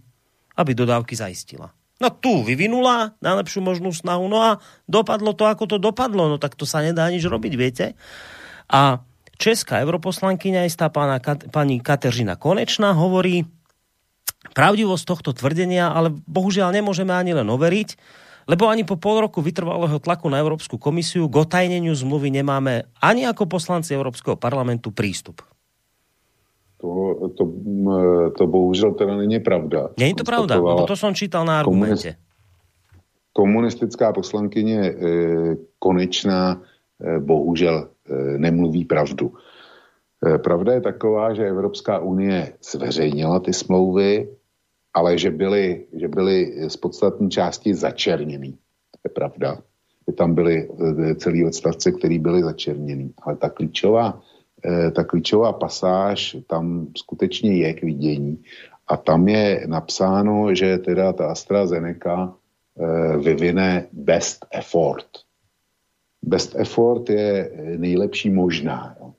aby 0.53 0.71
dodávky 0.77 1.17
zaistila. 1.17 1.73
No 2.01 2.11
tu 2.11 2.43
vyvinula 2.43 3.15
najlepšiu 3.23 3.63
možnú 3.63 3.95
snahu, 3.95 4.27
no 4.27 4.39
a 4.43 4.51
dopadlo 4.85 5.31
to, 5.31 5.47
ako 5.47 5.65
to 5.69 5.77
dopadlo, 5.79 6.27
no 6.27 6.37
tak 6.41 6.59
to 6.59 6.67
sa 6.67 6.83
nedá 6.83 7.07
nič 7.07 7.23
robiť, 7.23 7.53
viete. 7.55 7.85
A 8.67 8.99
česká 9.39 9.79
europoslankyňa, 9.83 10.67
istá 10.67 10.91
pána, 10.91 11.19
pani 11.51 11.79
Kateřina 11.79 12.35
Konečná, 12.35 12.91
hovorí 12.95 13.47
pravdivosť 14.51 15.03
tohto 15.07 15.31
tvrdenia, 15.31 15.91
ale 15.91 16.11
bohužiaľ 16.11 16.75
nemôžeme 16.75 17.15
ani 17.15 17.31
len 17.35 17.47
overiť, 17.47 17.95
lebo 18.47 18.67
ani 18.67 18.83
po 18.83 18.99
pol 18.99 19.23
roku 19.23 19.39
vytrvalého 19.39 19.99
tlaku 19.99 20.27
na 20.27 20.39
Európsku 20.39 20.75
komisiu 20.75 21.31
k 21.31 21.35
otajneniu 21.47 21.95
zmluvy 21.95 22.29
nemáme 22.31 22.87
ani 22.99 23.23
ako 23.27 23.47
poslanci 23.47 23.95
Európskeho 23.95 24.35
parlamentu 24.35 24.91
prístup. 24.91 25.43
To, 26.83 27.15
to, 27.39 27.43
to 28.35 28.43
bohužel 28.43 28.91
teda 28.99 29.15
není 29.15 29.39
pravda. 29.39 29.95
Není 29.95 30.19
to 30.19 30.27
pravda, 30.27 30.59
lebo 30.59 30.83
to 30.83 30.99
som 30.99 31.15
čítal 31.15 31.47
na 31.47 31.59
argumente. 31.63 32.19
Komunistická 33.33 34.13
poslankyně 34.13 34.79
e, 34.81 34.93
konečná 35.79 36.61
e, 37.01 37.19
bohužel 37.19 37.87
e, 37.87 38.37
nemluví 38.37 38.85
pravdu. 38.85 39.33
E, 39.33 40.37
pravda 40.37 40.73
je 40.73 40.81
taková, 40.81 41.33
že 41.33 41.47
Evropská 41.47 41.99
unie 41.99 42.53
zveřejnila 42.61 43.39
ty 43.39 43.53
smlouvy, 43.53 44.27
ale 44.93 45.17
že 45.17 45.31
byly, 45.31 45.85
že 45.93 46.07
byly 46.07 46.69
z 46.69 46.77
podstatní 46.77 47.29
části 47.29 47.75
začerněný. 47.75 48.51
To 48.91 48.99
je 49.03 49.09
pravda. 49.09 49.57
Že 50.07 50.13
tam 50.13 50.35
byly 50.35 50.69
e, 50.69 51.15
celý 51.15 51.45
odstavce, 51.45 51.91
které 51.91 52.19
byly 52.19 52.43
začerněný. 52.43 53.13
Ale 53.23 53.35
ta 53.35 53.49
klíčová 53.49 54.21
Eh, 54.65 54.91
ta 54.91 55.03
klíčová 55.03 55.53
pasáž 55.53 56.37
tam 56.47 56.87
skutečně 56.97 57.55
je 57.57 57.73
k 57.73 57.83
vidění 57.83 58.43
a 58.87 58.97
tam 58.97 59.27
je 59.27 59.63
napsáno, 59.67 60.55
že 60.55 60.77
teda 60.77 61.13
ta 61.13 61.31
AstraZeneca 61.31 62.35
eh, 62.79 63.17
vyvine 63.17 63.87
best 63.91 64.45
effort. 64.51 65.07
Best 66.21 66.55
effort 66.55 67.09
je 67.09 67.51
nejlepší 67.77 68.29
možná 68.29 68.95
jo, 68.99 69.13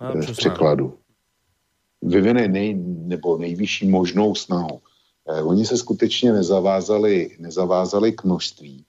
v 0.00 0.28
eh, 0.30 0.32
překladu. 0.32 0.98
Vyvine 2.02 2.48
nej, 2.48 2.74
nebo 2.84 3.38
nejvyšší 3.38 3.88
možnou 3.88 4.34
snahu. 4.34 4.80
Oni 5.44 5.64
se 5.64 5.76
skutečně 5.76 6.32
nezavázali, 6.32 7.36
nezavázali 7.38 8.12
k 8.12 8.24
množství, 8.24 8.84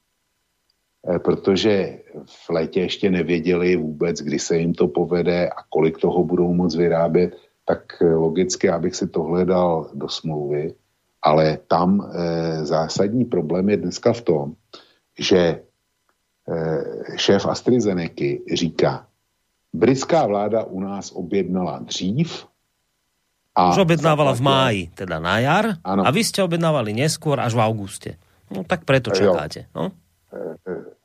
Eh, 1.08 1.20
protože 1.20 2.00
v 2.26 2.50
létě 2.50 2.82
ještě 2.82 3.12
nevěděli 3.12 3.76
vůbec, 3.76 4.22
kdy 4.22 4.40
se 4.40 4.58
jim 4.58 4.74
to 4.74 4.88
povede 4.88 5.50
a 5.50 5.64
kolik 5.70 5.98
toho 5.98 6.24
budou 6.24 6.54
moc 6.54 6.76
vyrábět, 6.76 7.36
tak 7.66 8.02
eh, 8.02 8.16
logicky, 8.16 8.70
abych 8.70 8.96
si 8.96 9.08
tohle 9.08 9.46
dal 9.46 9.92
do 9.94 10.10
smlouvy, 10.10 10.74
ale 11.22 11.58
tam 11.68 12.12
zásadní 12.62 13.26
problém 13.26 13.70
je 13.70 13.78
dneska 13.78 14.14
v 14.14 14.22
tom, 14.22 14.54
že 15.20 15.64
šéf 17.16 17.46
AstraZeneca 17.46 18.44
říká, 18.54 19.08
britská 19.74 20.28
vláda 20.28 20.64
u 20.64 20.80
nás 20.80 21.12
objednala 21.12 21.80
dřív, 21.80 22.46
a 23.56 23.70
Už 23.70 23.86
objednávala 23.86 24.34
v 24.34 24.42
máji, 24.42 24.82
teda 24.98 25.22
na 25.22 25.38
jar, 25.40 25.78
ano. 25.86 26.02
a 26.02 26.10
vy 26.10 26.26
ste 26.26 26.42
objednávali 26.42 26.98
neskôr 26.98 27.38
až 27.38 27.54
v 27.54 27.62
auguste. 27.62 28.12
No 28.50 28.66
tak 28.66 28.82
preto 28.86 29.14
čakáte. 29.14 29.70
No? 29.78 29.94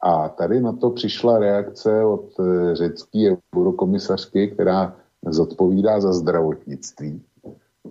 A 0.01 0.29
tady 0.29 0.61
na 0.61 0.73
to 0.73 0.91
přišla 0.91 1.39
reakce 1.39 2.05
od 2.05 2.33
eh, 2.41 2.75
řecké 2.75 3.37
eurokomisařky, 3.57 4.49
která 4.49 4.97
zodpovídá 5.29 6.01
za 6.01 6.12
zdravotnictví. 6.12 7.23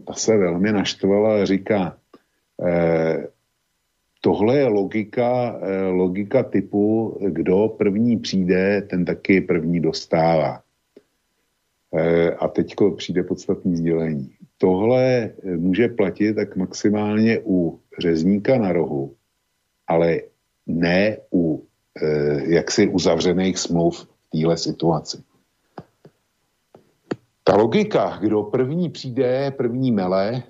Ta 0.07 0.13
se 0.13 0.37
velmi 0.37 0.71
naštvala 0.71 1.41
a 1.41 1.45
říká, 1.45 1.97
eh, 2.65 3.27
tohle 4.21 4.57
je 4.57 4.67
logika, 4.67 5.59
eh, 5.61 5.85
logika 5.85 6.43
typu, 6.43 7.17
kdo 7.29 7.67
první 7.77 8.17
přijde, 8.17 8.81
ten 8.81 9.05
taky 9.05 9.41
první 9.41 9.79
dostává. 9.79 10.61
Eh, 11.93 12.31
a 12.31 12.47
teď 12.47 12.75
přijde 12.97 13.23
podstatní 13.23 13.75
sdělení. 13.75 14.36
Tohle 14.57 15.31
může 15.43 15.87
platit 15.87 16.33
tak 16.33 16.55
maximálně 16.55 17.39
u 17.45 17.79
řezníka 17.99 18.57
na 18.57 18.71
rohu, 18.71 19.15
ale 19.87 20.21
ne 20.67 21.17
u 21.33 21.67
eh, 22.01 22.53
jaksi 22.53 22.87
uzavřených 22.87 23.57
smluv 23.57 23.99
v 23.99 24.29
téhle 24.29 24.57
situaci. 24.57 25.23
Ta 27.43 27.55
logika, 27.55 28.17
kdo 28.21 28.43
první 28.43 28.89
přijde, 28.89 29.51
první 29.51 29.91
mele, 29.91 30.43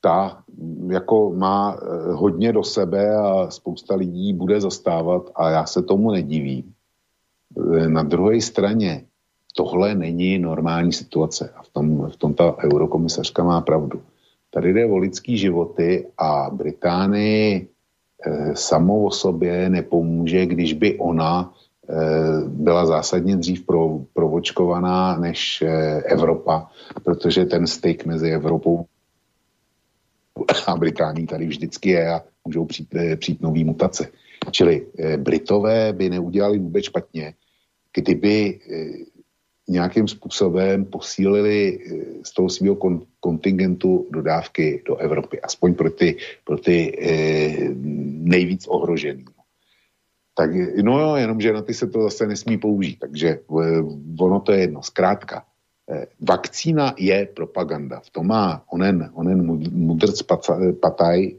ta 0.00 0.44
jako 0.88 1.32
má 1.34 1.76
eh, 1.76 2.12
hodně 2.12 2.52
do 2.52 2.64
sebe 2.64 3.16
a 3.16 3.50
spousta 3.50 3.94
lidí 3.94 4.32
bude 4.32 4.60
zastávat 4.60 5.30
a 5.34 5.50
já 5.50 5.66
se 5.66 5.82
tomu 5.82 6.10
nedivím. 6.10 6.74
Eh, 7.58 7.88
na 7.88 8.02
druhé 8.02 8.40
straně 8.40 9.06
tohle 9.52 9.94
není 9.94 10.38
normální 10.38 10.92
situace. 10.92 11.52
A 11.56 11.62
v 11.62 11.68
tom, 11.68 12.10
v 12.10 12.16
tom 12.16 12.34
ta 12.34 12.56
eurokomisařka 12.64 13.44
má 13.44 13.60
pravdu. 13.60 14.02
Tady 14.50 14.72
jde 14.72 14.86
o 14.86 14.96
lidský 14.96 15.38
životy 15.38 16.06
a 16.18 16.50
Británii 16.52 17.68
e, 18.26 18.56
samo 18.56 19.04
o 19.04 19.10
sobě 19.10 19.70
nepomůže, 19.70 20.46
když 20.46 20.72
by 20.72 20.98
ona 20.98 21.54
e, 21.88 21.94
byla 22.48 22.86
zásadně 22.86 23.36
dřív 23.36 23.66
pro, 23.66 23.98
provočkovaná 24.12 25.16
než 25.16 25.62
e, 25.62 25.66
Evropa, 26.02 26.70
protože 27.04 27.44
ten 27.44 27.66
styk 27.66 28.06
mezi 28.06 28.30
Evropou 28.30 28.84
a 30.66 30.76
Británií 30.76 31.26
tady 31.26 31.46
vždycky 31.46 31.90
je 31.90 32.12
a 32.14 32.22
můžou 32.44 32.64
přijít, 32.64 32.88
přijít 33.16 33.42
nový 33.42 33.64
mutace. 33.64 34.08
Čili 34.50 34.86
Britové 35.16 35.92
by 35.92 36.10
neudělali 36.10 36.58
vůbec 36.58 36.84
špatně, 36.84 37.34
kdyby 37.94 38.60
nějakým 39.70 40.08
způsobem 40.08 40.84
posílili 40.84 41.78
eh, 41.78 42.04
z 42.22 42.30
toho 42.34 42.48
svého 42.48 42.76
kon, 42.76 43.02
kontingentu 43.20 44.06
dodávky 44.10 44.82
do 44.86 44.96
Evropy, 44.96 45.40
aspoň 45.40 45.74
pro 45.74 45.90
ty, 45.90 46.16
pro 46.44 46.58
ty 46.58 46.98
eh, 46.98 47.70
nejvíc 48.26 48.66
ohrožený. 48.66 49.24
Tak 50.34 50.50
no 50.82 51.00
jo, 51.00 51.16
jenomže 51.16 51.52
na 51.52 51.62
ty 51.62 51.74
se 51.74 51.86
to 51.86 52.02
zase 52.02 52.26
nesmí 52.26 52.58
použít, 52.58 52.98
takže 52.98 53.28
eh, 53.28 53.82
ono 54.20 54.40
to 54.40 54.52
je 54.52 54.60
jedno. 54.60 54.82
Zkrátka, 54.82 55.44
vakcína 56.20 56.94
je 56.98 57.26
propaganda. 57.34 58.00
V 58.00 58.10
tom 58.10 58.26
má 58.26 58.62
onen, 58.70 59.10
onen 59.14 59.42
mudrc 59.74 60.22
pataj 60.78 61.34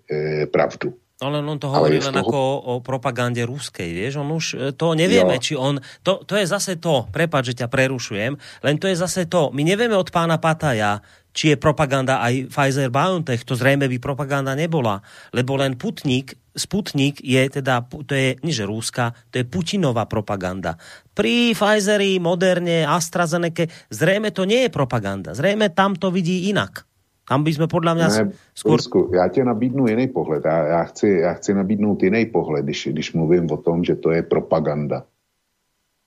pravdu. 0.52 0.94
No 1.22 1.30
len 1.30 1.46
on 1.46 1.62
to 1.62 1.70
hovorí 1.70 2.02
len 2.02 2.18
toho... 2.18 2.26
ako 2.26 2.38
o, 2.42 2.54
o 2.58 2.74
propagande 2.82 3.46
ruskej, 3.46 3.94
vieš, 3.94 4.26
on 4.26 4.34
už 4.34 4.46
e, 4.58 4.58
to 4.74 4.98
nevieme, 4.98 5.38
jo. 5.38 5.44
či 5.46 5.54
on, 5.54 5.78
to, 6.02 6.26
to 6.26 6.34
je 6.34 6.50
zase 6.50 6.82
to, 6.82 7.06
prepáč, 7.14 7.54
že 7.54 7.62
ťa 7.62 7.70
prerušujem, 7.70 8.34
len 8.66 8.76
to 8.82 8.90
je 8.90 8.98
zase 8.98 9.30
to, 9.30 9.54
my 9.54 9.62
nevieme 9.62 9.94
od 9.94 10.10
pána 10.10 10.42
Pataja, 10.42 10.98
či 11.30 11.54
je 11.54 11.62
propaganda 11.62 12.26
aj 12.26 12.50
Pfizer-BioNTech, 12.50 13.46
to 13.46 13.54
zrejme 13.54 13.86
by 13.86 13.98
propaganda 14.02 14.58
nebola, 14.58 14.98
lebo 15.30 15.62
len 15.62 15.78
Putnik, 15.78 16.42
Sputnik 16.52 17.24
je 17.24 17.40
teda, 17.48 17.86
to 17.86 18.12
je, 18.12 18.36
nie 18.44 18.52
že 18.52 18.68
rúska, 18.68 19.16
to 19.32 19.40
je 19.40 19.48
Putinová 19.48 20.04
propaganda. 20.10 20.76
Pri 21.16 21.56
Pfizeri, 21.56 22.20
Moderne, 22.20 22.84
AstraZeneca, 22.84 23.70
zrejme 23.94 24.34
to 24.36 24.44
nie 24.44 24.68
je 24.68 24.70
propaganda, 24.74 25.32
zrejme 25.32 25.72
tam 25.72 25.96
to 25.96 26.12
vidí 26.12 26.52
inak. 26.52 26.84
Tam 27.32 27.44
by 27.44 27.54
jsme 27.54 27.68
podle 27.68 27.96
mě... 27.96 28.04
Ne, 28.04 28.32
skôr... 28.56 28.80
Já 29.16 29.28
tě 29.28 29.44
nabídnu 29.44 29.88
jiný 29.88 30.08
pohled. 30.08 30.46
Já, 30.46 30.68
já, 30.68 30.84
chci, 30.84 31.08
já 31.08 31.34
chci 31.34 31.54
nabídnout 31.54 32.04
jiný 32.04 32.26
pohled, 32.26 32.66
když, 32.66 32.88
když 32.92 33.14
mluvím 33.14 33.52
o 33.52 33.58
tom, 33.58 33.84
že 33.84 33.96
to 33.96 34.12
je 34.12 34.24
propaganda. 34.24 35.04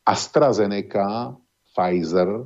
AstraZeneca, 0.07 1.37
Pfizer, 1.73 2.45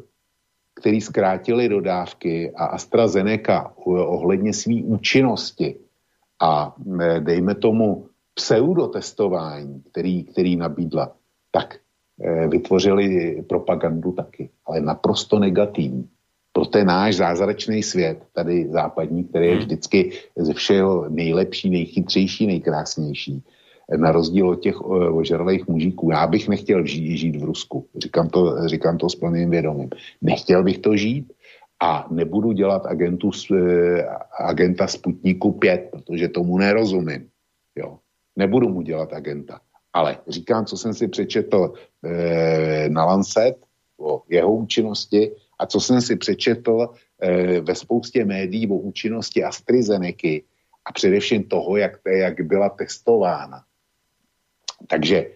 který 0.75 1.01
zkrátili 1.01 1.69
dodávky 1.69 2.53
a 2.55 2.65
AstraZeneca 2.65 3.73
ohledně 3.85 4.53
své 4.53 4.75
účinnosti 4.83 5.77
a 6.41 6.75
dejme 7.19 7.55
tomu 7.55 8.07
pseudotestování, 8.35 9.83
který, 9.91 10.25
který 10.25 10.57
nabídla, 10.57 11.13
tak 11.51 11.77
eh, 12.23 12.49
vytvořili 12.49 13.43
propagandu 13.49 14.13
taky, 14.13 14.51
ale 14.67 14.81
naprosto 14.81 15.39
negativní 15.39 16.09
pro 16.53 16.65
ten 16.65 16.87
náš 16.87 17.17
zázračný 17.17 17.83
svět, 17.83 18.19
tady 18.33 18.69
západní, 18.69 19.25
který 19.25 19.47
je 19.47 19.53
hmm. 19.53 19.61
vždycky 19.61 20.11
ze 20.37 20.55
všeho 20.55 21.09
nejlepší, 21.09 21.71
nejchytřejší, 21.71 22.47
nejkrásnější, 22.47 23.43
na 23.97 24.13
rozdíl 24.13 24.49
od 24.49 24.61
těch 24.61 24.75
eh, 24.75 25.09
ožralých 25.09 25.69
mužíků. 25.69 26.11
Já 26.11 26.27
bych 26.27 26.49
nechtěl 26.49 26.87
žít, 26.87 27.17
žít 27.17 27.37
v 27.37 27.45
Rusku. 27.45 27.87
Říkám 27.99 28.29
to, 28.29 28.69
říkám 28.69 28.99
to 28.99 29.09
s 29.09 29.15
plným 29.15 29.51
vědomím. 29.51 29.91
Nechtěl 30.23 30.65
bych 30.65 30.79
to 30.79 30.97
žít 30.97 31.33
a 31.83 32.07
nebudu 32.11 32.53
dělat 32.53 32.87
agentu, 32.87 33.31
eh, 33.57 34.07
agenta 34.41 34.87
Sputniku 34.87 35.53
5, 35.53 35.89
protože 35.91 36.29
tomu 36.29 36.59
nerozumím. 36.59 37.29
Jo. 37.77 37.99
Nebudu 38.37 38.69
mu 38.69 38.83
dělat 38.83 39.13
agenta. 39.13 39.61
Ale 39.93 40.19
říkám, 40.29 40.67
co 40.67 40.77
jsem 40.77 40.95
si 40.95 41.09
přečetl 41.09 41.73
e, 42.05 42.89
na 42.89 43.05
Lancet 43.05 43.57
o 43.99 44.23
jeho 44.29 44.53
účinnosti, 44.53 45.31
a 45.59 45.67
co 45.67 45.81
jsem 45.81 46.01
si 46.01 46.17
přečetl 46.17 46.89
e, 47.21 47.61
ve 47.61 47.75
spoustě 47.75 48.25
médií 48.25 48.69
o 48.69 48.75
účinnosti 48.75 49.45
AstraZeneca 49.45 50.29
a 50.85 50.93
především 50.93 51.45
toho, 51.45 51.77
jak, 51.77 52.01
jak 52.07 52.41
byla 52.41 52.69
testována. 52.69 53.65
Takže 54.87 55.27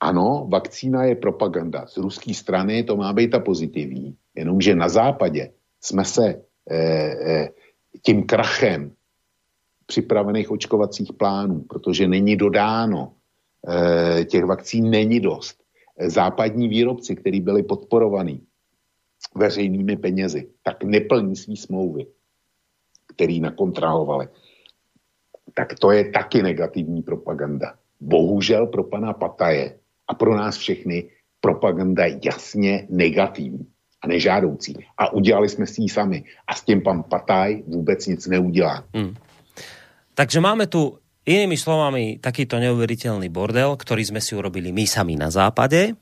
ano, 0.00 0.46
vakcína 0.50 1.04
je 1.04 1.16
propaganda. 1.16 1.86
Z 1.86 1.96
ruské 1.96 2.34
strany 2.34 2.82
to 2.82 2.96
má 2.96 3.12
být 3.12 3.30
ta 3.30 3.40
pozitivní, 3.40 4.16
jenomže 4.34 4.74
na 4.74 4.88
západě 4.88 5.50
jsme 5.80 6.04
se 6.04 6.26
e, 6.70 6.76
e, 6.76 7.48
tím 8.02 8.22
krachem 8.26 8.92
připravených 9.86 10.50
očkovacích 10.50 11.12
plánů, 11.12 11.60
protože 11.60 12.08
není 12.08 12.36
dodáno, 12.36 13.14
e, 13.68 14.24
těch 14.24 14.44
vakcín 14.44 14.90
není 14.90 15.20
dost. 15.20 15.62
Západní 16.00 16.68
výrobci, 16.68 17.16
kteří 17.16 17.40
byli 17.40 17.62
podporovaní, 17.62 18.46
veřejnými 19.34 19.96
penězi, 19.96 20.48
tak 20.62 20.84
neplní 20.84 21.36
svý 21.36 21.56
smlouvy, 21.56 22.06
který 23.14 23.40
nakontrahovali. 23.40 24.28
Tak 25.54 25.74
to 25.78 25.90
je 25.90 26.10
taky 26.10 26.42
negativní 26.42 27.02
propaganda. 27.02 27.74
Bohužel 28.00 28.66
pro 28.66 28.84
pana 28.84 29.12
Pataje 29.12 29.78
a 30.08 30.14
pro 30.14 30.36
nás 30.36 30.56
všechny 30.56 31.10
propaganda 31.40 32.06
je 32.06 32.20
jasně 32.24 32.86
negativní 32.90 33.66
a 34.02 34.06
nežádoucí. 34.06 34.74
A 34.98 35.12
udělali 35.12 35.48
jsme 35.48 35.66
si 35.66 35.82
ji 35.82 35.88
sami. 35.88 36.24
A 36.46 36.54
s 36.54 36.62
tím 36.62 36.82
pan 36.82 37.02
Pataj 37.02 37.62
vůbec 37.66 38.06
nic 38.06 38.26
neudělá. 38.26 38.84
Hmm. 38.94 39.14
Takže 40.14 40.40
máme 40.40 40.66
tu 40.66 40.98
inými 41.22 41.54
slovami 41.54 42.18
takýto 42.18 42.58
neuveriteľný 42.58 43.30
bordel, 43.30 43.78
ktorý 43.78 44.02
sme 44.02 44.20
si 44.20 44.34
urobili 44.34 44.74
my 44.74 44.84
sami 44.84 45.14
na 45.14 45.30
západe. 45.30 45.94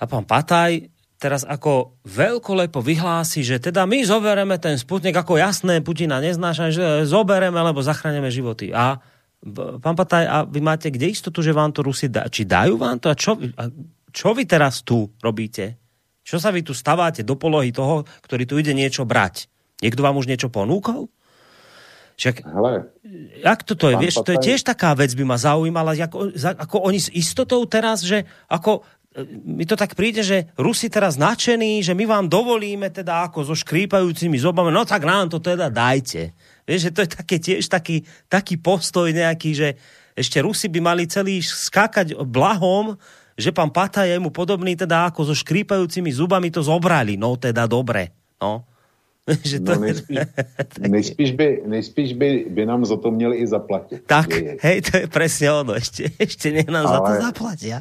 A 0.00 0.04
pán 0.06 0.24
Pataj 0.24 0.88
teraz 1.20 1.44
ako 1.44 2.00
veľkolepo 2.08 2.80
vyhlási, 2.80 3.44
že 3.44 3.60
teda 3.60 3.84
my 3.84 4.00
zobereme 4.08 4.56
ten 4.56 4.80
Sputnik, 4.80 5.12
ako 5.12 5.36
jasné 5.36 5.84
Putina 5.84 6.16
neznáša, 6.16 6.72
že 6.72 6.86
zobereme, 7.04 7.60
lebo 7.60 7.84
zachránime 7.84 8.32
životy. 8.32 8.72
A 8.72 8.96
pán 9.84 9.96
Pataj, 9.96 10.24
a 10.24 10.36
vy 10.48 10.64
máte 10.64 10.88
kde 10.88 11.12
istotu, 11.12 11.44
že 11.44 11.52
vám 11.52 11.76
to 11.76 11.84
Rusi 11.84 12.08
dá? 12.08 12.24
Či 12.24 12.48
dajú 12.48 12.80
vám 12.80 12.96
to? 12.96 13.12
A 13.12 13.16
čo, 13.16 13.36
a 13.36 13.68
čo 14.08 14.32
vy 14.32 14.48
teraz 14.48 14.80
tu 14.80 15.12
robíte? 15.20 15.76
Čo 16.24 16.40
sa 16.40 16.48
vy 16.48 16.64
tu 16.64 16.72
staváte 16.72 17.20
do 17.20 17.36
polohy 17.36 17.68
toho, 17.68 18.08
ktorý 18.24 18.48
tu 18.48 18.56
ide 18.56 18.72
niečo 18.72 19.04
brať? 19.04 19.44
Niekto 19.84 20.00
vám 20.00 20.16
už 20.16 20.28
niečo 20.28 20.48
ponúkol? 20.48 21.12
Však, 22.20 22.44
Hele, 22.44 22.92
jak 23.40 23.60
toto 23.64 23.88
je? 23.88 23.96
Vieš, 23.96 24.20
to 24.20 24.36
je 24.36 24.44
tiež 24.44 24.60
taká 24.60 24.92
vec 24.92 25.08
by 25.16 25.24
ma 25.24 25.40
zaujímala, 25.40 25.96
ako, 25.96 26.36
ako 26.36 26.76
oni 26.84 27.00
s 27.00 27.08
istotou 27.08 27.64
teraz, 27.64 28.04
že 28.04 28.28
ako 28.44 28.84
mi 29.42 29.66
to 29.66 29.74
tak 29.74 29.98
príde, 29.98 30.22
že 30.22 30.46
Rusi 30.54 30.86
teraz 30.86 31.18
nadšení, 31.18 31.82
že 31.82 31.98
my 31.98 32.06
vám 32.06 32.30
dovolíme 32.30 32.94
teda 32.94 33.26
ako 33.26 33.42
so 33.42 33.54
škrípajúcimi 33.58 34.38
zobami, 34.38 34.70
no 34.70 34.86
tak 34.86 35.02
nám 35.02 35.26
to 35.26 35.42
teda 35.42 35.66
dajte. 35.66 36.30
Vieš, 36.62 36.80
že 36.86 36.90
to 36.94 37.00
je 37.02 37.10
také 37.10 37.36
tiež 37.42 37.66
taký, 37.66 38.06
taký 38.30 38.54
postoj 38.62 39.10
nejaký, 39.10 39.50
že 39.50 39.68
ešte 40.14 40.38
Rusi 40.38 40.70
by 40.70 40.78
mali 40.78 41.10
celý 41.10 41.42
skákať 41.42 42.14
blahom, 42.22 42.94
že 43.34 43.50
pán 43.50 43.74
Pata 43.74 44.06
je 44.06 44.14
mu 44.22 44.30
podobný 44.30 44.78
teda 44.78 45.10
ako 45.10 45.26
so 45.26 45.34
škrípajúcimi 45.34 46.14
zubami 46.14 46.54
to 46.54 46.62
zobrali. 46.62 47.18
No 47.18 47.34
teda 47.34 47.66
dobre. 47.66 48.14
No. 48.38 48.62
že 49.50 49.58
to 49.58 49.74
no, 49.74 49.90
nejspíš, 49.90 50.18
nejspíš, 50.94 51.30
by, 51.34 51.46
nejspíš 51.66 52.10
by, 52.14 52.30
by 52.50 52.62
nám 52.66 52.86
za 52.86 52.96
to 52.96 53.10
měli 53.10 53.42
i 53.42 53.46
zaplatit. 53.46 54.06
Tak, 54.06 54.32
hej, 54.62 54.82
to 54.86 54.92
je 55.02 55.06
presne 55.06 55.50
ono. 55.50 55.74
Ešte, 55.74 56.14
ešte 56.14 56.54
nie 56.54 56.66
nám 56.66 56.86
Ale... 56.86 56.94
za 56.94 56.98
to 56.98 57.12
zaplatia. 57.26 57.78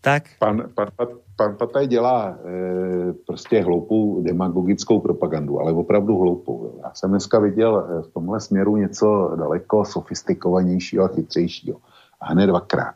Tak. 0.00 0.22
Pan, 0.38 0.62
pan, 0.74 0.88
pan 1.36 1.56
Pataj 1.56 1.86
dělá 1.86 2.28
e, 2.28 3.12
prostě 3.12 3.62
hloupou 3.62 4.22
demagogickou 4.22 5.00
propagandu, 5.00 5.60
ale 5.60 5.72
opravdu 5.72 6.16
hloupou. 6.18 6.80
Já 6.82 6.94
jsem 6.94 7.10
dneska 7.10 7.38
viděl 7.38 7.88
eh, 7.88 8.02
v 8.02 8.12
tomhle 8.12 8.40
směru 8.40 8.76
něco 8.76 9.36
daleko 9.38 9.84
sofistikovanějšího 9.84 11.04
a 11.04 11.08
chytřejšího. 11.08 11.78
A 12.20 12.26
hned 12.26 12.46
dvakrát. 12.46 12.94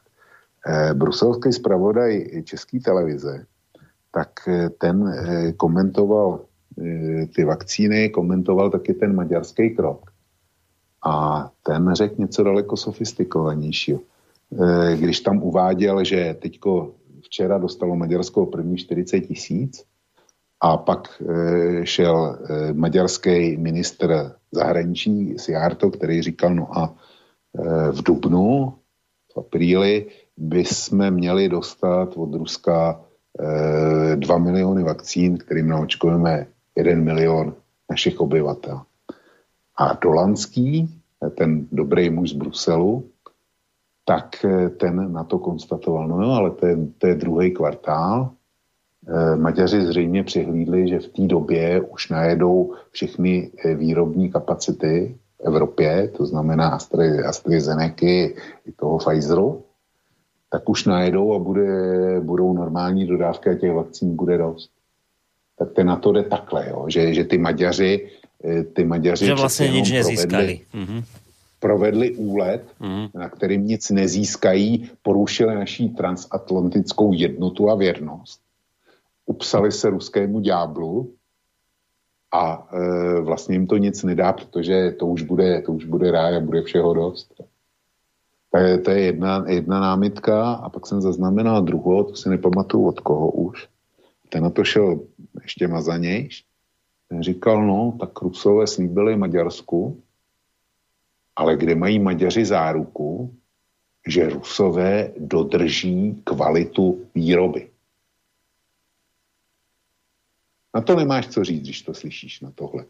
E, 0.67 0.95
bruselský 0.95 1.53
zpravodaj 1.53 2.43
České 2.45 2.81
televize, 2.81 3.47
tak 4.11 4.31
ten 4.79 5.09
e, 5.09 5.53
komentoval 5.53 6.41
e, 6.79 7.27
ty 7.27 7.45
vakcíny, 7.45 8.11
komentoval 8.11 8.71
taky 8.71 8.95
ten 8.95 9.15
maďarský 9.15 9.71
krok. 9.71 10.11
A 11.07 11.51
ten 11.63 11.95
řekl 11.95 12.15
něco 12.19 12.43
daleko 12.43 12.77
sofistikovanějšího. 12.77 14.01
Eh, 14.53 14.97
když 14.97 15.21
tam 15.21 15.43
uváděl, 15.43 16.05
že 16.05 16.37
teďko 16.43 16.95
včera 17.25 17.59
dostalo 17.59 17.97
Maďarsko 17.97 18.47
první 18.47 18.77
40 18.77 19.21
tisíc 19.21 19.85
a 20.61 20.77
pak 20.77 21.23
eh, 21.23 21.87
šel 21.87 22.39
eh, 22.39 22.73
maďarský 22.73 23.57
ministr 23.57 24.33
zahraničí 24.53 25.39
Siarto, 25.39 25.91
který 25.91 26.23
říkal, 26.23 26.55
no 26.55 26.79
a 26.79 26.95
v 27.91 28.03
Dubnu, 28.03 28.75
v 29.35 29.39
apríli, 29.39 30.07
by 30.37 30.65
jsme 30.65 31.11
měli 31.11 31.49
dostat 31.49 32.17
od 32.17 32.35
Ruska 32.35 33.01
e, 34.13 34.17
2 34.17 34.39
miliony 34.39 34.83
vakcín, 34.83 35.39
kterým 35.39 35.69
naočkujeme 35.69 36.47
1 36.77 37.03
milion 37.03 37.55
našich 37.91 38.21
obyvatel. 38.21 38.81
A 39.77 39.93
Dolanský, 40.03 41.01
ten 41.39 41.67
dobrý 41.73 42.11
muž 42.11 42.31
z 42.31 42.33
Bruselu, 42.33 43.11
tak 44.05 44.45
eh, 44.45 44.69
ten 44.69 45.13
na 45.13 45.25
to 45.25 45.39
konstatoval, 45.39 46.09
no 46.09 46.23
jo, 46.23 46.31
ale 46.31 46.51
to 46.51 46.67
je, 46.67 46.77
to 46.99 47.07
je 47.07 47.15
druhý 47.15 47.51
kvartál. 47.51 48.31
E, 49.09 49.37
Maďaři 49.37 49.87
zřejmě 49.87 50.23
přihlídli, 50.23 50.89
že 50.89 50.99
v 50.99 51.09
té 51.09 51.23
době 51.23 51.81
už 51.81 52.09
najedou 52.09 52.75
všechny 52.91 53.51
výrobní 53.75 54.33
kapacity 54.33 55.17
v 55.39 55.47
Evropě, 55.47 56.09
to 56.17 56.27
znamená 56.27 56.69
Astry, 56.69 57.23
AstraZeneca 57.23 58.07
i 58.07 58.73
toho 58.77 58.99
Pfizeru, 58.99 59.65
tak 60.51 60.69
už 60.69 60.85
najedou 60.85 61.35
a 61.35 61.39
bude, 61.39 61.67
budou 62.21 62.53
normální 62.53 63.07
dodávky 63.07 63.51
a 63.51 63.55
těch 63.55 63.73
vakcín 63.73 64.17
bude 64.17 64.39
dost. 64.39 64.71
Tak 65.59 65.73
ten 65.73 65.87
na 65.87 65.97
to 65.97 66.13
jde 66.13 66.23
takhle, 66.23 66.69
jo? 66.71 66.85
Že, 66.89 67.15
že 67.15 67.25
ty 67.25 67.39
Maďaři, 67.39 68.11
eh, 68.45 68.65
ty 68.65 68.85
Maďaři 68.85 69.27
že 69.27 69.35
vlastně 69.35 69.69
nic 69.69 69.93
nezískali. 69.93 70.61
Mm-hmm. 70.75 71.05
Provedli 71.65 72.13
úlet, 72.21 72.61
mm-hmm. 72.81 73.09
na 73.15 73.29
kterým 73.29 73.65
nic 73.67 73.91
nezískají, 73.91 74.91
porušili 75.03 75.55
naší 75.55 75.89
transatlantickou 75.97 77.13
jednotu 77.13 77.71
a 77.71 77.75
věrnost. 77.75 78.41
Upsali 79.27 79.73
se 79.73 79.91
ruskému 79.91 80.41
ďáblu 80.41 81.15
a 82.33 82.69
e, 82.69 83.21
vlastně 83.21 83.55
jim 83.55 83.67
to 83.67 83.77
nic 83.77 83.97
nedá, 84.05 84.33
protože 84.33 84.93
to 85.01 85.07
už 85.07 85.23
bude, 85.23 85.63
to 85.63 85.73
už 85.73 85.85
bude 85.85 86.11
ráj 86.11 86.37
a 86.37 86.41
bude 86.41 86.63
všeho 86.63 86.95
dost. 86.95 87.33
To 88.53 88.59
je, 88.59 88.79
to 88.79 88.91
je 88.91 89.01
jedna, 89.01 89.45
jedna 89.49 89.81
námitka 89.81 90.53
a 90.53 90.69
pak 90.69 90.87
jsem 90.87 91.01
zaznamenal 91.01 91.63
druhou, 91.63 92.05
to 92.05 92.15
si 92.15 92.29
nepamatuju 92.29 92.89
od 92.89 93.01
koho 93.01 93.31
už. 93.31 93.69
Ten 94.29 94.43
na 94.43 94.51
to 94.51 94.65
šel 94.65 95.01
ještě 95.43 95.69
mazanějš. 95.69 96.45
Ten 97.09 97.23
říkal, 97.23 97.67
no, 97.67 97.97
tak 98.01 98.23
Rusové 98.23 98.67
slíbili 98.67 99.17
Maďarsku, 99.17 100.04
ale 101.37 101.57
kde 101.57 101.75
mají 101.75 101.99
Maďaři 101.99 102.45
záruku, 102.45 103.35
že 104.09 104.29
Rusové 104.29 105.13
dodrží 105.19 106.21
kvalitu 106.25 107.07
výroby. 107.15 107.71
Na 110.75 110.81
to 110.81 110.97
nemáš 110.97 111.29
co 111.29 111.45
říct, 111.45 111.63
když 111.63 111.83
to 111.83 111.95
slyšíš 111.95 112.41
na 112.41 112.51
tohle. 112.51 112.85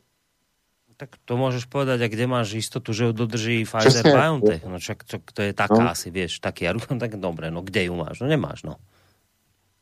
Tak 0.94 1.18
to 1.26 1.34
môžeš 1.34 1.66
povedať, 1.66 2.06
a 2.06 2.08
kde 2.08 2.30
máš 2.30 2.54
istotu, 2.54 2.94
že 2.94 3.10
ho 3.10 3.12
dodrží 3.12 3.66
Pfizer 3.66 4.06
BioNTech? 4.14 4.62
No 4.62 4.78
čak, 4.78 5.02
čak 5.02 5.26
to 5.26 5.42
je 5.42 5.50
taká 5.50 5.82
no. 5.82 5.90
asi, 5.90 6.06
vieš, 6.14 6.38
taký 6.38 6.70
argument, 6.70 7.02
tak 7.02 7.18
dobre, 7.18 7.50
no 7.50 7.66
kde 7.66 7.90
ju 7.90 7.98
máš? 7.98 8.22
No 8.22 8.30
nemáš, 8.30 8.62
no. 8.62 8.78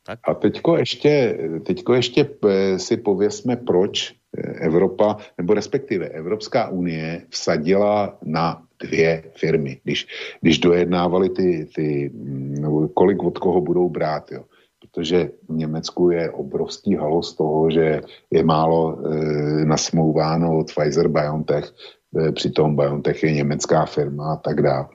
Tak. 0.03 0.19
A 0.25 0.33
teďko 0.33 0.77
ještě, 0.77 1.37
teďko 1.65 1.93
ještě 1.93 2.29
eh, 2.45 2.79
si 2.79 2.97
pověsme, 2.97 3.55
proč 3.55 4.15
Evropa, 4.37 5.17
nebo 5.37 5.53
respektive 5.53 6.07
Evropská 6.07 6.67
unie 6.69 7.21
vsadila 7.29 8.17
na 8.23 8.63
dvě 8.83 9.23
firmy, 9.35 9.79
když, 9.83 10.07
když 10.41 10.59
dojednávali 10.59 11.29
ty, 11.29 11.67
ty, 11.75 12.11
no, 12.59 12.87
kolik 12.87 13.23
od 13.23 13.37
koho 13.37 13.61
budou 13.61 13.89
brát. 13.89 14.31
Jo 14.31 14.43
protože 14.83 15.31
v 15.49 15.53
Německu 15.53 16.09
je 16.09 16.31
obrovský 16.31 16.95
halo 16.95 17.23
z 17.23 17.33
toho, 17.33 17.71
že 17.71 18.01
je 18.31 18.43
málo 18.43 18.99
e, 18.99 19.65
nasmouváno 19.65 20.57
od 20.57 20.67
Pfizer 20.67 21.07
BioNTech, 21.07 21.71
e, 22.17 22.31
přitom 22.31 22.75
BioNTech 22.75 23.23
je 23.23 23.31
německá 23.31 23.85
firma 23.85 24.33
a 24.33 24.35
tak 24.35 24.61
dále. 24.61 24.87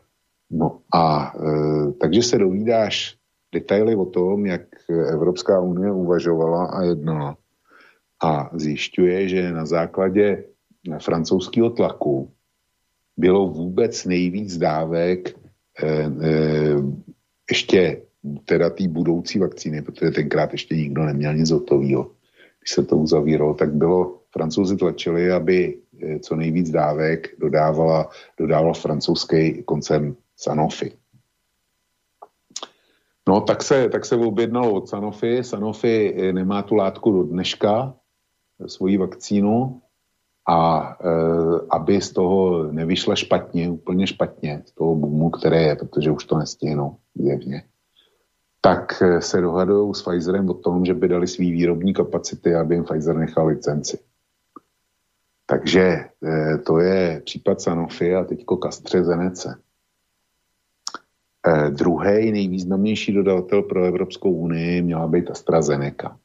No 0.51 0.78
a 0.94 1.32
e, 1.36 1.93
takže 1.93 2.23
se 2.23 2.39
dovídáš 2.39 3.16
detaily 3.55 3.97
o 3.97 4.05
tom, 4.05 4.47
jak 4.47 4.62
Evropská 5.12 5.60
unie 5.60 5.93
uvažovala 5.93 6.66
a 6.66 6.82
jednala. 6.82 7.36
A 8.23 8.51
zjišťuje, 8.53 9.28
že 9.28 9.53
na 9.53 9.66
základě 9.66 10.45
francouzského 10.99 11.70
tlaku 11.70 12.32
bylo 13.16 13.49
vůbec 13.49 14.05
nejvíc 14.05 14.59
dávek 14.59 15.28
e, 15.28 15.86
e, 15.86 16.09
ještě 17.51 18.03
teda 18.45 18.70
té 18.70 18.89
budoucí 18.89 19.39
vakcíny, 19.39 19.82
protože 19.82 20.11
tenkrát 20.11 20.53
ještě 20.53 20.77
nikdo 20.77 21.05
neměl 21.05 21.35
nic 21.35 21.51
hotového. 21.51 22.11
Když 22.61 22.70
se 22.70 22.82
to 22.85 22.97
uzavíralo, 22.97 23.55
tak 23.55 23.73
bylo, 23.74 24.19
francouzi 24.31 24.77
tlačili, 24.77 25.32
aby 25.32 25.78
eh, 26.03 26.19
co 26.19 26.36
nejvíc 26.36 26.70
dávek 26.70 27.28
dodávala, 27.39 28.09
dodával 28.39 28.74
francouzský 28.74 29.62
koncern 29.62 30.16
Sanofi. 30.36 30.93
No, 33.28 33.40
tak 33.40 33.62
se, 33.62 33.89
tak 33.89 34.05
se 34.05 34.16
objednalo 34.16 34.73
od 34.73 34.89
Sanofi. 34.89 35.45
Sanofi 35.45 36.15
eh, 36.16 36.32
nemá 36.32 36.62
tu 36.62 36.74
látku 36.74 37.12
do 37.12 37.23
dneška, 37.23 37.95
eh, 37.95 37.97
svoji 38.66 38.97
vakcínu, 38.97 39.82
a 40.48 40.90
e, 41.01 41.09
aby 41.70 42.01
z 42.01 42.12
toho 42.12 42.72
nevyšla 42.72 43.14
špatně, 43.14 43.70
úplně 43.70 44.06
špatně, 44.06 44.62
z 44.66 44.72
toho 44.72 44.94
boomu, 44.94 45.30
které 45.30 45.62
je, 45.62 45.76
protože 45.76 46.10
už 46.10 46.24
to 46.24 46.39
nestihnou, 46.39 46.97
zjevně 47.14 47.62
tak 48.60 49.02
eh, 49.02 49.20
se 49.20 49.40
dohadují 49.40 49.94
s 49.94 50.02
Pfizerem 50.02 50.51
o 50.51 50.55
tom, 50.55 50.85
že 50.85 50.94
by 50.94 51.09
dali 51.09 51.26
svý 51.26 51.52
výrobní 51.52 51.94
kapacity, 51.94 52.55
aby 52.55 52.74
jim 52.74 52.85
Pfizer 52.85 53.16
nechal 53.16 53.47
licenci. 53.47 53.98
Takže 55.47 55.80
eh, 55.80 56.59
to 56.59 56.78
je 56.78 57.22
případ 57.24 57.60
Sanofi 57.60 58.14
a 58.14 58.24
teďko 58.24 58.60
Zenece. 59.01 59.59
Eh, 61.47 61.70
druhý 61.70 62.32
nejvýznamnější 62.32 63.12
dodavatel 63.12 63.62
pro 63.62 63.85
Evropskou 63.85 64.32
unii 64.32 64.82
měla 64.82 65.09
být 65.09 65.30
AstraZeneca. 65.30 66.18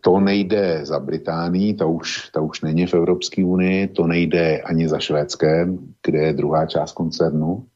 To 0.00 0.20
nejde 0.20 0.86
za 0.86 0.98
Británií, 1.00 1.74
ta 1.74 1.86
už, 1.86 2.30
ta 2.30 2.40
už 2.40 2.60
není 2.60 2.86
v 2.86 2.94
Evropské 2.94 3.44
unii, 3.44 3.86
to 3.86 4.06
nejde 4.06 4.62
ani 4.62 4.88
za 4.88 4.98
Švédskem, 4.98 5.94
kde 6.06 6.18
je 6.18 6.32
druhá 6.32 6.66
část 6.66 6.92
koncernu. 6.92 7.66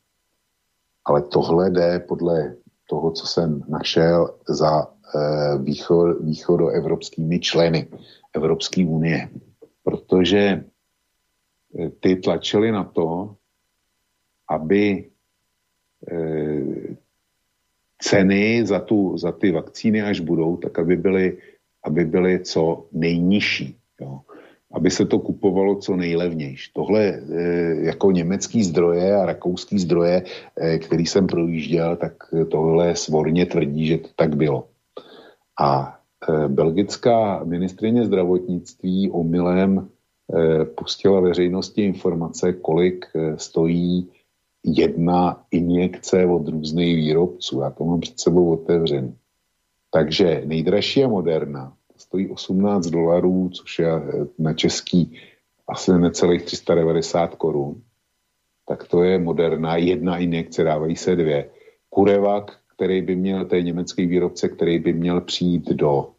Ale 1.05 1.23
tohle 1.23 1.71
jde 1.71 1.99
podle 2.09 2.55
toho, 2.87 3.11
co 3.11 3.27
jsem 3.27 3.63
našel 3.69 4.35
za 4.49 4.83
eh, 4.83 5.59
východ, 5.59 6.25
východoevropskými 6.25 7.41
členy 7.41 7.89
Evropské 8.35 8.87
unie. 8.87 9.29
Protože 9.83 10.65
eh, 11.79 11.91
ty 12.01 12.17
tlačili 12.17 12.73
na 12.73 12.85
to, 12.85 13.37
aby 14.49 15.11
eh, 16.11 16.97
ceny 18.03 18.67
za, 18.67 18.81
tu, 18.81 19.19
za 19.19 19.33
ty 19.33 19.53
vakcíny, 19.53 20.03
až 20.03 20.21
budou, 20.21 20.57
tak 20.57 20.79
aby 20.79 20.97
byly, 20.97 21.39
aby 21.85 22.05
byly 22.05 22.41
co 22.41 22.87
nejnižší. 22.93 23.77
Jo 24.01 24.21
aby 24.73 24.91
se 24.91 25.07
to 25.07 25.19
kupovalo 25.19 25.77
co 25.77 25.97
nejlevnější. 25.97 26.71
Tohle 26.75 27.05
e, 27.05 27.21
jako 27.87 28.11
německý 28.11 28.63
zdroje 28.63 29.17
a 29.17 29.27
rakouský 29.27 29.79
zdroje, 29.79 30.23
e, 30.57 30.79
který 30.79 31.07
jsem 31.07 31.27
projížděl, 31.27 31.97
tak 31.97 32.13
tohle 32.51 32.97
svorně 32.97 33.47
tvrdí, 33.47 33.87
že 33.87 33.99
to 33.99 34.09
tak 34.17 34.37
bylo. 34.37 34.69
A 35.61 35.99
e, 36.29 36.49
belgická 36.49 37.45
ministrině 37.45 38.05
zdravotnictví 38.05 39.11
omylem 39.11 39.89
pustila 40.75 41.21
veřejnosti 41.21 41.83
informace, 41.83 42.53
kolik 42.53 43.07
stojí 43.37 44.09
jedna 44.65 45.45
injekce 45.51 46.27
od 46.27 46.49
různých 46.49 46.97
výrobců. 46.97 47.61
Já 47.61 47.71
to 47.71 47.85
mám 47.85 48.01
před 48.01 48.21
sebou 48.21 48.53
otevřený. 48.53 49.15
Takže 49.91 50.43
nejdražší 50.45 51.01
je 51.01 51.09
Moderna, 51.09 51.73
stojí 51.97 52.29
18 52.31 52.87
dolarů, 52.87 53.49
což 53.49 53.79
je 53.79 53.89
eh, 53.89 54.27
na 54.39 54.55
český 54.55 55.17
asi 55.69 55.93
necelých 55.99 56.43
390 56.43 57.35
korun, 57.35 57.83
tak 58.69 58.89
to 58.89 59.03
je 59.03 59.19
moderná 59.19 59.77
jedna 59.77 60.19
injekce, 60.19 60.65
dávají 60.65 60.97
se 60.97 61.17
dvě. 61.17 61.51
Kurevak, 61.91 62.57
který 62.77 63.03
by 63.03 63.17
měl, 63.17 63.45
to 63.45 63.55
je 63.55 63.63
německý 63.63 64.07
výrobce, 64.07 64.49
který 64.49 64.79
by 64.79 64.93
měl 64.93 65.21
přijít 65.21 65.69
do 65.69 66.11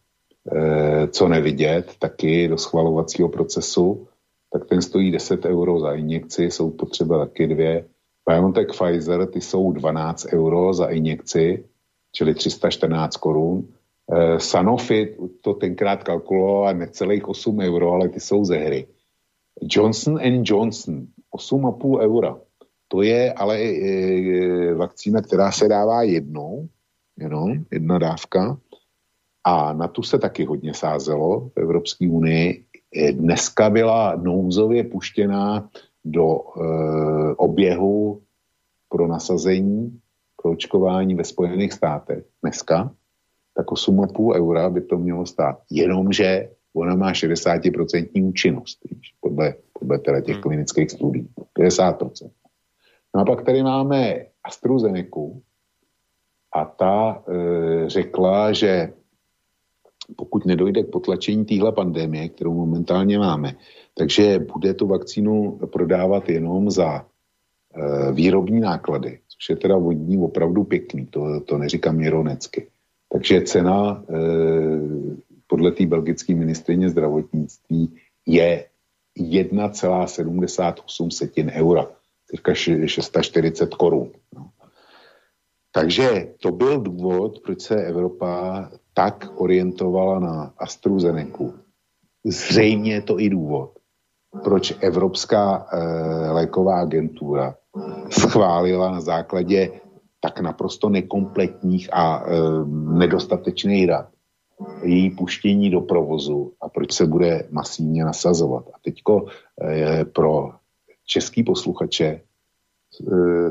e, 0.52 1.08
co 1.08 1.28
nevidět, 1.28 1.96
taky 2.00 2.48
do 2.48 2.58
schvalovacího 2.58 3.30
procesu, 3.30 4.08
tak 4.54 4.66
ten 4.66 4.82
stojí 4.82 5.12
10 5.12 5.46
euro 5.46 5.80
za 5.80 5.94
injekci, 5.94 6.44
jsou 6.44 6.70
potřeba 6.70 7.26
taky 7.26 7.48
dvě. 7.48 7.86
BioNTech 8.30 8.68
Pfizer, 8.68 9.26
ty 9.26 9.42
jsou 9.42 9.72
12 9.72 10.28
euro 10.34 10.74
za 10.74 10.86
injekci, 10.86 11.64
čili 12.12 12.34
314 12.34 13.18
korun. 13.18 13.68
Eh, 14.12 14.40
Sanofi 14.40 15.16
to 15.42 15.54
tenkrát 15.54 16.04
kalkuloval 16.04 16.74
necelých 16.74 17.28
8 17.28 17.60
euro, 17.60 17.92
ale 17.92 18.10
ty 18.10 18.20
jsou 18.20 18.46
ze 18.46 18.58
hry. 18.58 18.88
Johnson 19.62 20.20
Johnson 20.44 21.08
8,5 21.32 22.00
eura. 22.00 22.38
To 22.88 23.02
je 23.02 23.34
ale 23.34 23.60
e, 23.60 24.74
vakcína, 24.74 25.22
která 25.22 25.52
se 25.52 25.68
dává 25.68 26.04
jednou, 26.04 26.68
jenom 27.18 27.64
jedna 27.72 27.98
dávka. 27.98 28.58
A 29.44 29.74
na 29.74 29.88
tu 29.88 30.04
se 30.04 30.20
taky 30.20 30.46
hodně 30.46 30.74
sázelo 30.74 31.50
v 31.50 31.58
Evropské 31.58 32.10
unii. 32.10 32.66
Dneska 33.12 33.70
byla 33.70 34.16
nouzově 34.16 34.84
puštěná 34.84 35.70
do 36.06 36.36
e, 36.36 36.62
oběhu 37.36 38.22
pro 38.90 39.08
nasazení, 39.08 40.00
pro 40.42 40.52
očkování 40.52 41.16
ve 41.16 41.24
Spojených 41.24 41.74
státech. 41.74 42.24
Dneska. 42.42 42.92
tak 43.54 43.66
8,5 43.66 44.36
eura 44.36 44.70
by 44.70 44.82
to 44.82 44.98
mělo 44.98 45.26
stát. 45.26 45.62
Jenomže 45.70 46.50
ona 46.74 46.96
má 46.96 47.12
60% 47.12 48.24
účinnost, 48.24 48.80
víš, 48.92 49.14
podle, 49.20 49.54
podle 49.80 50.00
teda 50.00 50.22
těch 50.22 50.36
hmm. 50.36 50.44
klinických 50.44 50.92
studií. 50.92 51.28
50%. 51.60 52.32
No 53.16 53.22
a 53.22 53.26
pak 53.26 53.44
tady 53.44 53.64
máme 53.64 54.26
AstraZeneca 54.44 55.20
a 56.54 56.66
ta 56.66 57.24
e, 57.28 57.90
řekla, 57.90 58.54
že 58.54 58.94
pokud 60.16 60.46
nedojde 60.46 60.84
k 60.84 60.92
potlačení 60.92 61.46
téhle 61.46 61.72
pandemie, 61.72 62.30
kterou 62.30 62.54
momentálně 62.54 63.20
máme, 63.20 63.56
takže 63.98 64.40
bude 64.40 64.74
tu 64.74 64.88
vakcínu 64.88 65.60
prodávat 65.72 66.30
jenom 66.30 66.72
za 66.72 67.06
výrobní 68.12 68.60
náklady, 68.60 69.20
což 69.28 69.50
je 69.50 69.56
teda 69.56 69.78
vodní 69.78 70.18
opravdu 70.18 70.64
pěkný, 70.64 71.06
to, 71.06 71.40
to 71.40 71.58
neříkám 71.58 72.02
ironecky. 72.02 72.68
Takže 73.12 73.42
cena 73.42 74.04
e, 74.10 74.14
podle 75.48 75.72
té 75.72 75.86
belgické 75.86 76.36
ministrině 76.36 76.90
zdravotnictví 76.90 77.96
je 78.26 78.66
1,78 79.20 81.52
eura, 81.52 81.88
cirka 82.28 82.54
640 82.54 83.76
korun. 83.76 84.12
No. 84.36 84.50
Takže 85.72 86.34
to 86.42 86.52
byl 86.52 86.80
důvod, 86.80 87.40
proč 87.40 87.62
se 87.62 87.76
Evropa 87.76 88.70
tak 88.94 89.28
orientovala 89.36 90.20
na 90.20 90.54
AstraZeneca. 90.58 91.44
Zřejmě 92.24 92.94
je 92.94 93.02
to 93.02 93.20
i 93.20 93.30
důvod, 93.30 93.80
proč 94.44 94.74
Evropská 94.80 95.68
e, 95.72 95.78
léková 96.32 96.82
agentura 96.82 97.56
schválila 98.10 98.92
na 98.92 99.02
základě 99.02 99.72
tak 100.20 100.40
naprosto 100.40 100.90
nekompletních 100.90 101.90
a 101.94 102.24
e, 102.26 102.32
nedostatečných 102.98 103.88
dat 103.88 104.08
její 104.84 105.10
puštění 105.10 105.70
do 105.70 105.82
provozu 105.82 106.54
a 106.62 106.70
proč 106.70 106.92
se 106.92 107.06
bude 107.06 107.48
masivně 107.52 108.06
nasazovat. 108.06 108.68
A 108.68 108.78
teďko 108.82 109.26
e, 109.62 110.06
pro 110.06 110.50
český 111.06 111.44
posluchače 111.44 112.06
e, 112.06 112.22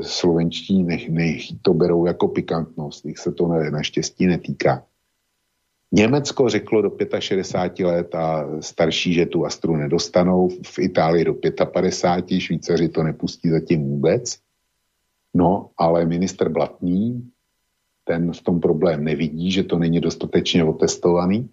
slovenští 0.01 0.83
nech, 0.83 1.09
nech 1.09 1.41
to 1.61 1.73
berou 1.73 2.05
jako 2.05 2.27
pikantnost, 2.27 3.05
jich 3.05 3.17
se 3.17 3.31
to 3.31 3.47
ne, 3.47 3.71
naštěstí 3.71 4.25
netýká. 4.25 4.83
Německo 5.93 6.49
řeklo 6.49 6.81
do 6.81 6.91
65 7.19 7.85
let 7.85 8.15
a 8.15 8.47
starší, 8.59 9.13
že 9.13 9.25
tu 9.25 9.45
Astru 9.45 9.75
nedostanou, 9.75 10.49
v 10.49 10.79
Itálii 10.79 11.25
do 11.25 11.35
55, 11.65 12.39
Švýcaři 12.39 12.89
to 12.89 13.03
nepustí 13.03 13.49
zatím 13.49 13.83
vůbec. 13.83 14.39
No, 15.33 15.69
ale 15.77 16.05
minister 16.05 16.49
Blatný, 16.49 17.31
ten 18.03 18.33
v 18.33 18.41
tom 18.41 18.59
problém 18.59 19.03
nevidí, 19.03 19.51
že 19.51 19.63
to 19.63 19.79
není 19.79 19.99
dostatečně 19.99 20.63
otestovaný 20.63 21.49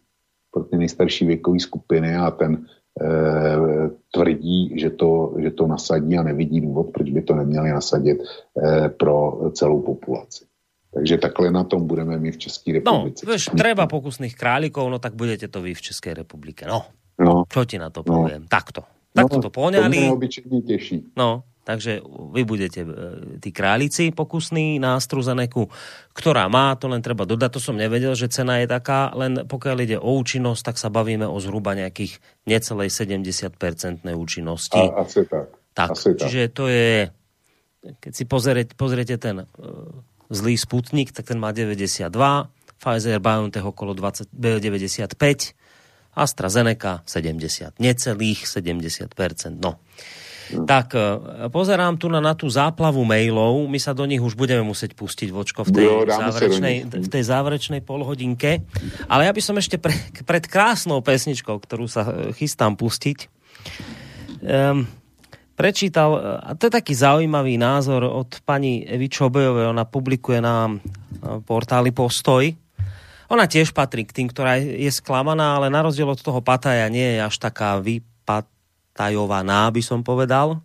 pro 0.50 0.64
ty 0.64 0.76
nejstarší 0.76 1.26
věkové 1.26 1.60
skupiny 1.60 2.16
a 2.16 2.30
ten 2.30 2.66
e, 3.00 3.06
tvrdí, 4.14 4.80
že 4.80 4.90
to, 4.90 5.34
že 5.38 5.50
to 5.50 5.66
nasadí 5.66 6.18
a 6.18 6.22
nevidí 6.22 6.60
důvod, 6.60 6.90
proč 6.92 7.10
by 7.10 7.22
to 7.22 7.34
neměli 7.34 7.70
nasadit 7.70 8.18
e, 8.22 8.88
pro 8.88 9.50
celou 9.52 9.82
populaci. 9.82 10.44
Takže 10.88 11.20
takhle 11.20 11.52
na 11.52 11.64
tom 11.64 11.84
budeme 11.84 12.16
my 12.16 12.32
v 12.32 12.38
České 12.38 12.72
republice. 12.80 13.20
No, 13.26 13.28
vieš, 13.28 13.52
treba 13.52 13.84
pokusných 13.84 14.32
králikov, 14.32 14.88
no 14.88 14.96
tak 14.96 15.12
budete 15.12 15.44
to 15.52 15.60
vy 15.60 15.76
v 15.76 15.82
České 15.84 16.16
republike. 16.16 16.64
No, 16.64 16.88
no. 17.20 17.44
čo 17.44 17.68
ti 17.68 17.76
na 17.76 17.92
to 17.92 18.00
no. 18.08 18.24
poviem? 18.24 18.48
No. 18.48 18.50
Takto. 18.50 18.88
Takto 19.12 19.36
no, 19.36 19.44
to 19.44 19.50
poňali. 19.52 19.98
To 20.08 20.16
obyčejne 20.16 20.58
teší. 20.64 20.96
No, 21.12 21.44
takže 21.68 22.00
vy 22.32 22.42
budete 22.48 22.80
e, 22.84 22.88
tí 23.36 23.52
králici 23.52 24.08
pokusní 24.16 24.80
na 24.80 24.96
AstraZeneca, 24.96 25.68
ktorá 26.16 26.48
má, 26.48 26.72
to 26.80 26.88
len 26.88 27.04
treba 27.04 27.28
dodať, 27.28 27.56
to 27.56 27.60
som 27.60 27.76
nevedel, 27.76 28.16
že 28.16 28.32
cena 28.32 28.56
je 28.64 28.68
taká, 28.68 29.12
len 29.12 29.44
pokiaľ 29.44 29.76
ide 29.84 29.98
o 30.00 30.16
účinnosť, 30.16 30.72
tak 30.72 30.76
sa 30.80 30.88
bavíme 30.88 31.28
o 31.28 31.36
zhruba 31.36 31.76
nejakých 31.76 32.16
necelej 32.48 32.88
70% 32.88 34.08
účinnosti. 34.08 34.80
A, 34.80 35.04
asi 35.04 35.28
tak. 35.28 35.52
Tak, 35.76 35.88
asi 35.92 36.16
čiže 36.16 36.42
tak. 36.48 36.56
to 36.56 36.64
je, 36.72 36.92
keď 38.00 38.12
si 38.16 38.24
pozriete 38.72 39.16
ten 39.20 39.44
uh, 39.44 39.46
zlý 40.28 40.54
Sputnik, 40.60 41.12
tak 41.12 41.32
ten 41.32 41.40
má 41.40 41.52
92, 41.52 42.12
Pfizer 42.78 43.18
BioNTech 43.18 43.66
okolo 43.66 43.92
20, 43.92 44.30
95, 44.30 45.10
AstraZeneca 46.14 47.02
70, 47.06 47.82
necelých 47.82 48.46
70%. 48.46 49.10
No. 49.58 49.82
Tak 50.48 50.96
e, 50.96 51.00
pozerám 51.52 52.00
tu 52.00 52.08
na, 52.08 52.24
na 52.24 52.32
tú 52.32 52.48
záplavu 52.48 53.04
mailov. 53.04 53.68
My 53.68 53.76
sa 53.76 53.92
do 53.92 54.08
nich 54.08 54.20
už 54.20 54.32
budeme 54.32 54.64
musieť 54.64 54.96
pustiť 54.96 55.28
vočko 55.28 55.68
v 55.68 55.70
tej, 55.76 55.86
jo, 55.86 56.08
záverečnej, 56.08 56.76
v 56.88 57.08
tej 57.12 57.22
záverečnej 57.28 57.80
polhodinke. 57.84 58.64
Ale 59.12 59.28
ja 59.28 59.32
by 59.36 59.42
som 59.44 59.60
ešte 59.60 59.76
pre, 59.76 59.92
pred 60.24 60.48
krásnou 60.48 61.04
pesničkou, 61.04 61.52
ktorú 61.60 61.84
sa 61.84 62.08
e, 62.08 62.32
chystám 62.32 62.80
pustiť, 62.80 63.28
um, 64.40 64.88
prečítal, 65.58 66.10
e, 66.14 66.18
a 66.38 66.50
to 66.54 66.70
je 66.70 66.78
taký 66.78 66.94
zaujímavý 66.94 67.58
názor 67.58 68.06
od 68.06 68.38
pani 68.46 68.86
Evy 68.86 69.10
Čobejovej, 69.10 69.74
ona 69.74 69.82
publikuje 69.82 70.38
na 70.38 70.70
portáli 71.42 71.90
Postoj. 71.90 72.54
Ona 73.28 73.44
tiež 73.44 73.76
patrí 73.76 74.08
k 74.08 74.14
tým, 74.22 74.28
ktorá 74.30 74.56
je 74.56 74.88
sklamaná, 74.88 75.60
ale 75.60 75.68
na 75.68 75.84
rozdiel 75.84 76.08
od 76.08 76.22
toho 76.22 76.40
Pataja 76.40 76.88
nie 76.88 77.18
je 77.18 77.20
až 77.20 77.36
taká 77.36 77.76
vypat 77.76 78.48
tajovaná, 78.96 79.68
by 79.68 79.82
som 79.84 80.00
povedal. 80.00 80.64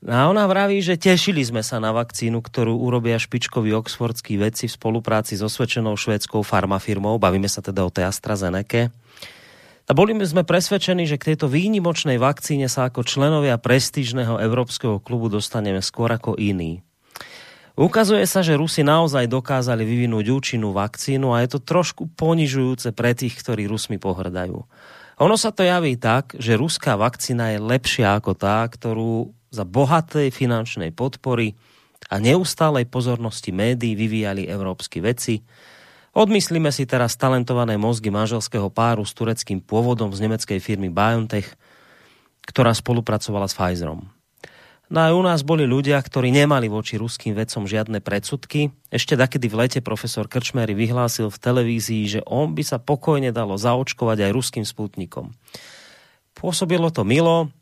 No 0.00 0.12
a 0.16 0.32
ona 0.32 0.48
vraví, 0.48 0.80
že 0.80 0.96
tešili 0.96 1.44
sme 1.44 1.60
sa 1.60 1.76
na 1.76 1.92
vakcínu, 1.92 2.40
ktorú 2.40 2.72
urobia 2.72 3.20
špičkoví 3.20 3.68
oxfordskí 3.76 4.40
vedci 4.40 4.64
v 4.64 4.72
spolupráci 4.72 5.36
s 5.36 5.44
osvedčenou 5.44 5.92
švédskou 5.92 6.40
farmafirmou. 6.40 7.20
Bavíme 7.20 7.46
sa 7.52 7.60
teda 7.60 7.84
o 7.84 7.92
tej 7.92 8.08
AstraZeneca. 8.08 8.88
A 9.90 9.96
boli 9.96 10.14
sme 10.22 10.46
presvedčení, 10.46 11.02
že 11.02 11.18
k 11.18 11.34
tejto 11.34 11.50
výnimočnej 11.50 12.14
vakcíne 12.14 12.70
sa 12.70 12.86
ako 12.86 13.02
členovia 13.02 13.58
prestížneho 13.58 14.38
európskeho 14.38 15.02
klubu 15.02 15.26
dostaneme 15.26 15.82
skôr 15.82 16.14
ako 16.14 16.38
iní. 16.38 16.86
Ukazuje 17.74 18.22
sa, 18.22 18.38
že 18.46 18.54
Rusi 18.54 18.86
naozaj 18.86 19.26
dokázali 19.26 19.82
vyvinúť 19.82 20.30
účinnú 20.30 20.70
vakcínu 20.70 21.34
a 21.34 21.42
je 21.42 21.58
to 21.58 21.66
trošku 21.66 22.06
ponižujúce 22.14 22.94
pre 22.94 23.18
tých, 23.18 23.34
ktorí 23.42 23.66
Rusmi 23.66 23.98
pohrdajú. 23.98 24.62
Ono 25.18 25.34
sa 25.34 25.50
to 25.50 25.66
javí 25.66 25.98
tak, 25.98 26.38
že 26.38 26.54
ruská 26.54 26.94
vakcína 26.94 27.50
je 27.50 27.58
lepšia 27.58 28.14
ako 28.14 28.38
tá, 28.38 28.62
ktorú 28.70 29.34
za 29.50 29.66
bohatej 29.66 30.30
finančnej 30.30 30.94
podpory 30.94 31.58
a 32.06 32.22
neustálej 32.22 32.86
pozornosti 32.86 33.50
médií 33.50 33.98
vyvíjali 33.98 34.46
európsky 34.46 35.02
veci. 35.02 35.42
Odmyslíme 36.10 36.74
si 36.74 36.90
teraz 36.90 37.14
talentované 37.14 37.78
mozgy 37.78 38.10
manželského 38.10 38.66
páru 38.66 39.06
s 39.06 39.14
tureckým 39.14 39.62
pôvodom 39.62 40.10
z 40.10 40.26
nemeckej 40.26 40.58
firmy 40.58 40.90
BioNTech, 40.90 41.54
ktorá 42.50 42.74
spolupracovala 42.74 43.46
s 43.46 43.54
Pfizerom. 43.54 44.10
No 44.90 45.06
aj 45.06 45.12
u 45.14 45.22
nás 45.22 45.40
boli 45.46 45.70
ľudia, 45.70 46.02
ktorí 46.02 46.34
nemali 46.34 46.66
voči 46.66 46.98
ruským 46.98 47.30
vedcom 47.30 47.62
žiadne 47.62 48.02
predsudky. 48.02 48.74
Ešte 48.90 49.14
takedy 49.14 49.46
v 49.46 49.62
lete 49.62 49.80
profesor 49.86 50.26
Krčmery 50.26 50.74
vyhlásil 50.74 51.30
v 51.30 51.38
televízii, 51.38 52.18
že 52.18 52.20
on 52.26 52.58
by 52.58 52.66
sa 52.66 52.82
pokojne 52.82 53.30
dalo 53.30 53.54
zaočkovať 53.54 54.26
aj 54.26 54.34
ruským 54.34 54.66
sputnikom. 54.66 55.30
Pôsobilo 56.34 56.90
to 56.90 57.06
milo, 57.06 57.54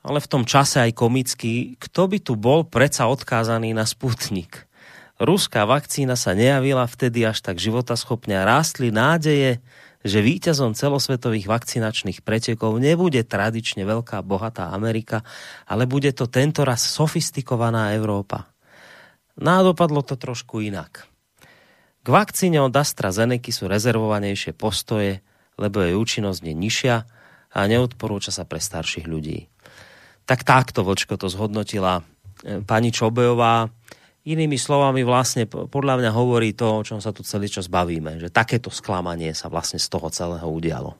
ale 0.00 0.18
v 0.22 0.30
tom 0.32 0.48
čase 0.48 0.80
aj 0.80 0.96
komicky, 0.96 1.76
kto 1.76 2.08
by 2.08 2.18
tu 2.24 2.40
bol 2.40 2.64
predsa 2.64 3.04
odkázaný 3.04 3.76
na 3.76 3.84
sputnik. 3.84 4.65
Ruská 5.16 5.64
vakcína 5.64 6.12
sa 6.12 6.36
nejavila 6.36 6.84
vtedy 6.84 7.24
až 7.24 7.40
tak 7.40 7.56
životaschopne 7.56 8.36
a 8.36 8.44
rástli 8.44 8.92
nádeje, 8.92 9.64
že 10.04 10.20
víťazom 10.22 10.76
celosvetových 10.76 11.48
vakcinačných 11.48 12.20
pretekov 12.20 12.76
nebude 12.78 13.24
tradične 13.24 13.88
veľká 13.88 14.20
bohatá 14.20 14.70
Amerika, 14.70 15.24
ale 15.64 15.88
bude 15.88 16.12
to 16.12 16.28
tento 16.28 16.62
raz 16.62 16.84
sofistikovaná 16.84 17.96
Európa. 17.96 18.52
No 19.40 19.64
dopadlo 19.64 20.04
to 20.04 20.20
trošku 20.20 20.60
inak. 20.60 21.08
K 22.04 22.06
vakcíne 22.08 22.62
od 22.62 22.70
AstraZeneca 22.70 23.50
sú 23.50 23.66
rezervovanejšie 23.66 24.54
postoje, 24.54 25.24
lebo 25.58 25.82
jej 25.82 25.96
účinnosť 25.96 26.40
je 26.44 26.54
nižšia 26.54 26.96
a 27.56 27.58
neodporúča 27.66 28.30
sa 28.30 28.44
pre 28.44 28.60
starších 28.60 29.08
ľudí. 29.08 29.48
Tak 30.28 30.44
takto, 30.44 30.84
vočko, 30.86 31.18
to 31.18 31.26
zhodnotila 31.26 32.04
eh, 32.44 32.62
pani 32.62 32.92
Čobejová. 32.92 33.72
Inými 34.26 34.58
slovami 34.58 35.06
vlastne 35.06 35.46
podľa 35.46 36.02
mňa 36.02 36.10
hovorí 36.10 36.50
to, 36.50 36.82
o 36.82 36.82
čom 36.82 36.98
sa 36.98 37.14
tu 37.14 37.22
celý 37.22 37.46
čas 37.46 37.70
bavíme, 37.70 38.18
že 38.18 38.26
takéto 38.26 38.74
sklamanie 38.74 39.30
sa 39.30 39.46
vlastne 39.46 39.78
z 39.78 39.86
toho 39.86 40.10
celého 40.10 40.50
udialo. 40.50 40.98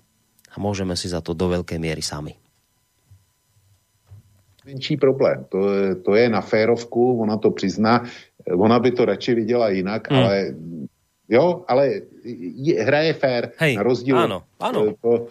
A 0.55 0.63
môžeme 0.63 0.95
si 0.95 1.11
za 1.11 1.19
to 1.19 1.35
do 1.35 1.51
veľkej 1.51 1.83
miery 1.83 2.07
sami. 2.07 2.39
Menší 4.63 4.95
problém. 4.95 5.43
To, 5.51 5.59
to 6.07 6.15
je 6.15 6.31
na 6.31 6.39
férovku, 6.39 7.19
ona 7.19 7.35
to 7.35 7.51
přizná. 7.51 8.07
Ona 8.47 8.79
by 8.79 8.91
to 8.95 9.03
radši 9.05 9.35
viděla 9.35 9.69
jinak, 9.75 10.11
hmm. 10.11 10.19
ale 10.19 10.35
jo, 11.29 11.67
ale 11.67 12.07
hra 12.79 13.01
je 13.11 13.15
fér. 13.15 13.43
Hej, 13.59 13.75
na 13.75 13.83
rozdíl 13.83 14.19
áno, 14.19 14.47
áno. 14.63 14.95
To, 15.03 15.27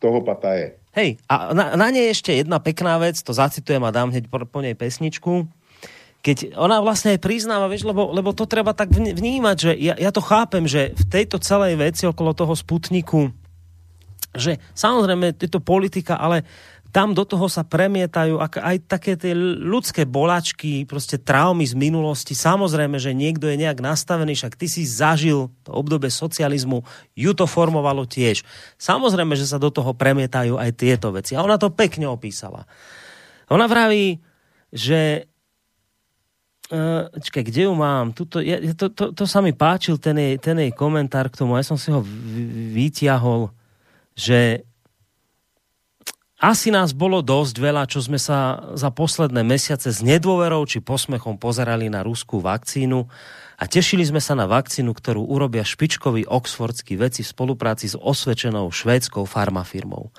toho 0.00 0.24
pataje. 0.24 0.80
Hej, 0.96 1.20
a 1.28 1.52
na, 1.52 1.76
na 1.76 1.88
nej 1.92 2.08
ešte 2.08 2.32
jedna 2.32 2.56
pekná 2.56 2.96
vec, 2.96 3.20
to 3.20 3.36
zacitujem 3.36 3.84
a 3.84 3.92
dám 3.92 4.12
hneď 4.12 4.32
po, 4.32 4.40
po 4.48 4.60
nej 4.64 4.72
pesničku 4.72 5.44
keď 6.24 6.56
ona 6.56 6.80
vlastne 6.80 7.12
aj 7.12 7.20
priznáva, 7.20 7.68
vieš, 7.68 7.84
lebo, 7.84 8.08
lebo 8.16 8.32
to 8.32 8.48
treba 8.48 8.72
tak 8.72 8.88
vnímať, 8.96 9.56
že 9.60 9.72
ja, 9.76 9.94
ja 10.00 10.08
to 10.08 10.24
chápem, 10.24 10.64
že 10.64 10.96
v 10.96 11.04
tejto 11.04 11.36
celej 11.36 11.76
veci 11.76 12.08
okolo 12.08 12.32
toho 12.32 12.56
Sputniku, 12.56 13.28
že 14.32 14.56
samozrejme 14.72 15.36
je 15.36 15.52
to 15.52 15.60
politika, 15.60 16.16
ale 16.16 16.48
tam 16.94 17.10
do 17.10 17.26
toho 17.26 17.50
sa 17.50 17.66
premietajú 17.66 18.38
aj 18.38 18.86
také 18.86 19.18
tie 19.18 19.34
ľudské 19.58 20.06
bolačky, 20.06 20.86
prostě 20.86 21.18
traumy 21.18 21.66
z 21.66 21.74
minulosti. 21.74 22.38
Samozrejme, 22.38 23.02
že 23.02 23.10
niekto 23.10 23.50
je 23.50 23.58
nejak 23.58 23.82
nastavený, 23.82 24.38
však 24.38 24.54
ty 24.54 24.70
si 24.70 24.86
zažil 24.86 25.50
to 25.66 25.74
obdobie 25.74 26.06
socializmu, 26.06 26.86
ju 27.18 27.30
to 27.34 27.50
formovalo 27.50 28.06
tiež. 28.06 28.46
Samozrejme, 28.78 29.34
že 29.34 29.50
sa 29.50 29.58
do 29.58 29.74
toho 29.74 29.90
premietajú 29.90 30.54
aj 30.54 30.70
tieto 30.78 31.10
veci. 31.10 31.34
A 31.34 31.42
ona 31.42 31.58
to 31.58 31.74
pekne 31.74 32.06
opísala. 32.06 32.62
Ona 33.50 33.66
vraví, 33.66 34.22
že 34.70 35.33
Uh, 36.72 37.12
čakaj, 37.20 37.44
kde 37.44 37.68
ju 37.68 37.72
mám? 37.76 38.16
Tuto, 38.16 38.40
ja, 38.40 38.56
to, 38.72 38.88
to, 38.88 39.12
to 39.12 39.24
sa 39.28 39.44
mi 39.44 39.52
páčil, 39.52 40.00
ten 40.00 40.16
jej, 40.16 40.40
ten 40.40 40.56
jej 40.56 40.72
komentár 40.72 41.28
k 41.28 41.44
tomu. 41.44 41.60
Ja 41.60 41.64
som 41.64 41.76
si 41.76 41.92
ho 41.92 42.00
vytiahol, 42.72 43.52
že 44.16 44.64
asi 46.44 46.68
nás 46.68 46.92
bolo 46.92 47.24
dosť 47.24 47.56
veľa, 47.56 47.84
čo 47.88 48.04
sme 48.04 48.20
sa 48.20 48.68
za 48.76 48.92
posledné 48.92 49.40
mesiace 49.44 49.88
s 49.88 50.04
nedôverou 50.04 50.68
či 50.68 50.84
posmechom 50.84 51.40
pozerali 51.40 51.88
na 51.88 52.04
ruskú 52.04 52.40
vakcínu 52.40 53.08
a 53.56 53.64
tešili 53.64 54.04
sme 54.04 54.20
sa 54.20 54.36
na 54.36 54.44
vakcínu, 54.44 54.92
ktorú 54.92 55.24
urobia 55.24 55.64
špičkoví 55.64 56.28
oxfordskí 56.28 57.00
veci 57.00 57.24
v 57.24 57.32
spolupráci 57.32 57.88
s 57.88 57.96
osvedčenou 57.96 58.68
švédskou 58.68 59.24
farmafirmou. 59.24 60.12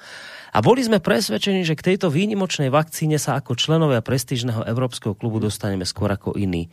A 0.56 0.64
boli 0.64 0.80
sme 0.80 1.04
presvedčení, 1.04 1.68
že 1.68 1.76
k 1.76 1.92
tejto 1.92 2.08
výnimočnej 2.08 2.72
vakcíne 2.72 3.20
sa 3.20 3.36
ako 3.36 3.60
členovia 3.60 4.00
prestížneho 4.00 4.64
Európskeho 4.64 5.12
klubu 5.12 5.44
dostaneme 5.44 5.84
skôr 5.84 6.08
ako 6.08 6.40
iní. 6.40 6.72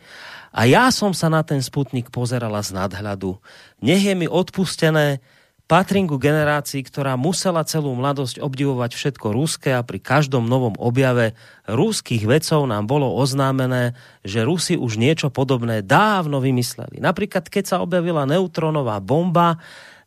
A 0.55 0.63
ja 0.63 0.87
som 0.87 1.11
sa 1.11 1.27
na 1.27 1.43
ten 1.43 1.59
Sputnik 1.59 2.07
pozerala 2.07 2.63
z 2.63 2.79
nadhľadu. 2.79 3.43
Nech 3.83 4.07
je 4.07 4.15
mi 4.15 4.31
odpustené, 4.31 5.19
Patrím 5.63 6.11
ku 6.11 6.19
generácii, 6.19 6.83
ktorá 6.83 7.15
musela 7.15 7.63
celú 7.63 7.95
mladosť 7.95 8.43
obdivovať 8.43 8.99
všetko 8.99 9.31
ruské 9.31 9.71
a 9.71 9.79
pri 9.79 9.95
každom 10.03 10.43
novom 10.43 10.75
objave 10.75 11.39
ruských 11.71 12.27
vecov 12.27 12.67
nám 12.67 12.83
bolo 12.83 13.07
oznámené, 13.07 13.95
že 14.27 14.43
Rusi 14.43 14.75
už 14.75 14.99
niečo 14.99 15.31
podobné 15.31 15.79
dávno 15.79 16.43
vymysleli. 16.43 16.99
Napríklad, 16.99 17.47
keď 17.47 17.63
sa 17.63 17.77
objavila 17.79 18.27
neutronová 18.27 18.99
bomba, 18.99 19.55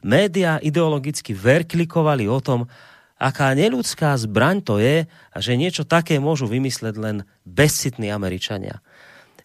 média 0.04 0.60
ideologicky 0.60 1.32
verklikovali 1.32 2.28
o 2.28 2.36
tom, 2.44 2.68
aká 3.16 3.56
neludská 3.56 4.12
zbraň 4.16 4.60
to 4.60 4.76
je 4.76 5.08
že 5.36 5.52
niečo 5.56 5.84
také 5.88 6.20
môžu 6.20 6.48
vymysleť 6.48 6.94
len 6.96 7.16
bezcitní 7.44 8.12
Američania. 8.12 8.80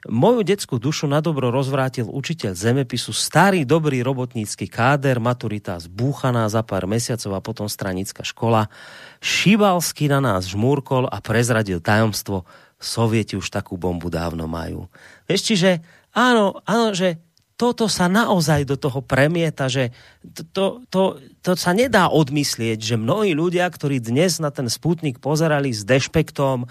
Moju 0.09 0.41
detskú 0.41 0.81
dušu 0.81 1.05
na 1.05 1.21
dobro 1.21 1.53
rozvrátil 1.53 2.09
učiteľ 2.09 2.57
zemepisu, 2.57 3.13
starý 3.13 3.69
dobrý 3.69 4.01
robotnícky 4.01 4.65
káder, 4.65 5.21
maturita 5.21 5.77
zbúchaná 5.77 6.49
za 6.49 6.65
pár 6.65 6.89
mesiacov 6.89 7.37
a 7.37 7.45
potom 7.45 7.69
stranická 7.69 8.25
škola. 8.25 8.73
Šibalsky 9.21 10.09
na 10.09 10.17
nás 10.17 10.49
žmúrkol 10.49 11.05
a 11.05 11.21
prezradil 11.21 11.85
tajomstvo. 11.85 12.49
Sovieti 12.81 13.37
už 13.37 13.53
takú 13.53 13.77
bombu 13.77 14.09
dávno 14.09 14.49
majú. 14.49 14.89
Vieš, 15.29 15.53
čiže 15.53 15.85
áno, 16.17 16.65
áno, 16.65 16.97
že 16.97 17.21
toto 17.61 17.85
sa 17.85 18.09
naozaj 18.09 18.65
do 18.65 18.73
toho 18.73 19.05
premieta, 19.05 19.69
že 19.69 19.93
to, 20.25 20.41
to, 20.49 20.65
to, 20.89 21.01
to 21.45 21.51
sa 21.53 21.77
nedá 21.77 22.09
odmyslieť, 22.09 22.81
že 22.81 22.97
mnohí 22.97 23.37
ľudia, 23.37 23.69
ktorí 23.69 24.01
dnes 24.01 24.41
na 24.41 24.49
ten 24.49 24.65
Sputnik 24.65 25.21
pozerali 25.21 25.69
s 25.69 25.85
dešpektom, 25.85 26.65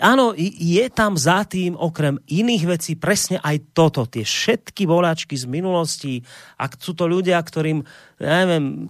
áno, 0.00 0.32
je 0.40 0.86
tam 0.88 1.20
za 1.20 1.44
tým 1.44 1.76
okrem 1.76 2.16
iných 2.24 2.64
vecí 2.64 2.96
presne 2.96 3.36
aj 3.44 3.76
toto, 3.76 4.08
tie 4.08 4.24
všetky 4.24 4.88
voláčky 4.88 5.36
z 5.36 5.44
minulosti, 5.44 6.24
ak 6.56 6.80
sú 6.80 6.96
to 6.96 7.04
ľudia, 7.04 7.36
ktorým, 7.44 7.84
neviem, 8.16 8.88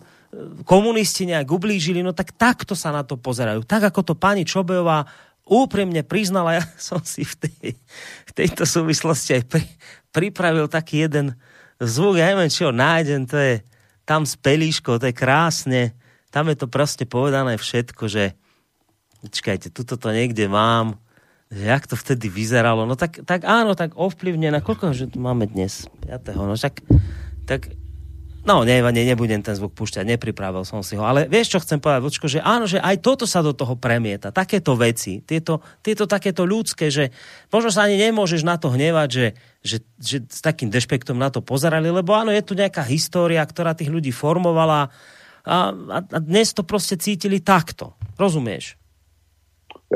komunisti 0.63 1.27
nejak 1.27 1.51
ublížili, 1.51 1.99
no 1.99 2.15
tak 2.15 2.31
takto 2.31 2.79
sa 2.79 2.95
na 2.95 3.03
to 3.03 3.19
pozerajú. 3.19 3.67
Tak 3.67 3.91
ako 3.91 4.13
to 4.13 4.15
pani 4.15 4.47
Čobejová 4.47 5.03
úprimne 5.49 6.05
priznala, 6.05 6.61
ja 6.61 6.65
som 6.93 7.01
si 7.03 7.25
v, 7.25 7.35
tej, 7.49 7.59
v 8.29 8.33
tejto 8.37 8.69
súvislosti 8.69 9.41
aj 9.41 9.45
pri, 9.49 9.65
pripravil 10.13 10.69
taký 10.69 11.09
jeden 11.09 11.37
zvuk, 11.79 12.19
ja 12.19 12.33
neviem, 12.33 12.51
či 12.51 12.65
ho 12.67 12.73
nájdem, 12.75 13.27
to 13.27 13.37
je 13.39 13.63
tam 14.03 14.27
s 14.27 14.35
pelíškou, 14.37 14.99
to 14.99 15.07
je 15.09 15.17
krásne, 15.17 15.93
tam 16.31 16.49
je 16.49 16.57
to 16.57 16.67
prostě 16.67 17.05
povedané 17.05 17.57
všetko, 17.57 18.09
že 18.09 18.33
Čkajte, 19.19 19.75
tuto 19.75 19.99
to 19.99 20.15
niekde 20.15 20.47
mám. 20.47 21.03
Jak 21.51 21.91
to 21.91 21.97
vtedy 21.99 22.31
vyzeralo? 22.31 22.87
No 22.87 22.95
tak, 22.95 23.25
tak 23.27 23.43
áno, 23.49 23.75
tak 23.75 23.97
ovplyvnené. 23.99 24.63
Koľko 24.63 24.95
že 24.95 25.11
tu 25.11 25.19
máme 25.19 25.49
dnes? 25.49 25.91
5. 26.07 26.39
No 26.39 26.55
tak, 26.55 26.85
tak 27.49 27.73
No, 28.47 28.65
ne, 28.65 28.81
ne, 28.81 29.03
nebudem 29.05 29.43
ten 29.43 29.53
zvuk 29.53 29.75
púšťať, 29.75 30.07
nepripravil 30.07 30.63
som 30.65 30.81
si 30.81 30.95
ho. 30.95 31.05
Ale 31.05 31.27
vieš, 31.27 31.59
čo 31.59 31.63
chcem 31.63 31.83
povedať, 31.83 32.01
Vočko, 32.01 32.27
že 32.31 32.41
áno, 32.41 32.65
že 32.65 32.79
aj 32.79 33.03
toto 33.03 33.27
sa 33.27 33.43
do 33.45 33.53
toho 33.53 33.75
premieta. 33.75 34.31
Takéto 34.31 34.79
veci, 34.79 35.21
tieto, 35.21 35.61
tieto 35.85 36.09
takéto 36.09 36.49
ľudské, 36.49 36.89
že 36.89 37.11
možno 37.53 37.75
sa 37.75 37.85
ani 37.85 37.99
nemôžeš 37.99 38.47
na 38.47 38.57
to 38.57 38.73
hnevať, 38.73 39.09
že, 39.11 39.27
že, 39.61 39.77
že 40.01 40.17
s 40.25 40.41
takým 40.41 40.71
dešpektom 40.73 41.19
na 41.19 41.29
to 41.29 41.45
pozerali, 41.45 41.91
lebo 41.93 42.15
áno, 42.17 42.33
je 42.33 42.41
tu 42.41 42.57
nejaká 42.57 42.87
história, 42.87 43.45
ktorá 43.45 43.77
tých 43.77 43.93
ľudí 43.93 44.15
formovala 44.15 44.89
a, 45.49 45.59
a, 45.73 45.99
a 46.01 46.19
dnes 46.19 46.53
to 46.53 46.63
prostě 46.63 46.97
cítili 46.97 47.41
takto. 47.41 47.93
Rozumieš? 48.19 48.77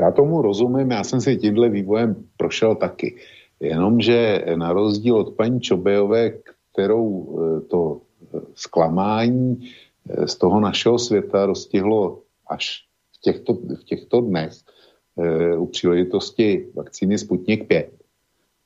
Já 0.01 0.11
tomu 0.11 0.41
rozumím, 0.41 0.91
já 0.91 1.03
jsem 1.03 1.21
si 1.21 1.37
tímhle 1.37 1.69
vývojem 1.69 2.15
prošel 2.37 2.75
taky. 2.75 3.15
Jenomže 3.59 4.45
na 4.55 4.73
rozdíl 4.73 5.15
od 5.15 5.35
paní 5.35 5.61
Čobejové, 5.61 6.31
kterou 6.73 7.05
eh, 7.07 7.61
to 7.69 8.01
zklamání 8.55 9.69
eh, 10.09 10.27
z 10.27 10.35
toho 10.35 10.59
našeho 10.59 10.99
světa 10.99 11.45
roztihlo 11.45 12.19
až 12.47 12.85
v 13.17 13.21
těchto, 13.21 13.53
v 13.53 13.83
těchto 13.85 14.21
dnech 14.21 14.53
u 15.57 15.65
příležitosti 15.65 16.67
vakcíny 16.73 17.17
Sputnik 17.17 17.67
5, 17.67 17.91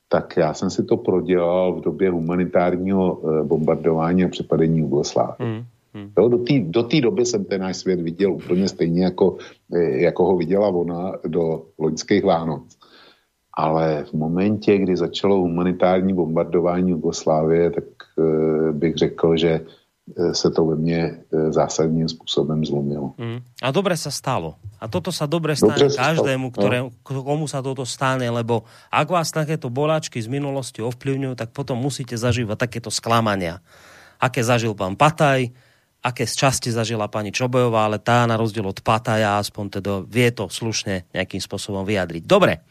tak 0.07 0.37
já 0.37 0.53
jsem 0.53 0.69
si 0.69 0.83
to 0.83 0.97
prodělal 0.97 1.75
v 1.75 1.81
době 1.81 2.09
humanitárního 2.09 3.21
bombardování 3.43 4.23
a 4.23 4.29
přepadení 4.29 4.79
Jugoslávy. 4.79 5.35
Mm. 5.39 5.65
Hmm. 5.97 6.11
Jo, 6.17 6.29
do 6.29 6.37
té 6.37 6.59
do 6.59 6.87
doby 7.01 7.25
jsem 7.25 7.45
ten 7.45 7.61
náš 7.61 7.77
svět 7.77 8.01
viděl 8.01 8.33
úplně 8.33 8.67
stejně, 8.67 9.03
jako, 9.03 9.37
eh, 9.73 10.01
jako 10.01 10.25
ho 10.25 10.37
viděla 10.37 10.67
ona 10.67 11.13
do 11.27 11.65
loňských 11.77 12.23
Vánoc. 12.23 12.76
Ale 13.57 14.05
v 14.05 14.13
momentě, 14.13 14.77
kdy 14.77 14.97
začalo 14.97 15.41
humanitární 15.41 16.13
bombardování 16.13 16.91
Jugoslávie, 16.91 17.71
tak 17.71 17.83
e, 18.13 18.71
bych 18.71 18.95
řekl, 18.95 19.37
že 19.37 19.51
eh, 19.61 20.33
se 20.33 20.51
to 20.51 20.65
ve 20.65 20.75
mně 20.75 21.19
zásadním 21.49 22.09
způsobem 22.09 22.65
zlomilo. 22.65 23.17
Mm. 23.17 23.41
A 23.65 23.73
dobre 23.73 23.97
sa 23.97 24.13
stalo. 24.13 24.55
A 24.77 24.85
toto 24.85 25.09
sa 25.09 25.25
dobre 25.25 25.57
stane 25.57 25.73
dobre 25.73 25.89
každému, 25.89 26.53
ktoré, 26.53 26.85
no. 26.85 26.93
komu 27.01 27.49
sa 27.49 27.65
toto 27.65 27.81
stane, 27.81 28.29
lebo 28.29 28.61
ak 28.93 29.09
vás 29.09 29.33
takéto 29.33 29.73
boláčky 29.73 30.21
z 30.21 30.29
minulosti 30.29 30.85
ovplyvňujú, 30.85 31.33
tak 31.33 31.49
potom 31.49 31.81
musíte 31.81 32.13
zažívať 32.13 32.55
takéto 32.61 32.93
sklamania. 32.93 33.59
Aké 34.21 34.45
zažil 34.45 34.77
pán 34.77 34.93
Pataj, 34.93 35.49
aké 36.07 36.23
z 36.23 36.33
časti 36.39 36.69
zažila 36.69 37.09
pani 37.09 37.33
Čobojová, 37.33 37.89
ale 37.89 37.97
tá 37.97 38.23
na 38.29 38.37
rozdiel 38.37 38.63
od 38.69 38.79
Pataja 38.85 39.41
aspoň 39.41 39.81
teda 39.81 39.93
vie 40.05 40.29
to 40.31 40.47
slušne 40.47 41.09
nejakým 41.11 41.41
spôsobom 41.41 41.83
vyjadriť. 41.83 42.23
Dobre, 42.23 42.63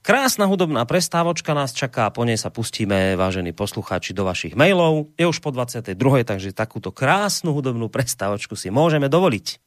Krásna 0.00 0.48
hudobná 0.48 0.80
prestávočka 0.88 1.52
nás 1.52 1.76
čaká, 1.76 2.08
po 2.08 2.24
nej 2.24 2.40
sa 2.40 2.48
pustíme, 2.48 3.20
vážení 3.20 3.52
poslucháči, 3.52 4.16
do 4.16 4.24
vašich 4.24 4.56
mailov. 4.56 5.12
Je 5.20 5.28
už 5.28 5.44
po 5.44 5.52
22. 5.52 5.92
takže 6.24 6.56
takúto 6.56 6.88
krásnu 6.88 7.52
hudobnú 7.52 7.92
prestávočku 7.92 8.56
si 8.56 8.72
môžeme 8.72 9.12
dovoliť. 9.12 9.60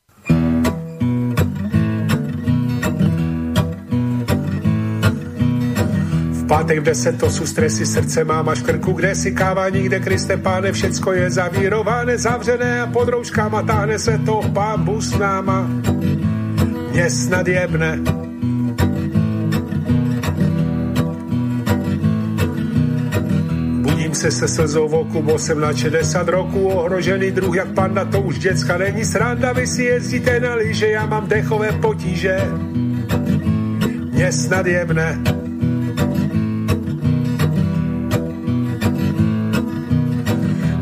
pátek 6.53 6.79
v 6.79 6.83
deset 6.83 7.17
to 7.17 7.29
jsou 7.29 7.45
stresy, 7.45 7.85
srdce 7.85 8.23
mám 8.23 8.49
až 8.49 8.61
krku, 8.61 8.93
kde 8.93 9.15
si 9.15 9.31
káva 9.31 9.69
nikde, 9.69 9.99
Kriste 9.99 10.37
páne, 10.37 10.69
všecko 10.69 11.11
je 11.11 11.25
zavírované, 11.29 12.17
zavřené 12.17 12.81
a 12.81 12.87
pod 12.93 13.09
rouškama 13.09 13.65
táhne 13.65 13.99
se 13.99 14.21
to 14.21 14.41
pámbu 14.53 15.01
s 15.01 15.17
náma. 15.17 15.65
Mě 16.93 17.09
snad 17.09 17.47
jebne, 17.47 17.99
Budím 24.13 24.31
se 24.31 24.47
slzou 24.47 24.87
v 24.87 24.95
oku, 24.95 25.21
bo 25.21 25.39
jsem 25.39 25.59
na 25.59 25.73
60 25.73 26.27
roku 26.27 26.67
ohrožený 26.67 27.31
druh 27.31 27.55
jak 27.55 27.67
panda, 27.73 28.05
to 28.05 28.21
už 28.21 28.39
děcka 28.39 28.77
není 28.77 29.05
sranda, 29.05 29.53
vy 29.53 29.67
si 29.67 29.83
jezdíte 29.83 30.39
na 30.39 30.53
lyže, 30.53 30.87
já 30.87 31.05
mám 31.05 31.27
dechové 31.27 31.71
potíže. 31.71 32.37
Mě 34.11 34.31
snad 34.31 34.65
jebne, 34.65 35.17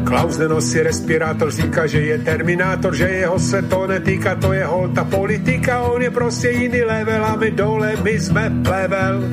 Klaus 0.03 0.38
nenosí 0.38 0.80
respirátor, 0.80 1.52
říká, 1.52 1.88
že 1.88 2.02
je 2.02 2.18
terminátor, 2.18 2.95
že 2.95 3.10
jeho 3.10 3.40
se 3.40 3.62
to 3.62 3.88
netýká, 3.88 4.36
to 4.36 4.53
je 4.53 4.66
holta 4.66 5.03
politika, 5.03 5.82
on 5.82 6.02
je 6.02 6.12
prostě 6.12 6.49
jiný 6.49 6.84
level 6.84 7.26
a 7.26 7.36
my 7.36 7.52
dole, 7.52 7.94
my 8.03 8.20
jsme 8.20 8.52
plevel. 8.64 9.24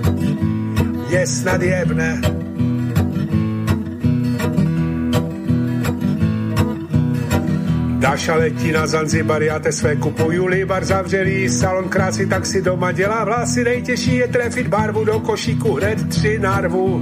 mě 1.08 1.26
snad 1.26 1.62
jebne. 1.62 2.47
Dáša 7.98 8.34
letí 8.34 8.72
na 8.72 8.86
Zanzibar, 8.86 9.42
já 9.42 9.58
te 9.58 9.72
své 9.72 9.96
kupuju 9.96 10.46
libar 10.46 10.84
zavřelý, 10.84 11.48
salon 11.48 11.88
krásy, 11.88 12.26
tak 12.26 12.46
si 12.46 12.62
doma 12.62 12.92
dělá 12.92 13.24
vlasy, 13.24 13.64
nejtěžší 13.64 14.16
je 14.16 14.28
trefit 14.28 14.66
barvu 14.66 15.04
do 15.04 15.20
košíku, 15.20 15.74
hned 15.74 16.08
tři 16.08 16.38
narvu. 16.38 16.98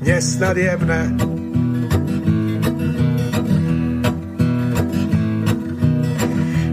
Mě 0.00 0.22
snad 0.22 0.56
jebne. 0.56 1.16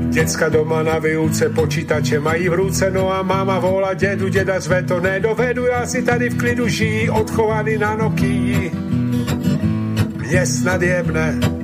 Děcka 0.09 0.49
doma 0.49 0.83
na 0.83 0.99
výuce 0.99 1.49
počítače 1.49 2.19
mají 2.19 2.49
v 2.49 2.53
ruce, 2.53 2.91
no 2.91 3.13
a 3.13 3.21
máma 3.23 3.59
volá 3.59 3.93
dědu, 3.93 4.27
děda 4.27 4.59
zve 4.59 4.83
to 4.83 4.99
nedovedu, 4.99 5.65
já 5.65 5.85
si 5.85 6.01
tady 6.01 6.29
v 6.29 6.37
klidu 6.37 6.67
žijí, 6.67 7.09
odchovaný 7.09 7.77
na 7.77 7.95
Nokii. 7.95 8.71
Mě 10.17 10.45
snad 10.45 10.81
jebne. 10.81 11.60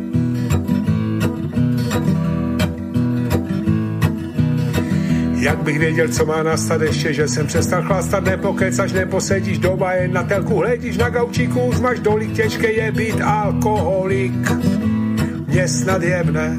Jak 5.48 5.64
bych 5.64 5.80
věděl, 5.80 6.08
co 6.08 6.26
má 6.26 6.44
nastat 6.44 6.82
ještě, 6.82 7.14
že 7.14 7.28
jsem 7.28 7.48
přestal 7.48 7.84
chlastat, 7.84 8.24
nepokecaš, 8.24 8.92
neposedíš 8.92 9.58
doma, 9.58 9.94
jen 9.94 10.14
na 10.14 10.24
telku 10.24 10.56
hledíš 10.56 10.98
na 10.98 11.10
gaučíku, 11.10 11.62
už 11.62 11.80
máš 11.80 12.00
dolik, 12.00 12.34
těžké 12.34 12.72
je 12.72 12.92
být 12.92 13.22
alkoholik. 13.22 14.52
Mě 15.48 15.68
snad 15.68 16.04
jebne. 16.04 16.58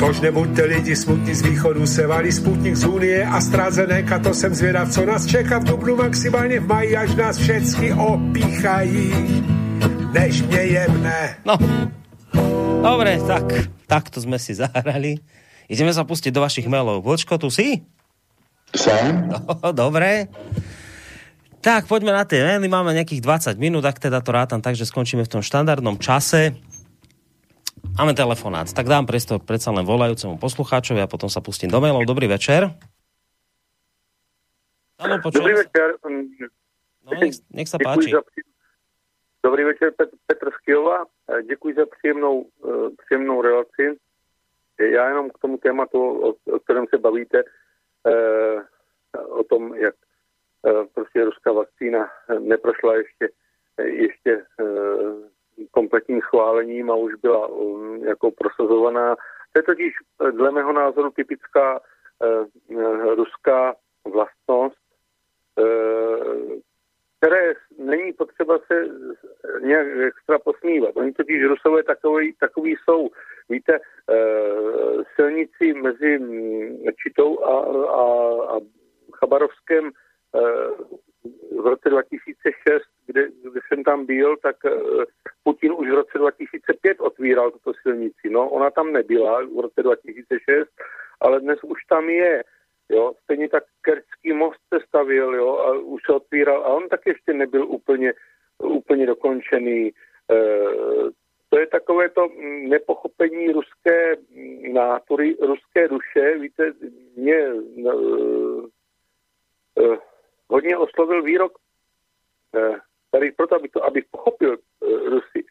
Tož 0.00 0.20
nebuďte 0.20 0.64
lidi 0.64 0.96
smutní 0.96 1.34
z 1.34 1.42
východu, 1.42 1.86
se 1.86 2.06
valí 2.06 2.32
sputnik 2.32 2.76
z 2.76 2.84
Unie 2.84 3.26
a 3.26 3.40
strázené 3.40 4.02
to 4.22 4.34
jsem 4.34 4.54
zvědav, 4.54 4.90
co 4.90 5.06
nás 5.06 5.26
čeká 5.26 5.58
v 5.58 5.64
Dubnu, 5.64 5.96
maximálně 5.96 6.60
v 6.60 6.66
maji, 6.66 6.96
až 6.96 7.14
nás 7.14 7.38
všechny 7.38 7.92
opíchají, 7.92 9.14
než 10.12 10.42
mě 10.42 10.58
jebne. 10.58 11.36
No, 11.46 11.58
dobre, 12.82 13.22
tak, 13.22 13.46
takto 13.86 14.18
sme 14.18 14.36
si 14.42 14.58
zahrali. 14.58 15.22
Ideme 15.70 15.94
sa 15.94 16.02
pustiť 16.02 16.34
do 16.34 16.42
vašich 16.42 16.66
mailov. 16.66 17.06
Vlčko, 17.06 17.38
tu 17.38 17.48
si? 17.48 17.86
Jsem. 18.74 19.30
No, 19.30 19.70
dobre. 19.72 20.26
Tak, 21.62 21.86
poďme 21.86 22.10
na 22.10 22.26
tie 22.26 22.42
maily. 22.42 22.66
Máme 22.66 22.90
nejakých 22.92 23.22
20 23.22 23.62
minút, 23.62 23.86
ak 23.86 24.02
teda 24.02 24.18
to 24.18 24.34
rátam 24.34 24.58
tak, 24.58 24.74
že 24.74 24.82
skončíme 24.82 25.22
v 25.22 25.30
tom 25.30 25.42
štandardnom 25.46 25.96
čase. 26.02 26.58
Máme 27.94 28.16
telefonát, 28.16 28.66
tak 28.72 28.88
dám 28.88 29.04
priestor 29.04 29.38
predsa 29.38 29.68
len 29.70 29.84
volajúcemu 29.84 30.40
poslucháčovi 30.40 31.04
a 31.04 31.10
potom 31.10 31.28
sa 31.28 31.44
pustím 31.44 31.70
do 31.70 31.78
mailov. 31.78 32.08
Dobrý 32.08 32.26
večer. 32.26 32.72
Dobrý 34.98 35.54
večer. 35.54 35.98
No, 37.02 37.10
nech, 37.18 37.34
nech 37.50 37.66
sa 37.66 37.78
Děkuji 37.78 37.90
páči. 37.90 38.10
za 38.14 38.22
Dobrý 39.44 39.64
večer, 39.64 39.92
Petr, 39.96 40.16
Petr 40.26 40.50
z 40.50 40.56
Kyjova. 40.64 41.04
Eh, 41.30 41.42
Děkuji 41.42 41.74
za 41.74 41.86
příjemnou, 41.86 42.46
eh, 42.64 42.90
příjemnou 43.04 43.42
relaci. 43.42 43.98
Já 44.80 45.08
jenom 45.08 45.30
k 45.30 45.38
tomu 45.38 45.58
tématu, 45.58 46.22
o, 46.22 46.34
o 46.52 46.60
kterém 46.60 46.86
se 46.86 46.98
bavíte, 46.98 47.42
eh, 48.06 48.62
o 49.28 49.44
tom, 49.44 49.74
jak 49.74 49.94
eh, 50.66 50.84
prostě 50.94 51.24
ruská 51.24 51.52
vakcína 51.52 52.10
neprošla 52.38 52.94
ještě, 52.96 53.28
ještě 53.82 54.44
eh, 54.60 54.64
kompletním 55.70 56.20
schválením 56.20 56.90
a 56.90 56.94
už 56.94 57.14
byla 57.14 57.46
um, 57.46 58.04
jako 58.04 58.30
prosazovaná. 58.30 59.16
To 59.52 59.58
je 59.58 59.62
totiž 59.62 59.94
eh, 60.26 60.32
dle 60.32 60.50
mého 60.50 60.72
názoru 60.72 61.10
typická 61.10 61.80
eh, 62.22 62.44
eh, 62.78 63.14
ruská 63.14 63.74
vlastnost, 64.04 64.78
eh, 65.58 66.71
které 67.22 67.54
není 67.78 68.12
potřeba 68.12 68.58
se 68.58 68.84
nějak 69.60 69.86
extra 70.06 70.38
posmívat. 70.38 70.96
Oni 70.96 71.12
totiž 71.12 71.44
Rusové 71.44 71.82
takový, 71.82 72.34
takový 72.40 72.76
jsou. 72.84 73.08
Víte, 73.48 73.78
eh, 73.78 75.04
silnici 75.14 75.72
mezi 75.72 76.18
Čitou 77.02 77.44
a, 77.44 77.54
a, 77.90 78.02
a 78.56 78.60
Chabarovském 79.18 79.90
eh, 79.90 80.40
v 81.60 81.66
roce 81.66 81.90
2006, 81.90 82.82
kde, 83.06 83.28
kde 83.42 83.60
jsem 83.68 83.84
tam 83.84 84.06
byl, 84.06 84.36
tak 84.36 84.56
eh, 84.66 84.70
Putin 85.44 85.72
už 85.72 85.90
v 85.90 85.94
roce 85.94 86.18
2005 86.18 87.00
otvíral 87.00 87.50
tuto 87.50 87.72
silnici. 87.82 88.30
No, 88.30 88.48
ona 88.50 88.70
tam 88.70 88.92
nebyla 88.92 89.40
v 89.56 89.60
roce 89.60 89.82
2006, 89.82 90.68
ale 91.20 91.40
dnes 91.40 91.58
už 91.62 91.84
tam 91.84 92.08
je. 92.08 92.42
Jo, 92.88 93.12
stejně 93.24 93.48
tak 93.48 93.64
Most 94.32 94.60
se 94.74 94.80
stavil, 94.88 95.34
jo, 95.34 95.56
a 95.56 95.78
už 95.78 96.02
se 96.06 96.12
otvíral, 96.12 96.64
a 96.64 96.68
on 96.68 96.88
tak 96.88 97.06
ještě 97.06 97.32
nebyl 97.32 97.66
úplně, 97.66 98.12
úplně 98.58 99.06
dokončený. 99.06 99.88
E, 99.88 99.92
to 101.48 101.58
je 101.58 101.66
takové 101.66 102.08
to 102.08 102.28
nepochopení 102.68 103.52
ruské 103.52 104.16
nátury, 104.72 105.36
ruské 105.40 105.88
duše. 105.88 106.38
Víte, 106.38 106.72
mě 107.16 107.36
e, 107.36 107.52
e, 109.82 109.98
hodně 110.48 110.76
oslovil 110.76 111.22
výrok, 111.22 111.58
e, 112.56 112.80
tady 113.10 113.32
proto, 113.32 113.56
abych, 113.56 113.70
to, 113.70 113.84
abych 113.84 114.04
pochopil 114.10 114.52
e, 114.52 114.56
Rusy, 115.10 115.44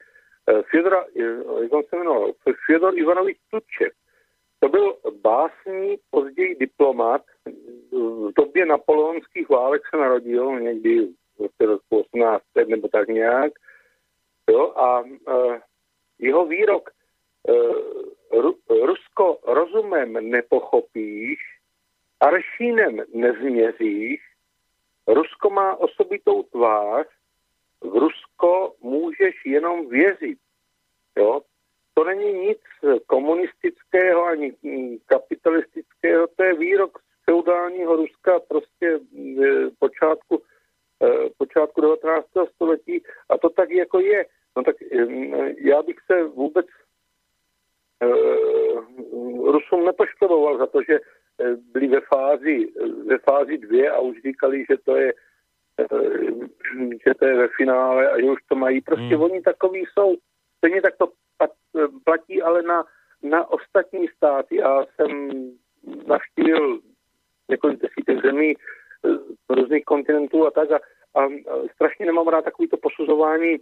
e, 0.48 0.54
e, 0.54 1.24
jak 1.62 1.74
on 1.74 1.84
se 1.84 1.96
jmenoval, 1.96 2.34
Fyodor 2.66 2.98
Ivanovič 2.98 3.38
Tučev, 3.52 3.94
to 4.62 4.70
byl 4.70 4.98
básník, 5.22 6.02
později 6.10 6.56
diplomat. 6.56 7.22
V 7.92 8.32
době 8.36 8.66
napoleonských 8.66 9.50
válek 9.50 9.82
se 9.90 9.98
narodil 9.98 10.60
někdy 10.60 11.08
v 11.38 11.40
roce 11.40 11.66
roku 11.66 12.00
18 12.00 12.44
nebo 12.68 12.88
tak 12.88 13.08
nějak. 13.08 13.52
Jo, 14.50 14.74
a 14.76 15.02
uh, 15.02 15.56
jeho 16.20 16.46
výrok 16.46 16.90
uh, 17.50 18.42
Ru, 18.42 18.56
Rusko 18.70 19.38
rozumem 19.44 20.14
nepochopíš, 20.14 21.40
aršínem 22.20 23.02
nezměříš, 23.14 24.20
Rusko 25.08 25.50
má 25.50 25.76
osobitou 25.76 26.44
tvář, 26.44 27.08
v 27.82 27.98
Rusko 27.98 28.74
můžeš 28.82 29.46
jenom 29.46 29.90
věřit. 29.90 30.38
Jo? 31.18 31.42
To 31.94 32.04
není 32.04 32.34
nic 32.34 32.60
komunistického 33.06 34.26
ani 34.26 34.54
kapitalistického, 35.06 36.28
to 36.36 36.44
je 36.44 36.54
výrok 36.54 37.00
z 37.00 37.26
feudálního 37.26 37.96
Ruska 37.96 38.40
prostě 38.40 38.88
e, 38.88 39.70
počátku, 39.80 40.42
e, 41.04 41.30
počátku 41.38 41.82
19. 41.82 42.28
století 42.56 43.04
a 43.30 43.38
to 43.38 43.50
tak 43.50 43.72
jako 43.72 44.00
je. 44.00 44.26
No 44.58 44.64
tak 44.64 44.76
mm, 44.82 45.34
já 45.58 45.84
bych 45.84 45.96
se 46.12 46.24
vůbec 46.24 46.66
e, 48.04 48.08
Rusům 49.52 49.86
nepoškodoval 49.86 50.58
za 50.58 50.68
to, 50.68 50.80
že 50.84 51.00
byli 51.74 51.88
ve 51.88 52.02
fázi, 52.02 52.68
ve 53.06 53.18
fázi 53.18 53.58
dvě 53.58 53.92
a 53.92 54.00
už 54.00 54.22
říkali, 54.22 54.66
že 54.70 54.78
to 54.86 54.96
je 54.96 55.14
že 57.08 57.14
to 57.20 57.26
je 57.26 57.36
ve 57.38 57.48
finále 57.48 58.12
a 58.12 58.22
že 58.22 58.32
už 58.32 58.40
to 58.50 58.56
mají. 58.56 58.82
Prostě 58.82 59.16
hmm. 59.16 59.22
oni 59.22 59.42
takový 59.42 59.84
jsou. 59.94 60.16
Stejně 60.58 60.82
tak 60.82 60.98
to 60.98 61.08
platí 62.04 62.42
ale 62.42 62.62
na, 62.62 62.84
na 63.24 63.52
ostatní 63.52 64.08
státy. 64.08 64.56
Já 64.56 64.86
jsem 64.86 65.30
navštívil 66.08 66.80
několik 67.50 67.82
desítek 67.82 68.26
zemí 68.26 68.54
z 69.50 69.56
různých 69.56 69.86
kontinentů 69.86 70.48
a 70.48 70.52
tak 70.52 70.72
a, 70.72 70.80
a 71.16 71.28
strašně 71.74 72.06
nemám 72.06 72.28
rád 72.28 72.46
takovýto 72.46 72.78
posuzování 72.78 73.58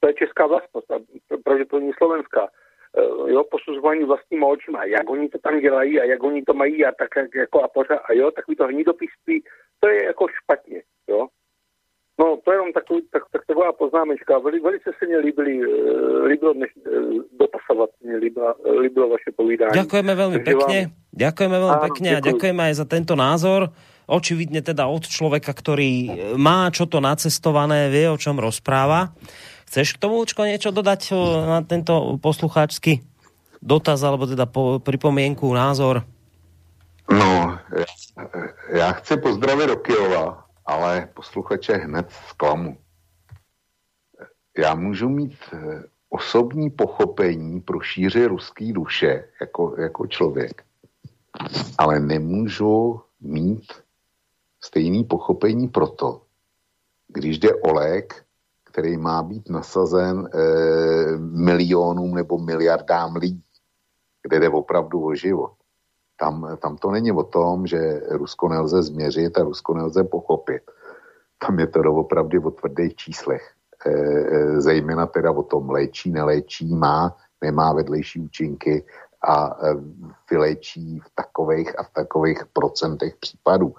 to 0.00 0.08
je 0.08 0.14
česká 0.14 0.46
vlastnost 0.46 0.90
a 0.90 0.98
pravděpodobně 1.44 1.92
slovenská. 1.96 2.48
Jo, 3.26 3.44
posuzování 3.44 4.04
vlastníma 4.04 4.46
očima, 4.46 4.84
jak 4.84 5.10
oni 5.10 5.28
to 5.28 5.38
tam 5.38 5.60
dělají 5.60 6.00
a 6.00 6.04
jak 6.04 6.22
oni 6.22 6.42
to 6.42 6.54
mají 6.54 6.84
a 6.84 6.92
tak 6.92 7.08
jako 7.34 7.62
a 7.62 7.68
pořád 7.68 7.98
a 7.98 8.12
jo, 8.12 8.30
takový 8.30 8.56
to 8.56 8.66
hnidopisství, 8.66 9.44
to 9.80 9.88
je 9.88 10.04
jako 10.04 10.26
špatně, 10.28 10.82
jo. 11.08 11.28
No, 12.18 12.40
to 12.44 12.48
je 12.52 12.56
jenom 12.56 12.72
takový, 12.72 13.00
tak, 13.12 13.22
tak 13.32 13.42
taková 13.46 13.72
poznámečka. 13.72 14.38
Veli, 14.38 14.60
velice 14.60 14.90
se 14.98 15.06
mi 15.06 15.16
líbili, 15.16 15.60
líbilo 16.26 16.52
dneš, 16.52 16.70
dopasavat, 17.38 17.90
mě 18.02 18.16
líbilo, 18.16 18.54
líbilo 18.80 19.08
vaše 19.08 19.30
povídání. 19.36 19.76
Ďakujeme 19.76 20.12
veľmi 20.16 20.38
Takže 20.40 20.48
pekne. 20.48 20.78
vám- 20.80 20.92
Ďakujeme 21.16 21.56
veľmi 21.60 21.78
pekne 21.88 22.08
a 22.08 22.12
ďakujem. 22.16 22.28
ďakujeme 22.32 22.62
aj 22.64 22.74
za 22.74 22.86
tento 22.88 23.14
názor. 23.16 23.60
Očividne 24.06 24.62
teda 24.62 24.86
od 24.86 25.04
človeka, 25.04 25.52
ktorý 25.52 25.92
má 26.40 26.70
čo 26.72 26.86
to 26.88 27.04
nacestované, 27.04 27.90
vie, 27.92 28.08
o 28.08 28.16
čom 28.16 28.40
rozpráva. 28.40 29.12
Chceš 29.68 29.98
k 29.98 30.00
tomu, 30.00 30.22
niečo 30.46 30.70
dodať 30.72 31.10
na 31.44 31.60
tento 31.68 32.16
poslucháčsky 32.22 33.02
dotaz, 33.60 34.00
alebo 34.06 34.24
teda 34.24 34.46
po, 34.46 34.78
pripomienku, 34.80 35.50
názor? 35.52 36.06
No, 37.10 37.58
já, 37.76 37.84
já 38.72 38.92
chci 38.92 39.16
pozdravit 39.16 39.66
do 39.68 39.76
Kyjova, 39.76 40.45
ale 40.66 41.08
posluchače 41.14 41.76
hned 41.76 42.10
zklamu. 42.10 42.78
Já 44.58 44.74
můžu 44.74 45.08
mít 45.08 45.38
eh, 45.52 45.82
osobní 46.08 46.70
pochopení 46.70 47.60
pro 47.60 47.80
šíři 47.80 48.26
ruský 48.26 48.72
duše 48.72 49.28
jako, 49.40 49.74
jako 49.78 50.06
člověk. 50.06 50.64
ale 51.78 52.00
nemůžu 52.00 53.00
mít 53.20 53.72
stejný 54.60 55.04
pochopení 55.04 55.68
proto, 55.68 56.22
když 57.08 57.38
jde 57.38 57.54
o 57.54 57.72
lék, 57.72 58.24
který 58.64 58.96
má 58.96 59.22
být 59.22 59.48
nasazen 59.48 60.28
e, 60.34 60.38
milionům 61.18 62.14
nebo 62.14 62.38
miliardám 62.38 63.16
lidí, 63.16 63.44
kde 64.22 64.40
jde 64.40 64.48
opravdu 64.48 65.04
o 65.04 65.14
život. 65.14 65.55
Tam, 66.16 66.56
tam 66.62 66.76
to 66.76 66.90
není 66.90 67.12
o 67.12 67.22
tom, 67.22 67.66
že 67.66 68.00
Rusko 68.10 68.48
nelze 68.48 68.82
změřit 68.82 69.38
a 69.38 69.42
Rusko 69.42 69.74
nelze 69.74 70.04
pochopit. 70.04 70.62
Tam 71.38 71.58
je 71.58 71.66
to 71.66 71.80
opravdu 71.80 72.42
o 72.42 72.50
tvrdých 72.50 72.96
číslech. 72.96 73.52
E, 73.86 73.90
e, 73.90 74.60
zejména 74.60 75.06
teda 75.06 75.30
o 75.30 75.42
tom 75.42 75.70
léčí, 75.70 76.10
neléčí, 76.10 76.74
má, 76.74 77.16
nemá 77.42 77.72
vedlejší 77.72 78.20
účinky 78.20 78.84
a 79.22 79.56
e, 79.62 79.74
vylečí 80.30 80.98
v 80.98 81.10
takových 81.14 81.78
a 81.78 81.82
v 81.82 81.90
takových 81.90 82.44
procentech 82.52 83.16
případů. 83.16 83.74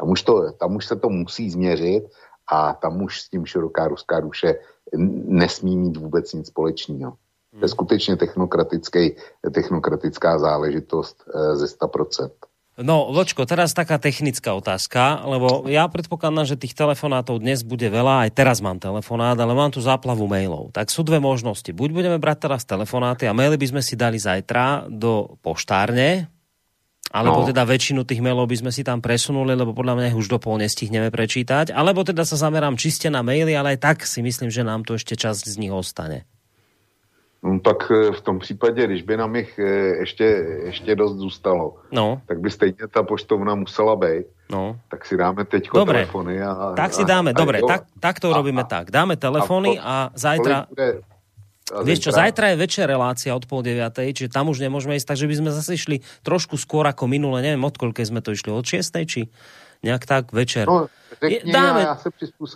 Tam 0.00 0.10
už, 0.10 0.22
to, 0.22 0.52
tam 0.52 0.76
už 0.76 0.86
se 0.86 0.96
to 0.96 1.08
musí 1.08 1.50
změřit 1.50 2.04
a 2.46 2.72
tam 2.72 3.02
už 3.02 3.20
s 3.20 3.28
tím 3.28 3.46
široká 3.46 3.88
ruská 3.88 4.20
duše 4.20 4.58
nesmí 5.26 5.76
mít 5.76 5.96
vůbec 5.96 6.32
nic 6.32 6.46
společného. 6.46 7.16
To 7.58 7.64
je 7.64 7.68
skutečně 7.68 8.16
technokratická 9.52 10.38
záležitost 10.38 11.24
e, 11.34 11.56
ze 11.56 11.66
100%. 11.66 12.30
No, 12.78 13.10
Vočko, 13.10 13.42
teraz 13.42 13.74
taká 13.74 13.98
technická 13.98 14.54
otázka, 14.54 15.26
lebo 15.26 15.66
ja 15.66 15.90
predpokladám, 15.90 16.46
že 16.46 16.54
tých 16.54 16.78
telefonátov 16.78 17.42
dnes 17.42 17.66
bude 17.66 17.90
veľa, 17.90 18.30
aj 18.30 18.38
teraz 18.38 18.62
mám 18.62 18.78
telefonát, 18.78 19.34
ale 19.34 19.50
mám 19.50 19.74
tu 19.74 19.82
záplavu 19.82 20.30
mailov. 20.30 20.70
Tak 20.70 20.86
sú 20.86 21.02
dve 21.02 21.18
možnosti. 21.18 21.74
Buď 21.74 21.90
budeme 21.90 22.18
brať 22.22 22.46
teraz 22.46 22.62
telefonáty 22.62 23.26
a 23.26 23.34
maily 23.34 23.58
by 23.58 23.66
sme 23.74 23.82
si 23.82 23.98
dali 23.98 24.22
zajtra 24.22 24.86
do 24.86 25.34
poštárne, 25.42 26.30
alebo 27.10 27.42
no. 27.42 27.50
teda 27.50 27.66
väčšinu 27.66 28.06
tých 28.06 28.22
mailov 28.22 28.46
by 28.46 28.62
sme 28.62 28.70
si 28.70 28.86
tam 28.86 29.02
presunuli, 29.02 29.58
lebo 29.58 29.74
podľa 29.74 29.98
mňa 29.98 30.14
už 30.14 30.30
do 30.30 30.38
pol 30.38 30.62
nestihneme 30.62 31.10
prečítať, 31.10 31.74
alebo 31.74 32.06
teda 32.06 32.22
sa 32.22 32.38
zamerám 32.38 32.78
čiste 32.78 33.10
na 33.10 33.26
maily, 33.26 33.58
ale 33.58 33.74
aj 33.74 33.78
tak 33.82 33.98
si 34.06 34.22
myslím, 34.22 34.54
že 34.54 34.62
nám 34.62 34.86
tu 34.86 34.94
ešte 34.94 35.18
časť 35.18 35.50
z 35.50 35.56
nich 35.58 35.74
ostane. 35.74 36.30
No, 37.42 37.60
tak 37.60 37.90
e, 37.90 38.12
v 38.12 38.20
tom 38.20 38.38
případě, 38.38 38.86
když 38.86 39.02
by 39.02 39.16
nám 39.16 39.36
jich 39.36 39.58
e, 39.58 39.62
ještě, 40.02 40.24
ještě 40.64 40.96
dost 40.96 41.16
zůstalo, 41.16 41.74
no. 41.92 42.22
tak 42.26 42.40
by 42.40 42.50
stejně 42.50 42.88
ta 42.90 43.02
poštovna 43.02 43.54
musela 43.54 43.96
být. 43.96 44.26
No. 44.50 44.80
Tak 44.90 45.06
si 45.06 45.16
dáme 45.16 45.44
teď 45.44 45.68
telefony. 45.70 46.42
A, 46.42 46.72
tak 46.76 46.94
si 46.94 47.04
dáme, 47.04 47.30
a, 47.30 47.32
dobre, 47.32 47.60
tak, 47.68 47.84
tak 48.00 48.20
to 48.20 48.32
a, 48.32 48.36
robíme 48.36 48.62
a, 48.62 48.64
tak. 48.64 48.90
Dáme 48.90 49.16
telefony 49.16 49.78
a, 49.78 49.82
a 49.82 50.10
zajtra... 50.14 50.66
Bude, 50.68 51.00
a 51.68 51.84
Vieš 51.84 52.08
čo, 52.08 52.10
zajtra 52.16 52.56
je 52.56 52.64
večer 52.64 52.88
relácia 52.88 53.36
od 53.36 53.44
pol 53.44 53.60
deviatej, 53.60 54.16
čiže 54.16 54.32
tam 54.32 54.48
už 54.48 54.64
nemôžeme 54.64 54.96
ísť, 54.96 55.04
takže 55.04 55.28
by 55.28 55.34
sme 55.36 55.50
zase 55.52 55.76
išli 55.76 55.96
trošku 56.24 56.56
skôr 56.56 56.88
ako 56.88 57.04
minule, 57.04 57.44
neviem 57.44 57.60
od 57.60 57.76
koľkej 57.76 58.08
sme 58.08 58.24
to 58.24 58.32
išli, 58.32 58.48
od 58.48 58.64
šiestej, 58.64 59.04
či 59.04 59.20
nejak 59.82 60.02
tak 60.06 60.34
večer. 60.34 60.66
No, 60.66 60.90
řekni, 61.22 61.50
dáme, 61.50 61.80
ja 61.86 61.94
sa 61.98 62.08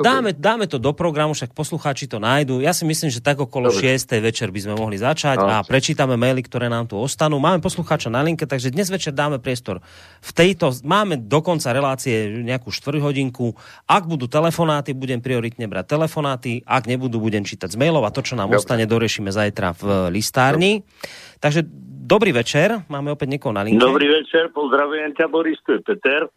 dáme, 0.02 0.30
dáme 0.34 0.64
to 0.66 0.78
do 0.78 0.90
programu, 0.94 1.34
však 1.34 1.54
poslucháči 1.54 2.10
to 2.10 2.18
nájdu. 2.18 2.58
Ja 2.62 2.74
si 2.74 2.82
myslím, 2.82 3.10
že 3.10 3.22
tak 3.22 3.38
okolo 3.38 3.70
Dobre. 3.70 3.94
6. 3.94 4.18
večer 4.22 4.48
by 4.50 4.60
sme 4.62 4.74
mohli 4.74 4.98
začať 4.98 5.38
no. 5.38 5.46
a 5.46 5.56
prečítame 5.62 6.18
maily, 6.18 6.42
ktoré 6.42 6.66
nám 6.66 6.90
tu 6.90 6.98
ostanú. 6.98 7.38
Máme 7.38 7.62
poslucháča 7.62 8.10
na 8.10 8.22
linke, 8.22 8.46
takže 8.46 8.74
dnes 8.74 8.90
večer 8.90 9.14
dáme 9.14 9.38
priestor. 9.38 9.78
V 10.22 10.30
tejto, 10.34 10.74
máme 10.82 11.18
dokonca 11.18 11.70
relácie 11.70 12.42
nejakú 12.42 12.70
hodinku. 13.02 13.54
Ak 13.86 14.06
budú 14.10 14.26
telefonáty, 14.26 14.94
budem 14.94 15.22
prioritne 15.22 15.66
brať 15.70 15.94
telefonáty. 15.94 16.62
Ak 16.66 16.90
nebudú, 16.90 17.22
budem 17.22 17.46
čítať 17.46 17.74
z 17.74 17.76
mailov 17.78 18.06
a 18.06 18.10
to, 18.14 18.22
čo 18.22 18.34
nám 18.34 18.50
Dobre. 18.50 18.58
ostane, 18.62 18.84
dorešíme 18.86 19.30
zajtra 19.30 19.74
v 19.78 19.82
listárni. 20.10 20.82
Dobre. 20.82 21.40
Takže 21.42 21.60
dobrý 22.06 22.30
večer, 22.30 22.86
máme 22.86 23.10
opäť 23.14 23.34
niekoho 23.34 23.54
na 23.54 23.66
linke. 23.66 23.82
Dobrý 23.82 24.06
večer, 24.06 24.50
pozdravujem 24.54 25.14
ťa 25.18 25.26
Boris, 25.26 25.58
tu 25.66 25.74
je 25.74 25.80
Peter. 25.82 26.30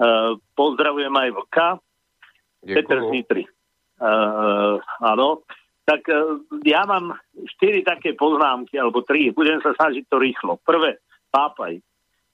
Uh, 0.00 0.40
pozdravujem 0.56 1.12
aj 1.12 1.28
Vlka. 1.36 1.68
Peter 2.64 3.04
z 3.04 3.08
Nitry. 3.12 3.44
Uh, 4.00 4.80
áno. 5.04 5.44
Tak 5.84 6.08
uh, 6.08 6.40
ja 6.64 6.88
mám 6.88 7.20
štyri 7.56 7.84
také 7.84 8.16
poznámky, 8.16 8.80
alebo 8.80 9.04
tri. 9.04 9.28
Budem 9.28 9.60
sa 9.60 9.76
snažiť 9.76 10.08
to 10.08 10.16
rýchlo. 10.16 10.56
Prvé, 10.64 11.04
pápaj. 11.28 11.84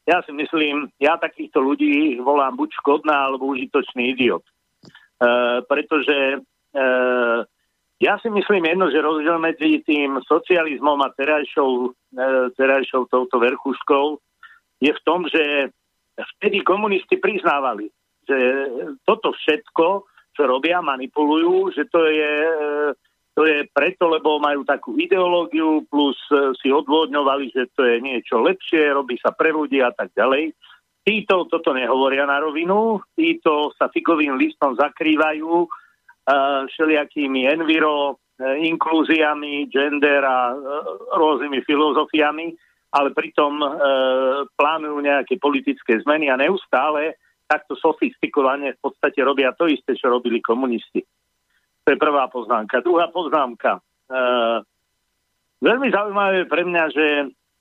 Ja 0.06 0.22
si 0.22 0.30
myslím, 0.30 0.94
ja 1.02 1.18
takýchto 1.18 1.58
ľudí 1.58 2.22
volám 2.22 2.54
buď 2.54 2.70
škodná, 2.78 3.26
alebo 3.26 3.50
užitočný 3.50 4.14
idiot. 4.14 4.46
Uh, 5.18 5.66
pretože 5.66 6.38
uh, 6.38 7.40
ja 7.98 8.14
si 8.22 8.28
myslím 8.30 8.62
jedno, 8.62 8.86
že 8.94 9.02
rozdiel 9.02 9.42
medzi 9.42 9.82
tým 9.82 10.22
socializmom 10.22 11.02
a 11.02 11.10
terajšou, 11.18 11.70
uh, 11.90 12.46
terajšou 12.54 13.10
touto 13.10 13.42
verchuškou 13.42 14.22
je 14.84 14.92
v 14.92 15.00
tom, 15.02 15.24
že 15.26 15.72
vtedy 16.16 16.64
komunisti 16.64 17.20
priznávali, 17.20 17.92
že 18.24 18.38
toto 19.04 19.36
všetko, 19.36 19.86
čo 20.32 20.42
robia, 20.48 20.80
manipulujú, 20.80 21.72
že 21.76 21.88
to 21.88 22.04
je, 22.08 22.32
to 23.36 23.42
je 23.44 23.68
preto, 23.72 24.08
lebo 24.08 24.40
majú 24.40 24.64
takú 24.64 24.96
ideológiu, 24.96 25.84
plus 25.88 26.16
si 26.60 26.72
odvodňovali, 26.72 27.52
že 27.52 27.68
to 27.76 27.84
je 27.84 27.96
niečo 28.00 28.40
lepšie, 28.40 28.96
robí 28.96 29.20
sa 29.20 29.32
pre 29.32 29.52
ľudí 29.52 29.80
a 29.84 29.92
tak 29.92 30.12
ďalej. 30.16 30.52
Títo 31.06 31.46
toto 31.46 31.70
nehovoria 31.70 32.26
na 32.26 32.42
rovinu, 32.42 32.98
títo 33.14 33.70
sa 33.78 33.86
fikovým 33.86 34.34
listom 34.34 34.74
zakrývajú 34.74 35.62
uh, 35.62 36.66
všelijakými 36.66 37.46
enviro, 37.46 38.18
uh, 38.18 38.58
inklúziami, 38.58 39.70
gender 39.70 40.26
a 40.26 40.50
uh, 40.50 40.58
rôznymi 41.14 41.62
filozofiami 41.62 42.58
ale 42.92 43.10
pritom 43.10 43.58
e, 43.58 43.68
plánujú 44.54 44.96
nejaké 45.02 45.36
politické 45.42 45.98
zmeny 46.02 46.30
a 46.30 46.38
neustále 46.38 47.18
takto 47.46 47.78
sofistikovane 47.78 48.74
v 48.74 48.80
podstate 48.82 49.22
robia 49.22 49.54
to 49.54 49.70
isté, 49.70 49.94
čo 49.94 50.10
robili 50.10 50.42
komunisti. 50.42 51.02
To 51.86 51.88
je 51.94 51.98
prvá 51.98 52.26
poznámka. 52.26 52.82
Druhá 52.82 53.10
poznámka. 53.10 53.78
E, 53.78 53.80
veľmi 55.62 55.88
zaujímavé 55.90 56.50
pre 56.50 56.62
mňa, 56.66 56.84
že 56.90 57.06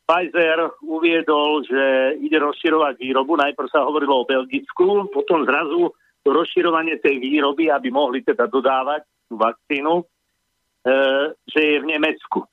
Pfizer 0.06 0.70
uviedol, 0.86 1.66
že 1.66 2.14
ide 2.22 2.38
rozširovať 2.38 3.02
výrobu. 3.02 3.42
Najprv 3.42 3.68
sa 3.74 3.86
hovorilo 3.86 4.22
o 4.22 4.30
Belgicku, 4.30 5.10
potom 5.10 5.46
zrazu 5.50 5.90
rozširovanie 6.26 7.02
tej 7.02 7.22
výroby, 7.22 7.70
aby 7.74 7.90
mohli 7.90 8.22
teda 8.22 8.46
dodávať 8.50 9.06
tú 9.30 9.38
vakcínu, 9.38 10.02
e, 10.02 10.04
že 11.50 11.62
je 11.62 11.78
v 11.82 11.90
Nemecku 11.90 12.46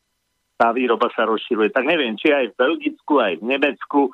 tá 0.62 0.70
výroba 0.70 1.10
sa 1.10 1.26
rozširuje. 1.26 1.74
Tak 1.74 1.82
neviem, 1.82 2.14
či 2.14 2.30
aj 2.30 2.54
v 2.54 2.58
Belgicku, 2.62 3.18
aj 3.18 3.42
v 3.42 3.44
Nemecku. 3.50 4.00
E, 4.06 4.10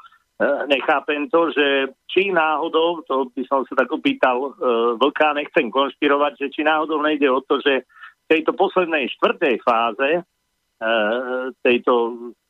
nechápem 0.73 1.29
to, 1.29 1.53
že 1.53 1.93
či 2.09 2.33
náhodou, 2.33 3.05
to 3.05 3.29
by 3.37 3.45
som 3.45 3.69
sa 3.69 3.85
tak 3.85 3.93
opýtal 3.93 4.49
e, 4.49 4.51
Vlka, 4.97 5.37
nechcem 5.37 5.69
konšpirovať, 5.69 6.33
že 6.41 6.47
či 6.57 6.65
náhodou 6.65 7.05
nejde 7.05 7.29
o 7.29 7.45
to, 7.45 7.61
že 7.61 7.85
v 7.85 8.27
tejto 8.33 8.57
poslednej 8.57 9.13
štvrtej 9.13 9.61
fáze 9.61 10.09
e, 10.17 10.23
tejto 11.61 11.93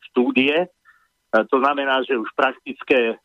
štúdie, 0.06 0.70
to 1.28 1.60
znamená, 1.60 2.00
že 2.08 2.16
už 2.16 2.32
praktické, 2.32 3.20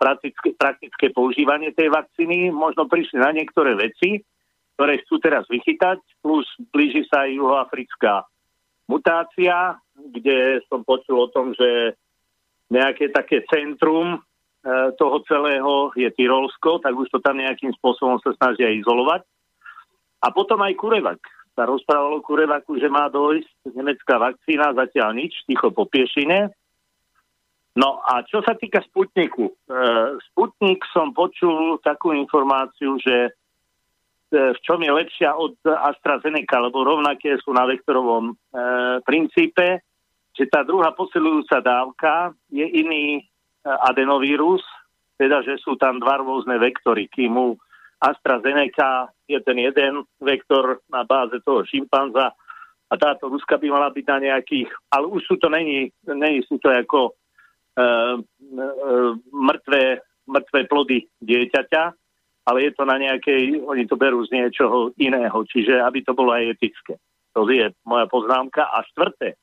praktické, 0.00 0.56
praktické 0.56 1.12
používanie 1.12 1.68
tej 1.76 1.92
vakcíny 1.92 2.48
možno 2.48 2.88
prišli 2.88 3.20
na 3.20 3.28
niektoré 3.28 3.76
veci, 3.76 4.24
ktoré 4.72 5.04
chcú 5.04 5.20
teraz 5.20 5.44
vychytať, 5.52 6.00
plus 6.24 6.48
blíži 6.72 7.04
sa 7.12 7.28
aj 7.28 7.36
juhoafrická 7.36 8.24
mutácia, 8.92 9.80
kde 9.96 10.60
som 10.68 10.84
počul 10.84 11.24
o 11.24 11.32
tom, 11.32 11.56
že 11.56 11.96
nejaké 12.68 13.08
také 13.08 13.44
centrum 13.48 14.16
e, 14.16 14.18
toho 15.00 15.24
celého 15.24 15.92
je 15.96 16.08
Tyrolsko, 16.12 16.84
tak 16.84 16.92
už 16.92 17.08
to 17.08 17.18
tam 17.24 17.40
nejakým 17.40 17.72
spôsobom 17.80 18.20
sa 18.20 18.36
snažia 18.36 18.68
izolovať. 18.72 19.24
A 20.20 20.28
potom 20.32 20.60
aj 20.60 20.76
Kurevak. 20.76 21.20
Sa 21.52 21.68
rozprávalo 21.68 22.24
Kurevaku, 22.24 22.80
že 22.80 22.88
má 22.88 23.12
dojsť 23.12 23.76
nemecká 23.76 24.16
vakcína, 24.16 24.72
zatiaľ 24.72 25.20
nič, 25.20 25.44
ticho 25.44 25.68
po 25.68 25.84
piešine. 25.84 26.48
No 27.76 28.00
a 28.04 28.24
čo 28.24 28.40
sa 28.44 28.56
týka 28.56 28.84
Sputniku. 28.88 29.52
E, 29.52 29.54
Sputnik 30.32 30.84
som 30.92 31.12
počul 31.12 31.80
takú 31.84 32.12
informáciu, 32.16 32.96
že 33.00 33.36
v 34.32 34.58
čom 34.64 34.80
je 34.80 34.88
lepšia 34.88 35.36
od 35.36 35.60
AstraZeneca, 35.62 36.56
lebo 36.56 36.88
rovnaké 36.88 37.36
sú 37.44 37.52
na 37.52 37.68
vektorovom 37.68 38.32
e, 38.32 38.34
princípe, 39.04 39.84
že 40.32 40.48
tá 40.48 40.64
druhá 40.64 40.96
posilujúca 40.96 41.60
dávka 41.60 42.32
je 42.48 42.64
iný 42.64 43.20
e, 43.20 43.22
adenovírus, 43.68 44.64
teda 45.20 45.44
že 45.44 45.60
sú 45.60 45.76
tam 45.76 46.00
dva 46.00 46.24
rôzne 46.24 46.56
vektory, 46.56 47.12
kým 47.12 47.36
u 47.36 47.48
AstraZeneca 48.00 49.12
je 49.28 49.38
ten 49.44 49.58
jeden 49.60 50.08
vektor 50.18 50.80
na 50.88 51.04
báze 51.04 51.36
toho 51.44 51.62
šimpanza 51.68 52.32
a 52.88 52.94
táto 52.96 53.28
ruska 53.28 53.60
by 53.60 53.68
mala 53.68 53.92
byť 53.92 54.04
na 54.08 54.18
nejakých, 54.32 54.72
ale 54.88 55.12
už 55.12 55.22
sú 55.28 55.36
to 55.36 55.52
není, 55.52 55.92
není 56.08 56.40
sú 56.48 56.56
to 56.56 56.72
ako 56.72 57.12
e, 57.12 57.12
e, 57.76 58.68
mŕtve, 59.28 60.00
mŕtve 60.24 60.60
plody 60.72 61.04
dieťaťa, 61.20 62.01
ale 62.42 62.58
je 62.68 62.72
to 62.74 62.82
na 62.82 62.98
nejakej, 62.98 63.62
oni 63.62 63.86
to 63.86 63.94
berú 63.94 64.22
z 64.26 64.34
niečoho 64.34 64.90
iného, 64.98 65.38
čiže 65.46 65.78
aby 65.78 66.02
to 66.02 66.12
bolo 66.14 66.34
aj 66.34 66.58
etické. 66.58 66.98
To 67.32 67.46
je 67.48 67.70
moja 67.86 68.06
poznámka. 68.10 68.66
A 68.66 68.82
štvrté, 68.92 69.38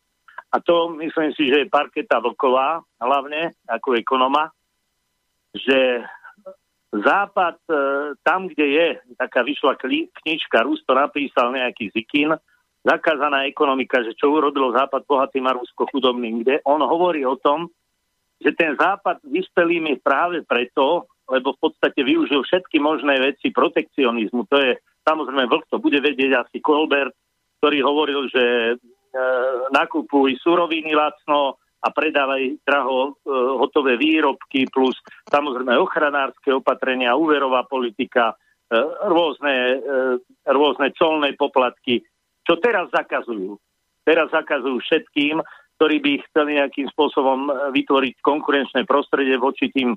a 0.49 0.57
to 0.59 0.89
myslím 0.97 1.31
si, 1.37 1.45
že 1.45 1.65
je 1.65 1.71
parketa 1.71 2.17
Vlková, 2.17 2.81
hlavne 2.97 3.53
ako 3.69 3.97
ekonoma, 3.97 4.49
že 5.53 6.03
Západ, 6.89 7.61
e, 7.69 7.77
tam, 8.25 8.49
kde 8.49 8.65
je, 8.65 8.87
taká 9.13 9.45
vyšla 9.45 9.77
knižka, 9.77 10.65
Rus 10.65 10.81
to 10.89 10.97
napísal 10.97 11.53
nejaký 11.53 11.93
Zikin, 11.93 12.33
zakázaná 12.81 13.45
ekonomika, 13.45 14.01
že 14.01 14.17
čo 14.17 14.33
urobilo 14.33 14.73
Západ 14.73 15.05
bohatým 15.05 15.45
a 15.45 15.53
Rusko 15.53 15.85
chudobným, 15.93 16.41
kde 16.41 16.65
on 16.65 16.81
hovorí 16.81 17.21
o 17.29 17.37
tom, 17.37 17.69
že 18.41 18.57
ten 18.57 18.73
Západ 18.73 19.21
vyspelým 19.21 19.93
je 19.93 19.97
práve 20.01 20.41
preto, 20.41 21.05
lebo 21.29 21.53
v 21.55 21.69
podstate 21.69 22.01
využil 22.01 22.41
všetky 22.43 22.81
možné 22.81 23.21
veci 23.21 23.53
protekcionizmu. 23.53 24.49
To 24.49 24.57
je 24.57 24.71
samozrejme 25.05 25.45
vlk, 25.45 25.65
to 25.69 25.77
bude 25.77 25.99
vedieť 26.01 26.45
asi 26.45 26.57
Colbert, 26.59 27.13
ktorý 27.61 27.77
hovoril, 27.85 28.21
že 28.29 28.43
e, 28.43 28.75
nakupuj 29.73 30.37
suroviny 30.41 30.93
lacno, 30.97 31.61
a 31.79 31.87
predávaj 31.95 32.59
draho 32.67 33.15
e, 33.15 33.31
hotové 33.55 33.95
výrobky 33.95 34.67
plus 34.67 34.99
samozrejme 35.31 35.79
ochranárske 35.79 36.51
opatrenia, 36.51 37.15
úverová 37.15 37.63
politika, 37.63 38.35
e, 38.67 38.75
rôzne, 39.07 39.55
e, 39.55 39.77
rôzne 40.51 40.91
colné 40.99 41.39
poplatky, 41.39 42.03
čo 42.43 42.59
teraz 42.59 42.91
zakazujú. 42.91 43.55
Teraz 44.03 44.27
zakazujú 44.33 44.83
všetkým, 44.83 45.39
ktorí 45.79 45.95
by 46.03 46.11
chceli 46.27 46.59
nejakým 46.59 46.91
spôsobom 46.91 47.47
e, 47.47 47.51
vytvoriť 47.79 48.13
konkurenčné 48.19 48.83
prostredie 48.83 49.39
voči 49.39 49.71
tým 49.71 49.95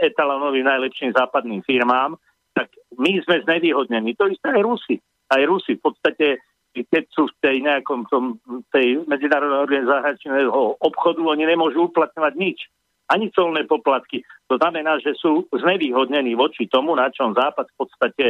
etalonovým 0.00 0.66
najlepším 0.66 1.14
západným 1.14 1.62
firmám, 1.62 2.18
tak 2.54 2.72
my 2.98 3.20
sme 3.22 3.46
znevýhodnení. 3.46 4.18
To 4.18 4.26
isté 4.26 4.50
aj 4.52 4.62
Rusi. 4.62 4.96
Aj 5.30 5.42
Rusi 5.46 5.78
v 5.78 5.82
podstate 5.82 6.42
keď 6.70 7.04
sú 7.10 7.26
v 7.26 7.34
tej 7.42 7.56
nejakom 7.66 8.06
tom, 8.06 8.38
tej 8.70 9.02
medzinárodnej 9.10 9.58
organizácii 9.66 10.30
obchodu, 10.78 11.18
oni 11.18 11.44
nemôžu 11.46 11.90
uplatňovať 11.90 12.34
nič. 12.38 12.58
Ani 13.10 13.26
colné 13.34 13.66
poplatky. 13.66 14.22
To 14.46 14.54
znamená, 14.54 15.02
že 15.02 15.18
sú 15.18 15.50
znevýhodnení 15.50 16.38
voči 16.38 16.70
tomu, 16.70 16.94
na 16.94 17.10
čom 17.10 17.34
Západ 17.34 17.66
v 17.74 17.78
podstate 17.78 18.26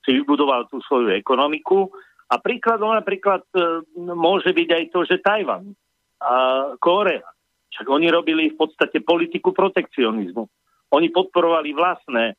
si 0.00 0.10
vybudoval 0.16 0.72
tú 0.72 0.80
svoju 0.88 1.12
ekonomiku. 1.12 1.92
A 2.32 2.40
príkladom 2.40 2.96
napríklad 2.96 3.44
e, 3.52 3.84
môže 4.00 4.56
byť 4.56 4.68
aj 4.72 4.84
to, 4.88 5.00
že 5.04 5.20
Tajvan 5.20 5.76
a 6.24 6.32
Kórea. 6.80 7.28
Však 7.72 7.86
oni 7.88 8.12
robili 8.12 8.52
v 8.52 8.56
podstate 8.60 9.00
politiku 9.00 9.56
protekcionizmu. 9.56 10.44
Oni 10.92 11.08
podporovali 11.08 11.72
vlastné 11.72 12.24
e, 12.32 12.34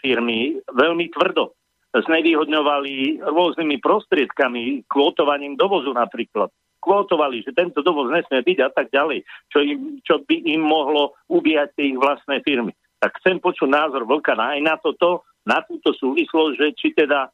firmy 0.00 0.56
veľmi 0.72 1.12
tvrdo 1.12 1.52
znevýhodňovali 1.92 3.20
rôznymi 3.20 3.76
prostriedkami, 3.84 4.88
kvótovaním 4.88 5.60
dovozu 5.60 5.92
napríklad. 5.92 6.48
Kvótovali, 6.82 7.44
že 7.44 7.54
tento 7.54 7.84
dovoz 7.84 8.10
nesmie 8.10 8.42
byť 8.42 8.58
a 8.64 8.70
tak 8.72 8.90
ďalej, 8.90 9.22
čo, 9.52 9.62
im, 9.62 10.00
čo 10.02 10.24
by 10.24 10.36
im 10.56 10.64
mohlo 10.64 11.14
ubíjať 11.28 11.78
ich 11.78 11.94
vlastné 12.00 12.40
firmy. 12.42 12.72
Tak 12.98 13.20
chcem 13.22 13.38
počuť 13.38 13.68
názor 13.68 14.08
Vlka 14.08 14.34
aj 14.34 14.58
na 14.64 14.74
toto, 14.80 15.22
na 15.46 15.62
túto 15.62 15.94
súvislosť, 15.94 16.52
že 16.58 16.66
či 16.74 16.88
teda 16.96 17.28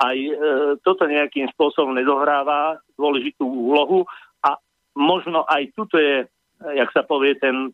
aj 0.00 0.16
e, 0.16 0.32
toto 0.80 1.04
nejakým 1.04 1.50
spôsobom 1.52 1.92
nedohráva 1.92 2.80
dôležitú 2.96 3.44
úlohu 3.44 4.08
a 4.44 4.56
možno 4.96 5.44
aj 5.44 5.72
tuto 5.76 6.00
je, 6.00 6.24
jak 6.62 6.90
sa 6.92 7.02
povie, 7.04 7.36
ten 7.36 7.72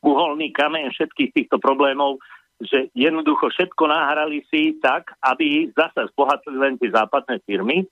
uholný 0.00 0.50
kameň 0.50 0.90
všetkých 0.90 1.30
týchto 1.36 1.56
problémov, 1.60 2.18
že 2.60 2.92
jednoducho 2.92 3.48
všetko 3.48 3.88
nahrali 3.88 4.44
si 4.52 4.76
tak, 4.80 5.12
aby 5.24 5.72
zasa 5.72 6.08
zbohatli 6.12 6.56
len 6.56 6.76
tie 6.76 6.92
západné 6.92 7.40
firmy, 7.48 7.88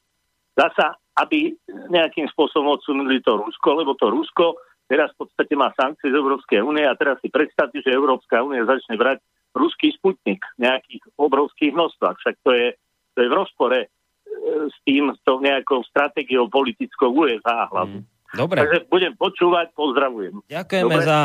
zasa, 0.53 0.97
aby 1.17 1.57
nejakým 1.89 2.29
spôsobom 2.33 2.77
odsunuli 2.77 3.25
to 3.25 3.41
Rusko, 3.41 3.69
lebo 3.81 3.97
to 3.97 4.13
Rusko 4.13 4.61
teraz 4.89 5.13
v 5.15 5.25
podstate 5.25 5.55
má 5.57 5.73
sankcie 5.77 6.09
z 6.09 6.17
Európskej 6.17 6.65
únie 6.65 6.85
a 6.89 6.97
teraz 6.97 7.21
si 7.21 7.29
predstavte, 7.29 7.85
že 7.85 7.93
Európska 7.93 8.41
únia 8.41 8.65
začne 8.65 8.97
brať 8.97 9.21
ruský 9.53 9.93
sputnik 9.97 10.41
v 10.57 10.69
nejakých 10.69 11.03
obrovských 11.21 11.73
množstvách. 11.77 12.17
Však 12.21 12.37
to 12.45 12.51
je, 12.57 12.69
to 13.17 13.19
je 13.25 13.29
v 13.29 13.37
rozpore 13.37 13.79
e, 13.85 13.89
s 14.69 14.77
tým, 14.89 15.13
s 15.13 15.21
tou 15.25 15.41
nejakou 15.41 15.85
stratégiou 15.89 16.49
politickou 16.49 17.13
USA 17.13 17.69
hlavne. 17.69 18.05
Mm. 18.05 18.18
Dobre. 18.37 18.61
Takže 18.61 18.85
budem 18.93 19.17
počúvať, 19.17 19.73
pozdravujem. 19.73 20.45
Ďakujeme 20.53 20.97
Dobre. 21.01 21.09
za 21.09 21.21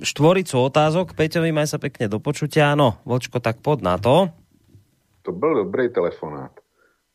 štvoricu 0.00 0.56
otázok. 0.64 1.12
Peťovi, 1.12 1.52
maj 1.52 1.68
sa 1.68 1.76
pekne 1.76 2.08
do 2.08 2.16
počutia. 2.16 2.72
No, 2.72 2.96
Vočko, 3.04 3.36
tak 3.36 3.60
pod 3.60 3.84
na 3.84 4.00
to. 4.00 4.32
To 5.22 5.32
byl 5.32 5.54
dobrý 5.54 5.88
telefonát. 5.92 6.50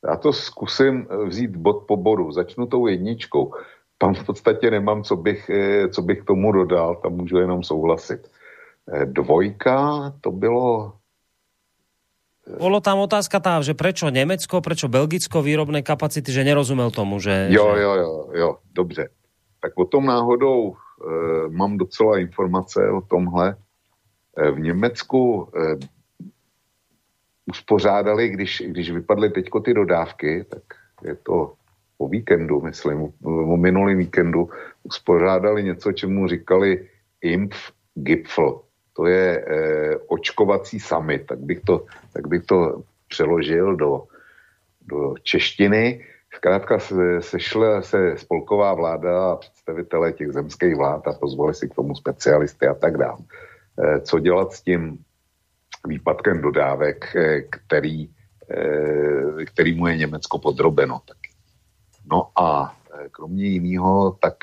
Já 0.09 0.15
to 0.15 0.33
zkusím 0.33 1.07
vzít 1.25 1.55
bod 1.55 1.83
po 1.87 1.97
bodu. 1.97 2.31
Začnu 2.31 2.65
tou 2.65 2.87
jedničkou. 2.87 3.53
Tam 3.97 4.13
v 4.13 4.25
podstatě 4.25 4.71
nemám, 4.71 5.03
co 5.03 5.15
bych, 5.15 5.49
eh, 5.49 5.89
co 5.89 6.01
bych 6.01 6.23
tomu 6.23 6.51
dodal, 6.51 6.95
tam 6.95 7.13
můžu 7.13 7.37
jenom 7.37 7.63
souhlasit. 7.63 8.29
Eh, 8.93 9.05
dvojka, 9.05 10.13
to 10.21 10.31
bylo 10.31 10.93
bolo 12.55 12.79
tam 12.79 13.03
otázka 13.03 13.43
tá, 13.43 13.59
že 13.59 13.75
prečo 13.75 14.07
Nemecko, 14.07 14.63
prečo 14.63 14.87
Belgicko 14.87 15.43
výrobné 15.43 15.83
kapacity, 15.83 16.31
že 16.31 16.47
nerozumel 16.47 16.95
tomu, 16.95 17.19
že... 17.19 17.51
Jo, 17.51 17.75
jo, 17.75 17.91
jo, 17.95 18.11
jo, 18.33 18.49
dobře. 18.71 19.09
Tak 19.59 19.75
o 19.75 19.85
tom 19.85 20.05
náhodou 20.05 20.71
e, 20.71 20.75
mám 21.51 21.77
docela 21.77 22.19
informace 22.19 22.79
o 22.89 23.01
tomhle. 23.01 23.55
E, 24.37 24.51
v 24.51 24.59
Německu 24.59 25.49
e, 25.51 25.75
uspořádali, 27.45 28.29
když, 28.29 28.63
když 28.65 28.91
vypadly 28.91 29.29
teďko 29.29 29.59
ty 29.59 29.73
dodávky, 29.73 30.45
tak 30.49 30.63
je 31.03 31.15
to 31.15 31.53
po 31.97 32.07
víkendu, 32.07 32.61
myslím, 32.61 33.13
o 33.23 33.57
minulým 33.57 33.97
víkendu, 33.97 34.49
uspořádali 34.83 35.63
něco, 35.63 35.91
čemu 35.91 36.27
říkali 36.27 36.87
Impf 37.21 37.71
Gipfel 37.95 38.66
to 38.97 39.05
je 39.05 39.45
e, 39.45 39.45
očkovací 40.07 40.79
summit, 40.79 41.25
tak 41.29 41.39
bych 41.39 41.61
to, 41.61 41.85
tak 42.13 42.27
bych 42.27 42.45
to 42.45 42.81
přeložil 43.07 43.75
do, 43.75 44.03
do 44.81 45.13
češtiny. 45.23 46.05
Zkrátka 46.35 46.79
se, 46.79 47.21
sešla 47.21 47.81
se 47.81 48.17
spolková 48.17 48.73
vláda 48.73 49.31
a 49.31 49.35
představitelé 49.35 50.13
těch 50.13 50.31
zemských 50.31 50.75
vlád 50.75 51.07
a 51.07 51.13
pozvali 51.13 51.53
si 51.53 51.69
k 51.69 51.75
tomu 51.75 51.95
specialisty 51.95 52.67
a 52.67 52.73
tak 52.73 52.97
dále. 52.97 53.17
E, 53.77 54.01
co 54.01 54.19
dělat 54.19 54.53
s 54.53 54.61
tím 54.61 54.97
výpadkem 55.87 56.41
dodávek, 56.41 57.15
e, 57.15 57.41
který, 57.41 58.09
e, 58.49 59.45
kterýmu 59.45 59.87
je 59.87 59.97
Německo 59.97 60.39
podrobeno. 60.39 61.01
Taky. 61.05 61.29
No 62.11 62.29
a 62.35 62.77
kromě 63.11 63.45
jiného 63.45 64.17
tak 64.21 64.35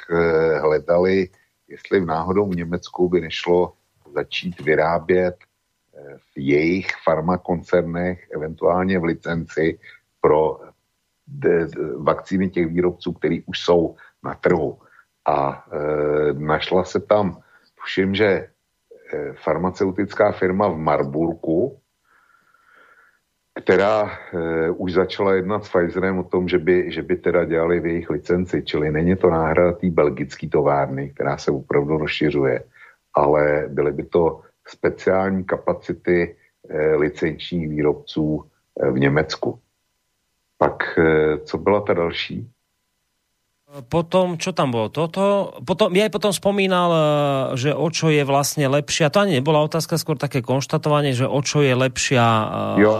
hledali, 0.61 1.29
jestli 1.69 2.01
v 2.01 2.07
náhodou 2.07 2.47
v 2.47 2.57
Německu 2.57 3.09
by 3.09 3.21
nešlo 3.21 3.73
začít 4.15 4.61
vyrábět 4.61 5.37
eh, 5.37 6.19
v 6.19 6.39
jejich 6.39 6.87
farmakoncernech, 7.05 8.31
eventuálně 8.31 8.99
v 8.99 9.05
licenci 9.05 9.79
pro 10.21 10.61
vakcíny 11.97 12.51
těch 12.51 12.67
výrobců, 12.67 13.13
který 13.13 13.43
už 13.43 13.61
jsou 13.61 13.97
na 14.25 14.35
trhu. 14.35 14.79
A 15.27 15.65
e, 15.73 16.33
našla 16.33 16.85
se 16.85 17.01
tam, 17.01 17.41
všim, 17.85 18.15
že 18.15 18.27
e, 18.27 18.49
farmaceutická 19.33 20.33
firma 20.33 20.69
v 20.69 20.77
Marburku, 20.77 21.81
která 23.65 24.11
e, 24.11 24.71
už 24.71 24.93
začala 24.93 25.35
jednat 25.35 25.65
s 25.65 25.69
Pfizerem 25.69 26.19
o 26.19 26.25
tom, 26.25 26.49
že 26.49 26.59
by, 26.59 26.93
že 26.93 27.03
by 27.03 27.17
teda 27.17 27.45
dělali 27.45 27.81
v 27.81 27.87
jejich 27.87 28.11
licenci, 28.11 28.63
čili 28.63 28.91
není 28.91 29.17
to 29.17 29.31
náhrada 29.31 29.73
té 29.73 29.91
belgické 29.91 30.49
továrny, 30.49 31.11
která 31.11 31.39
se 31.39 31.51
opravdu 31.51 31.99
rozšiřuje, 31.99 32.65
ale 33.15 33.69
byly 33.69 33.93
by 33.93 34.05
to 34.05 34.41
speciální 34.69 35.45
kapacity 35.45 36.37
eh, 36.71 36.95
licenčních 36.97 37.69
výrobců 37.69 38.45
eh, 38.45 38.91
v 38.91 38.99
Německu. 38.99 39.59
Pak 40.59 40.99
eh, 40.99 41.39
co 41.39 41.59
byla 41.59 41.81
ta 41.81 41.95
další? 41.95 42.49
Potom, 43.75 44.39
čo 44.39 44.55
tam 44.55 44.71
bolo 44.71 44.87
toto? 44.87 45.51
Potom, 45.67 45.91
ja 45.99 46.07
potom 46.07 46.31
spomínal, 46.31 46.95
že 47.59 47.75
o 47.75 47.91
čo 47.91 48.07
je 48.07 48.23
vlastne 48.23 48.71
lepšia, 48.71 49.11
to 49.11 49.27
ani 49.27 49.43
nebola 49.43 49.67
otázka, 49.67 49.99
skôr 49.99 50.15
také 50.15 50.47
konštatovanie, 50.47 51.11
že 51.11 51.27
o 51.27 51.43
čo 51.43 51.59
je 51.59 51.75
lepšia 51.75 52.23
jo, 52.79 52.95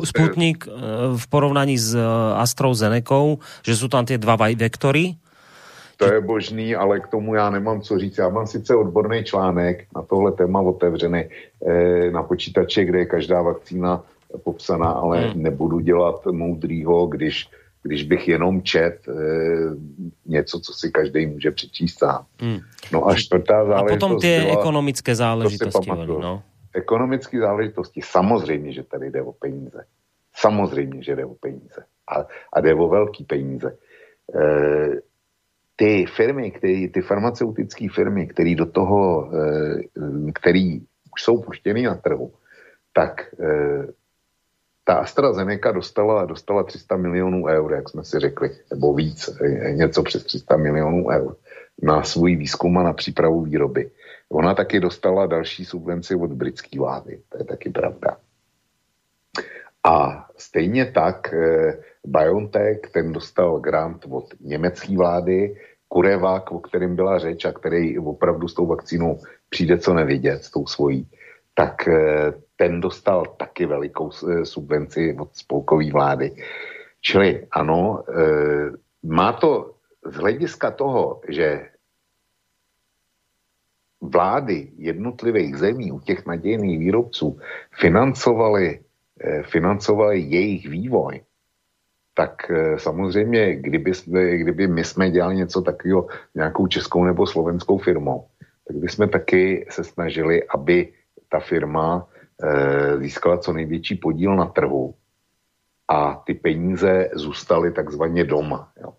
Sputnik 0.00 0.64
v 1.12 1.24
porovnaní 1.28 1.76
s 1.76 1.92
AstraZeneca, 2.32 3.44
že 3.60 3.76
sú 3.76 3.92
tam 3.92 4.08
tie 4.08 4.16
dva 4.16 4.40
vektory 4.40 5.20
to 6.00 6.12
je 6.12 6.20
božný, 6.20 6.76
ale 6.76 7.00
k 7.00 7.08
tomu 7.08 7.34
já 7.34 7.50
nemám 7.50 7.80
co 7.80 7.98
říct. 7.98 8.18
Já 8.18 8.28
mám 8.28 8.46
sice 8.46 8.74
odborný 8.74 9.24
článek 9.24 9.86
na 9.96 10.02
tohle 10.02 10.32
téma 10.32 10.60
otevřený 10.60 11.24
eh, 11.66 12.10
na 12.10 12.22
počítači, 12.22 12.84
kde 12.84 12.98
je 12.98 13.06
každá 13.06 13.42
vakcína 13.42 14.04
popsaná, 14.44 14.90
ale 14.90 15.20
hmm. 15.20 15.42
nebudu 15.42 15.80
dělat 15.80 16.26
moudrýho, 16.26 17.06
když, 17.06 17.48
když 17.82 18.02
bych 18.04 18.28
jenom 18.28 18.62
čet 18.62 19.08
e, 19.08 19.12
něco, 20.26 20.60
co 20.60 20.72
si 20.72 20.90
každý 20.90 21.26
může 21.26 21.50
přečíst 21.50 21.98
sám. 21.98 22.24
Hmm. 22.40 22.58
No 22.92 23.08
a 23.08 23.14
čtvrtá 23.14 23.64
záležitost 23.64 23.92
A 23.92 24.06
potom 24.06 24.20
ty 24.20 24.40
byla, 24.40 24.60
ekonomické 24.60 25.14
záležitosti. 25.14 25.90
No. 26.06 26.42
Ekonomické 26.74 27.40
záležitosti, 27.40 28.00
samozřejmě, 28.04 28.72
že 28.72 28.82
tady 28.82 29.10
jde 29.10 29.22
o 29.22 29.32
peníze. 29.32 29.84
Samozřejmě, 30.36 31.02
že 31.02 31.16
jde 31.16 31.24
o 31.24 31.34
peníze. 31.34 31.84
A, 32.08 32.26
a 32.52 32.60
jde 32.60 32.74
o 32.74 32.88
velký 32.88 33.24
peníze. 33.24 33.76
E, 34.34 35.09
ty 35.80 36.06
firmy, 36.06 36.50
který, 36.50 36.88
ty 36.88 37.00
farmaceutické 37.00 37.86
firmy, 37.94 38.26
který 38.26 38.54
do 38.54 38.66
toho, 38.66 39.30
eh, 39.32 40.32
který 40.34 40.80
už 41.12 41.22
jsou 41.22 41.42
puštěny 41.42 41.82
na 41.82 41.94
trhu, 41.94 42.32
tak 42.92 43.20
e, 43.40 43.86
ta 44.84 44.94
AstraZeneca 44.94 45.72
dostala, 45.72 46.24
dostala 46.24 46.62
300 46.62 46.96
milionů 46.96 47.46
eur, 47.46 47.72
jak 47.72 47.88
jsme 47.88 48.04
si 48.04 48.18
řekli, 48.18 48.50
nebo 48.70 48.94
víc, 48.94 49.28
e, 49.40 49.72
něco 49.72 50.02
přes 50.02 50.24
300 50.24 50.56
milionů 50.56 51.08
eur 51.08 51.36
na 51.82 52.02
svůj 52.02 52.36
výzkum 52.36 52.78
a 52.78 52.82
na 52.82 52.92
přípravu 52.92 53.42
výroby. 53.42 53.90
Ona 54.28 54.54
taky 54.54 54.80
dostala 54.80 55.26
další 55.26 55.64
subvenci 55.64 56.14
od 56.14 56.32
britské 56.32 56.78
vlády, 56.78 57.20
to 57.28 57.38
je 57.38 57.44
taky 57.44 57.70
pravda. 57.70 58.16
A 59.84 60.26
stejně 60.36 60.92
tak 60.92 61.34
eh, 61.34 61.78
BioNTech, 62.06 62.80
ten 62.92 63.12
dostal 63.12 63.60
grant 63.60 64.04
od 64.10 64.24
německé 64.40 64.96
vlády, 64.96 65.56
Kurevak, 65.90 66.52
o 66.52 66.58
kterém 66.58 66.96
byla 66.96 67.18
řeč 67.18 67.44
a 67.44 67.52
který 67.52 67.98
opravdu 67.98 68.48
s 68.48 68.54
tou 68.54 68.66
vakcínou 68.66 69.18
přijde 69.48 69.78
co 69.78 69.94
nevidět, 69.94 70.44
s 70.44 70.50
tou 70.50 70.66
svojí, 70.66 71.08
tak 71.54 71.88
eh, 71.88 72.32
ten 72.56 72.80
dostal 72.80 73.26
taky 73.26 73.66
velikou 73.66 74.10
eh, 74.10 74.44
subvenci 74.46 75.16
od 75.20 75.36
spolkové 75.36 75.90
vlády. 75.90 76.34
Čili 77.00 77.46
ano, 77.50 78.04
eh, 78.06 78.70
má 79.02 79.32
to 79.32 79.74
z 80.06 80.14
hlediska 80.14 80.70
toho, 80.70 81.20
že 81.28 81.68
vlády 84.00 84.72
jednotlivých 84.76 85.56
zemí 85.56 85.92
u 85.92 86.00
těch 86.00 86.26
nadějných 86.26 86.78
výrobců 86.78 87.38
financovaly, 87.80 88.80
financovali 89.42 90.20
jejich 90.20 90.68
vývoj, 90.68 91.20
tak 92.14 92.50
samozřejmě, 92.76 93.56
kdyby, 93.56 93.92
kdyby 94.36 94.66
my 94.66 94.84
jsme 94.84 95.10
dělali 95.10 95.36
něco 95.36 95.62
takového 95.62 96.06
nějakou 96.34 96.66
českou 96.66 97.04
nebo 97.04 97.26
slovenskou 97.26 97.78
firmou, 97.78 98.26
tak 98.68 98.76
bychom 98.76 99.08
taky 99.08 99.66
se 99.70 99.84
snažili, 99.84 100.42
aby 100.48 100.92
ta 101.28 101.40
firma 101.40 102.08
e, 102.42 102.98
získala 102.98 103.38
co 103.38 103.52
největší 103.52 103.94
podíl 103.94 104.36
na 104.36 104.46
trhu 104.46 104.94
a 105.88 106.22
ty 106.26 106.34
peníze 106.34 107.10
zůstaly 107.14 107.72
takzvaně 107.72 108.24
doma. 108.24 108.72
Jo. 108.82 108.92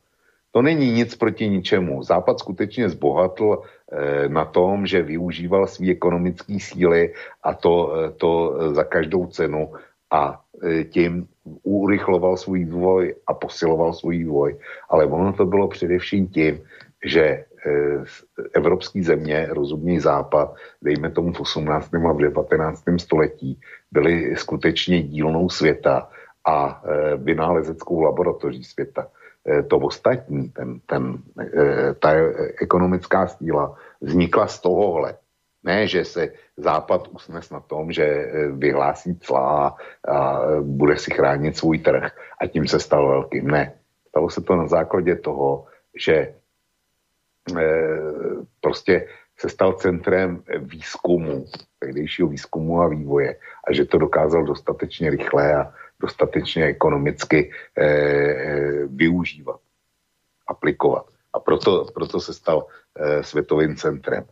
To 0.52 0.62
není 0.62 0.92
nic 0.92 1.16
proti 1.16 1.50
ničemu. 1.50 2.04
Západ 2.04 2.40
skutečně 2.40 2.90
zbohatl 2.90 3.58
e, 3.92 4.30
na 4.30 4.46
tom, 4.46 4.86
že 4.86 5.02
využíval 5.02 5.68
své 5.68 5.92
ekonomické 5.92 6.60
síly 6.60 7.14
a 7.44 7.54
to, 7.54 7.96
e, 7.96 8.12
to 8.12 8.60
za 8.74 8.84
každou 8.84 9.28
cenu 9.28 9.72
a 10.12 10.42
e, 10.64 10.84
tím 10.84 11.28
urychloval 11.64 12.38
svůj 12.38 12.66
vývoj 12.66 13.16
a 13.28 13.34
posiloval 13.34 13.94
svůj 13.94 14.18
vývoj. 14.18 14.58
Ale 14.90 15.06
ono 15.06 15.34
to 15.34 15.46
bylo 15.46 15.68
především 15.68 16.28
tím, 16.28 16.62
že 17.06 17.46
Eh, 17.66 18.04
evropské 18.54 19.04
země, 19.04 19.48
rozumný 19.50 20.00
západ, 20.00 20.56
dejme 20.82 21.12
tomu 21.12 21.34
v 21.34 21.40
18. 21.40 21.94
a 21.94 22.14
v 22.14 22.18
19. 22.18 22.84
století, 22.98 23.60
byly 23.92 24.36
skutečně 24.36 25.04
dílnou 25.04 25.50
světa 25.50 26.10
a 26.48 26.82
eh, 26.86 27.18
vynálezeckou 27.18 28.02
laboratoří 28.02 28.64
světa. 28.64 29.08
To 29.68 29.78
ostatní, 29.78 30.50
ten, 30.50 30.80
ten, 30.86 31.18
ta 32.00 32.14
ekonomická 32.62 33.28
síla 33.28 33.76
vznikla 34.02 34.48
z 34.48 34.60
tohohle. 34.62 35.18
Ne, 35.64 35.88
že 35.88 36.06
se 36.06 36.30
Západ 36.62 37.08
usnes 37.10 37.50
na 37.50 37.60
tom, 37.60 37.92
že 37.92 38.06
vyhlásí 38.54 39.18
clá 39.18 39.76
a 40.08 40.40
bude 40.62 40.98
si 40.98 41.12
chránit 41.12 41.58
svůj 41.58 41.80
trh 41.80 42.14
a 42.42 42.48
tím 42.48 42.68
se 42.68 42.80
stal 42.80 43.08
velkým. 43.08 43.48
Ne. 43.48 43.74
Stalo 44.08 44.30
se 44.30 44.42
to 44.42 44.56
na 44.56 44.68
základě 44.68 45.16
toho, 45.16 45.66
že 45.98 46.34
Eh, 47.58 48.46
prostě 48.62 49.08
se 49.38 49.50
stal 49.50 49.74
centrem 49.74 50.44
výzkumu, 50.58 51.46
tehdejšího 51.80 52.28
výzkumu 52.28 52.82
a 52.82 52.88
vývoje 52.88 53.36
a 53.68 53.74
že 53.74 53.86
to 53.86 53.98
dokázal 53.98 54.44
dostatečně 54.44 55.10
rychle 55.10 55.56
a 55.56 55.74
dostatečně 56.00 56.66
ekonomicky 56.66 57.52
eh, 57.78 57.86
eh, 57.86 58.86
využívat, 58.88 59.60
aplikovat. 60.48 61.06
A 61.34 61.40
proto, 61.40 61.86
proto 61.94 62.20
se 62.20 62.34
stal 62.34 62.66
eh, 62.96 63.24
světovým 63.24 63.76
centrem. 63.76 64.26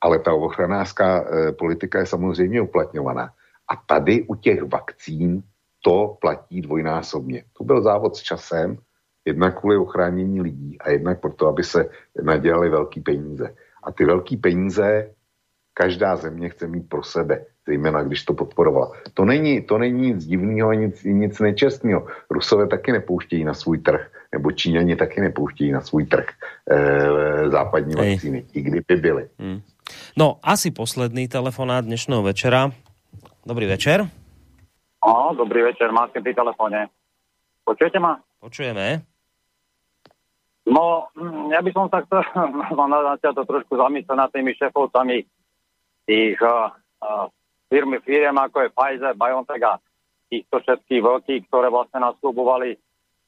Ale 0.00 0.18
ta 0.18 0.32
ochranářská 0.32 1.24
eh, 1.24 1.52
politika 1.52 1.98
je 1.98 2.06
samozřejmě 2.06 2.60
uplatňovaná. 2.60 3.30
A 3.68 3.76
tady 3.86 4.22
u 4.22 4.34
těch 4.34 4.62
vakcín 4.62 5.42
to 5.84 6.16
platí 6.20 6.60
dvojnásobně. 6.60 7.44
To 7.58 7.64
byl 7.64 7.82
závod 7.82 8.16
s 8.16 8.22
časem, 8.22 8.78
Jednak 9.26 9.60
kvůli 9.60 9.76
ochránění 9.76 10.40
lidí 10.40 10.78
a 10.80 10.90
jednak 10.90 11.20
proto, 11.20 11.48
aby 11.48 11.64
se 11.64 11.88
nadělali 12.22 12.68
velký 12.68 13.00
peníze. 13.00 13.54
A 13.82 13.92
ty 13.92 14.04
velký 14.04 14.36
peníze 14.36 15.10
každá 15.74 16.16
země 16.16 16.48
chce 16.48 16.66
mít 16.66 16.88
pro 16.88 17.02
sebe, 17.02 17.44
zejména 17.66 18.02
když 18.02 18.24
to 18.24 18.34
podporovala. 18.34 18.92
To 19.14 19.24
není, 19.24 19.62
to 19.62 19.78
není 19.78 20.00
nic 20.00 20.26
divného, 20.26 20.72
nic, 20.72 21.04
nic 21.04 21.40
nečestného. 21.40 22.06
Rusové 22.30 22.66
taky 22.66 22.92
nepouštějí 22.92 23.44
na 23.44 23.54
svůj 23.54 23.78
trh, 23.78 24.10
nebo 24.32 24.52
Číňani 24.52 24.96
taky 24.96 25.20
nepouštějí 25.20 25.72
na 25.72 25.80
svůj 25.80 26.06
trh 26.06 26.26
e, 26.70 27.50
západní 27.50 27.94
Ej. 27.98 28.10
vakcíny, 28.10 28.44
i 28.52 28.62
kdyby 28.62 28.96
byly. 28.96 29.28
Hmm. 29.38 29.60
No, 30.16 30.40
asi 30.40 30.72
posledný 30.72 31.28
telefonát 31.28 31.84
dnešného 31.84 32.24
večera. 32.24 32.72
Dobrý 33.44 33.68
večer. 33.68 34.08
No, 35.04 35.36
dobrý 35.36 35.60
večer, 35.60 35.92
máte 35.92 36.24
pri 36.24 36.32
telefóne. 36.32 36.88
Počujete 37.68 38.00
ma? 38.00 38.16
Počujeme. 38.40 39.04
No, 40.72 41.12
ja 41.52 41.60
by 41.60 41.68
som 41.68 41.92
sa 41.92 42.00
chcel 42.08 42.24
na 42.80 43.20
to 43.20 43.44
trošku 43.44 43.76
zamyslieť 43.76 44.16
nad 44.16 44.32
tými 44.32 44.56
šefovcami 44.56 45.20
tých 46.08 46.40
uh, 46.40 46.72
uh, 47.04 47.28
firmy, 47.68 48.00
firiem 48.00 48.40
ako 48.40 48.64
je 48.64 48.72
Pfizer, 48.72 49.12
BioNTech 49.20 49.64
a 49.68 49.76
týchto 50.32 50.64
všetkých 50.64 51.02
veľkých, 51.04 51.42
ktoré 51.52 51.68
vlastne 51.68 52.00
nás 52.00 52.16
slubovali 52.24 52.80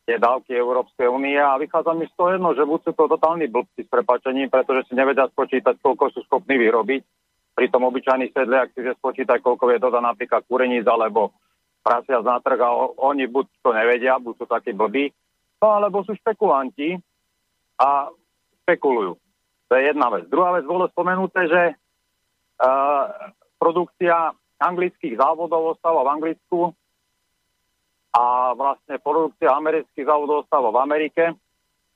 tie 0.09 0.17
dávky 0.17 0.57
Európskej 0.57 1.05
únie 1.05 1.37
a 1.37 1.61
vychádza 1.61 1.93
mi 1.93 2.09
z 2.09 2.15
toho 2.17 2.33
jedno, 2.33 2.57
že 2.57 2.65
buď 2.65 2.81
sú 2.81 2.93
to 2.97 3.05
totálni 3.13 3.45
blbci 3.53 3.85
s 3.85 3.93
prepačením, 3.93 4.49
pretože 4.49 4.89
si 4.89 4.97
nevedia 4.97 5.29
spočítať, 5.29 5.77
koľko 5.85 6.17
sú 6.17 6.25
schopní 6.25 6.57
vyrobiť. 6.57 7.05
Pritom 7.53 7.85
obyčajný 7.85 8.33
sedliak 8.33 8.73
si 8.73 8.81
že 8.81 8.97
spočítať, 8.97 9.45
koľko 9.45 9.69
je 9.77 9.85
doda 9.85 10.01
napríklad 10.01 10.49
kureníc 10.49 10.89
alebo 10.89 11.37
prasia 11.85 12.25
z 12.25 12.29
trh 12.41 12.61
a 12.65 12.71
oni 13.05 13.29
buď 13.29 13.47
to 13.61 13.71
nevedia, 13.77 14.17
buď 14.17 14.35
sú 14.41 14.47
takí 14.49 14.73
blbí, 14.73 15.13
no 15.61 15.67
alebo 15.77 16.01
sú 16.09 16.17
špekulanti, 16.17 16.97
a 17.79 18.11
spekulujú. 18.67 19.15
To 19.71 19.73
je 19.79 19.83
jedna 19.87 20.11
vec. 20.11 20.27
Druhá 20.27 20.59
vec 20.59 20.67
bolo 20.67 20.91
spomenuté, 20.91 21.47
že 21.47 21.63
uh, 21.73 23.05
produkcia 23.63 24.35
anglických 24.59 25.15
závodov 25.15 25.79
ostala 25.79 26.03
v 26.03 26.13
Anglicku 26.19 26.75
a 28.15 28.57
vlastne 28.57 28.97
produkcia 29.01 29.53
amerických 29.53 30.09
závodov 30.09 30.49
ostala 30.49 30.73
v 30.73 30.81
Amerike. 30.81 31.25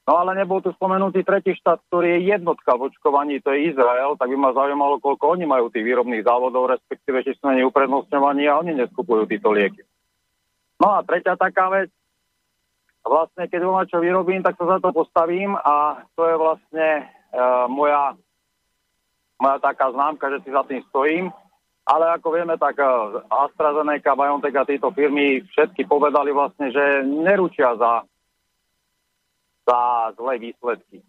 No 0.02 0.18
ale 0.18 0.34
nebol 0.34 0.58
tu 0.58 0.74
spomenutý 0.74 1.22
tretí 1.22 1.54
štát, 1.54 1.78
ktorý 1.86 2.18
je 2.18 2.34
jednotka 2.34 2.74
v 2.74 2.90
očkovaní, 2.90 3.38
to 3.38 3.54
je 3.54 3.70
Izrael, 3.70 4.18
tak 4.18 4.34
by 4.34 4.36
ma 4.36 4.50
zaujímalo, 4.50 4.98
koľko 4.98 5.38
oni 5.38 5.46
majú 5.46 5.70
tých 5.70 5.86
výrobných 5.86 6.26
závodov, 6.26 6.74
respektíve, 6.74 7.22
či 7.22 7.38
sú 7.38 7.46
na 7.46 7.62
uprednostňovaní 7.62 8.50
a 8.50 8.58
oni 8.58 8.82
neskupujú 8.82 9.30
títo 9.30 9.54
lieky. 9.54 9.86
No 10.82 10.98
a 10.98 11.06
tretia 11.06 11.38
taká 11.38 11.70
vec, 11.70 11.94
vlastne, 13.06 13.46
keď 13.46 13.60
doma 13.62 13.86
čo 13.86 14.02
vyrobím, 14.02 14.42
tak 14.42 14.58
sa 14.58 14.66
za 14.66 14.78
to 14.82 14.90
postavím 14.90 15.54
a 15.54 16.02
to 16.18 16.26
je 16.26 16.34
vlastne 16.34 16.88
uh, 17.30 17.70
moja, 17.70 18.18
moja 19.38 19.62
taká 19.62 19.94
známka, 19.94 20.34
že 20.34 20.42
si 20.42 20.50
za 20.50 20.66
tým 20.66 20.82
stojím. 20.90 21.30
Ale 21.82 22.14
ako 22.14 22.38
vieme, 22.38 22.54
tak 22.54 22.78
uh, 22.78 23.26
AstraZeneca, 23.26 24.14
BioNTech 24.14 24.54
a 24.54 24.64
títo 24.68 24.94
firmy 24.94 25.42
všetky 25.50 25.82
povedali 25.90 26.30
vlastne, 26.30 26.70
že 26.70 27.02
neručia 27.02 27.74
za, 27.74 28.06
za 29.66 29.80
zlé 30.14 30.38
výsledky. 30.38 31.02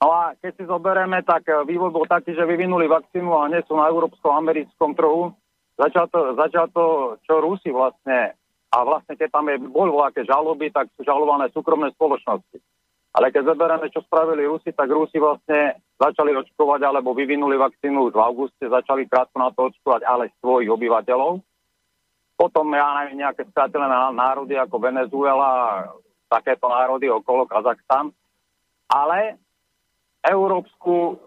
No 0.00 0.08
a 0.14 0.32
keď 0.40 0.52
si 0.56 0.64
zoberieme, 0.64 1.20
tak 1.28 1.44
uh, 1.52 1.60
vývoj 1.68 1.92
bol 1.92 2.06
taký, 2.08 2.32
že 2.32 2.48
vyvinuli 2.48 2.88
vakcínu 2.88 3.36
a 3.36 3.52
nie 3.52 3.60
sú 3.68 3.76
na 3.76 3.84
európsko-americkom 3.92 4.96
trhu. 4.96 5.36
Začal 5.76 6.08
to, 6.08 6.32
začal 6.40 6.66
to, 6.72 6.84
čo 7.28 7.44
Rusi 7.44 7.68
vlastne 7.68 8.32
a 8.68 8.76
vlastne 8.84 9.16
keď 9.16 9.28
tam 9.32 9.48
je, 9.48 9.56
boli 9.60 9.92
žaloby, 10.24 10.68
tak 10.72 10.92
sú 10.96 11.04
žalované 11.04 11.48
súkromné 11.52 11.92
spoločnosti. 11.96 12.60
Ale 13.18 13.34
keď 13.34 13.50
zoberieme, 13.50 13.90
čo 13.90 13.98
spravili 14.06 14.46
Rusi, 14.46 14.70
tak 14.70 14.94
Rusi 14.94 15.18
vlastne 15.18 15.82
začali 15.98 16.38
očkovať 16.38 16.86
alebo 16.86 17.18
vyvinuli 17.18 17.58
vakcínu 17.58 18.06
už 18.06 18.14
v 18.14 18.22
auguste, 18.22 18.62
začali 18.62 19.10
krátko 19.10 19.42
na 19.42 19.50
to 19.50 19.74
očkovať 19.74 20.06
ale 20.06 20.30
svojich 20.38 20.70
obyvateľov. 20.70 21.42
Potom, 22.38 22.70
ja 22.70 23.02
neviem, 23.02 23.26
nejaké 23.26 23.42
skratelené 23.50 24.14
národy 24.14 24.54
ako 24.54 24.78
Venezuela, 24.78 25.82
takéto 26.30 26.70
národy 26.70 27.10
okolo 27.10 27.50
Kazachstan. 27.50 28.14
Ale 28.86 29.34
Európsku 30.22 31.18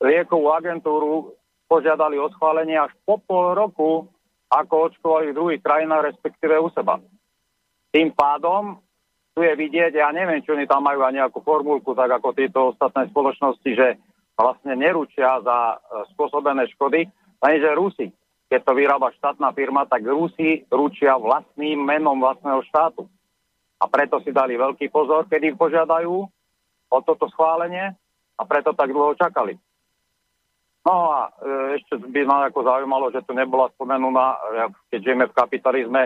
liekovú 0.00 0.48
agentúru 0.56 1.36
požiadali 1.68 2.16
o 2.16 2.32
schválenie 2.32 2.80
až 2.80 2.96
po 3.04 3.20
pol 3.20 3.52
roku 3.52 4.08
ako 4.48 4.88
očkovali 4.88 5.34
v 5.34 5.36
druhých 5.36 5.60
krajinách, 5.60 6.16
respektíve 6.16 6.56
u 6.56 6.72
seba. 6.72 6.96
Tým 7.92 8.08
pádom 8.16 8.80
tu 9.36 9.44
je 9.44 9.52
vidieť, 9.52 9.92
ja 10.00 10.08
neviem, 10.16 10.40
či 10.40 10.56
oni 10.56 10.64
tam 10.64 10.88
majú 10.88 11.04
aj 11.04 11.12
nejakú 11.12 11.44
formulku, 11.44 11.92
tak 11.92 12.08
ako 12.08 12.32
tieto 12.32 12.72
ostatné 12.72 13.12
spoločnosti, 13.12 13.70
že 13.76 14.00
vlastne 14.32 14.72
neručia 14.72 15.44
za 15.44 15.76
e, 15.76 16.08
spôsobené 16.16 16.64
škody, 16.72 17.04
lenže 17.44 17.70
Rusi 17.76 18.08
keď 18.46 18.60
to 18.62 18.72
vyrába 18.78 19.10
štátna 19.18 19.50
firma, 19.50 19.90
tak 19.90 20.06
Rusi 20.06 20.62
ručia 20.70 21.18
vlastným 21.18 21.82
menom 21.82 22.14
vlastného 22.22 22.62
štátu. 22.70 23.10
A 23.76 23.90
preto 23.90 24.22
si 24.22 24.30
dali 24.30 24.56
veľký 24.56 24.88
pozor, 24.88 25.26
keď 25.26 25.52
ich 25.52 25.56
požiadajú 25.58 26.14
o 26.86 26.98
toto 27.02 27.26
schválenie 27.34 27.92
a 28.38 28.42
preto 28.46 28.72
tak 28.72 28.94
dlho 28.94 29.18
čakali. 29.18 29.58
No 30.86 31.10
a 31.10 31.18
e, 31.26 31.30
ešte 31.82 31.98
by 31.98 32.22
ma 32.22 32.46
ako 32.46 32.62
zaujímalo, 32.62 33.10
že 33.10 33.26
tu 33.26 33.34
nebola 33.34 33.66
spomenutá, 33.74 34.38
keď 34.94 34.98
žijeme 35.02 35.26
v 35.26 35.36
kapitalizme, 35.36 36.02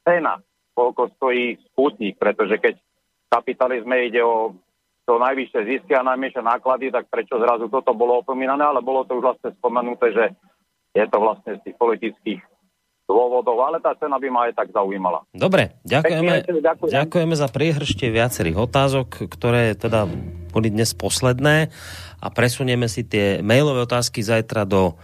cena, 0.00 0.40
koľko 0.74 1.14
stojí 1.16 1.56
sputník, 1.72 2.18
pretože 2.18 2.58
keď 2.58 2.74
v 2.76 3.28
kapitalizme 3.30 3.94
ide 4.10 4.20
o 4.20 4.58
to 5.04 5.20
najvyššie 5.20 5.60
zisky 5.68 5.92
a 5.94 6.06
najmenšie 6.06 6.40
náklady, 6.40 6.90
tak 6.90 7.08
prečo 7.12 7.36
zrazu 7.36 7.68
toto 7.68 7.92
bolo 7.92 8.24
opomínané, 8.24 8.64
ale 8.64 8.80
bolo 8.80 9.04
to 9.04 9.20
už 9.20 9.24
vlastne 9.32 9.50
spomenuté, 9.56 10.12
že 10.12 10.24
je 10.96 11.04
to 11.06 11.18
vlastne 11.20 11.60
z 11.60 11.60
tých 11.70 11.76
politických 11.76 12.40
dôvodov, 13.04 13.60
ale 13.60 13.84
tá 13.84 13.92
cena 14.00 14.16
by 14.16 14.28
ma 14.32 14.40
aj 14.48 14.56
tak 14.56 14.72
zaujímala. 14.72 15.28
Dobre, 15.36 15.76
ďakujeme, 15.84 16.48
ďakujem. 16.64 16.92
ďakujeme 16.92 17.34
za 17.36 17.48
priehrštie 17.52 18.08
viacerých 18.08 18.56
otázok, 18.64 19.28
ktoré 19.28 19.76
teda 19.76 20.08
boli 20.56 20.72
dnes 20.72 20.96
posledné 20.96 21.68
a 22.24 22.26
presunieme 22.32 22.88
si 22.88 23.04
tie 23.04 23.44
mailové 23.44 23.84
otázky 23.84 24.24
zajtra 24.24 24.64
do 24.64 24.96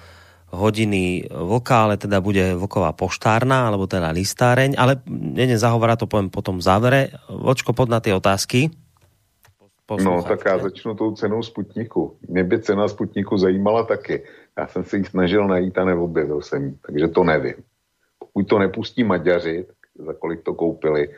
hodiny 0.51 1.31
vlka, 1.31 1.77
ale 1.86 1.94
teda 1.97 2.20
bude 2.20 2.55
vlková 2.59 2.93
poštárna, 2.93 3.70
alebo 3.70 3.86
teda 3.86 4.10
listáreň, 4.10 4.74
ale 4.74 4.98
nedem 5.09 5.59
zahovárať, 5.59 6.05
to 6.05 6.10
poviem 6.10 6.31
potom 6.31 6.59
v 6.59 6.66
závere. 6.66 7.01
Vočko, 7.31 7.70
pod 7.72 7.89
na 7.89 8.02
tie 8.02 8.14
otázky. 8.14 8.70
No, 9.90 10.22
tak 10.22 10.47
já 10.47 10.59
začnu 10.59 10.94
tou 10.94 11.14
cenou 11.14 11.43
Sputniku. 11.43 12.16
Mě 12.28 12.44
by 12.44 12.62
cena 12.62 12.89
Sputniku 12.89 13.39
zajímala 13.39 13.82
taky. 13.82 14.22
Já 14.59 14.66
jsem 14.66 14.85
se 14.85 14.97
ji 14.97 15.05
snažil 15.05 15.48
najít 15.48 15.78
a 15.78 15.85
neobjevil 15.85 16.43
jsem 16.43 16.64
ji, 16.64 16.74
takže 16.86 17.09
to 17.09 17.24
nevím. 17.24 17.55
Pokud 18.18 18.48
to 18.48 18.59
nepustí 18.59 19.05
Maďaři, 19.05 19.66
za 19.98 20.12
kolik 20.12 20.43
to 20.43 20.55
koupili, 20.55 21.09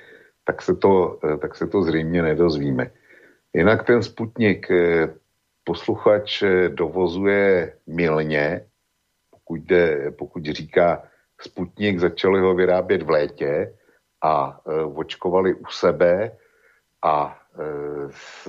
tak 0.44 0.62
se 0.62 0.74
to, 0.74 1.18
eh, 1.24 1.36
tak 1.36 1.54
se 1.54 1.66
to 1.66 1.82
zřejmě 1.82 2.22
nedozvíme. 2.22 2.90
Jinak 3.54 3.86
ten 3.86 4.02
Sputnik 4.02 4.70
eh, 4.70 5.14
posluchač 5.64 6.42
eh, 6.42 6.68
dovozuje 6.68 7.72
milně, 7.86 8.60
pokud, 9.52 9.60
jde, 9.60 10.10
pokud 10.10 10.44
říká 10.44 11.02
Sputnik, 11.40 11.98
začali 11.98 12.40
ho 12.40 12.54
vyrábět 12.54 13.02
v 13.02 13.10
létě 13.10 13.74
a 14.22 14.60
očkovali 14.94 15.54
u 15.54 15.66
sebe 15.66 16.32
a 17.02 17.38
s, 18.10 18.48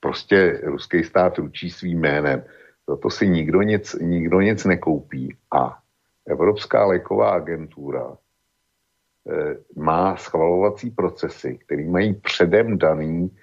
prostě 0.00 0.60
ruský 0.64 1.04
stát 1.04 1.38
ručí 1.38 1.70
svým 1.70 2.00
jménem. 2.00 2.44
Za 2.88 2.96
to 2.96 3.10
si 3.10 3.28
nikdo 3.28 3.62
nic, 3.62 3.94
nikdo 3.94 4.40
nic 4.40 4.64
nekoupí. 4.64 5.36
A 5.50 5.78
Evropská 6.26 6.86
léková 6.86 7.30
agentura 7.30 8.12
e, 8.12 9.56
má 9.80 10.16
schvalovací 10.16 10.90
procesy, 10.90 11.58
které 11.66 11.84
mají 11.84 12.14
předem 12.14 12.78
daný 12.78 13.30
e, 13.30 13.34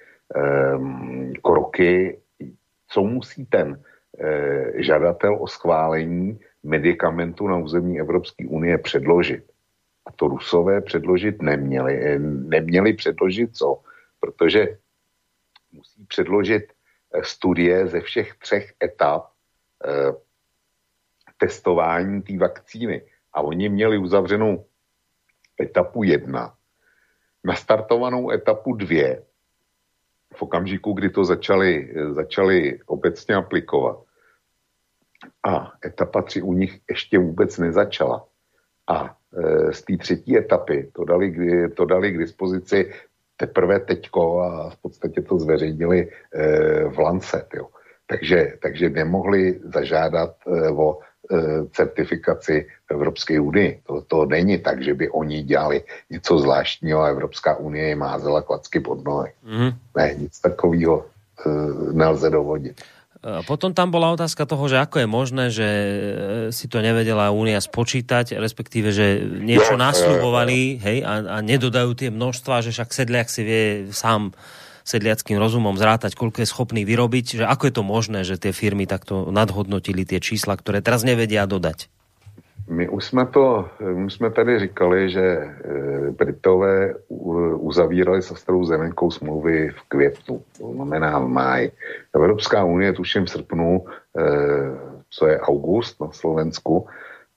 kroky, 1.44 2.20
co 2.88 3.02
musí 3.04 3.46
ten 3.46 3.82
e, 4.20 4.84
žadatel 4.84 5.38
o 5.40 5.48
schválení 5.48 6.40
medicamentu 6.64 7.48
na 7.48 7.58
území 7.58 8.00
Evropské 8.00 8.48
unie 8.48 8.78
předložit. 8.78 9.44
A 10.06 10.12
to 10.12 10.28
Rusové 10.28 10.82
předložit 10.82 11.42
neměli. 11.42 12.20
Neměli 12.20 12.94
předložit 12.94 13.58
co? 13.58 13.82
Protože 14.20 14.78
musí 15.72 16.06
předložit 16.06 16.74
studie 17.22 17.88
ze 17.88 18.02
všech 18.02 18.36
třech 18.36 18.74
etap 18.84 19.26
eh, 19.86 20.14
testování 21.38 22.22
té 22.22 22.38
vakcíny. 22.38 23.02
A 23.34 23.42
oni 23.42 23.70
měli 23.70 23.98
uzavřenou 23.98 24.66
etapu 25.62 26.04
jedna, 26.04 26.54
nastartovanou 27.44 28.32
etapu 28.32 28.74
dvě, 28.74 29.24
v 30.34 30.42
okamžiku, 30.42 30.94
kdy 30.94 31.10
to 31.10 31.26
začali, 31.26 31.94
začali 32.12 32.80
obecně 32.86 33.36
aplikovat. 33.36 34.09
A 35.50 35.74
etapa 35.86 36.22
tři 36.22 36.42
u 36.42 36.54
nich 36.54 36.80
ještě 36.90 37.20
vůbec 37.20 37.58
nezačala. 37.58 38.26
A 38.88 39.16
e, 39.34 39.74
z 39.74 39.82
té 39.82 39.98
třetí 39.98 40.38
etapy 40.38 40.92
to 40.94 41.06
dali, 41.06 41.34
to 41.70 41.86
dali 41.86 42.12
k 42.12 42.18
dispozici 42.18 42.92
teprve 43.38 43.80
teďko 43.80 44.42
a 44.42 44.70
v 44.70 44.78
podstatě 44.78 45.22
to 45.22 45.40
zveřejnili 45.40 46.00
e, 46.06 46.10
v 46.90 47.00
Lancet. 47.00 47.48
Jo. 47.56 47.68
Takže, 48.08 48.54
takže 48.62 48.90
nemohli 48.90 49.60
zažádat 49.64 50.36
e, 50.48 50.70
o 50.70 50.98
e, 50.98 51.66
certifikaci 51.72 52.68
v 52.88 52.92
Evropské 52.92 53.40
unii. 53.40 53.82
To, 53.88 54.02
to 54.02 54.26
není 54.26 54.58
tak, 54.58 54.84
že 54.84 54.94
by 54.94 55.10
oni 55.10 55.44
dělali 55.44 55.84
něco 56.10 56.40
zvláštního 56.40 57.02
a 57.02 57.10
Evropská 57.10 57.56
unie 57.56 57.88
jim 57.88 58.02
házela 58.02 58.42
klacky 58.42 58.80
pod 58.80 59.06
nohy. 59.06 59.32
Mm. 59.44 59.72
Ne, 59.98 60.16
nic 60.18 60.40
takového 60.40 61.06
e, 61.06 61.50
nelze 61.94 62.30
dovodit. 62.30 62.82
Potom 63.20 63.76
tam 63.76 63.92
bola 63.92 64.16
otázka 64.16 64.48
toho, 64.48 64.72
že 64.72 64.80
ako 64.80 65.04
je 65.04 65.08
možné, 65.12 65.46
že 65.52 65.70
si 66.56 66.72
to 66.72 66.80
nevedela 66.80 67.36
Únia 67.36 67.60
spočítať, 67.60 68.40
respektíve, 68.40 68.96
že 68.96 69.20
niečo 69.20 69.76
jo, 69.76 69.82
nasľubovali 69.82 70.80
hej, 70.80 70.98
a, 71.04 71.14
a 71.28 71.38
nedodajú 71.44 72.00
tie 72.00 72.16
množstva, 72.16 72.64
že 72.64 72.72
však 72.72 72.96
sedliak 72.96 73.28
si 73.28 73.44
vie 73.44 73.64
sám 73.92 74.32
sedliackým 74.88 75.36
rozumom 75.36 75.76
zrátať, 75.76 76.16
koľko 76.16 76.42
je 76.42 76.48
schopný 76.48 76.82
vyrobiť, 76.88 77.44
že 77.44 77.46
ako 77.46 77.64
je 77.68 77.74
to 77.76 77.84
možné, 77.84 78.20
že 78.24 78.40
tie 78.40 78.56
firmy 78.56 78.88
takto 78.88 79.28
nadhodnotili 79.30 80.08
tie 80.08 80.24
čísla, 80.24 80.56
ktoré 80.56 80.80
teraz 80.80 81.04
nevedia 81.04 81.44
dodať? 81.44 81.92
My 82.70 82.90
už 82.90 83.06
jsme 83.06 83.26
to, 83.26 83.70
my 83.94 84.12
jsme 84.12 84.32
tady 84.32 84.60
říkali, 84.60 85.10
že 85.10 85.22
e, 85.22 85.54
Britové 86.12 86.94
uzavírali 87.58 88.22
se 88.22 88.36
starou 88.36 88.66
zemenkou 88.66 89.12
smlouvy 89.12 89.70
v 89.70 89.82
květnu, 89.88 90.44
to 90.58 90.74
znamená 90.74 91.20
v 91.20 91.28
máji. 91.28 91.72
Evropská 92.16 92.64
unie 92.64 92.94
tuším 92.94 93.26
v 93.26 93.30
srpnu, 93.30 93.86
e, 93.86 94.22
co 95.10 95.28
je 95.28 95.40
august 95.40 96.02
na 96.02 96.12
Slovensku, 96.12 96.88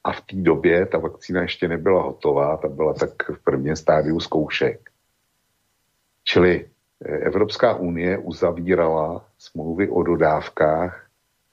a 0.05 0.13
v 0.13 0.21
té 0.21 0.37
době 0.37 0.87
ta 0.87 0.99
vakcína 0.99 1.43
ještě 1.43 1.69
nebyla 1.69 2.03
hotová, 2.03 2.57
ta 2.57 2.69
byla 2.69 2.95
tak 2.95 3.29
v 3.29 3.45
prvním 3.45 3.77
stádiu 3.77 4.21
zkoušek. 4.21 4.91
Čili 6.25 6.69
e, 7.05 7.09
Evropská 7.09 7.75
unie 7.75 8.19
uzavírala 8.19 9.25
smlouvy 9.39 9.89
o 9.89 10.03
dodávkách 10.03 11.07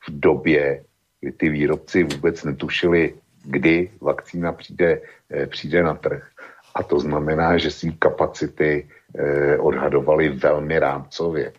v 0.08 0.20
době, 0.20 0.84
kdy 1.22 1.32
ty 1.32 1.50
výrobci 1.50 2.04
vůbec 2.04 2.44
netušili, 2.44 3.14
kdy 3.46 3.92
vakcína 4.02 4.52
přijde, 4.54 5.02
eh, 5.30 5.48
přijde 5.48 5.84
na 5.84 5.94
trh. 5.94 6.28
A 6.76 6.84
to 6.84 7.00
znamená, 7.00 7.58
že 7.58 7.72
svý 7.72 7.98
kapacity 7.98 8.88
eh, 9.16 9.58
odhadovali 9.58 10.30
velmi 10.30 10.80
rámcově. 10.80 11.54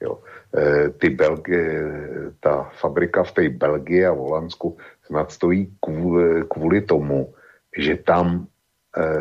Jo. 0.00 0.18
Eh, 0.56 0.88
ty 0.90 1.10
Belgi, 1.10 1.78
ta 2.40 2.70
fabrika 2.74 3.22
v 3.22 3.32
té 3.32 3.48
Belgii 3.48 4.06
a 4.06 4.12
v 4.12 4.18
Holandsku 4.18 4.76
snad 5.06 5.32
stojí 5.32 5.76
kvůli, 5.80 6.44
kvůli 6.50 6.80
tomu, 6.80 7.34
že 7.78 7.96
tam 7.96 8.46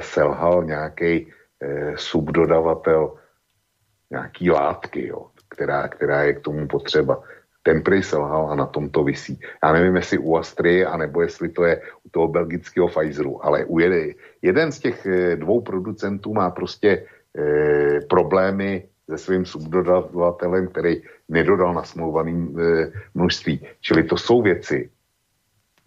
selhal 0.02 0.64
nějaký 0.64 1.30
subdodavatel 1.95 3.14
nějaký 4.11 4.52
látky, 4.52 5.07
jo, 5.07 5.27
která, 5.49 5.88
která 5.88 6.23
je 6.23 6.34
k 6.34 6.40
tomu 6.40 6.68
potřeba 6.68 7.23
ten 7.64 7.84
prý 7.84 8.03
selhal 8.03 8.52
a 8.52 8.56
na 8.56 8.65
tom 8.65 8.90
to 8.90 9.03
visí. 9.03 9.40
Já 9.64 9.73
nevím, 9.73 9.95
jestli 9.95 10.18
u 10.18 10.36
Astry, 10.36 10.86
anebo 10.86 11.22
jestli 11.22 11.49
to 11.49 11.64
je 11.64 11.81
u 12.03 12.10
toho 12.10 12.27
belgického 12.27 12.88
Pfizeru, 12.88 13.45
ale 13.45 13.65
u 13.65 13.80
jede, 13.80 14.14
jeden 14.41 14.72
z 14.72 14.80
těch 14.80 15.06
eh, 15.06 15.36
dvou 15.36 15.61
producentů 15.61 16.34
má 16.34 16.49
prostě 16.52 17.06
e, 17.38 18.02
problémy 18.10 18.88
se 19.10 19.18
svým 19.18 19.45
subdodavatelem, 19.45 20.68
který 20.68 21.02
nedodal 21.30 21.73
na 21.73 21.84
smlouvaný 21.84 22.34
e, 22.34 22.91
množství. 23.14 23.68
Čili 23.81 24.03
to 24.03 24.18
jsou 24.18 24.41
věci, 24.41 24.90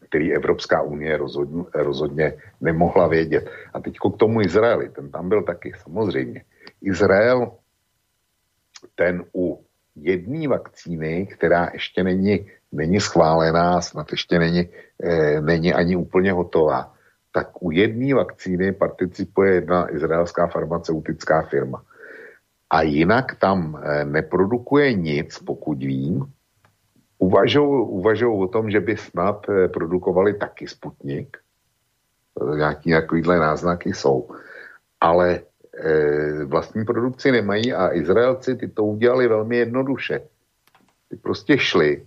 které 0.09 0.35
Evropská 0.35 0.83
unie 0.83 1.17
rozhodně, 1.17 1.65
rozhodně 1.75 2.35
nemohla 2.61 3.09
vědět. 3.09 3.51
A 3.75 3.81
teď 3.81 3.97
k 3.97 4.17
tomu 4.17 4.41
Izraeli, 4.41 4.89
ten 4.89 5.11
tam 5.11 5.29
byl 5.29 5.43
taky 5.43 5.73
samozřejmě. 5.83 6.45
Izrael, 6.83 7.53
ten 8.95 9.25
u 9.35 9.65
jedné 9.97 10.49
vakcíny, 10.49 11.27
která 11.27 11.71
ještě 11.73 12.05
není, 12.05 12.47
není 12.73 13.01
schválená, 13.01 13.81
snad 13.81 14.11
ještě 14.11 14.39
není, 14.39 14.69
e, 15.03 15.41
není 15.41 15.73
ani 15.73 15.97
úplně 15.97 16.33
hotová, 16.33 16.95
tak 17.33 17.63
u 17.63 17.71
jedné 17.71 18.15
vakcíny 18.15 18.73
participuje 18.73 19.55
jedna 19.55 19.95
izraelská 19.95 20.47
farmaceutická 20.47 21.43
firma. 21.43 21.83
A 22.71 22.83
jinak 22.83 23.35
tam 23.35 23.83
e, 23.83 24.05
neprodukuje 24.05 24.93
nic, 24.93 25.39
pokud 25.39 25.79
vím. 25.79 26.25
Uvažují 27.19 28.43
o 28.43 28.49
tom, 28.49 28.71
že 28.71 28.81
by 28.81 28.97
snad 28.97 29.49
e, 29.49 29.69
produkovali 29.69 30.35
taky 30.35 30.69
Sputnik. 30.69 31.37
Nějaký 32.57 32.91
takovýhle 32.93 33.39
náznaky 33.39 33.93
jsou. 33.93 34.29
Ale 35.01 35.41
vlastní 36.45 36.85
produkci 36.85 37.33
nemají 37.33 37.73
a 37.73 37.95
Izraelci 37.95 38.57
ty 38.57 38.69
to 38.69 38.85
udělali 38.85 39.29
velmi 39.29 39.57
jednoduše. 39.57 40.21
Ty 41.09 41.17
prostě 41.17 41.59
šli 41.59 42.07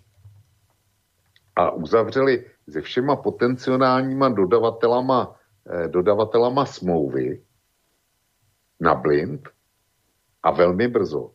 a 1.55 1.71
uzavřeli 1.71 2.45
se 2.69 2.81
všema 2.81 3.15
potenciálníma 3.15 4.29
dodavatelama, 4.29 5.35
eh, 5.69 5.87
dodavatelama 5.87 6.65
smlouvy 6.65 7.41
na 8.79 8.95
blind 8.95 9.49
a 10.43 10.51
velmi 10.51 10.87
brzo. 10.87 11.31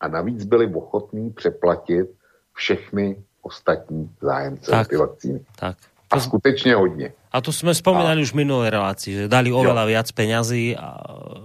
A 0.00 0.08
navíc 0.08 0.44
byli 0.44 0.74
ochotní 0.74 1.30
přeplatit 1.30 2.10
všechny 2.52 3.24
ostatní 3.42 4.16
zájemce 4.20 4.70
tak, 4.70 4.88
ty 4.88 4.96
vakcíny. 4.96 5.44
Tak. 5.58 5.76
A 6.10 6.20
skutečně 6.20 6.74
hodně. 6.74 7.12
A 7.32 7.40
to 7.40 7.52
jsme 7.52 7.74
spomínali 7.74 8.20
a... 8.20 8.22
už 8.24 8.32
v 8.32 8.40
minulé 8.40 8.70
relácii, 8.70 9.12
že 9.14 9.32
dali 9.32 9.52
oveľa 9.52 9.84
jo. 9.84 9.90
viac 9.92 10.08
peňazí 10.16 10.76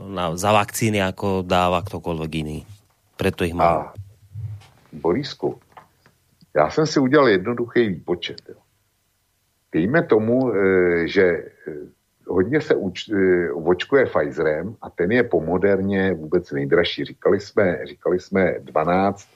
na, 0.07 0.35
za 0.39 0.51
vakcíny, 0.55 1.03
ako 1.03 1.43
dáva 1.43 1.83
ktokoľvek 1.83 2.31
iný. 2.39 2.63
Preto 3.19 3.43
ich 3.43 3.53
má. 3.53 3.63
A 3.63 3.93
Borisku, 4.93 5.59
já 6.55 6.69
jsem 6.69 6.87
si 6.87 6.99
udělal 6.99 7.27
jednoduchý 7.29 7.87
výpočet. 7.87 8.41
Jo. 8.49 8.55
Dejme 9.71 10.03
tomu, 10.03 10.53
eh, 10.53 11.07
že 11.07 11.23
eh, 11.23 11.73
hodně 12.27 12.61
se 12.61 12.75
uč, 12.75 13.09
eh, 13.09 13.51
očkuje 13.51 14.05
Pfizerem 14.05 14.75
a 14.81 14.89
ten 14.89 15.11
je 15.11 15.23
pomoderně 15.23 16.13
vůbec 16.13 16.51
nejdražší. 16.51 17.05
Říkali 17.05 17.39
jsme, 17.39 17.85
říkali 17.85 18.19
jsme 18.19 18.59
12 18.59 19.27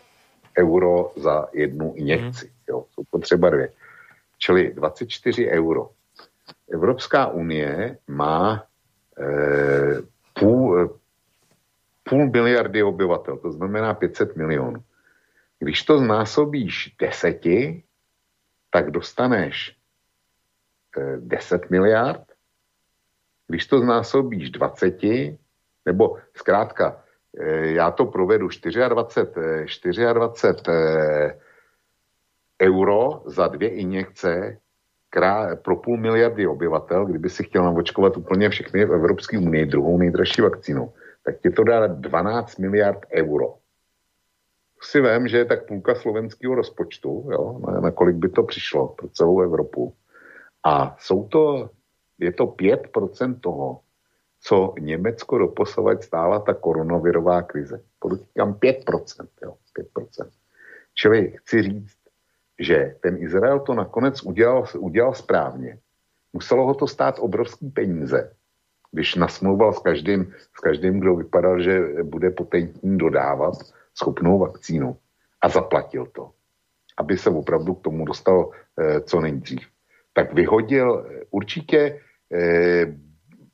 euro 0.59 1.11
za 1.15 1.47
jednu 1.53 1.93
injekci. 1.95 2.45
Mhm. 2.45 2.55
Jo. 2.69 2.85
Jsou 2.91 3.03
to 3.11 3.17
třeba 3.17 3.49
dvě. 3.49 3.69
Čili 4.37 4.73
24 4.73 5.49
euro. 5.49 5.89
Evropská 6.73 7.27
unie 7.27 7.98
má 8.07 8.64
eh, 9.19 10.02
půl, 10.39 10.99
půl 12.03 12.30
miliardy 12.30 12.84
obyvatel, 12.84 13.38
to 13.38 13.52
znamená 13.52 13.94
500 13.94 14.35
milionů. 14.35 14.84
Když 15.60 15.84
to 15.84 15.98
znásobíš 15.98 16.95
deseti, 16.99 17.84
tak 18.69 18.91
dostaneš 18.91 19.76
eh, 20.98 21.18
10 21.19 21.69
miliard. 21.69 22.23
Když 23.48 23.68
to 23.68 23.80
znásobíš 23.80 24.49
20, 24.49 24.98
nebo 25.85 26.18
zkrátka, 26.35 27.03
eh, 27.39 27.68
já 27.68 27.91
to 27.91 28.06
provedu 28.06 28.48
24, 28.48 30.14
24 30.14 30.69
eh, 30.69 31.39
euro 32.61 33.22
za 33.26 33.48
dvě 33.48 33.69
injekce 33.69 34.57
krá, 35.09 35.55
pro 35.55 35.75
půl 35.75 35.97
miliardy 35.97 36.47
obyvatel, 36.47 37.05
kdyby 37.05 37.29
si 37.29 37.43
chtěl 37.43 37.63
navočkovat 37.63 38.17
úplně 38.17 38.49
všechny 38.49 38.85
v 38.85 38.93
Evropské 38.93 39.39
unii 39.39 39.65
druhou 39.65 39.97
nejdražší 39.97 40.41
vakcínu, 40.41 40.93
tak 41.25 41.39
ti 41.39 41.49
to 41.49 41.63
dá 41.63 41.88
12 41.88 42.57
miliard 42.57 42.99
euro. 43.13 43.55
Si 44.81 45.01
vím, 45.01 45.27
že 45.27 45.38
je 45.38 45.45
tak 45.45 45.67
půlka 45.67 45.95
slovenského 45.95 46.55
rozpočtu, 46.55 47.29
jo, 47.31 47.59
na 47.81 47.91
kolik 47.91 48.15
by 48.15 48.29
to 48.29 48.43
přišlo 48.43 48.88
pro 48.88 49.07
celou 49.09 49.41
Evropu. 49.41 49.93
A 50.63 50.95
jsou 50.99 51.27
to, 51.27 51.69
je 52.19 52.34
to 52.34 52.45
5% 52.45 53.39
toho, 53.39 53.79
co 54.41 54.73
Německo 54.79 55.38
doposovat 55.38 56.03
stála 56.03 56.39
ta 56.39 56.53
koronavirová 56.53 57.41
krize. 57.41 57.81
Podotýkám 57.99 58.53
5%, 58.53 59.27
jo, 59.43 59.55
5%. 59.95 60.29
Čili 60.93 61.34
chci 61.38 61.61
říct, 61.61 61.96
že 62.59 62.95
ten 63.01 63.17
Izrael 63.23 63.59
to 63.59 63.73
nakonec 63.73 64.23
udělal, 64.23 64.65
udělal 64.77 65.13
správně. 65.13 65.77
Muselo 66.34 66.65
ho 66.65 66.73
to 66.73 66.88
stát 66.88 67.15
obrovský 67.19 67.69
peníze, 67.69 68.34
když 68.91 69.15
nasmluval 69.15 69.73
s 69.73 69.79
každým, 69.79 70.34
s 70.57 70.59
každým, 70.59 70.99
kdo 70.99 71.15
vypadal, 71.15 71.61
že 71.61 71.79
bude 72.03 72.29
potentní 72.29 72.97
dodávat 72.97 73.53
schopnou 73.93 74.39
vakcínu. 74.39 74.97
A 75.41 75.49
zaplatil 75.49 76.05
to, 76.05 76.31
aby 76.97 77.17
se 77.17 77.29
opravdu 77.29 77.73
k 77.73 77.84
tomu 77.84 78.05
dostal 78.05 78.51
eh, 78.79 79.01
co 79.01 79.21
nejdřív. 79.21 79.67
Tak 80.13 80.34
vyhodil, 80.34 81.05
určitě 81.31 82.01
eh, 82.34 82.85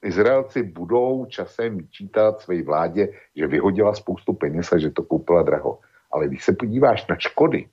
Izraelci 0.04 0.64
budou 0.64 1.26
časem 1.26 1.78
vyčítat 1.78 2.42
své 2.42 2.64
vládě, 2.64 3.10
že 3.36 3.48
vyhodila 3.48 3.94
spoustu 3.94 4.34
peněz 4.34 4.72
a 4.72 4.78
že 4.78 4.90
to 4.90 5.04
koupila 5.04 5.44
draho. 5.44 5.80
Ale 6.12 6.28
když 6.28 6.44
se 6.44 6.54
podíváš 6.54 7.08
na 7.08 7.16
škody, 7.20 7.68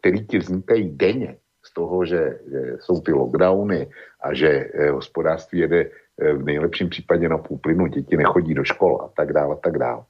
který 0.00 0.26
ti 0.26 0.38
vznikají 0.38 0.90
denně 0.96 1.36
z 1.64 1.74
toho, 1.74 2.04
že, 2.04 2.38
jsou 2.80 3.00
ty 3.00 3.12
lockdowny 3.12 3.88
a 4.22 4.34
že 4.34 4.48
eh, 4.48 4.90
hospodářství 4.90 5.58
jede 5.58 5.80
eh, 5.84 6.32
v 6.32 6.42
nejlepším 6.42 6.88
případě 6.88 7.28
na 7.28 7.38
půl 7.38 7.58
plynu, 7.58 7.86
děti 7.86 8.16
nechodí 8.16 8.54
do 8.54 8.64
škol 8.64 8.98
a 9.04 9.08
tak 9.16 9.32
dále, 9.32 9.54
a 9.54 9.58
tak 9.58 9.78
dále, 9.78 10.02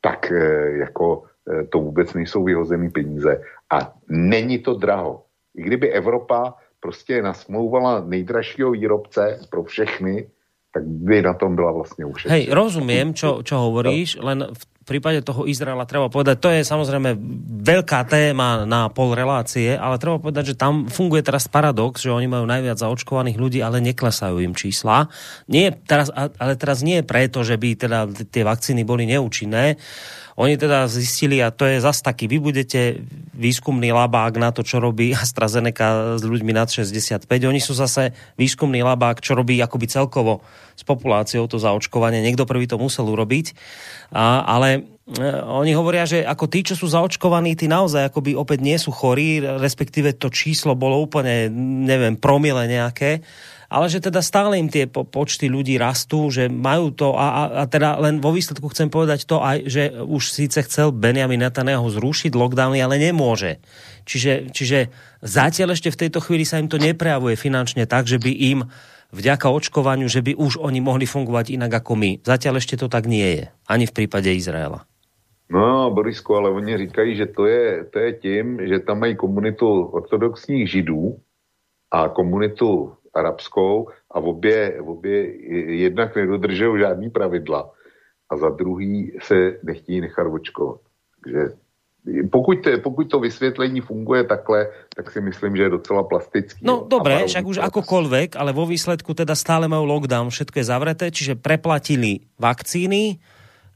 tak 0.00 0.32
eh, 0.32 0.70
jako 0.84 1.24
to 1.68 1.78
vůbec 1.78 2.14
nejsou 2.14 2.44
vyhozený 2.44 2.90
peníze 2.90 3.42
a 3.72 3.92
není 4.08 4.58
to 4.58 4.74
draho. 4.74 5.24
I 5.56 5.62
kdyby 5.62 5.90
Evropa 5.90 6.54
prostě 6.80 7.22
nasmlouvala 7.22 8.04
nejdražšího 8.06 8.70
výrobce 8.70 9.40
pro 9.50 9.64
všechny, 9.64 10.30
tak 10.72 10.86
by 10.86 11.22
na 11.22 11.34
tom 11.34 11.56
byla 11.56 11.72
vlastně 11.72 12.04
ušetřena. 12.04 12.34
Hej, 12.34 12.54
rozumím, 12.54 13.14
čo, 13.14 13.42
čo 13.42 13.58
hovoríš, 13.58 14.22
len 14.22 14.46
v 14.54 14.62
prípade 14.90 15.22
toho 15.22 15.46
Izraela 15.46 15.86
treba 15.86 16.10
povedať, 16.10 16.36
to 16.42 16.50
je 16.50 16.66
samozrejme 16.66 17.14
veľká 17.62 18.10
téma 18.10 18.66
na 18.66 18.90
pol 18.90 19.14
relácie, 19.14 19.78
ale 19.78 20.02
treba 20.02 20.18
povedať, 20.18 20.54
že 20.54 20.58
tam 20.58 20.90
funguje 20.90 21.22
teraz 21.22 21.46
paradox, 21.46 22.02
že 22.02 22.10
oni 22.10 22.26
majú 22.26 22.42
najviac 22.50 22.74
zaočkovaných 22.82 23.38
ľudí, 23.38 23.62
ale 23.62 23.78
neklesajú 23.78 24.42
im 24.42 24.58
čísla. 24.58 25.06
Nie, 25.46 25.70
teraz, 25.70 26.10
ale 26.10 26.58
teraz 26.58 26.82
nie 26.82 27.06
preto, 27.06 27.46
že 27.46 27.54
by 27.54 27.68
teda 27.78 27.98
tie 28.28 28.42
vakcíny 28.42 28.82
boli 28.82 29.06
neúčinné, 29.06 29.78
oni 30.38 30.54
teda 30.54 30.86
zistili, 30.86 31.42
a 31.42 31.50
to 31.50 31.66
je 31.66 31.82
zas 31.82 32.04
taký, 32.04 32.30
vy 32.30 32.38
budete 32.38 33.02
výskumný 33.34 33.90
labák 33.90 34.36
na 34.36 34.54
to, 34.54 34.60
čo 34.62 34.78
robí 34.78 35.10
AstraZeneca 35.22 36.20
s 36.20 36.22
ľuďmi 36.22 36.52
nad 36.54 36.68
65. 36.70 37.26
Oni 37.26 37.58
sú 37.58 37.74
zase 37.74 38.14
výskumný 38.36 38.84
labák, 38.84 39.18
čo 39.24 39.34
robí 39.34 39.58
akoby 39.58 39.86
celkovo 39.90 40.44
s 40.76 40.82
populáciou 40.86 41.44
to 41.44 41.60
zaočkovanie. 41.60 42.24
Niekto 42.24 42.48
prvý 42.48 42.64
to 42.64 42.80
musel 42.80 43.04
urobiť. 43.08 43.52
A, 44.16 44.48
ale 44.48 44.68
e, 44.72 44.80
oni 45.44 45.76
hovoria, 45.76 46.08
že 46.08 46.24
ako 46.24 46.48
tí, 46.48 46.64
čo 46.64 46.72
sú 46.72 46.88
zaočkovaní, 46.88 47.52
tí 47.52 47.68
naozaj 47.68 48.08
akoby 48.08 48.32
opäť 48.32 48.58
nie 48.64 48.80
sú 48.80 48.88
chorí, 48.88 49.44
respektíve 49.44 50.16
to 50.16 50.32
číslo 50.32 50.72
bolo 50.72 50.96
úplne, 50.96 51.52
neviem, 51.84 52.16
promile 52.16 52.64
nejaké 52.64 53.20
ale 53.70 53.86
že 53.86 54.02
teda 54.02 54.18
stále 54.18 54.58
im 54.58 54.66
tie 54.66 54.90
po, 54.90 55.06
počty 55.06 55.46
ľudí 55.46 55.78
rastú, 55.78 56.26
že 56.26 56.50
majú 56.50 56.90
to 56.90 57.14
a, 57.14 57.26
a, 57.30 57.42
a 57.62 57.64
teda 57.70 58.02
len 58.02 58.18
vo 58.18 58.34
výsledku 58.34 58.66
chcem 58.74 58.90
povedať 58.90 59.30
to 59.30 59.38
aj, 59.38 59.70
že 59.70 59.82
už 59.94 60.34
síce 60.34 60.58
chcel 60.66 60.90
Benjamin 60.90 61.46
Netanyahu 61.46 61.86
zrušiť 61.86 62.34
lockdowny, 62.34 62.82
ale 62.82 62.98
nemôže. 62.98 63.62
Čiže, 64.10 64.50
čiže 64.50 64.90
zatiaľ 65.22 65.78
ešte 65.78 65.94
v 65.94 66.00
tejto 66.02 66.18
chvíli 66.18 66.42
sa 66.42 66.58
im 66.58 66.66
to 66.66 66.82
neprejavuje 66.82 67.38
finančne 67.38 67.86
tak, 67.86 68.10
že 68.10 68.18
by 68.18 68.32
im 68.34 68.66
vďaka 69.14 69.46
očkovaniu, 69.46 70.10
že 70.10 70.26
by 70.26 70.34
už 70.34 70.58
oni 70.58 70.82
mohli 70.82 71.06
fungovať 71.06 71.54
inak 71.54 71.82
ako 71.86 71.94
my. 71.94 72.10
Zatiaľ 72.26 72.58
ešte 72.58 72.74
to 72.74 72.90
tak 72.90 73.06
nie 73.06 73.38
je. 73.38 73.44
Ani 73.70 73.86
v 73.86 73.94
prípade 73.94 74.34
Izraela. 74.34 74.82
No, 75.50 75.90
Borisku, 75.90 76.34
ale 76.34 76.50
oni 76.50 76.78
říkají, 76.78 77.16
že 77.16 77.26
to 77.26 77.46
je, 77.46 77.84
to 77.90 77.98
je 77.98 78.12
tím, 78.12 78.66
že 78.66 78.78
tam 78.86 79.02
mají 79.02 79.16
komunitu 79.16 79.66
ortodoxních 79.82 80.70
židů 80.70 81.18
a 81.90 82.08
komunitu 82.08 82.94
arabskou 83.14 83.88
a 84.10 84.18
obě, 84.18 84.80
obě 84.80 85.46
jednak 85.74 86.16
nedodržují 86.16 86.80
žádný 86.80 87.10
pravidla 87.10 87.70
a 88.30 88.36
za 88.36 88.50
druhý 88.50 89.18
se 89.22 89.58
nechtějí 89.62 90.00
nechat 90.00 90.26
očkovat. 90.26 90.80
Takže 91.24 91.48
pokud, 92.32 92.58
pokud 92.82 93.04
to 93.10 93.20
vysvětlení 93.20 93.80
funguje 93.80 94.24
takhle, 94.24 94.68
tak 94.96 95.10
si 95.10 95.20
myslím, 95.20 95.56
že 95.56 95.62
je 95.62 95.76
docela 95.76 96.02
plastický. 96.02 96.64
No 96.64 96.88
dobré, 96.88 97.28
však 97.28 97.44
už 97.44 97.58
akokoľvek, 97.60 98.40
ale 98.40 98.56
vo 98.56 98.64
výsledku 98.64 99.12
teda 99.12 99.36
stále 99.36 99.68
majú 99.68 99.84
lockdown, 99.84 100.32
všetko 100.32 100.56
je 100.56 100.64
zavreté, 100.64 101.06
čiže 101.12 101.36
preplatili 101.36 102.24
vakcíny, 102.40 103.20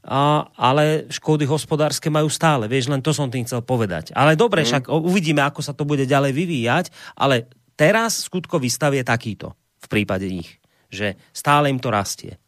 a, 0.05 0.45
ale 0.57 1.09
škody 1.09 1.45
hospodárske 1.49 2.13
majú 2.13 2.29
stále. 2.29 2.69
Vieš, 2.69 2.93
len 2.93 3.01
to 3.01 3.13
som 3.13 3.29
tým 3.29 3.45
chcel 3.45 3.61
povedať. 3.65 4.13
Ale 4.13 4.37
dobre, 4.37 4.61
mm. 4.61 4.67
však 4.69 4.83
uvidíme, 4.89 5.41
ako 5.41 5.61
sa 5.65 5.73
to 5.73 5.85
bude 5.85 6.05
ďalej 6.05 6.33
vyvíjať, 6.33 6.85
ale 7.17 7.49
teraz 7.75 8.25
skutkový 8.25 8.71
stav 8.71 8.95
je 8.95 9.03
takýto 9.05 9.53
v 9.83 9.87
prípade 9.87 10.25
nich, 10.25 10.57
že 10.89 11.19
stále 11.29 11.69
im 11.69 11.77
to 11.77 11.93
rastie. 11.93 12.41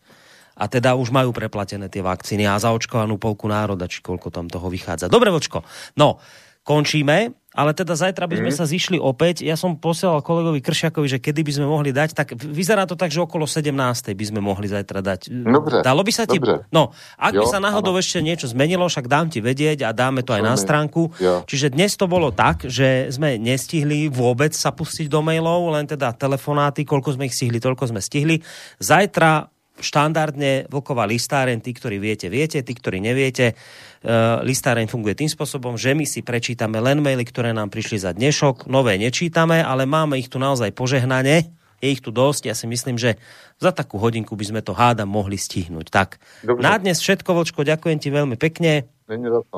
A 0.57 0.65
teda 0.65 0.97
už 0.97 1.13
majú 1.13 1.29
preplatené 1.29 1.85
tie 1.85 2.01
vakcíny 2.01 2.49
a 2.49 2.57
zaočkovanú 2.57 3.21
polku 3.21 3.45
národa, 3.45 3.85
či 3.85 4.01
koľko 4.01 4.33
tam 4.33 4.49
toho 4.49 4.73
vychádza. 4.73 5.05
Dobre, 5.05 5.29
vočko. 5.29 5.61
No, 6.01 6.17
končíme, 6.65 7.46
ale 7.57 7.73
teda 7.73 7.97
zajtra 7.97 8.29
by 8.29 8.37
sme 8.37 8.51
mm. 8.53 8.57
sa 8.61 8.69
zišli 8.69 9.01
opäť. 9.01 9.41
Ja 9.41 9.57
som 9.57 9.81
posielal 9.81 10.21
kolegovi 10.21 10.61
Kršiakovi, 10.61 11.09
že 11.09 11.17
kedy 11.17 11.41
by 11.41 11.51
sme 11.57 11.65
mohli 11.65 11.89
dať, 11.89 12.13
tak 12.13 12.37
vyzerá 12.37 12.85
to 12.85 12.93
tak, 12.93 13.09
že 13.09 13.17
okolo 13.17 13.49
17. 13.49 13.73
by 14.13 14.25
sme 14.29 14.45
mohli 14.45 14.69
zajtra 14.69 15.01
dať. 15.01 15.33
Dobre. 15.33 15.81
Dalo 15.81 16.05
by 16.05 16.13
sa 16.13 16.29
ti... 16.29 16.37
Dobre. 16.37 16.69
No, 16.69 16.93
ak 17.17 17.33
jo, 17.33 17.41
by 17.41 17.45
sa 17.49 17.57
náhodou 17.57 17.97
ano. 17.97 18.01
ešte 18.05 18.21
niečo 18.21 18.45
zmenilo, 18.45 18.85
však 18.85 19.09
dám 19.09 19.33
ti 19.33 19.41
vedieť 19.41 19.89
a 19.89 19.89
dáme 19.89 20.21
to 20.21 20.37
aj 20.37 20.45
na 20.45 20.53
stránku. 20.53 21.09
Jo. 21.17 21.41
Čiže 21.49 21.73
dnes 21.73 21.97
to 21.97 22.05
bolo 22.05 22.29
tak, 22.29 22.69
že 22.69 23.09
sme 23.09 23.41
nestihli 23.41 24.05
vôbec 24.13 24.53
sa 24.53 24.69
pustiť 24.69 25.09
do 25.09 25.25
mailov, 25.25 25.73
len 25.73 25.89
teda 25.89 26.13
telefonáty, 26.13 26.85
koľko 26.85 27.17
sme 27.17 27.25
ich 27.25 27.33
stihli, 27.33 27.57
toľko 27.57 27.89
sme 27.89 28.05
stihli. 28.05 28.37
Zajtra 28.77 29.56
štandardne 29.79 30.67
Vlková 30.67 31.05
listáren, 31.05 31.61
tí, 31.61 31.73
ktorí 31.73 32.01
viete, 32.01 32.27
viete, 32.27 32.61
tí, 32.61 32.73
ktorí 32.73 33.01
neviete, 33.01 33.53
uh, 33.53 34.41
listáren 34.41 34.89
funguje 34.89 35.13
tým 35.17 35.31
spôsobom, 35.31 35.77
že 35.77 35.93
my 35.93 36.05
si 36.05 36.25
prečítame 36.25 36.81
len 36.81 37.01
maily, 37.01 37.23
ktoré 37.23 37.53
nám 37.53 37.69
prišli 37.69 38.01
za 38.01 38.11
dnešok, 38.13 38.65
nové 38.67 38.97
nečítame, 38.97 39.61
ale 39.61 39.85
máme 39.85 40.17
ich 40.17 40.29
tu 40.29 40.41
naozaj 40.41 40.73
požehnane, 40.73 41.49
je 41.77 41.87
ich 41.93 42.01
tu 42.01 42.09
dosť, 42.09 42.49
ja 42.49 42.55
si 42.57 42.65
myslím, 42.65 42.97
že 42.97 43.21
za 43.61 43.69
takú 43.69 44.01
hodinku 44.01 44.33
by 44.33 44.45
sme 44.49 44.61
to 44.65 44.73
háda 44.73 45.05
mohli 45.05 45.37
stihnúť. 45.37 45.87
Tak, 45.93 46.17
Dobře. 46.41 46.61
na 46.61 46.73
dnes 46.81 46.97
všetko, 46.97 47.29
Vočko, 47.37 47.61
ďakujem 47.61 47.97
ti 48.01 48.09
veľmi 48.09 48.33
pekne. 48.37 48.89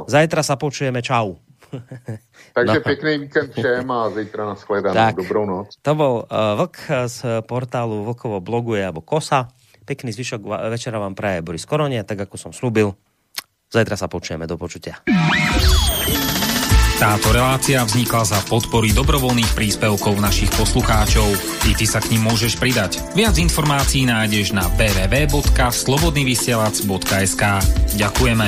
Zajtra 0.07 0.43
sa 0.43 0.59
počujeme, 0.59 0.99
čau. 0.99 1.39
Takže 2.57 2.77
no. 2.79 2.81
pěkný 2.81 3.17
víkend 3.17 3.53
všem 3.53 3.91
a 3.91 4.09
zítra 4.09 4.45
na 4.45 4.55
shledanou. 4.55 5.15
Dobrou 5.15 5.45
noc. 5.45 5.67
To 5.81 5.91
bol 5.95 6.13
uh, 6.25 6.57
Vlk 6.57 6.77
z 7.05 7.17
portálu 7.45 8.03
Vlkovo 8.03 8.41
bloguje 8.41 8.81
alebo 8.81 9.05
Kosa. 9.05 9.53
Pekný 9.89 10.13
zvyšok 10.13 10.69
večera 10.69 11.01
vám 11.01 11.17
praje 11.17 11.41
Boris 11.41 11.65
Koronia, 11.65 12.05
tak 12.05 12.29
ako 12.29 12.37
som 12.37 12.53
slúbil. 12.53 12.93
Zajtra 13.73 13.97
sa 13.97 14.05
počujeme. 14.05 14.45
Do 14.45 14.53
počutia. 14.53 15.01
Táto 16.99 17.31
relácia 17.31 17.79
vznikla 17.81 18.27
za 18.27 18.43
podpory 18.45 18.93
dobrovoľných 18.93 19.55
príspevkov 19.55 20.19
našich 20.21 20.51
poslucháčov. 20.53 21.25
I 21.65 21.73
ty 21.73 21.89
sa 21.89 22.05
k 22.05 22.13
ním 22.13 22.21
môžeš 22.27 22.59
pridať. 22.61 23.01
Viac 23.17 23.41
informácií 23.41 24.05
nájdeš 24.05 24.53
na 24.53 24.69
www.slobodnyvysielac.sk 24.77 27.43
Ďakujeme. 27.97 28.45